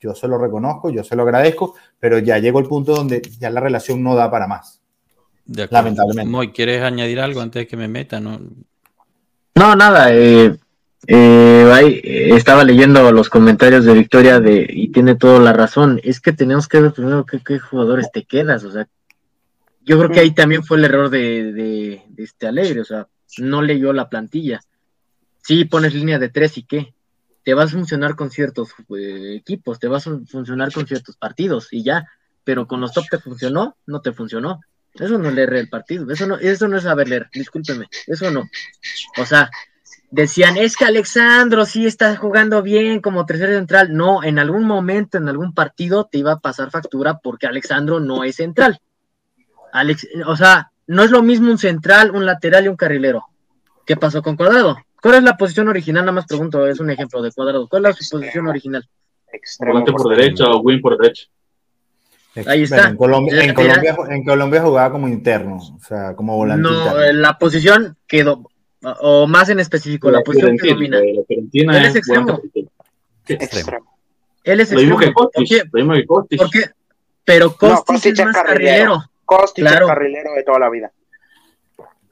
Yo 0.00 0.14
se 0.14 0.28
lo 0.28 0.38
reconozco, 0.38 0.90
yo 0.90 1.04
se 1.04 1.14
lo 1.14 1.22
agradezco, 1.22 1.74
pero 1.98 2.18
ya 2.18 2.38
llegó 2.38 2.58
el 2.60 2.66
punto 2.66 2.94
donde 2.94 3.20
ya 3.38 3.50
la 3.50 3.60
relación 3.60 4.02
no 4.02 4.14
da 4.14 4.30
para 4.30 4.46
más. 4.46 4.80
Lamentablemente. 5.46 6.52
¿quieres 6.52 6.82
añadir 6.82 7.20
algo 7.20 7.40
antes 7.40 7.62
de 7.62 7.66
que 7.66 7.76
me 7.76 7.88
meta? 7.88 8.20
No, 8.20 8.40
no 9.54 9.76
nada. 9.76 10.12
Eh, 10.12 10.56
eh, 11.06 12.30
estaba 12.34 12.64
leyendo 12.64 13.10
los 13.12 13.28
comentarios 13.28 13.84
de 13.84 13.94
Victoria 13.94 14.40
de, 14.40 14.66
y 14.68 14.88
tiene 14.88 15.16
toda 15.16 15.40
la 15.40 15.52
razón. 15.52 16.00
Es 16.04 16.20
que 16.20 16.32
tenemos 16.32 16.68
que 16.68 16.80
ver 16.80 16.92
primero 16.92 17.26
qué 17.26 17.58
jugadores 17.58 18.10
te 18.12 18.24
quedas. 18.24 18.64
O 18.64 18.72
sea, 18.72 18.86
yo 19.80 19.98
creo 19.98 20.10
que 20.10 20.20
ahí 20.20 20.32
también 20.32 20.62
fue 20.62 20.76
el 20.76 20.84
error 20.84 21.10
de, 21.10 22.02
este 22.16 22.46
Alegre, 22.46 22.80
o 22.80 22.84
sea, 22.84 23.08
no 23.38 23.62
leyó 23.62 23.92
la 23.92 24.08
plantilla. 24.08 24.60
Sí, 25.42 25.64
pones 25.64 25.94
línea 25.94 26.18
de 26.18 26.28
tres 26.28 26.58
y 26.58 26.64
qué. 26.64 26.94
Te 27.42 27.54
vas 27.54 27.70
a 27.70 27.76
funcionar 27.76 28.14
con 28.14 28.30
ciertos 28.30 28.70
eh, 28.96 29.34
equipos, 29.36 29.78
te 29.78 29.88
vas 29.88 30.06
a 30.06 30.18
funcionar 30.26 30.72
con 30.72 30.86
ciertos 30.86 31.16
partidos 31.16 31.68
y 31.72 31.82
ya. 31.82 32.06
Pero 32.44 32.66
con 32.66 32.80
los 32.80 32.92
top 32.92 33.04
te 33.10 33.18
funcionó, 33.18 33.76
no 33.86 34.00
te 34.00 34.12
funcionó. 34.12 34.60
Eso 34.94 35.18
no 35.18 35.28
es 35.28 35.34
leer 35.34 35.54
el 35.54 35.68
partido, 35.68 36.10
eso 36.10 36.26
no, 36.26 36.36
eso 36.36 36.66
no 36.66 36.76
es 36.76 36.82
saber 36.82 37.08
leer, 37.08 37.28
discúlpeme, 37.32 37.86
eso 38.06 38.30
no. 38.30 38.42
O 39.18 39.24
sea, 39.24 39.48
decían, 40.10 40.56
es 40.56 40.76
que 40.76 40.84
Alexandro 40.84 41.64
sí 41.64 41.86
está 41.86 42.16
jugando 42.16 42.60
bien 42.62 43.00
como 43.00 43.24
tercer 43.24 43.50
central. 43.50 43.94
No, 43.94 44.22
en 44.24 44.38
algún 44.38 44.64
momento, 44.64 45.16
en 45.16 45.28
algún 45.28 45.54
partido 45.54 46.08
te 46.10 46.18
iba 46.18 46.32
a 46.32 46.40
pasar 46.40 46.70
factura 46.70 47.18
porque 47.18 47.46
Alexandro 47.46 48.00
no 48.00 48.24
es 48.24 48.36
central. 48.36 48.80
Alex, 49.72 50.08
o 50.26 50.36
sea, 50.36 50.72
no 50.86 51.02
es 51.02 51.10
lo 51.10 51.22
mismo 51.22 51.50
un 51.50 51.58
central, 51.58 52.10
un 52.10 52.26
lateral 52.26 52.64
y 52.64 52.68
un 52.68 52.76
carrilero. 52.76 53.24
¿Qué 53.86 53.96
pasó 53.96 54.22
con 54.22 54.36
Cuadrado? 54.36 54.76
¿Cuál 55.00 55.16
es 55.16 55.22
la 55.22 55.36
posición 55.36 55.68
original? 55.68 56.04
Nada 56.04 56.12
más 56.12 56.26
pregunto, 56.26 56.66
es 56.66 56.80
un 56.80 56.90
ejemplo 56.90 57.22
de 57.22 57.32
Cuadrado. 57.32 57.68
¿Cuál 57.68 57.86
es 57.86 57.96
su 57.96 58.18
posición 58.18 58.48
original? 58.48 58.88
Volante 59.60 59.92
por 59.92 60.16
derecha 60.16 60.44
o 60.44 60.60
wing 60.60 60.80
por 60.80 60.98
derecha. 60.98 61.26
Ahí 62.46 62.62
está. 62.62 62.88
En 62.88 62.96
Colombia, 62.96 63.42
en, 63.42 64.24
Colombia, 64.24 64.62
jugaba 64.62 64.92
como 64.92 65.08
interno, 65.08 65.56
o 65.56 65.80
sea, 65.80 66.14
como 66.14 66.36
volante. 66.36 66.62
No, 66.62 67.12
la 67.12 67.38
posición 67.38 67.96
quedó, 68.06 68.48
o 68.82 69.26
más 69.26 69.48
en 69.48 69.58
específico, 69.58 70.10
la, 70.10 70.22
posición 70.22 70.56
que 70.56 70.70
domina. 70.70 70.98
Él 70.98 71.24
es 71.28 71.96
extremo. 71.96 72.40
extremo. 73.26 73.96
Él 74.44 74.60
es 74.60 74.72
extremo. 74.72 74.98
¿Por 75.14 75.44
qué? 75.44 75.62
¿Por 76.36 76.50
qué? 76.50 76.70
Pero 77.24 77.56
Costis, 77.56 78.18
es 78.18 78.24
más 78.24 78.34
carrilero. 78.36 79.09
Claro. 79.54 79.86
carrilero 79.86 80.34
de 80.34 80.42
toda 80.42 80.58
la 80.58 80.70
vida. 80.70 80.92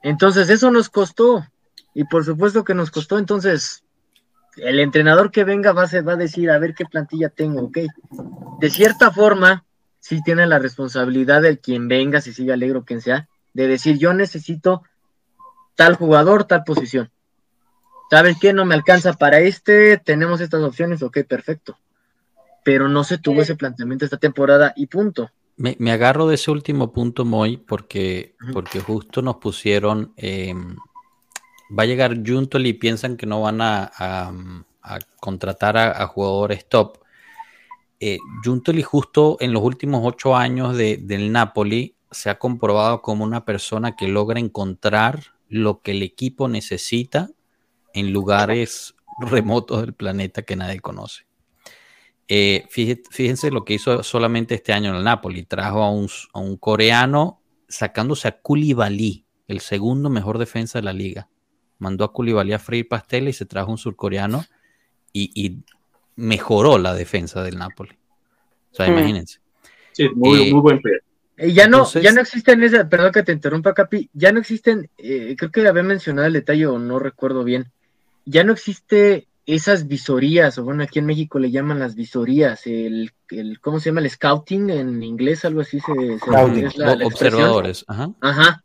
Entonces, 0.01 0.49
eso 0.49 0.71
nos 0.71 0.89
costó. 0.89 1.45
Y 1.93 2.05
por 2.05 2.23
supuesto 2.23 2.63
que 2.63 2.73
nos 2.73 2.91
costó. 2.91 3.17
Entonces, 3.17 3.83
el 4.57 4.79
entrenador 4.79 5.31
que 5.31 5.43
venga 5.43 5.73
va 5.73 5.83
a, 5.83 6.01
va 6.01 6.13
a 6.13 6.17
decir, 6.17 6.49
a 6.49 6.59
ver 6.59 6.73
qué 6.73 6.85
plantilla 6.85 7.29
tengo, 7.29 7.63
ok. 7.63 7.77
De 8.59 8.69
cierta 8.69 9.11
forma, 9.11 9.65
sí 9.99 10.21
tiene 10.23 10.45
la 10.47 10.59
responsabilidad 10.59 11.41
del 11.41 11.59
quien 11.59 11.87
venga, 11.87 12.21
si 12.21 12.33
sigue 12.33 12.53
alegre 12.53 12.79
o 12.79 12.85
quien 12.85 13.01
sea, 13.01 13.27
de 13.53 13.67
decir, 13.67 13.97
yo 13.97 14.13
necesito 14.13 14.83
tal 15.75 15.95
jugador, 15.95 16.45
tal 16.45 16.63
posición. 16.63 17.11
¿Sabes 18.09 18.37
qué? 18.39 18.53
No 18.53 18.65
me 18.65 18.75
alcanza 18.75 19.13
para 19.13 19.39
este, 19.39 19.97
tenemos 19.97 20.41
estas 20.41 20.61
opciones, 20.63 21.03
ok, 21.03 21.19
perfecto. 21.27 21.77
Pero 22.63 22.89
no 22.89 23.03
se 23.03 23.17
tuvo 23.17 23.41
ese 23.41 23.55
planteamiento 23.55 24.05
esta 24.05 24.17
temporada 24.17 24.73
y 24.75 24.87
punto. 24.87 25.31
Me, 25.59 25.91
agarro 25.91 26.25
de 26.25 26.35
ese 26.35 26.51
último 26.51 26.93
punto, 26.93 27.25
Moy, 27.25 27.57
porque, 27.57 28.33
porque 28.53 28.79
justo 28.79 29.21
nos 29.21 29.35
pusieron, 29.37 30.13
em, 30.15 30.77
va 31.77 31.83
a 31.83 31.85
llegar 31.85 32.15
Juntol 32.25 32.65
y 32.65 32.71
piensan 32.71 33.17
que 33.17 33.25
no 33.25 33.41
van 33.41 33.59
a, 33.61 34.31
contratar 35.19 35.75
a, 35.75 36.07
jugadores 36.07 36.65
top. 36.69 36.99
Eh, 37.99 38.19
Juntoli 38.41 38.81
justo 38.81 39.35
en 39.41 39.51
los 39.51 39.61
últimos 39.61 40.01
ocho 40.05 40.33
años 40.33 40.77
del 40.77 41.29
Napoli 41.29 41.93
se 42.09 42.29
ha 42.29 42.39
comprobado 42.39 43.01
como 43.01 43.25
una 43.25 43.43
persona 43.43 43.97
que 43.97 44.07
logra 44.07 44.39
encontrar 44.39 45.33
lo 45.49 45.81
que 45.81 45.91
el 45.91 46.03
equipo 46.03 46.47
necesita 46.47 47.31
en 47.93 48.13
lugares 48.13 48.95
remotos 49.19 49.81
del 49.81 49.93
planeta 49.93 50.43
que 50.43 50.55
nadie 50.55 50.79
conoce. 50.79 51.28
Eh, 52.31 52.67
fíjense, 52.69 53.49
lo 53.49 53.65
que 53.65 53.73
hizo 53.73 54.03
solamente 54.03 54.53
este 54.53 54.71
año 54.71 54.91
en 54.91 54.97
el 54.97 55.03
Napoli. 55.03 55.43
Trajo 55.43 55.83
a 55.83 55.89
un, 55.89 56.57
coreano 56.57 57.41
sacándose 57.67 58.27
a 58.27 58.39
Koulibaly, 58.39 59.25
el 59.47 59.59
segundo 59.61 60.11
mejor 60.11 60.37
defensa 60.37 60.77
de 60.77 60.83
la 60.83 60.93
liga. 60.93 61.27
Mandó 61.79 62.05
a 62.05 62.13
Koulibaly 62.13 62.53
a 62.53 62.59
freír 62.59 62.87
pasteles 62.87 63.35
y 63.35 63.39
se 63.39 63.45
trajo 63.45 63.71
un 63.71 63.79
surcoreano 63.79 64.45
y, 65.11 65.63
mejoró 66.15 66.77
la 66.77 66.93
defensa 66.93 67.41
del 67.43 67.57
Napoli. 67.57 67.97
O 68.71 68.75
sea, 68.75 68.87
hmm. 68.87 68.91
imagínense. 68.91 69.39
Sí, 69.93 70.09
muy, 70.13 70.53
muy 70.53 70.61
buen 70.61 70.81
eh, 71.37 71.53
ya 71.53 71.67
no, 71.67 71.89
ya 71.89 72.11
no 72.11 72.19
existen 72.19 72.61
esas, 72.61 72.85
perdón 72.89 73.13
que 73.13 73.23
te 73.23 73.31
interrumpa, 73.31 73.73
Capi, 73.73 74.09
ya 74.11 74.33
no 74.33 74.41
existen, 74.41 74.89
eh, 74.97 75.35
creo 75.37 75.51
que 75.51 75.65
había 75.65 75.83
mencionado 75.83 76.27
el 76.27 76.33
detalle 76.33 76.67
o 76.67 76.77
no 76.77 76.99
recuerdo 76.99 77.45
bien, 77.45 77.71
ya 78.25 78.43
no 78.43 78.51
existe 78.51 79.28
esas 79.53 79.87
visorías, 79.87 80.57
o 80.57 80.63
bueno, 80.63 80.83
aquí 80.83 80.99
en 80.99 81.05
México 81.05 81.39
le 81.39 81.51
llaman 81.51 81.79
las 81.79 81.95
visorías, 81.95 82.65
el, 82.67 83.11
el 83.29 83.59
¿cómo 83.59 83.79
se 83.79 83.89
llama? 83.89 84.01
El 84.01 84.09
scouting 84.09 84.69
en 84.69 85.03
inglés, 85.03 85.45
algo 85.45 85.61
así 85.61 85.79
se, 85.79 86.19
se 86.19 87.05
observadores, 87.05 87.85
ajá. 87.87 88.11
Ajá. 88.21 88.63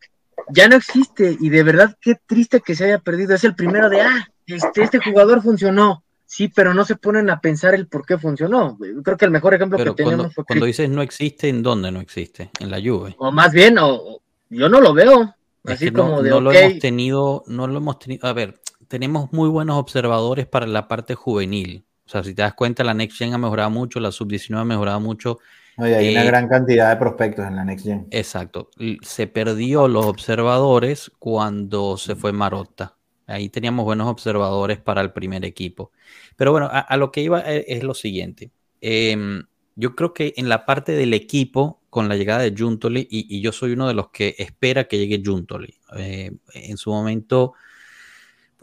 Ya 0.50 0.68
no 0.68 0.76
existe, 0.76 1.36
y 1.40 1.48
de 1.48 1.62
verdad 1.62 1.96
qué 2.00 2.16
triste 2.26 2.60
que 2.60 2.74
se 2.74 2.84
haya 2.84 2.98
perdido. 2.98 3.34
Es 3.34 3.44
el 3.44 3.54
primero 3.54 3.88
de 3.88 4.02
ah, 4.02 4.28
este, 4.46 4.82
este 4.82 4.98
jugador 4.98 5.42
funcionó 5.42 6.04
Sí, 6.26 6.48
pero 6.48 6.74
no 6.74 6.84
se 6.84 6.96
ponen 6.96 7.30
a 7.30 7.40
pensar 7.40 7.74
el 7.74 7.86
por 7.86 8.04
qué 8.04 8.18
funcionó. 8.18 8.76
Creo 9.04 9.16
que 9.16 9.24
el 9.24 9.30
mejor 9.30 9.54
ejemplo 9.54 9.78
que 9.78 9.84
tenemos 9.92 10.16
cuando, 10.16 10.30
fue 10.30 10.44
cuando 10.44 10.66
dices 10.66 10.88
no 10.88 11.00
existe, 11.00 11.48
¿en 11.48 11.62
dónde 11.62 11.92
no 11.92 12.00
existe? 12.00 12.50
En 12.58 12.72
la 12.72 12.80
lluvia. 12.80 13.14
O 13.18 13.30
más 13.30 13.52
bien, 13.52 13.78
o, 13.78 14.20
yo 14.50 14.68
no 14.68 14.80
lo 14.80 14.94
veo. 14.94 15.34
así 15.64 15.92
como 15.92 16.16
no, 16.16 16.22
de 16.22 16.30
no 16.30 16.40
lo 16.40 16.52
hemos 16.52 16.78
tenido, 16.80 17.44
no 17.46 17.68
lo 17.68 17.78
hemos 17.78 17.98
tenido. 18.00 18.26
A 18.26 18.32
ver, 18.32 18.58
tenemos 18.88 19.32
muy 19.32 19.48
buenos 19.48 19.78
observadores 19.78 20.46
para 20.46 20.66
la 20.66 20.88
parte 20.88 21.14
juvenil. 21.14 21.84
O 22.06 22.08
sea, 22.08 22.22
si 22.22 22.34
te 22.34 22.42
das 22.42 22.54
cuenta, 22.54 22.84
la 22.84 22.94
Next 22.94 23.16
Gen 23.16 23.34
ha 23.34 23.38
mejorado 23.38 23.70
mucho, 23.70 24.00
la 24.00 24.12
Sub-19 24.12 24.58
ha 24.58 24.64
mejorado 24.64 25.00
mucho. 25.00 25.38
hay 25.78 26.10
una 26.10 26.22
eh, 26.22 26.26
gran 26.26 26.48
cantidad 26.48 26.90
de 26.90 26.96
prospectos 26.96 27.46
en 27.46 27.56
la 27.56 27.64
Next 27.64 27.86
Gen. 27.86 28.06
Exacto. 28.10 28.70
Se 29.02 29.26
perdió 29.26 29.88
los 29.88 30.06
observadores 30.06 31.10
cuando 31.18 31.96
se 31.96 32.14
fue 32.14 32.32
Marotta. 32.32 32.96
Ahí 33.26 33.48
teníamos 33.48 33.84
buenos 33.84 34.08
observadores 34.08 34.78
para 34.78 35.00
el 35.00 35.12
primer 35.12 35.44
equipo. 35.44 35.92
Pero 36.36 36.52
bueno, 36.52 36.68
a, 36.70 36.96
lo 36.98 37.10
que 37.10 37.22
iba 37.22 37.40
eh, 37.40 37.64
es, 37.68 37.82
lo 37.82 37.94
siguiente. 37.94 38.50
Em, 38.82 39.44
yo 39.76 39.96
creo 39.96 40.12
que 40.12 40.34
en 40.36 40.48
la 40.50 40.66
parte 40.66 40.92
del 40.92 41.14
equipo, 41.14 41.80
con 41.88 42.08
la 42.08 42.16
llegada 42.16 42.42
de 42.42 42.54
Juntoli, 42.56 43.06
y, 43.10 43.40
yo 43.40 43.52
soy 43.52 43.72
uno 43.72 43.88
de 43.88 43.94
los 43.94 44.10
que 44.10 44.34
espera 44.38 44.84
que 44.84 44.98
llegue 44.98 45.22
Juntoli. 45.24 45.74
Eh, 45.96 46.32
en 46.52 46.76
su 46.76 46.90
momento, 46.90 47.54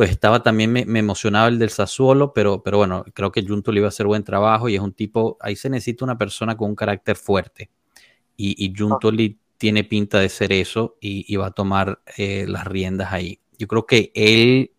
pues 0.01 0.09
estaba 0.09 0.41
también, 0.41 0.71
me, 0.71 0.81
emocionaba 0.81 1.47
el 1.47 1.59
del 1.59 1.69
Sassuolo, 1.69 2.33
pero, 2.33 2.63
pero 2.63 2.79
bueno, 2.79 3.05
creo 3.13 3.31
que 3.31 3.45
Juntoli 3.45 3.77
iba 3.77 3.85
a 3.85 3.89
hacer 3.89 4.07
buen 4.07 4.23
trabajo 4.23 4.67
y 4.67 4.73
es 4.73 4.81
un 4.81 4.93
tipo, 4.93 5.37
ahí 5.39 5.55
se 5.55 5.69
necesita 5.69 6.03
una 6.03 6.17
persona 6.17 6.57
con 6.57 6.71
un 6.71 6.75
carácter 6.75 7.15
fuerte. 7.15 7.69
Y, 8.35 8.65
y 8.65 8.73
Juntoli 8.75 9.37
tiene 9.59 9.83
pinta 9.83 10.19
de 10.19 10.29
ser 10.29 10.53
eso 10.53 10.97
y, 10.99 11.35
va 11.35 11.45
a 11.45 11.51
tomar 11.51 12.01
eh, 12.17 12.47
las 12.47 12.65
riendas 12.65 13.13
ahí. 13.13 13.41
Yo 13.59 13.67
creo 13.67 13.85
que 13.85 14.11
él 14.15 14.71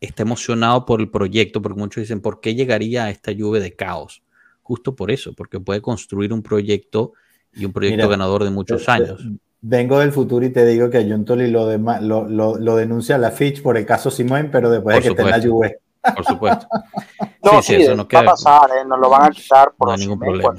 está 0.00 0.22
emocionado 0.22 0.86
por 0.86 1.00
el 1.00 1.10
proyecto, 1.10 1.60
porque 1.60 1.80
muchos 1.80 2.02
dicen, 2.02 2.20
¿por 2.20 2.40
qué 2.40 2.54
llegaría 2.54 3.06
a 3.06 3.10
esta 3.10 3.32
lluvia 3.32 3.60
de 3.60 3.74
caos? 3.74 4.22
Justo 4.62 4.94
por 4.94 5.10
eso, 5.10 5.32
porque 5.32 5.58
puede 5.58 5.82
construir 5.82 6.32
un 6.32 6.44
proyecto 6.44 7.14
y 7.52 7.64
un 7.64 7.72
proyecto 7.72 8.08
ganador 8.08 8.44
de 8.44 8.50
muchos 8.50 8.88
años. 8.88 9.20
Vengo 9.62 9.98
del 9.98 10.12
futuro 10.12 10.44
y 10.46 10.50
te 10.50 10.64
digo 10.64 10.88
que 10.88 10.98
a 10.98 11.06
John 11.06 11.24
Tolly 11.24 11.50
lo, 11.50 11.76
lo, 11.76 12.58
lo, 12.58 12.76
denuncia 12.76 13.18
la 13.18 13.30
Fitch 13.30 13.62
por 13.62 13.76
el 13.76 13.84
caso 13.84 14.10
Simón, 14.10 14.48
pero 14.50 14.70
después 14.70 14.96
de 14.96 15.02
que 15.02 15.08
esté 15.08 15.22
en 15.22 15.30
la 15.30 15.38
lluvia. 15.38 15.76
Por 16.14 16.24
supuesto. 16.24 16.66
no, 17.44 17.62
sí, 17.62 17.74
eso 17.74 17.94
no 17.94 18.08
va 18.10 18.20
a 18.20 18.24
pasar, 18.24 18.70
¿eh? 18.70 18.84
no 18.86 18.96
lo 18.96 19.10
van 19.10 19.24
a 19.24 19.30
quitar 19.30 19.72
por 19.76 19.88
no 19.88 19.94
hay 19.94 20.00
ningún 20.00 20.18
problema. 20.18 20.54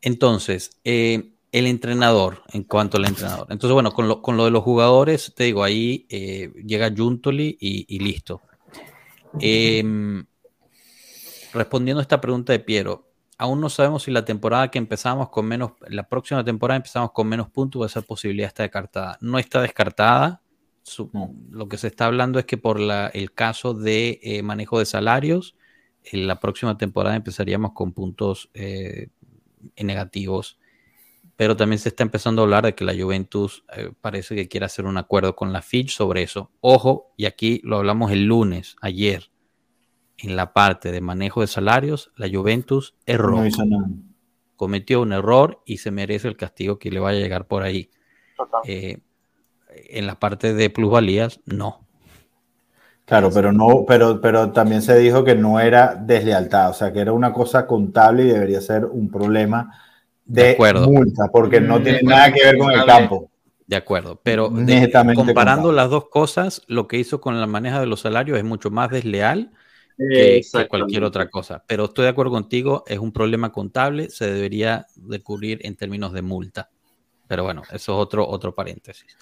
Entonces, 0.00 0.70
eh, 0.84 1.32
el 1.50 1.66
entrenador, 1.66 2.42
en 2.52 2.64
cuanto 2.64 2.96
al 2.96 3.06
entrenador. 3.06 3.46
Entonces, 3.50 3.72
bueno, 3.72 3.92
con 3.92 4.06
lo, 4.06 4.22
con 4.22 4.36
lo 4.36 4.44
de 4.44 4.50
los 4.50 4.62
jugadores, 4.62 5.32
te 5.34 5.44
digo, 5.44 5.64
ahí 5.64 6.06
eh, 6.08 6.52
llega 6.64 6.92
Juntoli 6.96 7.56
y, 7.60 7.98
listo. 8.00 8.42
Em, 9.40 10.24
respondiendo 11.52 12.00
a 12.00 12.02
esta 12.02 12.20
pregunta 12.20 12.52
de 12.52 12.60
Piero, 12.60 13.03
aún 13.38 13.60
no 13.60 13.68
sabemos 13.68 14.04
si 14.04 14.10
la 14.10 14.24
temporada 14.24 14.70
que 14.70 14.78
empezamos 14.78 15.30
con 15.30 15.46
menos, 15.46 15.72
la 15.88 16.08
próxima 16.08 16.44
temporada 16.44 16.76
empezamos 16.76 17.12
con 17.12 17.28
menos 17.28 17.50
puntos 17.50 17.90
esa 17.90 18.02
posibilidad 18.02 18.48
está 18.48 18.62
descartada. 18.62 19.18
No 19.20 19.38
está 19.38 19.60
descartada. 19.62 20.42
Lo 21.50 21.68
que 21.68 21.78
se 21.78 21.86
está 21.86 22.06
hablando 22.06 22.38
es 22.38 22.44
que 22.44 22.58
por 22.58 22.78
la, 22.78 23.08
el 23.08 23.32
caso 23.32 23.72
de 23.74 24.20
eh, 24.22 24.42
manejo 24.42 24.78
de 24.78 24.86
salarios, 24.86 25.56
en 26.02 26.26
la 26.26 26.40
próxima 26.40 26.76
temporada 26.76 27.16
empezaríamos 27.16 27.72
con 27.72 27.92
puntos 27.92 28.50
eh, 28.54 29.08
negativos 29.76 30.58
pero 31.36 31.56
también 31.56 31.78
se 31.78 31.88
está 31.88 32.02
empezando 32.02 32.42
a 32.42 32.44
hablar 32.44 32.64
de 32.64 32.74
que 32.74 32.84
la 32.84 32.94
Juventus 32.94 33.64
eh, 33.76 33.90
parece 34.00 34.34
que 34.34 34.48
quiere 34.48 34.66
hacer 34.66 34.84
un 34.84 34.96
acuerdo 34.96 35.34
con 35.34 35.52
la 35.52 35.62
Fitch 35.62 35.90
sobre 35.90 36.22
eso. 36.22 36.50
Ojo, 36.60 37.12
y 37.16 37.26
aquí 37.26 37.60
lo 37.64 37.76
hablamos 37.78 38.12
el 38.12 38.24
lunes, 38.24 38.76
ayer, 38.80 39.30
en 40.18 40.36
la 40.36 40.52
parte 40.52 40.92
de 40.92 41.00
manejo 41.00 41.40
de 41.40 41.46
salarios, 41.46 42.12
la 42.16 42.28
Juventus 42.28 42.94
erró. 43.06 43.42
Cometió 44.56 45.02
un 45.02 45.12
error 45.12 45.60
y 45.66 45.78
se 45.78 45.90
merece 45.90 46.28
el 46.28 46.36
castigo 46.36 46.78
que 46.78 46.90
le 46.90 47.00
vaya 47.00 47.18
a 47.18 47.22
llegar 47.22 47.46
por 47.46 47.62
ahí. 47.62 47.90
Eh, 48.64 48.98
en 49.68 50.06
la 50.06 50.18
parte 50.18 50.54
de 50.54 50.70
plusvalías, 50.70 51.40
no. 51.44 51.84
Claro, 53.04 53.30
pero 53.34 53.52
no, 53.52 53.84
pero, 53.86 54.20
pero 54.20 54.50
también 54.52 54.80
se 54.80 54.96
dijo 54.98 55.24
que 55.24 55.34
no 55.34 55.60
era 55.60 55.94
deslealtad, 55.94 56.70
o 56.70 56.72
sea, 56.72 56.92
que 56.92 57.00
era 57.00 57.12
una 57.12 57.34
cosa 57.34 57.66
contable 57.66 58.22
y 58.22 58.28
debería 58.28 58.62
ser 58.62 58.86
un 58.86 59.10
problema 59.10 59.78
de, 60.24 60.52
acuerdo. 60.52 60.88
multa, 60.88 61.28
porque 61.30 61.60
no 61.60 61.82
tiene 61.82 62.00
nada 62.02 62.32
que 62.32 62.42
ver 62.42 62.56
con 62.56 62.70
el 62.70 62.84
campo. 62.86 63.30
De 63.66 63.76
acuerdo, 63.76 64.20
pero 64.22 64.50
comparando 65.14 65.72
las 65.72 65.90
dos 65.90 66.08
cosas, 66.08 66.62
lo 66.66 66.86
que 66.86 66.98
hizo 66.98 67.20
con 67.20 67.38
la 67.40 67.46
maneja 67.46 67.80
de 67.80 67.86
los 67.86 68.00
salarios 68.00 68.38
es 68.38 68.44
mucho 68.44 68.70
más 68.70 68.90
desleal 68.90 69.52
que, 69.96 70.42
cualquier 70.68 71.04
otra 71.04 71.30
cosa. 71.30 71.64
Pero 71.66 71.84
estoy 71.84 72.04
de 72.04 72.10
acuerdo 72.10 72.32
contigo, 72.32 72.84
es 72.86 72.98
un 72.98 73.12
problema 73.12 73.52
contable, 73.52 74.10
se 74.10 74.30
debería 74.30 74.86
de 74.96 75.22
cubrir 75.22 75.60
en 75.62 75.76
términos 75.76 76.12
de 76.12 76.22
multa. 76.22 76.70
Pero 77.26 77.44
bueno, 77.44 77.62
eso 77.70 77.74
es 77.74 77.88
otro, 77.88 78.28
otro 78.28 78.54
paréntesis. 78.54 79.16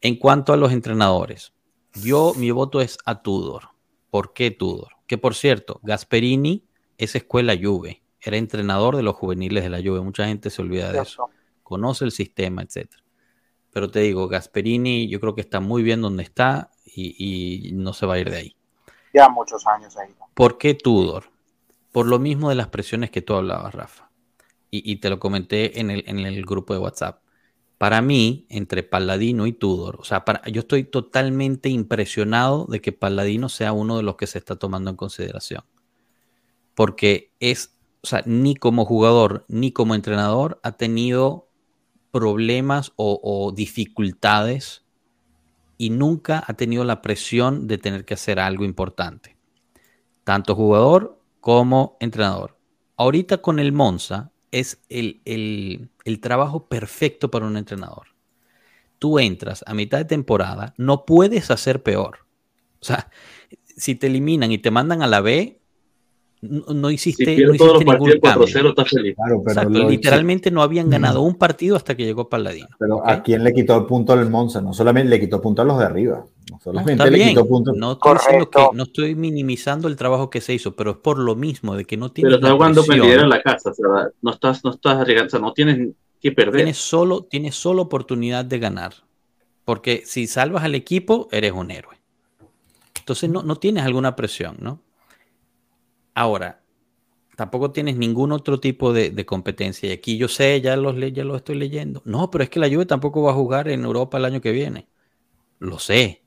En 0.00 0.16
cuanto 0.16 0.52
a 0.52 0.56
los 0.56 0.72
entrenadores, 0.72 1.52
yo 1.94 2.32
mi 2.36 2.50
voto 2.50 2.80
es 2.80 2.98
a 3.04 3.22
Tudor. 3.22 3.70
¿Por 4.10 4.32
qué 4.32 4.50
Tudor? 4.50 4.92
Que 5.06 5.18
por 5.18 5.34
cierto, 5.34 5.80
Gasperini 5.82 6.64
es 6.98 7.16
escuela 7.16 7.56
Juve, 7.60 8.02
era 8.20 8.36
entrenador 8.36 8.96
de 8.96 9.02
los 9.02 9.16
juveniles 9.16 9.64
de 9.64 9.70
la 9.70 9.78
Juve, 9.78 10.00
mucha 10.00 10.26
gente 10.26 10.50
se 10.50 10.62
olvida 10.62 10.92
de 10.92 11.00
eso, 11.00 11.30
conoce 11.62 12.04
el 12.04 12.12
sistema, 12.12 12.62
etc. 12.62 12.90
Pero 13.72 13.90
te 13.90 14.00
digo, 14.00 14.28
Gasperini 14.28 15.08
yo 15.08 15.20
creo 15.20 15.34
que 15.34 15.40
está 15.40 15.60
muy 15.60 15.82
bien 15.82 16.00
donde 16.00 16.22
está 16.22 16.70
y, 16.84 17.70
no 17.74 17.92
se 17.92 18.06
va 18.06 18.14
a 18.14 18.18
ir 18.18 18.30
de 18.30 18.36
ahí. 18.36 18.56
Ya 19.12 19.28
muchos 19.28 19.66
años 19.66 19.96
ahí. 19.96 20.14
¿Por 20.34 20.58
qué 20.58 20.74
Tudor? 20.74 21.24
Por 21.92 22.06
lo 22.06 22.18
mismo 22.18 22.48
de 22.48 22.54
las 22.54 22.68
presiones 22.68 23.10
que 23.10 23.22
tú 23.22 23.34
hablabas, 23.34 23.74
Rafa. 23.74 24.10
Y, 24.72 24.96
te 24.96 25.10
lo 25.10 25.18
comenté 25.18 25.80
en 25.80 25.90
el, 25.90 26.04
en 26.06 26.20
el 26.20 26.46
grupo 26.46 26.72
de 26.72 26.78
WhatsApp. 26.78 27.24
Para 27.76 28.02
mí, 28.02 28.46
entre 28.50 28.84
Palladino 28.84 29.48
y 29.48 29.52
Tudor, 29.52 29.96
o 29.98 30.04
sea, 30.04 30.24
para, 30.24 30.42
yo 30.48 30.60
estoy 30.60 30.84
totalmente 30.84 31.68
impresionado 31.70 32.66
de 32.66 32.80
que 32.80 32.92
Palladino 32.92 33.48
sea 33.48 33.72
uno 33.72 33.96
de 33.96 34.04
los 34.04 34.14
que 34.14 34.28
se 34.28 34.38
está 34.38 34.54
tomando 34.54 34.90
en 34.90 34.96
consideración. 34.96 35.64
Porque 36.74 37.34
es, 37.40 37.76
o 38.02 38.06
sea, 38.06 38.22
ni 38.26 38.54
como 38.54 38.84
jugador 38.84 39.44
ni 39.48 39.72
como 39.72 39.96
entrenador 39.96 40.60
ha 40.62 40.76
tenido 40.76 41.48
problemas 42.12 42.92
o 42.94 43.52
dificultades 43.52 44.84
y 45.80 45.88
nunca 45.88 46.44
ha 46.46 46.52
tenido 46.52 46.84
la 46.84 47.00
presión 47.00 47.66
de 47.66 47.78
tener 47.78 48.04
que 48.04 48.12
hacer 48.12 48.38
algo 48.38 48.66
importante, 48.66 49.38
tanto 50.24 50.54
jugador 50.54 51.18
como 51.40 51.96
entrenador. 52.00 52.58
Ahorita 52.98 53.38
con 53.38 53.58
el 53.58 53.72
Monza 53.72 54.30
es 54.50 54.82
el, 54.90 55.22
el, 55.24 56.20
trabajo 56.20 56.68
perfecto 56.68 57.30
para 57.30 57.46
un 57.46 57.56
entrenador. 57.56 58.08
Tú 58.98 59.18
entras 59.18 59.64
a 59.66 59.72
mitad 59.72 59.96
de 59.96 60.04
temporada, 60.04 60.74
no 60.76 61.06
puedes 61.06 61.50
hacer 61.50 61.82
peor. 61.82 62.26
O 62.82 62.84
sea, 62.84 63.10
si 63.74 63.94
te 63.94 64.08
eliminan 64.08 64.52
y 64.52 64.58
te 64.58 64.70
mandan 64.70 65.00
a 65.00 65.06
la 65.06 65.22
B, 65.22 65.59
no, 66.42 66.90
hiciste, 66.90 67.36
no 67.44 67.54
hiciste 67.54 67.84
ningún 67.84 68.18
cambio. 68.20 69.88
literalmente 69.88 70.50
no 70.50 70.62
habían 70.62 70.88
ganado 70.88 71.20
un 71.20 71.34
partido 71.34 71.76
hasta 71.76 71.94
que 71.94 72.04
llegó 72.04 72.28
Palladino. 72.28 72.68
Pero 72.78 73.06
¿a 73.06 73.22
quién 73.22 73.44
le 73.44 73.52
quitó 73.52 73.76
el 73.76 73.84
punto 73.84 74.14
al 74.14 74.28
Monza? 74.30 74.60
No 74.62 74.72
solamente 74.72 75.10
le 75.10 75.20
quitó 75.20 75.40
punto 75.40 75.60
a 75.62 75.64
los 75.66 75.78
de 75.78 75.84
arriba. 75.84 76.24
No 76.50 76.58
solamente 76.58 77.10
le 77.10 77.28
quitó 77.28 77.46
punto. 77.46 77.72
No 77.74 77.92
estoy 77.92 78.46
que 78.46 78.68
no 78.72 78.82
estoy 78.84 79.14
minimizando 79.14 79.86
el 79.86 79.96
trabajo 79.96 80.30
que 80.30 80.40
se 80.40 80.54
hizo, 80.54 80.74
pero 80.74 80.92
es 80.92 80.96
por 80.96 81.18
lo 81.18 81.36
mismo 81.36 81.76
de 81.76 81.84
que 81.84 81.98
no 81.98 82.10
tienes. 82.10 82.38
Pero 82.38 82.42
está 82.42 82.54
jugando 82.54 82.84
en 82.90 83.28
la 83.28 83.42
casa, 83.42 83.72
no 84.22 84.30
estás, 84.32 84.64
no 84.64 84.70
estás 84.70 85.34
o 85.34 85.38
no 85.38 85.52
tienes 85.52 85.90
que 86.22 86.32
perder. 86.32 86.56
Tienes 86.56 86.78
solo, 86.78 87.24
tienes 87.24 87.54
solo 87.54 87.82
oportunidad 87.82 88.46
de 88.46 88.58
ganar. 88.58 88.94
Porque 89.66 90.02
si 90.06 90.26
salvas 90.26 90.64
al 90.64 90.74
equipo, 90.74 91.28
eres 91.32 91.52
un 91.52 91.70
héroe. 91.70 91.96
Entonces 92.98 93.28
no, 93.28 93.42
no 93.42 93.56
tienes 93.56 93.84
alguna 93.84 94.16
presión, 94.16 94.56
¿no? 94.58 94.80
Ahora, 96.14 96.62
tampoco 97.40 97.70
tienes 97.70 97.96
ningún 97.96 98.32
otro 98.32 98.60
tipo 98.60 98.92
de, 98.92 99.24
competencia. 99.24 99.88
Y 99.88 99.92
aquí 99.92 100.18
yo 100.18 100.28
sé, 100.28 100.60
ya 100.60 100.76
los, 100.76 100.94
estoy 100.94 101.56
leyendo. 101.56 102.02
No, 102.04 102.30
pero 102.30 102.44
es 102.44 102.50
que 102.50 102.60
la 102.60 102.68
Juve 102.68 102.84
tampoco 102.84 103.22
va 103.22 103.30
a 103.30 103.34
jugar 103.34 103.68
en 103.68 103.82
Europa 103.82 104.18
el 104.18 104.26
año 104.26 104.42
que 104.42 104.52
viene. 104.52 104.88
Lo 105.58 105.78
sé, 105.78 106.22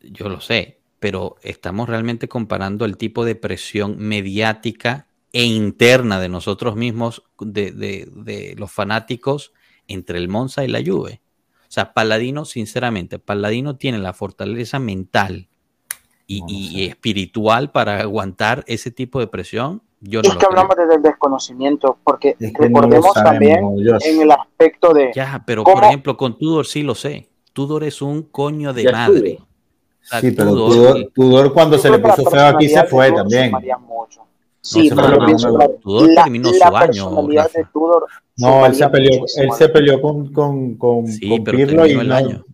yo 0.00 0.30
lo 0.30 0.40
sé, 0.40 0.80
pero 0.98 1.36
estamos 1.42 1.90
realmente 1.90 2.26
comparando 2.26 2.86
el 2.86 2.96
tipo 2.96 3.26
de 3.26 3.34
presión 3.34 3.98
mediática 3.98 5.08
e 5.30 5.44
interna 5.44 6.18
de 6.18 6.30
nosotros 6.30 6.74
mismos, 6.74 7.22
de, 7.38 7.70
de 7.70 8.54
los 8.56 8.72
fanáticos, 8.72 9.52
entre 9.88 10.16
el 10.16 10.28
Monza 10.28 10.64
y 10.64 10.68
la 10.68 10.82
Juve. 10.82 11.20
O 11.62 11.70
sea, 11.72 11.92
Paladino, 11.92 12.46
sinceramente, 12.46 13.18
Paladino 13.18 13.76
tiene 13.76 13.98
la 13.98 14.14
fortaleza 14.14 14.78
mental 14.78 15.49
y, 16.30 16.86
espiritual 16.86 17.70
para 17.70 18.00
aguantar 18.00 18.64
ese 18.66 18.90
tipo 18.90 19.18
de 19.18 19.26
presión. 19.26 19.82
Yo 20.00 20.20
es 20.20 20.34
que 20.36 20.46
hablamos 20.46 20.74
desde 20.76 20.94
el 20.94 21.02
desconocimiento, 21.02 21.98
porque 22.04 22.36
recordemos 22.38 23.12
también 23.12 23.60
en 24.02 24.22
el 24.22 24.30
aspecto 24.30 24.94
de. 24.94 25.10
Ya, 25.14 25.42
pero 25.46 25.64
por 25.64 25.84
ejemplo, 25.84 26.16
con 26.16 26.38
Tudor 26.38 26.66
sí 26.66 26.82
lo 26.82 26.94
sé. 26.94 27.28
Tudor 27.52 27.84
es 27.84 28.00
un 28.00 28.22
coño 28.22 28.72
de 28.72 28.90
madre. 28.90 29.38
sí, 30.00 30.30
pero 30.30 30.54
Tudor, 31.12 31.52
cuando 31.52 31.76
se 31.76 31.90
le 31.90 31.98
puso 31.98 32.24
feo 32.30 32.46
aquí 32.46 32.68
se 32.68 32.84
fue 32.84 33.12
también. 33.12 33.52
Sí, 34.62 34.90
no, 34.90 34.96
pero 34.96 35.70
Tudor 35.82 36.14
terminó 36.14 36.50
su 36.50 36.76
año. 36.76 37.10
no, 38.36 38.66
él 38.66 38.74
se 38.74 38.88
peleó, 38.88 39.24
él 39.36 39.48
se 39.52 39.68
peleó 39.68 40.00
con, 40.00 40.32
con, 40.32 40.74
con, 40.76 41.06
sí, 41.06 41.40
pero 41.44 41.56
Pirlo 41.58 41.86
y 41.86 41.92
el 41.92 42.12
año. 42.12 42.44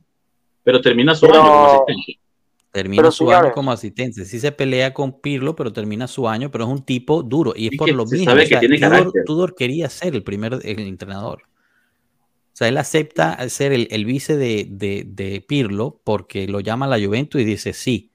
Pero 0.64 0.80
termina 0.80 1.14
su 1.14 1.26
año 1.26 1.42
como 1.42 1.64
asistente. 1.66 2.25
Termina 2.76 3.10
su 3.10 3.30
año 3.32 3.52
como 3.52 3.72
asistente. 3.72 4.26
Sí 4.26 4.38
se 4.38 4.52
pelea 4.52 4.92
con 4.92 5.22
Pirlo, 5.22 5.56
pero 5.56 5.72
termina 5.72 6.06
su 6.06 6.28
año, 6.28 6.50
pero 6.50 6.64
es 6.64 6.70
un 6.70 6.84
tipo 6.84 7.22
duro. 7.22 7.54
Y 7.56 7.68
es 7.68 7.78
por 7.78 7.90
lo 7.90 8.04
mismo. 8.04 8.34
Tudor, 9.24 9.54
quería 9.54 9.88
ser 9.88 10.14
el 10.14 10.22
primer 10.22 10.60
entrenador. 10.62 11.44
O 11.44 12.52
sea, 12.52 12.68
él 12.68 12.76
acepta 12.76 13.48
ser 13.48 13.72
el, 13.72 14.04
vice 14.04 14.36
de, 14.36 15.44
Pirlo 15.48 16.02
porque 16.04 16.46
lo 16.48 16.60
llama 16.60 16.86
la 16.86 17.02
Juventus 17.02 17.40
y 17.40 17.44
dice 17.46 17.72
sí, 17.72 18.12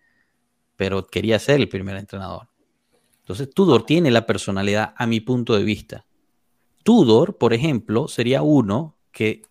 pero 0.75 1.07
quería 1.07 1.39
ser 1.39 1.59
el 1.59 1.67
primer 1.67 1.97
entrenador. 1.97 2.47
Entonces, 3.21 3.49
Tudor 3.49 3.83
tiene 3.83 4.11
la 4.11 4.27
personalidad 4.27 4.93
a 4.95 5.07
mi 5.07 5.21
punto 5.21 5.57
de 5.57 5.63
vista. 5.63 6.05
Tudor, 6.83 7.39
por 7.39 7.55
ejemplo, 7.55 8.07
sería 8.07 8.43
uno 8.43 8.95
que 9.11 9.41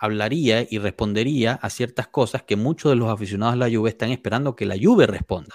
hablaría 0.00 0.66
y 0.68 0.78
respondería 0.78 1.52
a 1.60 1.68
ciertas 1.68 2.08
cosas 2.08 2.42
que 2.42 2.56
muchos 2.56 2.90
de 2.90 2.96
los 2.96 3.10
aficionados 3.10 3.52
a 3.52 3.56
la 3.56 3.70
Juve 3.70 3.90
están 3.90 4.10
esperando 4.10 4.56
que 4.56 4.64
la 4.64 4.76
Juve 4.80 5.06
responda. 5.06 5.54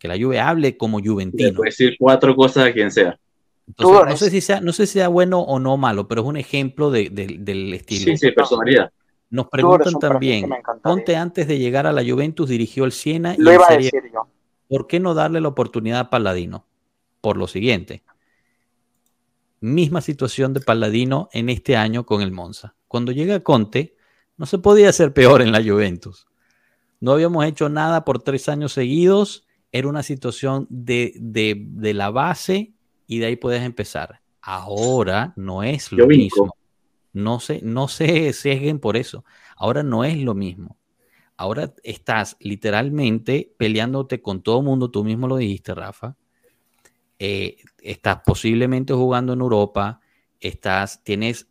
Que 0.00 0.08
la 0.08 0.18
Juve 0.18 0.40
hable 0.40 0.76
como 0.76 0.98
juventino. 0.98 1.54
Puede 1.54 1.70
decir 1.70 1.94
cuatro 1.96 2.34
cosas 2.34 2.66
a 2.66 2.72
quien 2.72 2.90
sea. 2.90 3.16
no, 3.78 4.16
sé 4.16 4.30
si 4.30 4.40
sea 4.40 4.60
no 4.60 4.72
sé 4.72 4.86
si 4.88 4.94
sea 4.94 5.06
bueno 5.06 5.38
o 5.40 5.60
no 5.60 5.76
malo, 5.76 6.08
pero 6.08 6.22
es 6.22 6.26
un 6.26 6.36
ejemplo 6.36 6.90
del 6.90 7.74
estilo. 7.74 8.04
Sí, 8.04 8.16
sí, 8.16 8.32
personalidad. 8.32 8.90
Nos 9.30 9.46
preguntan 9.48 9.94
también, 10.00 10.50
Ponte 10.82 11.14
antes 11.14 11.46
de 11.46 11.58
llegar 11.58 11.86
a 11.86 11.92
la 11.92 12.04
Juventus 12.04 12.48
dirigió 12.48 12.84
el 12.84 12.92
Siena 12.92 13.36
Lo 13.38 13.52
iba 13.52 13.66
a 13.68 13.76
decir 13.76 14.02
yo. 14.12 14.28
¿Por 14.68 14.88
qué 14.88 14.98
no 14.98 15.14
darle 15.14 15.40
la 15.40 15.48
oportunidad 15.48 16.00
a 16.00 16.10
Paladino? 16.10 16.66
Por 17.20 17.36
lo 17.36 17.46
siguiente. 17.46 18.02
Misma 19.60 20.00
situación 20.00 20.52
de 20.52 20.60
Paladino 20.60 21.28
en 21.32 21.48
este 21.48 21.76
año 21.76 22.04
con 22.04 22.20
el 22.20 22.32
Monza 22.32 22.74
cuando 22.94 23.10
llega 23.10 23.40
Conte, 23.40 23.96
no 24.36 24.46
se 24.46 24.58
podía 24.58 24.88
hacer 24.88 25.12
peor 25.12 25.42
en 25.42 25.50
la 25.50 25.60
Juventus. 25.60 26.28
No 27.00 27.10
habíamos 27.10 27.44
hecho 27.44 27.68
nada 27.68 28.04
por 28.04 28.22
tres 28.22 28.48
años 28.48 28.72
seguidos, 28.72 29.48
era 29.72 29.88
una 29.88 30.04
situación 30.04 30.68
de, 30.70 31.12
la 31.92 32.10
base 32.10 32.72
y 33.08 33.18
de 33.18 33.26
ahí 33.26 33.34
puedes 33.34 33.64
empezar. 33.64 34.20
Ahora 34.40 35.32
no 35.34 35.64
es 35.64 35.90
lo 35.90 36.06
mismo. 36.06 36.54
No 37.12 37.40
se, 37.40 37.60
no 37.62 37.88
se 37.88 38.32
sesguen 38.32 38.78
por 38.78 38.96
eso. 38.96 39.24
Ahora 39.56 39.82
no 39.82 40.04
es 40.04 40.16
lo 40.16 40.34
mismo. 40.34 40.78
Ahora 41.36 41.74
estás 41.82 42.36
literalmente 42.38 43.56
peleándote 43.58 44.22
con 44.22 44.40
todo 44.40 44.60
el 44.60 44.66
mundo, 44.66 44.92
tú 44.92 45.02
mismo 45.02 45.26
lo 45.26 45.36
dijiste, 45.36 45.74
Rafa. 45.74 46.14
Eh, 47.18 47.56
estás 47.82 48.20
posiblemente 48.24 48.92
jugando 48.92 49.32
en 49.32 49.40
Europa, 49.40 50.00
estás, 50.38 51.02
tienes 51.02 51.48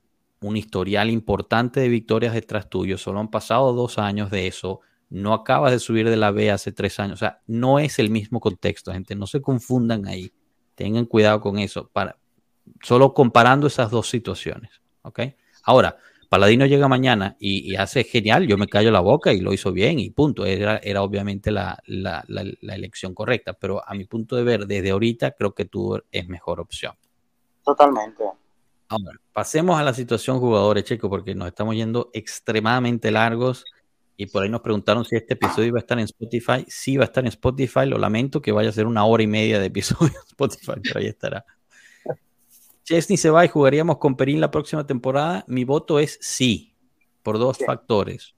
un 0.48 0.58
historial 0.58 1.10
importante 1.10 1.80
de 1.80 1.90
victorias 1.90 2.34
detrás 2.34 2.70
tuyo, 2.70 2.98
solo 2.98 3.20
han 3.20 3.30
pasado 3.30 3.74
dos 3.74 3.98
años 3.98 4.30
de 4.30 4.48
eso, 4.48 4.82
no 5.10 5.34
acabas 5.34 5.72
de 5.72 5.80
subir 5.80 6.10
de 6.10 6.18
la 6.18 6.32
B 6.32 6.52
hace 6.52 6.72
tres 6.72 7.00
años, 7.00 7.16
o 7.16 7.20
sea, 7.20 7.42
no 7.48 7.80
es 7.80 8.00
el 8.00 8.10
mismo 8.10 8.40
contexto, 8.40 8.92
gente, 8.92 9.16
no 9.16 9.28
se 9.28 9.42
confundan 9.42 10.08
ahí, 10.08 10.32
tengan 10.76 11.06
cuidado 11.06 11.40
con 11.40 11.60
eso, 11.60 11.90
para, 11.92 12.18
solo 12.82 13.14
comparando 13.14 13.68
esas 13.68 13.92
dos 13.92 14.10
situaciones, 14.10 14.82
¿ok? 15.04 15.20
Ahora, 15.64 15.98
Paladino 16.30 16.66
llega 16.66 16.88
mañana 16.88 17.38
y, 17.40 17.76
hace 17.76 18.04
genial, 18.04 18.48
yo 18.48 18.58
me 18.58 18.68
callo 18.68 18.90
la 18.90 19.02
boca 19.02 19.32
y 19.34 19.40
lo 19.40 19.54
hizo 19.54 19.72
bien 19.72 20.00
y 20.00 20.10
punto, 20.10 20.46
era, 20.46 20.82
obviamente 21.02 21.52
la 21.52 21.78
elección 22.62 23.14
correcta, 23.14 23.54
pero 23.54 23.88
a 23.88 23.94
mi 23.94 24.06
punto 24.06 24.36
de 24.36 24.44
ver, 24.44 24.66
desde 24.66 24.90
ahorita 24.90 25.32
creo 25.32 25.54
que 25.54 25.66
tú 25.66 26.02
es 26.12 26.28
mejor 26.28 26.60
opción. 26.60 26.94
Totalmente 27.64 28.24
pasemos 29.32 29.80
a 29.80 29.84
la 29.84 29.94
situación 29.94 30.40
jugadores, 30.40 30.84
Checo, 30.84 31.10
porque 31.10 31.36
nos 31.36 31.48
estamos 31.48 31.76
yendo 31.76 32.10
extremadamente 32.14 33.12
largos 33.12 33.66
y 34.16 34.28
por 34.28 34.44
ahí 34.44 34.50
nos 34.50 34.62
preguntaron 34.62 35.06
si 35.06 35.16
este 35.16 35.34
episodio 35.34 35.70
iba 35.70 35.80
a 35.80 35.82
estar 35.82 35.98
en 35.98 36.06
Spotify. 36.06 36.66
Sí 36.68 36.98
va 36.98 37.04
a 37.04 37.08
estar 37.08 37.24
en 37.24 37.30
Spotify, 37.30 37.86
lo 37.86 37.98
lamento 37.98 38.42
que 38.42 38.52
vaya 38.52 38.70
a 38.70 38.74
ser 38.74 38.86
una 38.86 39.06
hora 39.06 39.24
y 39.24 39.28
media 39.28 39.60
de 39.60 39.66
episodio 39.68 40.08
en 40.08 40.28
Spotify, 40.28 40.80
pero 40.84 41.00
ahí 41.00 41.08
estará. 41.08 41.46
Chesney 42.84 43.18
se 43.18 43.30
va 43.30 43.46
y 43.46 43.48
jugaríamos 43.48 43.98
con 43.98 44.16
Perín 44.16 44.42
la 44.42 44.52
próxima 44.52 44.86
temporada. 44.86 45.46
Mi 45.48 45.64
voto 45.64 46.00
es 46.00 46.18
sí, 46.22 46.76
por 47.24 47.40
dos 47.40 47.58
factores. 47.66 48.36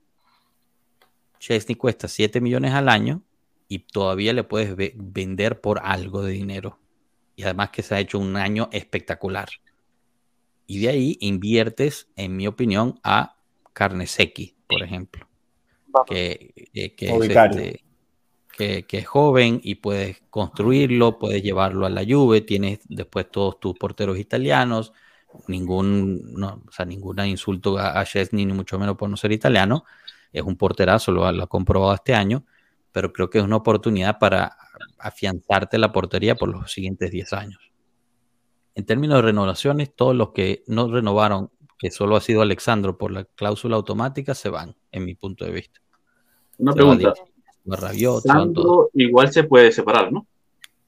Chesney 1.40 1.74
cuesta 1.74 2.08
7 2.08 2.40
millones 2.40 2.72
al 2.72 2.88
año 2.88 3.22
y 3.68 3.80
todavía 3.80 4.32
le 4.32 4.44
puedes 4.44 4.74
vender 4.94 5.60
por 5.60 5.80
algo 5.82 6.22
de 6.22 6.32
dinero. 6.32 6.78
Y 7.34 7.42
además 7.42 7.70
que 7.70 7.82
se 7.82 7.94
ha 7.94 8.00
hecho 8.00 8.18
un 8.18 8.36
año 8.36 8.68
espectacular. 8.72 9.48
Y 10.66 10.80
de 10.80 10.88
ahí 10.88 11.16
inviertes, 11.20 12.08
en 12.16 12.36
mi 12.36 12.46
opinión, 12.46 12.98
a 13.02 13.36
Carnesecchi, 13.72 14.56
por 14.66 14.82
ejemplo. 14.82 15.28
Que, 16.06 16.52
eh, 16.74 16.94
este, 16.94 17.84
que, 18.56 18.86
que, 18.86 18.98
es 18.98 19.06
joven 19.06 19.60
y 19.62 19.76
puedes 19.76 20.22
construirlo, 20.28 21.18
puedes 21.18 21.42
llevarlo 21.42 21.86
a 21.86 21.90
la 21.90 22.04
Juve, 22.06 22.42
tienes 22.42 22.80
después 22.88 23.30
todos 23.30 23.60
tus 23.60 23.78
porteros 23.78 24.18
italianos, 24.18 24.92
ningún, 25.48 26.34
no, 26.34 26.62
o 26.66 26.72
sea, 26.72 26.84
ninguna 26.84 27.26
insulto 27.26 27.78
a, 27.78 28.00
a 28.00 28.06
ni 28.32 28.46
mucho 28.46 28.78
menos 28.78 28.96
por 28.96 29.08
no 29.08 29.16
ser 29.16 29.32
italiano, 29.32 29.84
es 30.32 30.42
un 30.42 30.56
porterazo, 30.56 31.12
lo, 31.12 31.30
lo 31.32 31.42
ha 31.44 31.46
comprobado 31.46 31.94
este 31.94 32.14
año, 32.14 32.44
pero 32.92 33.12
creo 33.12 33.30
que 33.30 33.38
es 33.38 33.44
una 33.44 33.56
oportunidad 33.56 34.18
para 34.18 34.56
afianzarte 34.98 35.78
la 35.78 35.92
portería 35.92 36.34
por 36.34 36.48
los 36.48 36.72
siguientes 36.72 37.10
10 37.10 37.32
años. 37.32 37.72
En 38.76 38.86
términos 38.86 39.16
de 39.16 39.22
renovaciones, 39.22 39.92
todos 39.94 40.14
los 40.14 40.30
que 40.30 40.62
no 40.66 40.88
renovaron, 40.88 41.50
que 41.78 41.90
solo 41.90 42.14
ha 42.14 42.20
sido 42.20 42.42
Alexandro 42.42 42.96
por 42.96 43.10
la 43.10 43.24
cláusula 43.24 43.76
automática, 43.76 44.34
se 44.34 44.48
van, 44.48 44.76
en 44.92 45.04
mi 45.04 45.14
punto 45.14 45.44
de 45.44 45.50
vista. 45.50 45.80
Una 46.58 46.72
pregunta. 46.72 47.14
Sandro 48.22 48.90
igual 48.94 49.32
se 49.32 49.44
puede 49.44 49.72
separar, 49.72 50.12
¿no? 50.12 50.26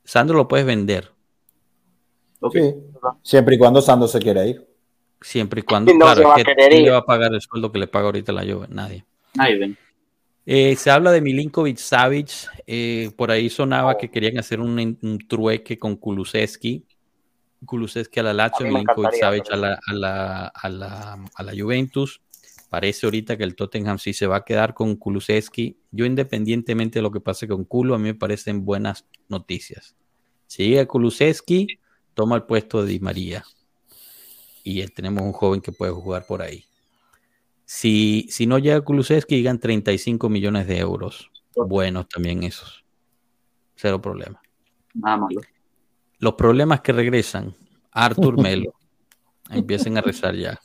Sandro 0.05 0.37
lo 0.37 0.47
puedes 0.47 0.65
vender. 0.65 1.11
Okay. 2.41 2.75
Siempre 3.23 3.57
y 3.57 3.59
cuando 3.59 3.83
Sandro 3.83 4.07
se 4.07 4.21
quiera 4.21 4.47
ir. 4.47 4.65
Siempre 5.21 5.61
y 5.61 5.63
cuando, 5.65 5.93
claro, 5.93 6.35
que 6.37 6.45
¿quién 6.45 6.85
le 6.85 6.91
va 6.91 6.99
a 6.99 7.05
pagar 7.05 7.35
el 7.35 7.41
sueldo 7.41 7.73
que 7.73 7.81
le 7.81 7.89
paga 7.89 8.07
ahorita 8.07 8.33
la 8.33 8.43
Juve? 8.43 8.69
Nadie. 8.71 9.05
Nadie. 9.35 9.77
Eh, 10.47 10.77
se 10.77 10.91
habla 10.91 11.11
de 11.11 11.21
Milinkovic 11.21 11.77
Savic. 11.77 12.31
Eh, 12.67 13.11
por 13.17 13.31
ahí 13.31 13.51
sonaba 13.51 13.99
que 13.99 14.11
querían 14.11 14.39
hacer 14.39 14.61
un, 14.61 15.19
trueque 15.29 15.79
con 15.79 15.97
Kulusevski. 15.97 16.87
Kulusevski 17.65 18.21
a 18.21 18.23
la 18.23 18.33
Lazio, 18.33 18.67
Milinkovic 18.67 19.15
Savic 19.21 19.53
a 19.53 19.57
la, 19.57 19.81
a, 19.87 19.93
la, 19.93 20.47
a, 20.47 20.69
la, 20.69 21.25
a 21.35 21.43
la 21.43 21.53
Juventus. 21.57 22.21
Parece 22.69 23.07
ahorita 23.07 23.37
que 23.37 23.45
el 23.45 23.57
Tottenham 23.57 23.99
sí 23.99 24.13
se 24.13 24.27
va 24.27 24.37
a 24.37 24.45
quedar 24.45 24.75
con 24.75 24.97
Kulusevski. 24.97 25.79
Yo, 25.91 26.05
independientemente 26.05 26.99
de 26.99 27.03
lo 27.03 27.11
que 27.11 27.21
pase 27.21 27.49
con 27.49 27.65
Kulu, 27.65 27.95
a 27.95 27.99
mí 27.99 28.05
me 28.05 28.15
parecen 28.15 28.65
buenas 28.65 29.07
noticias. 29.29 29.97
Si 30.47 30.69
llega 30.69 30.87
Kulusevski, 30.87 31.79
toma 32.15 32.37
el 32.37 32.43
puesto 32.43 32.83
de 32.83 32.93
Di 32.93 33.01
María. 33.01 33.45
Y 34.63 34.87
tenemos 34.89 35.23
un 35.23 35.33
joven 35.33 35.61
que 35.63 35.73
puede 35.73 35.93
jugar 35.93 36.27
por 36.27 36.43
ahí. 36.43 36.65
Si, 37.65 38.27
si 38.31 38.47
no 38.47 38.59
llega 38.59 38.83
Kulusevski, 38.83 39.37
digan 39.37 39.59
35 39.59 40.29
millones 40.29 40.67
de 40.67 40.79
euros. 40.79 41.31
Buenos 41.55 42.09
también 42.09 42.43
esos. 42.43 42.85
Cero 43.77 44.01
problema. 44.01 44.41
Nada 44.95 45.17
malo. 45.17 45.41
Los 46.19 46.35
problemas 46.35 46.81
que 46.81 46.93
regresan, 46.93 47.55
Arthur 47.93 48.37
Melo. 48.43 48.73
Empiecen 49.51 49.97
a 49.97 50.01
rezar 50.03 50.35
ya. 50.35 50.59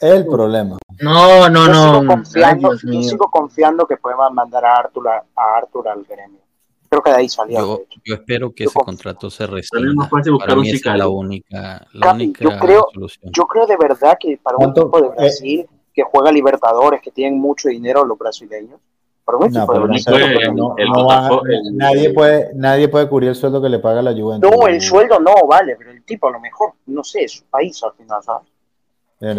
El 0.00 0.24
problema. 0.24 0.78
No, 1.00 1.48
no, 1.50 1.68
no. 1.68 2.22
yo 2.22 3.02
sigo 3.02 3.30
confiando 3.30 3.86
que 3.86 3.98
podemos 3.98 4.32
mandar 4.32 4.64
a 4.64 4.76
Arthur, 4.76 5.08
a, 5.08 5.24
Arthur 5.34 5.88
al 5.88 6.04
gremio. 6.04 6.40
Creo 6.88 7.02
que 7.02 7.10
de 7.10 7.16
ahí 7.16 7.28
salió. 7.28 7.84
Yo, 8.04 8.14
espero 8.14 8.50
que 8.52 8.64
ese 8.64 8.78
contrato 8.80 9.30
se 9.30 9.46
rescinda. 9.46 10.08
Para 10.08 10.56
mí 10.56 10.70
es 10.70 10.84
la 10.84 11.06
única, 11.06 11.86
la 11.92 12.14
única 12.14 12.42
yo 12.42 12.58
creo, 12.58 12.86
solución. 12.92 13.30
Yo 13.32 13.46
creo 13.46 13.66
de 13.66 13.76
verdad 13.76 14.16
que 14.18 14.38
para 14.42 14.56
un 14.56 14.70
equipo 14.70 15.00
de 15.00 15.06
eh, 15.08 15.12
Brasil 15.16 15.66
que 15.92 16.02
juega 16.02 16.32
Libertadores, 16.32 17.00
que 17.02 17.10
tienen 17.10 17.38
mucho 17.38 17.68
dinero 17.68 18.04
los 18.04 18.18
brasileños. 18.18 18.80
Nadie, 21.72 22.10
puede, 22.12 22.50
nadie 22.54 22.88
puede 22.88 23.08
cubrir 23.08 23.30
el 23.30 23.34
sueldo 23.34 23.62
que 23.62 23.68
le 23.68 23.78
paga 23.78 24.02
la 24.02 24.12
Juventus. 24.12 24.50
No, 24.50 24.66
el 24.66 24.80
sueldo 24.80 25.20
no, 25.20 25.34
vale, 25.48 25.76
pero 25.76 25.90
el 25.90 26.02
tipo 26.04 26.28
a 26.28 26.32
lo 26.32 26.40
mejor, 26.40 26.72
no 26.86 27.04
sé, 27.04 27.24
es 27.24 27.32
su 27.32 27.44
país 27.44 27.82
al 27.82 27.92
final, 27.92 28.22
¿sabes? 28.22 28.48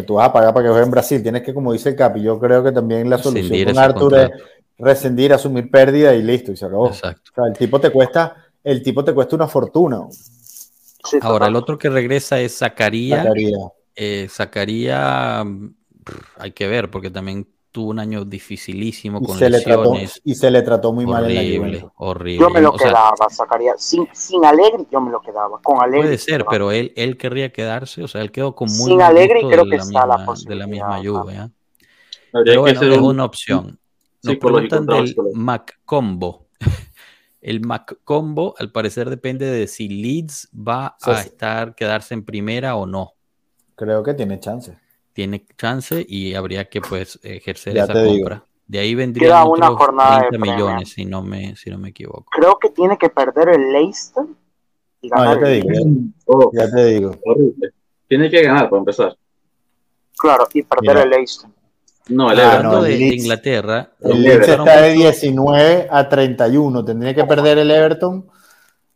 tú 0.05 0.13
vas 0.15 0.29
a 0.29 0.33
pagar 0.33 0.53
para 0.53 0.65
que 0.65 0.69
juegue 0.69 0.85
en 0.85 0.91
Brasil, 0.91 1.23
tienes 1.23 1.41
que, 1.41 1.53
como 1.53 1.73
dice 1.73 1.89
el 1.89 1.95
Capi, 1.95 2.21
yo 2.21 2.39
creo 2.39 2.63
que 2.63 2.71
también 2.71 3.09
la 3.09 3.17
solución 3.17 3.65
con 3.65 3.79
Arthur 3.79 4.15
es 4.15 4.29
rescindir, 4.77 5.33
asumir 5.33 5.71
pérdida 5.71 6.13
y 6.13 6.21
listo, 6.21 6.51
y 6.51 6.57
se 6.57 6.65
acabó. 6.65 6.91
el 6.91 7.53
tipo 7.57 7.79
te 7.81 7.89
cuesta, 7.89 8.35
el 8.63 8.83
tipo 8.83 9.03
te 9.03 9.13
cuesta 9.13 9.35
una 9.35 9.47
fortuna. 9.47 10.01
Ahora, 11.21 11.47
el 11.47 11.55
otro 11.55 11.79
que 11.79 11.89
regresa 11.89 12.39
es 12.39 12.59
Zacarías. 12.59 13.25
Zacarías 14.29 15.45
eh, 15.45 15.71
hay 16.37 16.51
que 16.51 16.67
ver, 16.67 16.91
porque 16.91 17.09
también 17.09 17.47
tuvo 17.71 17.89
un 17.89 17.99
año 17.99 18.25
dificilísimo 18.25 19.21
con 19.21 19.39
lesiones. 19.39 20.21
y 20.23 20.35
se 20.35 20.51
le 20.51 20.61
trató 20.61 20.91
muy 20.91 21.05
mal 21.05 21.29
en 21.31 21.71
la 21.71 21.91
horrible. 21.95 22.39
Yo 22.39 22.49
me 22.49 22.61
lo 22.61 22.73
quedaba, 22.73 23.29
sacaría. 23.29 23.73
Sin, 23.77 24.07
sin 24.13 24.43
Alegre, 24.45 24.85
yo 24.91 24.99
me 24.99 25.11
lo 25.11 25.21
quedaba. 25.21 25.59
Con 25.61 25.81
Alegre. 25.81 26.01
Puede 26.01 26.17
ser, 26.17 26.45
pero 26.49 26.71
él, 26.71 26.93
él 26.95 27.17
querría 27.17 27.51
quedarse. 27.51 28.03
O 28.03 28.07
sea, 28.07 28.21
él 28.21 28.31
quedó 28.31 28.55
con 28.55 28.67
muy. 28.69 28.91
Sin 28.91 29.01
Alegre, 29.01 29.41
creo 29.49 29.65
que 29.65 29.77
está 29.77 30.05
la 30.05 30.25
De 30.45 30.55
la 30.55 30.67
misma 30.67 31.01
lluvia. 31.01 31.49
Pero 32.31 32.61
bueno, 32.61 32.81
es 32.81 32.97
una 32.97 33.25
opción. 33.25 33.79
Nos 34.23 34.35
preguntan 34.37 34.85
del 34.85 35.15
Mac 35.33 35.79
Combo. 35.85 36.47
El 37.41 37.61
Mac 37.61 37.97
Combo, 38.03 38.53
al 38.59 38.71
parecer, 38.71 39.09
depende 39.09 39.47
de 39.47 39.65
si 39.65 39.87
Leeds 39.87 40.49
va 40.53 40.95
a 41.01 41.21
estar, 41.21 41.73
quedarse 41.73 42.13
en 42.13 42.23
primera 42.23 42.75
o 42.75 42.85
no. 42.85 43.13
Creo 43.73 44.03
que 44.03 44.13
tiene 44.13 44.39
chance 44.39 44.77
tiene 45.13 45.45
chance 45.57 46.05
y 46.07 46.33
habría 46.33 46.69
que 46.69 46.81
pues 46.81 47.19
ejercer 47.23 47.77
esa 47.77 47.93
compra. 47.93 48.43
De 48.67 48.79
ahí 48.79 48.95
vendría 48.95 49.43
una 49.43 49.67
jornada 49.67 50.29
30 50.29 50.37
millones, 50.37 50.89
si 50.93 51.03
no, 51.03 51.21
me, 51.21 51.55
si 51.57 51.69
no 51.69 51.77
me 51.77 51.89
equivoco. 51.89 52.25
Creo 52.31 52.57
que 52.57 52.69
tiene 52.69 52.97
que 52.97 53.09
perder 53.09 53.49
el 53.49 53.73
Leicester 53.73 54.23
y 55.01 55.09
ganar. 55.09 55.39
ya 55.39 55.43
te 55.43 55.49
digo, 55.51 55.67
oh, 56.25 56.51
ya, 56.53 56.71
te 56.71 56.85
digo. 56.85 57.17
Tiene 58.07 58.29
que 58.29 58.41
ganar 58.43 58.69
para 58.69 58.79
empezar. 58.79 59.17
Claro, 60.17 60.47
y 60.53 60.63
perder 60.63 60.97
el 60.97 61.09
Leicester. 61.09 61.49
No, 62.07 62.31
el 62.31 62.39
ah, 62.39 62.55
Everton 62.55 62.83
de, 62.83 62.97
Inglaterra. 62.97 63.91
El 63.99 64.21
Leicester 64.21 64.59
está 64.59 64.81
de 64.81 64.93
19 64.93 65.87
a 65.91 66.07
31. 66.07 66.85
Tendría 66.85 67.13
que 67.13 67.25
perder 67.25 67.57
el 67.57 67.71
Everton. 67.71 68.29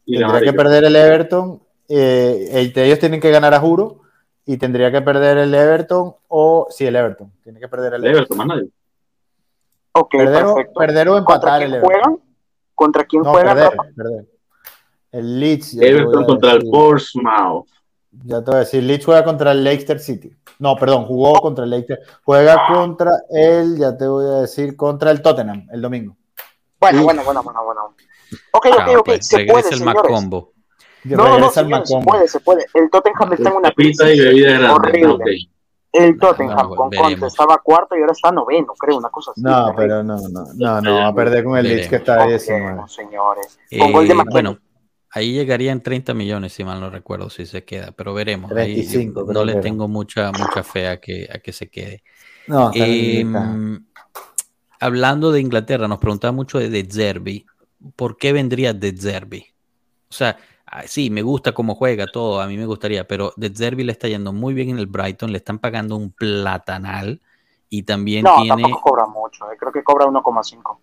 tendría 0.05 0.41
que 0.41 0.53
perder 0.53 0.85
el 0.85 0.95
Everton. 0.95 1.61
Eh, 1.89 2.71
ellos 2.75 2.99
tienen 2.99 3.19
que 3.19 3.29
ganar 3.29 3.53
a 3.53 3.59
juro 3.59 4.04
y 4.45 4.57
tendría 4.57 4.91
que 4.91 5.01
perder 5.01 5.37
el 5.39 5.53
Everton 5.53 6.15
o 6.27 6.67
sí, 6.69 6.85
el 6.85 6.95
Everton. 6.95 7.31
Tiene 7.43 7.59
que 7.59 7.67
perder 7.67 7.95
el, 7.95 8.05
Everton. 8.05 8.37
más 8.37 8.47
nadie. 8.47 8.69
Ok, 9.93 10.11
perder, 10.75 11.09
o 11.09 11.17
empatar 11.17 11.63
el 11.63 11.73
Everton. 11.73 11.91
Juegan? 11.91 12.19
¿Contra 12.75 13.05
quién 13.05 13.23
no, 13.23 13.31
juegan? 13.31 13.55
Perder, 13.55 13.93
perder. 13.95 14.25
El 15.11 15.39
Leeds. 15.39 15.77
Everton 15.81 16.25
contra 16.25 16.51
el 16.51 16.69
Portsmouth. 16.69 17.67
Ya 18.23 18.43
te 18.43 18.51
voy 18.51 18.55
a 18.55 18.59
decir, 18.59 18.83
Leeds 18.83 19.05
juega 19.05 19.23
contra 19.23 19.51
el 19.51 19.63
Leicester 19.63 19.99
City. 19.99 20.31
No, 20.59 20.75
perdón, 20.77 21.05
jugó 21.05 21.41
contra 21.41 21.65
el 21.65 21.71
Leicester. 21.71 21.99
Juega 22.23 22.67
contra 22.67 23.11
el, 23.29 23.77
ya 23.77 23.97
te 23.97 24.07
voy 24.07 24.25
a 24.25 24.41
decir, 24.41 24.75
contra 24.75 25.11
el 25.11 25.21
Tottenham 25.21 25.67
el 25.71 25.81
domingo. 25.81 26.15
Bueno, 26.79 27.03
bueno, 27.03 27.23
bueno, 27.23 27.43
bueno, 27.43 27.63
bueno. 27.63 27.95
Ok, 28.51 28.67
ok, 28.67 28.99
ok. 28.99 29.05
Pues, 29.05 29.27
se 29.27 29.45
puede, 29.45 29.69
el 29.69 29.83
Macombo. 29.83 30.54
No, 31.05 31.39
no, 31.39 31.51
se 31.51 31.63
puede, 32.03 32.27
se 32.27 32.39
puede. 32.39 32.65
El 32.73 32.89
Tottenham 32.89 33.33
está 33.33 33.49
en 33.49 33.55
una 33.55 33.71
crisis 33.71 34.01
horrible. 34.69 35.49
El 35.93 36.17
Tottenham 36.17 36.69
con 36.75 36.89
Conte 36.89 37.25
estaba 37.25 37.57
cuarto 37.59 37.95
y 37.95 38.01
ahora 38.01 38.11
está 38.11 38.31
noveno, 38.31 38.73
creo, 38.77 38.97
una 38.97 39.09
cosa 39.09 39.31
así. 39.31 39.41
No, 39.41 39.73
pero 39.77 40.03
no, 40.03 40.17
no, 40.29 40.43
no, 40.55 40.81
no, 40.81 40.95
va 40.95 41.07
a 41.07 41.15
perder 41.15 41.43
con 41.43 41.57
el 41.57 41.67
Leeds 41.67 41.87
que 41.87 41.95
está 41.97 42.23
ahí 42.23 42.29
19. 42.31 42.81
señores. 42.87 43.57
Eh, 43.71 43.79
con 43.79 43.93
gol 43.93 44.07
de 44.07 44.13
bueno, 44.29 44.57
ahí 45.11 45.31
llegarían 45.31 45.81
30 45.81 46.13
millones, 46.13 46.51
si 46.51 46.65
mal 46.65 46.81
no 46.81 46.89
recuerdo, 46.89 47.29
si 47.29 47.45
se 47.45 47.63
queda, 47.63 47.93
pero 47.95 48.13
veremos. 48.13 48.51
35, 48.51 49.21
ahí, 49.21 49.27
no 49.33 49.45
le 49.45 49.55
tengo 49.61 49.87
mucha, 49.87 50.31
mucha 50.33 50.63
fe 50.63 50.89
a 50.89 50.99
que, 50.99 51.29
a 51.33 51.39
que 51.39 51.53
se 51.53 51.69
quede. 51.69 52.03
No, 52.47 52.71
eh, 52.75 53.25
hablando 54.81 55.31
de 55.31 55.39
Inglaterra, 55.39 55.87
nos 55.87 55.99
preguntaba 55.99 56.33
mucho 56.33 56.59
de 56.59 56.87
Zerbi. 56.91 57.45
¿Por 57.95 58.17
qué 58.17 58.33
vendría 58.33 58.73
de 58.73 58.91
Zerbi? 58.91 59.45
O 60.09 60.13
sea, 60.13 60.37
sí, 60.85 61.09
me 61.09 61.21
gusta 61.21 61.53
cómo 61.53 61.75
juega 61.75 62.07
todo, 62.07 62.41
a 62.41 62.47
mí 62.47 62.57
me 62.57 62.65
gustaría, 62.65 63.07
pero 63.07 63.33
De 63.35 63.49
Zerbi 63.49 63.83
le 63.83 63.91
está 63.91 64.07
yendo 64.07 64.33
muy 64.33 64.53
bien 64.53 64.69
en 64.69 64.79
el 64.79 64.87
Brighton, 64.87 65.31
le 65.31 65.37
están 65.37 65.59
pagando 65.59 65.95
un 65.95 66.11
platanal 66.11 67.21
y 67.69 67.83
también 67.83 68.23
no, 68.23 68.35
tiene... 68.37 68.61
tampoco 68.61 68.81
cobra 68.81 69.05
mucho, 69.07 69.51
eh, 69.51 69.55
creo 69.57 69.71
que 69.71 69.83
cobra 69.83 70.05
1,5. 70.05 70.77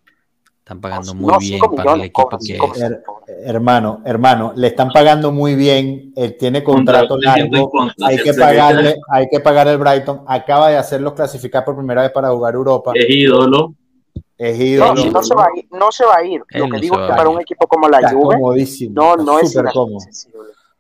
Están 0.59 0.81
pagando 0.81 1.14
muy 1.14 1.35
bien 1.40 1.60
para 1.77 1.94
el 1.94 2.02
equipo 2.02 2.28
que 2.39 2.55
es. 2.55 2.98
hermano, 3.44 4.01
hermano, 4.05 4.52
le 4.55 4.69
están 4.69 4.90
pagando 4.90 5.32
muy 5.32 5.56
bien, 5.56 6.12
él 6.14 6.36
tiene 6.39 6.62
contrato 6.62 7.19
largo, 7.19 7.73
hay 8.01 8.16
que 8.19 8.32
pagarle, 8.32 8.97
hay 9.10 9.28
que 9.28 9.40
pagar 9.40 9.66
el 9.66 9.78
Brighton, 9.78 10.23
acaba 10.27 10.69
de 10.69 10.77
hacerlo 10.77 11.16
clasificar 11.16 11.64
por 11.64 11.77
primera 11.77 12.02
vez 12.02 12.12
para 12.12 12.31
jugar 12.31 12.55
Europa. 12.55 12.93
Es 12.94 13.06
ídolo. 13.09 13.74
No, 14.78 14.94
no, 14.94 15.23
se 15.23 15.35
va 15.35 15.44
a 15.44 15.59
ir, 15.59 15.69
no 15.70 15.93
se 15.93 16.05
va 16.05 16.16
a 16.16 16.24
ir. 16.24 16.43
Lo 16.51 16.69
que 16.69 16.81
digo 16.81 17.01
es 17.01 17.10
que 17.10 17.16
para 17.16 17.28
un 17.28 17.40
equipo 17.40 17.66
como 17.66 17.89
la 17.89 18.10
Juve, 18.10 18.36
no, 18.90 19.16
no 19.16 19.39
es 19.39 19.56
cómodo. 19.73 19.98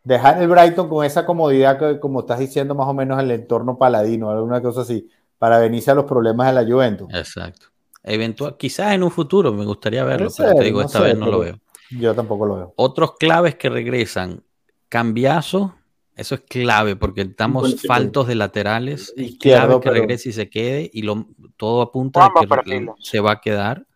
Dejar 0.04 0.42
el 0.42 0.48
Brighton 0.48 0.88
con 0.88 1.04
esa 1.04 1.24
comodidad 1.24 1.78
que, 1.78 2.00
como 2.00 2.20
estás 2.20 2.40
diciendo, 2.40 2.74
más 2.74 2.88
o 2.88 2.94
menos 2.94 3.20
el 3.20 3.30
entorno 3.30 3.78
paladino, 3.78 4.30
alguna 4.30 4.60
cosa 4.60 4.80
así, 4.80 5.08
para 5.38 5.58
venirse 5.58 5.92
a 5.92 5.94
los 5.94 6.06
problemas 6.06 6.48
de 6.48 6.52
la 6.60 6.68
Juventus. 6.68 7.08
Exacto. 7.14 7.66
Eventual, 8.02 8.56
quizás 8.56 8.94
en 8.94 9.04
un 9.04 9.12
futuro 9.12 9.52
me 9.52 9.64
gustaría 9.64 10.02
verlo, 10.02 10.28
pero 10.36 10.54
te 10.54 10.64
digo, 10.64 10.82
esta 10.82 11.00
vez 11.00 11.16
no 11.16 11.26
lo 11.26 11.38
veo. 11.38 11.60
Yo 11.90 12.14
tampoco 12.14 12.46
lo 12.46 12.56
veo. 12.56 12.74
Otros 12.76 13.12
claves 13.16 13.54
que 13.54 13.68
regresan, 13.68 14.42
Cambiazo 14.88 15.74
Eso 16.16 16.34
es 16.34 16.42
clave 16.42 16.96
porque 16.96 17.22
estamos 17.22 17.82
faltos 17.86 18.26
de 18.26 18.34
laterales. 18.34 19.14
Es 19.16 19.38
clave 19.38 19.80
que 19.80 19.90
regrese 19.90 20.30
y 20.30 20.32
se 20.32 20.50
quede 20.50 20.90
y 20.92 21.02
lo, 21.02 21.28
todo 21.62 21.80
apunta 21.80 22.26
a 22.26 22.32
que 22.34 22.86
se 22.98 23.20
va 23.20 23.30
a 23.30 23.40
quedar. 23.40 23.86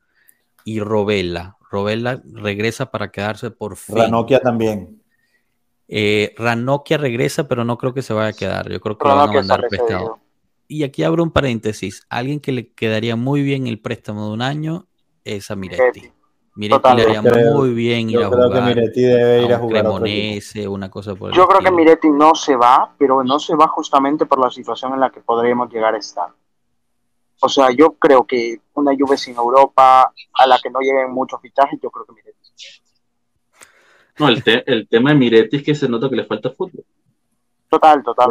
Y 0.62 0.78
Robela. 0.78 1.56
Robela 1.68 2.22
regresa 2.32 2.92
para 2.92 3.10
quedarse 3.10 3.50
por 3.50 3.74
fin. 3.74 3.96
Ranokia 3.96 4.38
también. 4.38 5.02
Eh, 5.88 6.32
Ranokia 6.38 6.96
regresa, 6.96 7.48
pero 7.48 7.64
no 7.64 7.76
creo 7.76 7.92
que 7.92 8.02
se 8.02 8.14
vaya 8.14 8.28
a 8.28 8.32
quedar. 8.34 8.70
Yo 8.70 8.80
creo 8.80 8.96
que 8.96 9.08
lo 9.08 9.16
van 9.16 9.30
a 9.30 9.32
mandar 9.32 9.66
prestado. 9.68 10.20
Y 10.68 10.84
aquí 10.84 11.02
abro 11.02 11.24
un 11.24 11.32
paréntesis. 11.32 12.06
Alguien 12.08 12.38
que 12.38 12.52
le 12.52 12.72
quedaría 12.72 13.16
muy 13.16 13.42
bien 13.42 13.66
el 13.66 13.80
préstamo 13.80 14.28
de 14.28 14.34
un 14.34 14.42
año 14.42 14.86
es 15.24 15.50
a 15.50 15.56
Miretti. 15.56 16.12
Miretti 16.54 16.94
le 16.94 17.02
haría 17.02 17.22
muy 17.52 17.74
bien 17.74 18.10
ir 18.10 18.22
a 18.22 18.28
jugar. 18.28 18.52
Que 18.52 18.60
Miretti 18.60 19.02
debe 19.02 19.42
ir 19.42 19.52
a, 19.52 19.58
jugar 19.58 19.86
una 20.68 20.88
cosa 20.88 21.16
por 21.16 21.34
Yo 21.34 21.48
creo 21.48 21.60
que 21.60 21.72
Miretti 21.72 22.10
no 22.10 22.36
se 22.36 22.54
va, 22.54 22.94
pero 22.96 23.24
no 23.24 23.40
se 23.40 23.56
va 23.56 23.66
justamente 23.66 24.24
por 24.24 24.38
la 24.38 24.52
situación 24.52 24.92
en 24.94 25.00
la 25.00 25.10
que 25.10 25.20
podríamos 25.20 25.68
llegar 25.72 25.96
a 25.96 25.98
estar. 25.98 26.28
O 27.40 27.48
sea, 27.48 27.70
yo 27.70 27.92
creo 27.94 28.26
que 28.26 28.60
una 28.74 28.92
Juve 28.98 29.16
sin 29.16 29.36
Europa, 29.36 30.12
a 30.34 30.46
la 30.46 30.58
que 30.58 30.70
no 30.70 30.80
lleguen 30.80 31.12
muchos 31.12 31.40
fichajes, 31.40 31.78
yo 31.82 31.90
creo 31.90 32.06
que 32.06 32.12
Miretti. 32.12 32.36
No, 34.18 34.28
el, 34.28 34.42
el 34.66 34.88
tema 34.88 35.10
de 35.10 35.16
Miretti 35.16 35.56
es 35.56 35.62
que 35.62 35.74
se 35.74 35.88
nota 35.88 36.08
que 36.08 36.16
le 36.16 36.24
falta 36.24 36.50
fútbol. 36.50 36.84
Total, 37.68 38.02
total. 38.02 38.30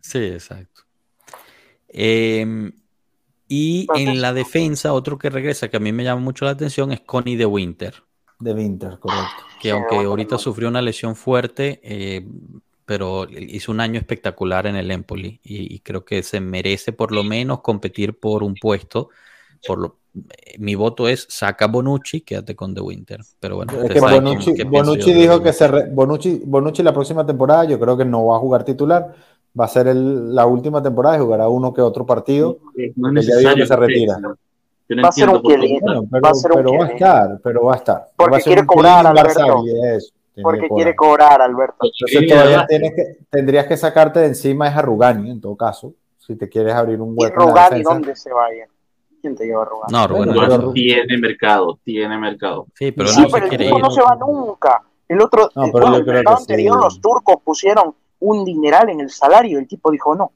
Sí, 0.00 0.18
exacto. 0.18 0.82
Eh, 1.88 2.72
y 3.48 3.86
en 3.94 4.20
la 4.20 4.32
defensa, 4.32 4.92
otro 4.92 5.18
que 5.18 5.30
regresa 5.30 5.68
que 5.68 5.76
a 5.76 5.80
mí 5.80 5.92
me 5.92 6.04
llama 6.04 6.20
mucho 6.20 6.44
la 6.44 6.52
atención 6.52 6.92
es 6.92 7.00
Connie 7.00 7.36
de 7.36 7.46
Winter. 7.46 8.02
De 8.38 8.52
Winter, 8.52 8.98
correcto. 8.98 9.44
Que 9.60 9.70
aunque 9.70 9.96
ahorita 9.96 10.36
sufrió 10.36 10.68
una 10.68 10.82
lesión 10.82 11.14
fuerte, 11.16 11.80
eh, 11.82 12.26
pero 12.86 13.26
hizo 13.30 13.72
un 13.72 13.80
año 13.80 13.98
espectacular 13.98 14.66
en 14.66 14.76
el 14.76 14.90
Empoli 14.90 15.40
y, 15.42 15.80
creo 15.80 16.04
que 16.04 16.22
se 16.22 16.40
merece 16.40 16.92
por 16.92 17.12
lo 17.12 17.24
menos 17.24 17.60
competir 17.60 18.18
por 18.18 18.42
un 18.42 18.54
puesto. 18.54 19.10
Por 19.66 19.78
lo, 19.78 19.96
eh, 20.14 20.56
mi 20.58 20.74
voto 20.74 21.08
es 21.08 21.26
saca 21.28 21.66
Bonucci, 21.66 22.20
quédate 22.22 22.54
con 22.56 22.72
De 22.72 22.80
Winter. 22.80 23.20
Pero 23.40 23.56
bueno, 23.56 23.72
es 23.82 23.90
que 23.90 24.64
Bonucci, 24.64 25.12
dijo 25.12 25.42
que 25.42 25.52
se 25.52 25.68
Bonucci, 25.90 26.42
Bonucci 26.44 26.82
la 26.82 26.94
próxima 26.94 27.26
temporada 27.26 27.64
yo 27.64 27.78
creo 27.78 27.96
que 27.96 28.04
no 28.04 28.24
va 28.26 28.36
a 28.36 28.40
jugar 28.40 28.64
titular 28.64 29.14
va 29.58 29.64
a 29.64 29.68
ser 29.68 29.94
la 29.94 30.46
última 30.46 30.82
temporada 30.82 31.16
y 31.16 31.20
jugará 31.20 31.48
uno 31.48 31.72
que 31.72 31.80
otro 31.80 32.04
partido. 32.04 32.58
No 32.96 33.08
es 33.08 33.14
necesario 33.14 33.54
que 33.56 33.66
se 33.66 33.76
retira. 33.76 34.18
va 35.02 35.08
a 35.08 35.12
ser 35.12 35.28
un 35.28 35.42
pero, 35.42 36.04
va 36.22 36.30
a, 36.30 36.34
ser 36.34 36.50
pero 36.54 36.72
va 36.72 36.84
a 36.84 36.88
estar, 36.88 37.40
pero 37.42 37.64
va 37.64 37.72
a 37.72 37.76
estar. 37.76 38.06
Porque 38.16 38.42
quiere 38.42 38.66
cobrar, 38.66 39.06
Alberto. 39.06 39.64
Porque 40.42 40.68
quiere 40.68 40.94
cobrar, 40.94 41.40
Alberto. 41.40 41.78
Entonces 41.82 42.28
todavía 42.28 42.66
tienes 42.66 42.92
que, 42.94 43.24
tendrías 43.30 43.66
que 43.66 43.76
sacarte 43.76 44.20
de 44.20 44.26
encima 44.26 44.68
es 44.68 44.76
a 44.76 44.82
Rugani, 44.82 45.30
en 45.30 45.40
todo 45.40 45.56
caso, 45.56 45.94
si 46.18 46.36
te 46.36 46.48
quieres 46.48 46.74
abrir 46.74 47.00
un 47.00 47.14
hueco. 47.16 47.42
¿Y 47.42 47.46
Rugani 47.46 47.82
dónde 47.82 48.14
se 48.16 48.32
vaya? 48.32 48.68
¿Quién 49.20 49.34
te 49.34 49.46
lleva 49.46 49.62
a 49.62 49.64
Rugani? 49.64 49.92
No, 49.92 50.06
Rugani 50.06 50.72
tiene 50.72 51.18
mercado, 51.18 51.78
tiene 51.82 52.18
mercado. 52.18 52.66
Sí, 52.74 52.92
pero, 52.92 53.10
no, 53.12 53.28
pero 53.30 53.46
el 53.46 53.58
tipo 53.58 53.78
no 53.78 53.90
se 53.90 54.02
va 54.02 54.16
nunca. 54.16 54.82
El 55.08 55.20
otro, 55.20 55.50
no, 55.54 55.64
el, 55.96 56.08
el 56.08 56.28
anterior, 56.28 56.80
los 56.80 57.00
turcos 57.00 57.36
pusieron 57.44 57.94
un 58.18 58.44
dineral 58.44 58.90
en 58.90 59.00
el 59.00 59.10
salario. 59.10 59.58
El 59.58 59.66
tipo 59.66 59.90
dijo 59.90 60.14
no. 60.14 60.32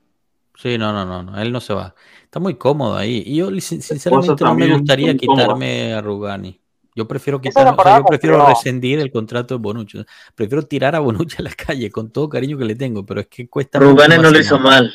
Sí, 0.54 0.76
no, 0.78 0.92
no, 0.92 1.04
no, 1.04 1.22
no, 1.22 1.40
él 1.40 1.52
no 1.52 1.60
se 1.60 1.74
va. 1.74 1.94
Está 2.22 2.38
muy 2.38 2.54
cómodo 2.54 2.96
ahí. 2.96 3.22
Y 3.26 3.36
yo 3.36 3.50
sinceramente 3.60 4.44
no 4.44 4.54
me 4.54 4.72
gustaría 4.72 5.16
quitarme 5.16 5.94
a 5.94 6.00
Rugani. 6.00 6.60
Yo 6.94 7.06
prefiero 7.06 7.40
quitar, 7.40 7.76
yo 7.76 8.04
prefiero 8.04 8.46
rescindir 8.46 8.98
el 8.98 9.10
contrato 9.10 9.54
de 9.54 9.62
Bonucci. 9.62 10.04
Prefiero 10.34 10.64
tirar 10.66 10.96
a 10.96 11.00
Bonucci 11.00 11.36
a 11.38 11.42
la 11.42 11.52
calle 11.52 11.90
con 11.90 12.10
todo 12.10 12.28
cariño 12.28 12.58
que 12.58 12.64
le 12.64 12.74
tengo, 12.74 13.06
pero 13.06 13.20
es 13.20 13.28
que 13.28 13.48
cuesta. 13.48 13.78
Rugani 13.78 14.18
no 14.18 14.30
lo 14.30 14.38
hizo 14.38 14.58
mal. 14.58 14.92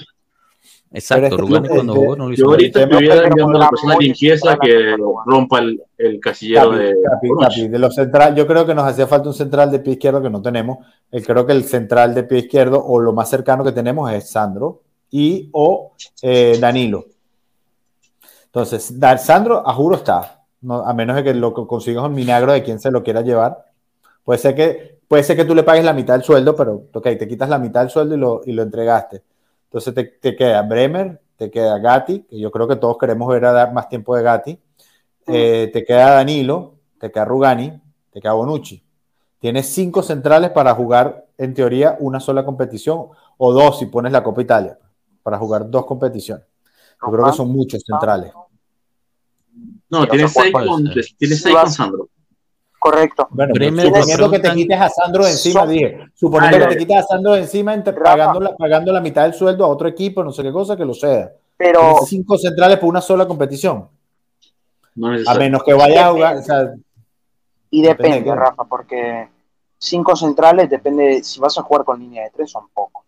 Exacto, 0.92 1.38
Rugani 1.38 1.68
cuando 1.68 1.94
jugó 1.94 2.16
no 2.16 2.28
lo 2.28 2.34
hizo 2.34 2.44
Yo 2.44 2.52
ahorita 2.52 2.84
estuviera 2.84 3.28
enviando 3.28 3.60
la 3.60 3.70
persona 3.70 3.96
de 3.96 4.06
limpieza 4.06 4.58
que 4.62 4.96
rompa 5.26 5.60
el, 5.60 5.82
el 5.98 6.20
casillero 6.20 6.72
de. 6.72 6.96
de 7.70 7.80
los 7.80 7.96
central, 7.96 8.36
yo 8.36 8.46
creo 8.46 8.66
que 8.66 8.76
nos 8.76 8.86
hacía 8.86 9.08
falta 9.08 9.30
un 9.30 9.34
central 9.34 9.72
de 9.72 9.80
pie 9.80 9.94
izquierdo 9.94 10.22
que 10.22 10.30
no 10.30 10.42
tenemos. 10.42 10.86
Eh, 11.12 11.22
creo 11.22 11.46
que 11.46 11.54
el 11.54 11.64
central 11.64 12.14
de 12.14 12.24
pie 12.24 12.40
izquierdo 12.40 12.84
o 12.84 13.00
lo 13.00 13.14
más 13.14 13.30
cercano 13.30 13.64
que 13.64 13.72
tenemos 13.72 14.12
es 14.12 14.30
Sandro 14.30 14.84
y 15.12 15.50
o 15.54 15.94
eh, 16.22 16.58
Danilo. 16.60 17.06
Entonces, 18.46 18.94
Sandro, 19.20 19.68
a 19.68 19.74
juro 19.74 19.98
está. 19.98 20.45
A 20.70 20.94
menos 20.94 21.16
de 21.16 21.24
que 21.24 21.34
lo 21.34 21.54
consigas 21.54 22.04
un 22.04 22.14
milagro 22.14 22.52
de 22.54 22.64
quien 22.64 22.80
se 22.80 22.92
lo 22.92 23.04
quiera 23.04 23.22
llevar. 23.22 23.66
Puede 24.24 24.40
ser 24.40 24.56
que, 24.56 25.00
puede 25.08 25.24
ser 25.24 25.36
que 25.38 25.46
tú 25.46 25.56
le 25.56 25.64
pagues 25.64 25.86
la 25.86 25.94
mitad 25.94 26.14
del 26.14 26.24
sueldo, 26.24 26.56
pero 26.56 26.88
ok, 26.94 27.04
te 27.04 27.28
quitas 27.28 27.50
la 27.50 27.60
mitad 27.60 27.82
del 27.82 27.90
sueldo 27.90 28.16
y 28.16 28.18
lo, 28.18 28.42
y 28.46 28.52
lo 28.52 28.64
entregaste 28.64 29.24
entonces 29.76 30.20
te, 30.22 30.36
queda 30.38 30.62
Bremer, 30.62 31.22
te 31.36 31.52
queda 31.52 31.78
Gatti, 31.80 32.22
que 32.22 32.40
yo 32.40 32.50
creo 32.50 32.66
que 32.66 32.78
todos 32.78 32.98
queremos 32.98 33.28
ver 33.28 33.44
a 33.44 33.52
dar 33.52 33.74
más 33.74 33.90
tiempo 33.90 34.16
de 34.16 34.24
Gatti. 34.24 34.58
Eh, 35.28 35.70
te 35.74 35.84
queda 35.84 36.12
Danilo, 36.12 36.76
te 36.98 37.12
queda 37.12 37.26
Rugani, 37.26 37.82
te 38.10 38.22
queda 38.22 38.32
Bonucci. 38.32 38.82
Tienes 39.38 39.68
cinco 39.68 40.02
centrales 40.02 40.52
para 40.52 40.74
jugar, 40.74 41.26
en 41.38 41.54
teoría, 41.54 41.98
una 42.00 42.22
sola 42.22 42.46
competición, 42.46 43.08
o 43.38 43.52
dos 43.52 43.80
si 43.80 43.88
pones 43.88 44.14
la 44.14 44.24
Copa 44.24 44.42
Italia, 44.42 44.80
para 45.22 45.38
jugar 45.38 45.70
dos 45.70 45.86
competiciones. 45.86 46.46
Yo 47.06 47.12
creo 47.12 47.26
que 47.26 47.34
son 47.34 47.50
muchos 47.50 47.84
centrales. 47.86 48.32
No, 49.90 50.08
tienes 50.08 50.34
seis 50.34 50.52
con, 50.52 50.84
tienes 51.18 51.42
seis 51.42 51.56
con 51.56 51.72
Sandro. 51.72 52.10
Correcto. 52.86 53.28
Bueno, 53.32 53.54
suponiendo 53.56 54.30
que 54.30 54.40
te 54.40 54.54
quites 54.54 54.80
a 54.80 54.90
Sandro 54.90 55.26
encima, 55.26 55.66
dije, 55.66 56.08
suponiendo 56.14 56.60
que 56.60 56.68
te 56.68 56.78
quites 56.78 56.98
a 56.98 57.04
Sandro 57.04 57.36
encima, 57.36 57.84
pagando 57.84 58.40
la, 58.40 58.56
pagando 58.56 58.94
la 58.94 59.02
mitad 59.02 59.24
del 59.24 59.34
sueldo 59.34 59.66
a 59.66 59.70
otro 59.70 59.88
equipo, 59.88 60.24
no 60.24 60.32
sé 60.32 60.44
qué 60.44 60.52
cosa, 60.52 60.78
que 60.78 60.86
lo 60.86 60.94
sea. 60.94 61.32
Pero. 61.58 61.98
cinco 62.06 62.38
centrales 62.38 62.78
por 62.78 62.90
una 62.90 63.02
sola 63.02 63.28
competición. 63.28 63.90
a 65.26 65.34
menos 65.34 65.64
que 65.64 65.74
vaya 65.74 66.08
a 66.08 66.12
jugar. 66.12 66.38
y 67.72 67.82
depende, 67.82 68.36
Rafa, 68.36 68.66
porque 68.66 69.30
cinco 69.80 70.16
centrales 70.16 70.70
depende. 70.70 71.24
Si 71.24 71.40
vas 71.40 71.58
a 71.58 71.64
jugar 71.64 71.86
con 71.86 72.00
línea 72.00 72.26
de 72.26 72.30
tres, 72.32 72.52
son 72.52 72.68
pocos. 72.74 73.04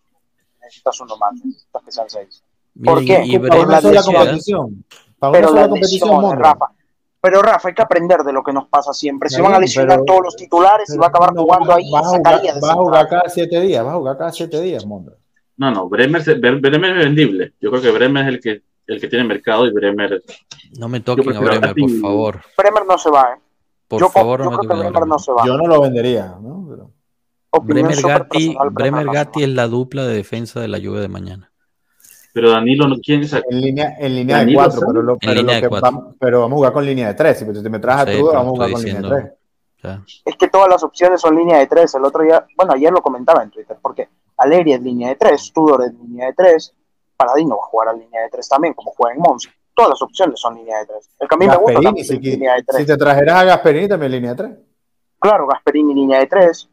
Necesitas 0.59 0.99
uno 1.01 1.17
más, 1.17 1.33
necesitas 1.33 1.83
que 1.83 1.91
sean 1.91 2.09
seis. 2.09 2.43
¿Por 2.83 3.05
qué? 3.05 3.21
Y, 3.25 3.39
para 3.39 3.61
una 3.61 3.81
sola 3.81 4.01
competición. 4.03 4.83
Para 5.19 5.39
una 5.39 5.47
sola 5.47 5.69
competición, 5.69 6.39
Rafa 6.39 6.71
pero 7.19 7.41
Rafa, 7.41 7.69
hay 7.69 7.73
que 7.73 7.81
aprender 7.81 8.21
de 8.21 8.31
lo 8.31 8.43
que 8.43 8.53
nos 8.53 8.67
pasa 8.67 8.93
siempre. 8.93 9.29
Se 9.29 9.41
van 9.41 9.53
a 9.53 9.59
lesionar 9.59 10.03
todos 10.05 10.21
los 10.23 10.35
titulares 10.35 10.93
y 10.93 10.97
va 10.97 11.07
a 11.07 11.09
acabar 11.09 11.35
jugando 11.35 11.73
ahí. 11.73 11.91
Va, 11.91 11.99
a 11.99 12.73
jugar, 12.73 13.09
cada 13.09 13.27
siete 13.27 13.59
días, 13.59 13.85
va 13.85 13.91
a 13.91 13.95
jugar 13.95 14.17
cada 14.17 14.31
siete 14.31 14.61
días, 14.61 14.85
Mondra. 14.85 15.15
No, 15.57 15.71
no, 15.71 15.89
Bremer, 15.89 16.23
Bremer, 16.39 16.97
es 16.97 17.05
vendible. 17.05 17.53
Yo 17.59 17.71
creo 17.71 17.81
que 17.81 17.91
Bremer 17.91 18.23
es 18.23 18.29
el 18.29 18.39
que, 18.39 18.61
el 18.85 19.01
que 19.01 19.07
tiene 19.07 19.25
mercado 19.25 19.65
y 19.65 19.71
Bremer. 19.71 20.23
No 20.79 20.87
me 20.87 20.99
toquen 20.99 21.35
a 21.35 21.39
Bremer, 21.39 21.75
por 21.75 21.89
favor. 21.99 22.41
Bremer 22.57 22.85
no 22.85 22.97
se 22.97 23.09
va, 23.09 23.33
¿eh? 23.35 23.41
Por 23.87 24.11
favor, 24.11 24.45
no 24.45 24.51
me 24.51 24.57
toquen 24.57 24.71
a 24.71 24.89
Bremer. 24.89 25.07
No 25.07 25.19
se 25.19 25.31
va. 25.31 25.45
Yo 25.45 25.57
no 25.57 25.67
lo 25.67 25.81
vendería, 25.81 26.35
¿no? 26.39 26.65
Pero... 26.69 26.91
Bremer 27.63 28.01
Gatti, 28.01 28.55
Bremer 28.71 29.07
Gatti 29.07 29.43
es 29.43 29.49
la 29.49 29.67
dupla 29.67 30.05
de 30.05 30.15
defensa 30.15 30.59
de 30.59 30.67
la 30.67 30.77
lluvia 30.77 31.01
de 31.01 31.07
mañana. 31.07 31.51
Pero 32.37 32.51
Danilo 32.51 32.87
no 32.87 32.97
quiere 32.97 33.27
sacar. 33.27 33.47
En 33.49 33.61
línea, 33.61 33.95
en 33.97 34.13
línea 34.13 34.45
de 34.45 34.53
cuatro, 34.53 34.81
pero, 34.85 35.01
lo, 35.01 35.17
pero, 35.17 35.69
Vamos, 35.81 36.15
pero, 36.19 36.41
vamos, 36.41 36.53
a 36.53 36.57
jugar 36.57 36.73
con 36.73 36.85
línea 36.85 37.07
de 37.07 37.13
tres. 37.15 37.39
Si 37.39 37.45
te 37.63 37.67
me 37.67 37.79
traes 37.79 38.01
a 38.01 38.05
tú, 38.05 38.27
vamos 38.27 38.45
a 38.45 38.49
jugar 38.49 38.71
con 38.73 38.83
línea 38.83 39.01
de 39.01 39.09
tres. 39.81 40.11
Es 40.23 40.35
que 40.35 40.47
todas 40.47 40.69
las 40.69 40.83
opciones 40.83 41.19
son 41.19 41.35
línea 41.35 41.57
de 41.57 41.65
tres. 41.65 41.95
El 41.95 42.05
otro 42.05 42.21
día, 42.21 42.45
bueno, 42.55 42.73
ayer 42.73 42.91
lo 42.91 43.01
comentaba 43.01 43.41
en 43.41 43.49
Twitter, 43.49 43.75
porque 43.81 44.09
Alegria 44.37 44.75
es 44.75 44.83
línea 44.83 45.09
de 45.09 45.15
tres, 45.15 45.51
Tudor 45.51 45.85
es 45.85 45.93
línea 45.95 46.27
de 46.27 46.33
tres, 46.33 46.75
Paradino 47.15 47.57
va 47.57 47.63
a 47.63 47.65
jugar 47.69 47.87
a 47.87 47.93
línea 47.93 48.21
de 48.21 48.29
tres 48.29 48.47
también, 48.47 48.75
como 48.75 48.91
juega 48.91 49.15
en 49.15 49.21
Mons. 49.21 49.49
Todas 49.73 49.89
las 49.89 50.01
opciones 50.03 50.39
son 50.39 50.57
línea 50.57 50.77
de 50.77 50.85
tres. 50.85 51.09
El 51.19 51.27
camino 51.27 51.53
me 51.53 51.57
gusta 51.57 51.81
también 51.81 52.05
si, 52.05 52.19
línea 52.19 52.53
de 52.53 52.61
tres. 52.61 52.81
Si 52.81 52.85
te 52.85 52.97
trajeras 52.97 53.35
a 53.35 53.45
Gasperini 53.45 53.87
también 53.87 54.11
línea 54.11 54.35
de 54.35 54.43
tres. 54.43 54.57
Claro, 55.17 55.47
Gasperini 55.47 55.95
línea 55.95 56.19
de 56.19 56.27
tres. 56.27 56.69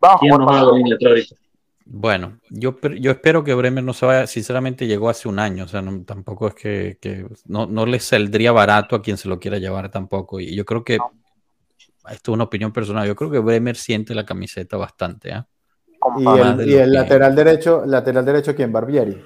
Vamos 0.00 0.22
a 0.22 0.44
jugar 0.44 0.64
con 0.64 0.78
línea 0.78 0.96
de 0.98 1.06
tres 1.08 1.45
bueno, 1.88 2.40
yo, 2.50 2.76
yo 2.98 3.12
espero 3.12 3.44
que 3.44 3.54
Bremer 3.54 3.84
no 3.84 3.92
se 3.92 4.06
vaya. 4.06 4.26
Sinceramente, 4.26 4.88
llegó 4.88 5.08
hace 5.08 5.28
un 5.28 5.38
año. 5.38 5.64
O 5.64 5.68
sea, 5.68 5.84
tampoco 6.04 6.48
es 6.48 6.54
que, 6.54 6.98
que 7.00 7.26
no, 7.46 7.66
no, 7.66 7.86
le 7.86 8.00
saldría 8.00 8.50
barato 8.50 8.96
a 8.96 9.02
quien 9.02 9.16
se 9.16 9.28
lo 9.28 9.38
quiera 9.38 9.58
llevar 9.58 9.88
tampoco. 9.88 10.40
Y 10.40 10.56
yo 10.56 10.64
creo 10.64 10.82
que, 10.82 10.98
esto 12.10 12.32
es 12.32 12.34
una 12.34 12.44
opinión 12.44 12.72
personal, 12.72 13.06
yo 13.06 13.14
creo 13.14 13.30
que 13.30 13.38
Bremer 13.38 13.76
siente 13.76 14.16
la 14.16 14.26
camiseta 14.26 14.76
bastante. 14.76 15.30
¿eh? 15.30 15.42
Y 16.66 16.74
el, 16.74 16.92
lateral 16.92 17.36
derecho, 17.36 17.84
lateral 17.86 18.24
derecho, 18.24 18.54
¿quién? 18.54 18.72
Barbieri. 18.72 19.16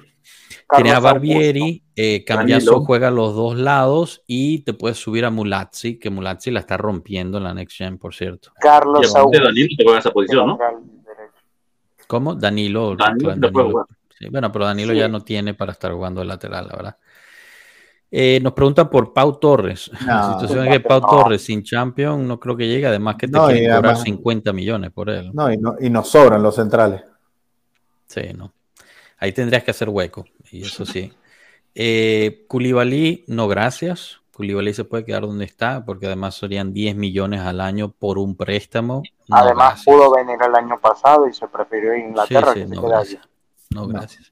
Tiene 0.75 0.91
a 0.91 0.99
Barbieri, 0.99 1.83
eh, 1.95 2.23
Cambiaso 2.23 2.81
juega 2.81 3.07
a 3.07 3.11
los 3.11 3.35
dos 3.35 3.57
lados 3.57 4.23
y 4.27 4.59
te 4.59 4.73
puedes 4.73 4.97
subir 4.97 5.25
a 5.25 5.31
Mulazzi, 5.31 5.97
que 5.97 6.09
Mulazzi 6.11 6.51
la 6.51 6.59
está 6.59 6.77
rompiendo 6.77 7.39
en 7.39 7.43
la 7.43 7.53
Next 7.55 7.75
Gen, 7.75 7.97
por 7.97 8.13
cierto. 8.13 8.51
Carlos 8.59 9.11
Danilo 9.13 9.75
te 9.75 9.83
juega 9.83 9.99
esa 9.99 10.11
posición, 10.11 10.47
¿no? 10.47 10.59
¿Cómo? 12.11 12.35
Danilo. 12.35 12.97
bueno, 14.29 14.51
pero 14.51 14.65
Danilo 14.65 14.91
ya 14.91 15.07
no 15.07 15.21
tiene 15.21 15.53
para 15.53 15.71
estar 15.71 15.93
jugando 15.93 16.21
el 16.21 16.27
lateral, 16.27 16.67
la 16.67 16.75
verdad. 16.75 16.97
Eh, 18.11 18.41
nos 18.43 18.51
preguntan 18.51 18.89
por 18.89 19.13
Pau 19.13 19.39
Torres. 19.39 19.89
la 20.05 20.33
situación 20.33 20.67
es 20.67 20.73
que 20.73 20.79
Pau 20.81 20.99
Torres 20.99 21.41
sin 21.41 21.63
Champion 21.63 22.27
no 22.27 22.37
creo 22.37 22.57
que 22.57 22.67
llegue, 22.67 22.85
además 22.85 23.15
que 23.15 23.29
te 23.29 23.39
quieren 23.39 23.73
cobrar 23.73 23.95
50 23.95 24.51
millones 24.51 24.91
por 24.91 25.09
él. 25.09 25.31
No 25.33 25.53
y, 25.53 25.57
no, 25.57 25.75
y 25.79 25.89
nos 25.89 26.09
sobran 26.09 26.43
los 26.43 26.55
centrales. 26.55 27.01
Sí, 28.07 28.33
no. 28.35 28.53
Ahí 29.17 29.31
tendrías 29.31 29.63
que 29.63 29.71
hacer 29.71 29.87
hueco, 29.87 30.25
y 30.51 30.63
eso 30.63 30.85
sí. 30.85 31.13
Eh, 31.73 32.45
no 33.27 33.47
gracias. 33.47 34.19
Koulibaly 34.41 34.73
se 34.73 34.85
puede 34.85 35.05
quedar 35.05 35.21
donde 35.21 35.45
está, 35.45 35.85
porque 35.85 36.07
además 36.07 36.35
serían 36.35 36.73
10 36.73 36.95
millones 36.95 37.41
al 37.41 37.61
año 37.61 37.91
por 37.91 38.17
un 38.17 38.35
préstamo. 38.35 39.03
además 39.29 39.83
pudo 39.85 40.11
venir 40.15 40.37
el 40.43 40.55
año 40.55 40.79
pasado 40.81 41.27
y 41.27 41.33
se 41.33 41.47
prefirió 41.47 41.95
Inglaterra. 41.95 42.55
no, 42.67 42.81
gracias. 42.81 43.29
no, 43.69 43.87
gracias. 43.87 44.31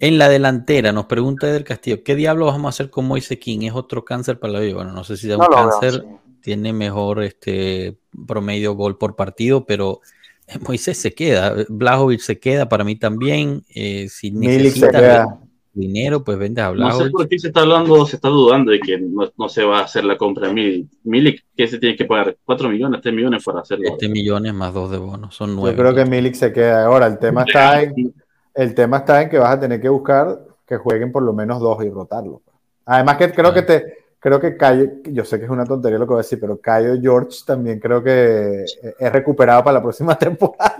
En 0.00 0.18
la 0.18 0.28
delantera, 0.28 0.90
nos 0.90 1.06
pregunta 1.06 1.48
Eder 1.48 1.64
Castillo, 1.64 2.02
¿qué 2.02 2.16
diablo 2.16 2.46
vamos 2.46 2.66
a 2.66 2.68
hacer 2.70 2.90
con 2.90 3.06
Moise 3.06 3.38
King? 3.38 3.60
¿Es 3.62 3.74
otro 3.74 4.04
cáncer 4.04 4.40
para 4.40 4.54
la 4.54 4.60
vida? 4.60 4.74
Bueno, 4.74 4.92
no 4.92 5.04
sé 5.04 5.16
si 5.16 5.30
es 5.30 5.36
un 5.36 5.46
cáncer, 5.46 6.04
tiene 6.40 6.72
mejor 6.72 7.22
este 7.22 7.96
promedio 8.26 8.74
gol 8.74 8.98
por 8.98 9.14
partido, 9.14 9.64
pero 9.64 10.00
Moisés 10.66 10.98
se 10.98 11.14
queda, 11.14 11.54
Blajovic 11.68 12.20
se 12.20 12.40
queda 12.40 12.68
para 12.68 12.82
mí 12.82 12.96
también. 12.96 13.64
Eh, 13.74 14.08
si 14.08 14.32
necesita 14.32 15.38
dinero, 15.72 16.22
pues 16.22 16.38
vende 16.38 16.60
a 16.60 16.70
Blajovic. 16.70 16.98
No 16.98 17.04
sé 17.04 17.10
por 17.10 17.28
qué 17.28 17.38
se 17.38 17.48
está 17.48 17.60
hablando, 17.60 18.06
se 18.06 18.16
está 18.16 18.28
dudando 18.28 18.70
de 18.70 18.80
que 18.80 18.98
no, 18.98 19.48
se 19.48 19.64
va 19.64 19.80
a 19.80 19.84
hacer 19.84 20.04
la 20.04 20.16
compra 20.16 20.48
de 20.48 20.54
Milik. 20.54 20.88
Milik, 21.04 21.44
que 21.56 21.66
se 21.68 21.78
tiene 21.78 21.96
que 21.96 22.04
pagar 22.04 22.36
4 22.44 22.68
millones, 22.68 23.00
3 23.00 23.14
millones 23.14 23.44
para 23.44 23.60
hacerlo. 23.60 23.84
7 23.98 24.08
millones 24.08 24.52
más 24.52 24.74
2 24.74 24.90
de 24.90 24.98
bonos, 24.98 25.34
son 25.34 25.56
9. 25.56 25.70
Yo 25.70 25.82
creo 25.82 25.94
que 25.94 26.10
Milik 26.10 26.34
se 26.34 26.52
queda. 26.52 26.86
Ahora, 26.86 27.06
el 27.06 27.18
tema 27.18 27.44
está 27.46 27.82
en, 27.82 28.14
el 28.54 28.74
tema 28.74 28.98
está 28.98 29.22
en 29.22 29.30
que 29.30 29.38
vas 29.38 29.54
a 29.54 29.60
tener 29.60 29.80
que 29.80 29.88
buscar 29.88 30.38
que 30.66 30.76
jueguen 30.76 31.12
por 31.12 31.22
lo 31.22 31.32
menos 31.32 31.60
dos 31.60 31.82
y 31.84 31.90
rotarlo. 31.90 32.42
Además 32.84 33.16
que 33.16 33.32
creo 33.32 33.54
que 33.54 33.62
te, 33.62 34.01
creo 34.22 34.40
que 34.40 34.56
Cayo, 34.56 34.86
yo 35.02 35.24
sé 35.24 35.40
que 35.40 35.46
es 35.46 35.50
una 35.50 35.64
tontería 35.64 35.98
lo 35.98 36.06
que 36.06 36.10
voy 36.10 36.20
a 36.20 36.22
decir, 36.22 36.38
pero 36.38 36.60
Cayo 36.60 36.94
George 37.02 37.40
también 37.44 37.80
creo 37.80 38.00
que 38.04 38.62
es 38.62 39.12
recuperado 39.12 39.64
para 39.64 39.74
la 39.74 39.82
próxima 39.82 40.16
temporada. 40.18 40.76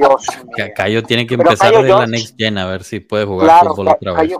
Cayo 0.77 1.03
tiene 1.03 1.27
que 1.27 1.35
empezar 1.35 1.75
de 1.83 1.89
la 1.89 2.07
Next 2.07 2.37
Gen 2.39 2.57
a 2.57 2.67
ver 2.67 2.85
si 2.85 3.01
puede 3.01 3.25
jugar 3.25 3.67
fútbol 3.67 3.89
otra 3.89 4.13
vez. 4.13 4.33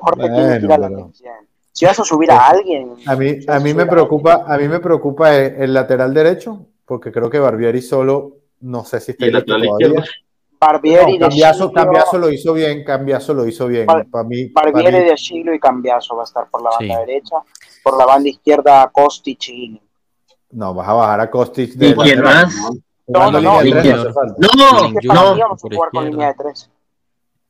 Si 1.73 1.85
vas 1.85 1.99
a 1.99 2.05
subir 2.05 2.31
a 2.31 2.49
alguien. 2.49 2.95
A 3.07 3.17
mí, 3.17 3.39
a 3.49 3.59
mí 3.59 3.75
me 3.75 3.87
preocupa, 3.87 4.45
a 4.47 4.57
mí 4.57 4.69
me 4.69 4.79
preocupa 4.79 5.37
el, 5.37 5.75
lateral 5.75 6.15
derecho, 6.15 6.67
porque 6.85 7.11
creo 7.11 7.29
que 7.29 7.41
Barbieri 7.41 7.83
solo, 7.83 8.37
no 8.61 8.85
sé 8.85 9.01
si 9.01 9.13
está 9.13 9.27
listo 9.27 9.45
todavía. 9.45 10.05
Barbieri 10.61 11.19
no, 11.19 11.29
Cambiazo, 11.29 11.73
Cambiazo, 11.73 12.19
lo 12.19 12.31
hizo 12.31 12.53
bien, 12.53 12.85
Cambiazo 12.85 13.35
lo 13.35 13.49
hizo 13.49 13.67
bien. 13.67 13.87
para 13.87 14.23
mí, 14.23 14.47
Barbieri 14.51 15.09
de 15.09 15.15
Chilo 15.17 15.53
y 15.53 15.59
Cambiazo 15.59 16.15
va 16.15 16.23
a 16.23 16.25
estar 16.25 16.49
por 16.49 16.63
la 16.63 16.71
banda 16.71 17.01
derecha, 17.01 17.39
por 17.83 17.97
la 17.99 18.07
banda 18.07 18.29
izquierda 18.29 18.91
Kostic 18.93 19.49
y 19.49 19.81
No, 20.51 20.75
vas 20.75 20.89
a 20.89 20.93
bajar 20.93 21.21
a 21.21 21.31
Kostic 21.31 21.73
de 21.75 21.89
¿Y 21.89 21.95
quién 21.95 22.23
más? 22.23 22.55
No, 23.07 23.31
no, 23.31 23.41
no, 23.41 23.63
no, 23.63 23.73
no, 25.05 25.47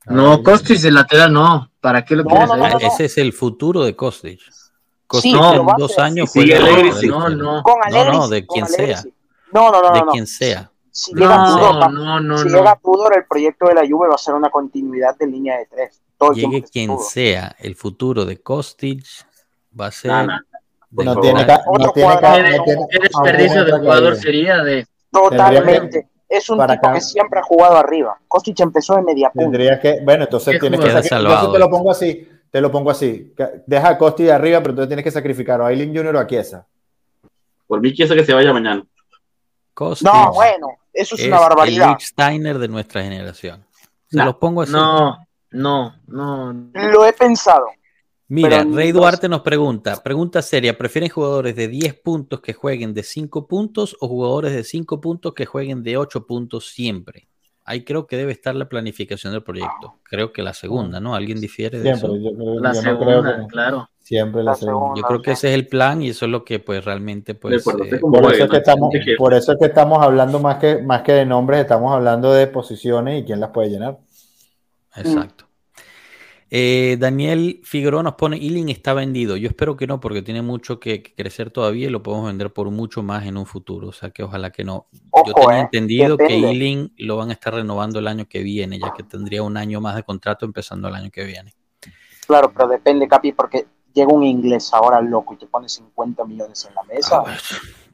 no, 0.05 0.43
Kostic 0.43 0.79
de 0.79 0.91
lateral 0.91 1.31
no. 1.31 1.69
¿Para 1.79 2.03
qué 2.03 2.15
lo 2.15 2.25
quieres? 2.25 2.49
Ese 2.81 3.05
es 3.05 3.17
el 3.17 3.33
futuro 3.33 3.83
de 3.83 3.95
Kostic. 3.95 4.39
Kostic 5.07 5.35
en 5.35 5.65
dos 5.77 5.99
años 5.99 6.31
fue 6.31 6.45
no, 7.07 7.29
no. 7.29 7.63
no, 7.91 8.11
no, 8.11 8.27
de 8.27 8.45
quien 8.45 8.67
sea. 8.67 9.03
No, 9.51 9.71
no, 9.71 9.81
no, 9.81 9.91
de 9.93 10.11
quien 10.11 10.27
sea 10.27 10.71
si 10.93 11.11
llega 11.15 11.43
Tudor, 11.43 11.91
no, 11.91 12.19
no, 12.19 12.37
si 12.37 12.49
llega 12.49 12.79
Tudor, 12.81 13.17
el 13.17 13.25
proyecto 13.25 13.65
de 13.65 13.73
la 13.73 13.81
Juve 13.81 14.09
va 14.09 14.13
a 14.13 14.19
ser 14.19 14.35
una 14.35 14.51
continuidad 14.51 15.17
de 15.17 15.25
línea 15.25 15.57
de 15.57 15.65
tres. 15.65 15.99
Llegue 16.35 16.61
quien 16.61 16.99
sea, 16.99 17.55
el 17.59 17.75
futuro 17.75 18.25
de 18.25 18.39
Kostic 18.41 19.03
va 19.79 19.87
a 19.87 19.91
ser. 19.91 20.11
no 20.11 21.19
tiene, 21.19 21.45
no 21.45 21.91
tiene, 21.91 22.19
¿Qué 22.89 22.99
desperdicio 22.99 23.65
de 23.65 23.71
jugador 23.71 24.15
sería 24.15 24.63
de. 24.63 24.85
Totalmente. 25.11 26.07
Es 26.27 26.49
un 26.49 26.65
tipo 26.65 26.91
que 26.91 27.01
siempre 27.01 27.39
ha 27.39 27.43
jugado 27.43 27.77
arriba. 27.77 28.17
Kostic 28.27 28.59
empezó 28.59 28.97
en 28.97 29.05
media 29.05 29.29
punta. 29.29 29.51
Tendría 29.51 29.79
que, 29.79 30.01
bueno, 30.03 30.23
entonces 30.23 30.59
tienes 30.59 30.79
que 30.79 30.87
entonces 30.87 31.11
te 31.11 31.59
lo 31.59 31.69
pongo 31.69 31.91
así, 31.91 32.27
te 32.49 32.59
lo 32.59 32.71
pongo 32.71 32.89
así. 32.89 33.33
Deja 33.67 33.89
a 33.89 33.97
Kostic 33.97 34.25
de 34.25 34.31
arriba, 34.31 34.59
pero 34.59 34.71
entonces 34.71 34.89
tienes 34.89 35.03
que 35.03 35.11
sacrificar 35.11 35.61
a 35.61 35.67
Aileen 35.67 35.95
Junior 35.95 36.15
o 36.15 36.19
a 36.19 36.25
Chiesa. 36.25 36.65
Por 37.67 37.81
mí 37.81 37.93
Chiesa 37.93 38.15
que 38.15 38.25
se 38.25 38.33
vaya 38.33 38.51
mañana. 38.51 38.83
no, 40.01 40.33
bueno, 40.33 40.67
eso 40.91 41.15
es, 41.15 41.27
una 41.27 41.39
barbaridad. 41.39 41.91
El 41.91 41.99
Steiner 41.99 42.57
de 42.57 42.67
nuestra 42.67 43.03
generación. 43.03 43.63
Se 44.09 44.17
los 44.17 44.35
pongo 44.35 44.63
así. 44.63 44.71
No, 44.71 45.17
no, 45.51 45.95
no. 46.07 46.53
Lo 46.73 47.05
he 47.05 47.13
pensado. 47.13 47.67
Mira, 48.27 48.63
Rey 48.63 48.91
Duarte 48.91 49.27
nos 49.27 49.41
pregunta, 49.41 50.01
pregunta 50.01 50.41
seria, 50.41 50.77
¿prefieren 50.77 51.09
jugadores 51.09 51.55
de 51.55 51.67
10 51.67 51.95
puntos 51.95 52.41
que 52.41 52.53
jueguen 52.53 52.93
de 52.93 53.03
5 53.03 53.47
puntos 53.47 53.97
o 53.99 54.07
jugadores 54.07 54.53
de 54.53 54.63
5 54.63 55.01
puntos 55.01 55.33
que 55.33 55.45
jueguen 55.45 55.83
de 55.83 55.97
8 55.97 56.25
puntos 56.25 56.69
siempre? 56.69 57.27
Ahí 57.65 57.83
creo 57.83 58.07
que 58.07 58.17
debe 58.17 58.33
estar 58.33 58.55
la 58.55 58.67
planificación 58.67 59.31
del 59.31 59.41
proyecto. 59.41 59.99
Creo 60.03 60.33
que 60.33 60.41
la 60.41 60.53
segunda, 60.53 60.99
¿no? 60.99 61.15
¿Alguien 61.15 61.39
difiere 61.39 61.79
de 61.79 61.91
eso? 61.91 62.13
la 62.59 62.73
segunda, 62.73 63.47
claro. 63.47 63.89
Siempre 63.99 64.43
la, 64.43 64.53
segunda. 64.53 64.99
Yo 64.99 65.03
creo 65.03 65.21
que 65.21 65.31
ese 65.31 65.47
es 65.47 65.55
el 65.55 65.67
plan 65.67 66.01
y 66.01 66.09
eso 66.09 66.25
es 66.25 66.31
lo 66.31 66.43
que 66.43 66.59
pues 66.59 66.83
realmente 66.83 67.35
pues... 67.35 67.65
Eh, 67.65 67.99
por, 68.01 68.33
eso 68.33 68.43
es 68.43 68.49
que 68.49 68.57
estamos, 68.57 68.93
por 69.17 69.33
eso 69.33 69.53
es 69.53 69.57
que 69.57 69.65
estamos 69.67 70.03
hablando 70.03 70.41
más 70.41 70.57
que, 70.57 70.81
más 70.81 71.03
que 71.03 71.13
de 71.13 71.25
nombres, 71.25 71.61
estamos 71.61 71.93
hablando 71.93 72.33
de 72.33 72.47
posiciones 72.47 73.21
y 73.21 73.25
quién 73.25 73.39
las 73.39 73.51
puede 73.51 73.69
llenar. 73.69 73.99
Exacto. 74.97 75.45
Eh, 76.55 76.97
Daniel 76.99 77.61
Figueroa 77.63 78.03
nos 78.03 78.13
pone, 78.13 78.37
Ealing 78.37 78.69
está 78.69 78.93
vendido. 78.93 79.37
Yo 79.37 79.47
espero 79.47 79.75
que 79.75 79.87
no, 79.87 79.99
porque 79.99 80.21
tiene 80.21 80.43
mucho 80.43 80.79
que, 80.79 81.01
crecer 81.01 81.49
todavía 81.49 81.87
y 81.87 81.89
lo 81.89 82.03
podemos 82.03 82.27
vender 82.27 82.53
por 82.53 82.69
mucho 82.69 83.01
más 83.01 83.25
en 83.25 83.37
un 83.37 83.47
futuro. 83.47 83.87
O 83.87 83.91
sea 83.91 84.11
que 84.11 84.21
ojalá 84.21 84.51
que 84.51 84.63
no. 84.63 84.85
Yo 85.25 85.33
tenía 85.33 85.57
eh, 85.57 85.61
entendido 85.61 86.15
que 86.15 86.27
Ealing 86.27 86.93
lo 86.97 87.17
van 87.17 87.31
a 87.31 87.33
estar 87.33 87.55
renovando 87.55 87.97
el 87.97 88.07
año 88.07 88.27
que 88.29 88.43
viene, 88.43 88.77
ya 88.77 88.93
que 88.93 89.01
tendría 89.01 89.41
un 89.41 89.57
año 89.57 89.81
más 89.81 89.95
de 89.95 90.03
contrato 90.03 90.45
empezando 90.45 90.87
el 90.89 90.93
año 90.93 91.09
que 91.09 91.23
viene. 91.23 91.55
Claro, 92.27 92.53
pero 92.55 92.67
depende, 92.67 93.07
Capi, 93.07 93.31
porque 93.31 93.65
llega 93.91 94.13
un 94.13 94.23
inglés 94.23 94.71
ahora 94.75 95.01
loco 95.01 95.33
y 95.33 95.37
te 95.37 95.47
pone 95.47 95.67
50 95.67 96.23
millones 96.25 96.65
en 96.69 96.75
la 96.75 96.83
mesa. 96.83 97.23
Ah, 97.25 97.35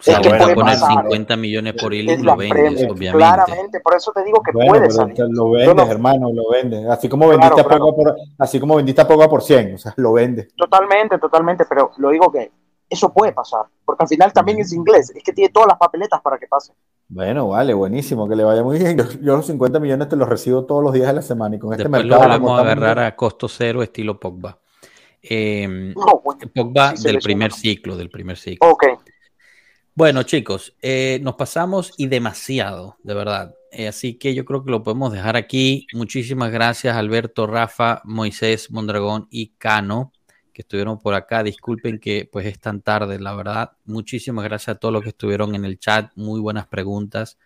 es 0.05 0.19
que 0.19 0.29
puede 0.29 0.55
poner 0.55 0.77
50 0.77 1.35
millones 1.35 1.73
por 1.73 1.93
y 1.93 2.03
lo 2.03 2.37
vendes, 2.37 2.89
obviamente. 2.89 3.11
Claramente, 3.11 3.79
por 3.81 3.95
eso 3.95 4.11
te 4.13 4.23
digo 4.23 4.41
que 4.41 4.53
puede 4.53 4.89
salir. 4.89 5.17
Lo 5.29 5.51
vendes, 5.51 5.89
hermano, 5.89 6.31
lo 6.31 6.49
vendes. 6.49 6.87
Así 6.87 7.09
como 7.09 7.27
vendiste, 7.27 7.61
a 7.61 7.67
Poco 7.67 7.95
por, 7.95 8.15
así 8.37 8.59
como 8.59 8.75
vendiste 8.77 9.01
a 9.01 9.07
Poco 9.07 9.29
por 9.29 9.41
100, 9.41 9.75
o 9.75 9.77
sea, 9.77 9.93
lo 9.97 10.13
vendes. 10.13 10.53
Totalmente, 10.55 11.17
totalmente, 11.17 11.65
pero 11.67 11.91
lo 11.97 12.11
digo 12.11 12.31
que 12.31 12.51
eso 12.89 13.13
puede 13.13 13.33
pasar, 13.33 13.65
porque 13.85 14.03
al 14.03 14.07
final 14.07 14.33
también 14.33 14.59
es 14.59 14.73
inglés, 14.73 15.11
es 15.15 15.23
que 15.23 15.33
tiene 15.33 15.49
todas 15.49 15.67
las 15.67 15.77
papeletas 15.77 16.21
para 16.21 16.37
que 16.37 16.47
pase. 16.47 16.73
Bueno, 17.07 17.49
vale, 17.49 17.73
buenísimo, 17.73 18.27
que 18.27 18.35
le 18.35 18.43
vaya 18.43 18.63
muy 18.63 18.79
bien. 18.79 18.97
Yo, 19.21 19.35
los 19.35 19.45
50 19.45 19.79
millones 19.79 20.09
te 20.09 20.15
los 20.15 20.29
recibo 20.29 20.65
todos 20.65 20.83
los 20.83 20.93
días 20.93 21.07
de 21.07 21.13
la 21.13 21.21
semana 21.21 21.55
y 21.55 21.59
con 21.59 21.73
este 21.73 21.89
mercado. 21.89 22.23
Lo 22.23 22.29
vamos 22.29 22.59
a 22.59 22.61
agarrar 22.61 22.99
a 22.99 23.15
costo 23.15 23.47
cero 23.47 23.83
estilo 23.83 24.19
Pogba. 24.19 24.57
Eh, 25.21 25.93
Pogba 26.55 26.93
del 26.93 27.19
primer 27.19 27.51
ciclo, 27.51 27.97
del 27.97 28.09
primer 28.09 28.37
ciclo. 28.37 28.69
Ok. 28.69 28.85
Bueno, 29.99 30.23
chicos, 30.23 30.77
eh, 30.81 31.19
nos 31.23 31.35
pasamos 31.35 31.93
y 31.97 32.07
demasiado, 32.07 32.95
de 33.03 33.13
verdad. 33.13 33.53
Eh, 33.69 33.89
así 33.89 34.13
que 34.13 34.33
yo 34.33 34.45
creo 34.45 34.63
que 34.63 34.71
lo 34.71 34.81
podemos 34.81 35.11
dejar 35.11 35.35
aquí. 35.35 35.87
Muchísimas 35.93 36.53
gracias, 36.53 36.95
Alberto, 36.95 37.45
Rafa, 37.47 38.01
Moisés, 38.05 38.71
Mondragón 38.71 39.27
y 39.29 39.47
Cano, 39.57 40.13
que 40.53 40.61
estuvieron 40.61 40.99
por 40.99 41.15
acá. 41.15 41.43
Disculpen 41.43 41.99
que 41.99 42.29
pues 42.31 42.45
es 42.45 42.61
tan 42.61 42.81
tarde, 42.81 43.19
la 43.19 43.35
verdad. 43.35 43.73
Muchísimas 43.83 44.45
gracias 44.45 44.77
a 44.77 44.79
todos 44.79 44.93
los 44.93 45.03
que 45.03 45.09
estuvieron 45.09 45.53
en 45.53 45.65
el 45.65 45.77
chat. 45.77 46.13
Muy 46.15 46.39
buenas 46.39 46.65
preguntas. 46.67 47.37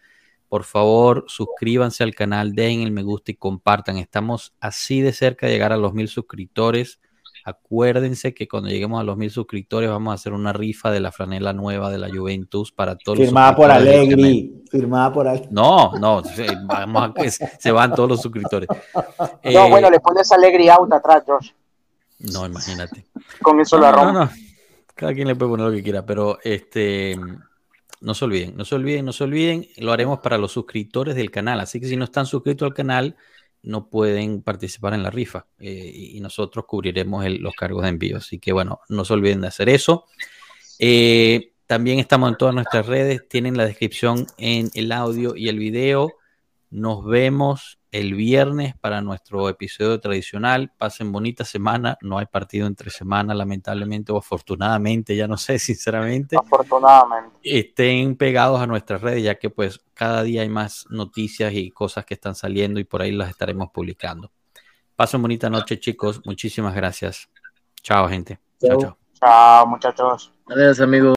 Por 0.47 0.63
favor, 0.63 1.25
suscríbanse 1.27 2.03
al 2.03 2.13
canal, 2.13 2.53
den 2.53 2.81
el 2.81 2.91
me 2.91 3.01
gusta 3.01 3.31
y 3.31 3.35
compartan. 3.35 3.97
Estamos 3.97 4.53
así 4.59 5.01
de 5.01 5.11
cerca 5.11 5.47
de 5.47 5.53
llegar 5.53 5.73
a 5.73 5.77
los 5.77 5.95
mil 5.95 6.07
suscriptores. 6.07 6.99
Acuérdense 7.45 8.33
que 8.33 8.47
cuando 8.47 8.69
lleguemos 8.69 9.01
a 9.01 9.03
los 9.03 9.17
mil 9.17 9.29
suscriptores 9.29 9.89
vamos 9.89 10.11
a 10.11 10.15
hacer 10.15 10.33
una 10.33 10.53
rifa 10.53 10.91
de 10.91 10.99
la 10.99 11.11
franela 11.11 11.51
nueva 11.51 11.91
de 11.91 11.97
la 11.97 12.09
Juventus 12.09 12.71
para 12.71 12.95
todos 12.95 13.19
Firmada 13.19 13.55
por 13.55 13.69
Alegri. 13.69 14.63
Firmada 14.69 15.11
por 15.11 15.27
Alegri. 15.27 15.49
No, 15.51 15.91
no, 15.99 16.21
vamos 16.65 17.09
a 17.09 17.13
que 17.13 17.29
se 17.29 17.71
van 17.71 17.93
todos 17.93 18.09
los 18.09 18.21
suscriptores. 18.21 18.69
no, 18.95 19.29
eh, 19.43 19.69
bueno, 19.69 19.89
le 19.89 19.99
pones 19.99 20.31
Alegri 20.31 20.69
out 20.69 20.91
atrás, 20.93 21.23
Josh. 21.27 21.51
No, 22.19 22.45
imagínate. 22.45 23.05
Con 23.41 23.59
eso 23.59 23.77
lo 23.77 23.91
no, 23.91 24.11
no, 24.13 24.29
Cada 24.95 25.13
quien 25.13 25.27
le 25.27 25.35
puede 25.35 25.51
poner 25.51 25.67
lo 25.67 25.73
que 25.73 25.83
quiera, 25.83 26.05
pero 26.05 26.39
este 26.43 27.19
no 28.03 28.13
se 28.13 28.25
olviden, 28.25 28.55
no 28.57 28.65
se 28.65 28.75
olviden, 28.75 29.05
no 29.05 29.13
se 29.13 29.23
olviden, 29.23 29.67
lo 29.77 29.93
haremos 29.93 30.19
para 30.19 30.37
los 30.37 30.51
suscriptores 30.51 31.15
del 31.15 31.31
canal. 31.31 31.59
Así 31.59 31.79
que 31.79 31.87
si 31.87 31.95
no 31.95 32.05
están 32.05 32.25
suscritos 32.25 32.65
al 32.65 32.73
canal, 32.73 33.15
no 33.63 33.89
pueden 33.89 34.41
participar 34.41 34.93
en 34.93 35.03
la 35.03 35.09
rifa 35.09 35.47
eh, 35.59 35.91
y 35.93 36.19
nosotros 36.19 36.65
cubriremos 36.65 37.25
los 37.39 37.55
cargos 37.55 37.83
de 37.83 37.89
envío. 37.89 38.17
Así 38.17 38.37
que 38.37 38.51
bueno, 38.51 38.81
no 38.89 39.05
se 39.05 39.13
olviden 39.13 39.41
de 39.41 39.47
hacer 39.47 39.69
eso. 39.69 40.05
Eh, 40.79 41.53
también 41.65 41.99
estamos 41.99 42.29
en 42.29 42.37
todas 42.37 42.53
nuestras 42.53 42.85
redes, 42.85 43.27
tienen 43.29 43.57
la 43.57 43.65
descripción 43.65 44.27
en 44.37 44.69
el 44.73 44.91
audio 44.91 45.35
y 45.35 45.47
el 45.47 45.57
video. 45.57 46.11
Nos 46.69 47.05
vemos 47.05 47.79
el 47.93 48.15
viernes 48.15 48.75
para 48.75 49.01
nuestro 49.01 49.47
episodio 49.47 49.99
tradicional. 49.99 50.71
Pasen 50.79 51.11
bonita 51.11 51.45
semana. 51.45 51.95
No 52.01 52.17
hay 52.17 52.25
partido 52.25 52.65
entre 52.65 52.89
semana, 52.89 53.35
lamentablemente 53.35 54.11
o 54.11 54.17
afortunadamente, 54.17 55.15
ya 55.15 55.27
no 55.27 55.37
sé, 55.37 55.59
sinceramente. 55.59 56.35
Afortunadamente. 56.35 57.37
Estén 57.43 58.17
pegados 58.17 58.59
a 58.59 58.65
nuestras 58.65 58.99
redes, 58.99 59.23
ya 59.23 59.35
que 59.35 59.51
pues 59.51 59.79
cada 59.93 60.23
día 60.23 60.41
hay 60.41 60.49
más 60.49 60.87
noticias 60.89 61.53
y 61.53 61.69
cosas 61.69 62.03
que 62.03 62.15
están 62.15 62.33
saliendo 62.33 62.79
y 62.79 62.83
por 62.83 63.03
ahí 63.03 63.11
las 63.11 63.29
estaremos 63.29 63.69
publicando. 63.71 64.31
Pasen 64.95 65.21
bonita 65.21 65.49
noche, 65.51 65.79
chicos. 65.79 66.19
Muchísimas 66.25 66.73
gracias. 66.73 67.29
Chao, 67.83 68.09
gente. 68.09 68.39
Chao, 68.59 68.79
chao. 68.79 68.97
Chao, 69.19 69.67
muchachos. 69.67 70.33
Adiós, 70.47 70.79
amigos. 70.81 71.11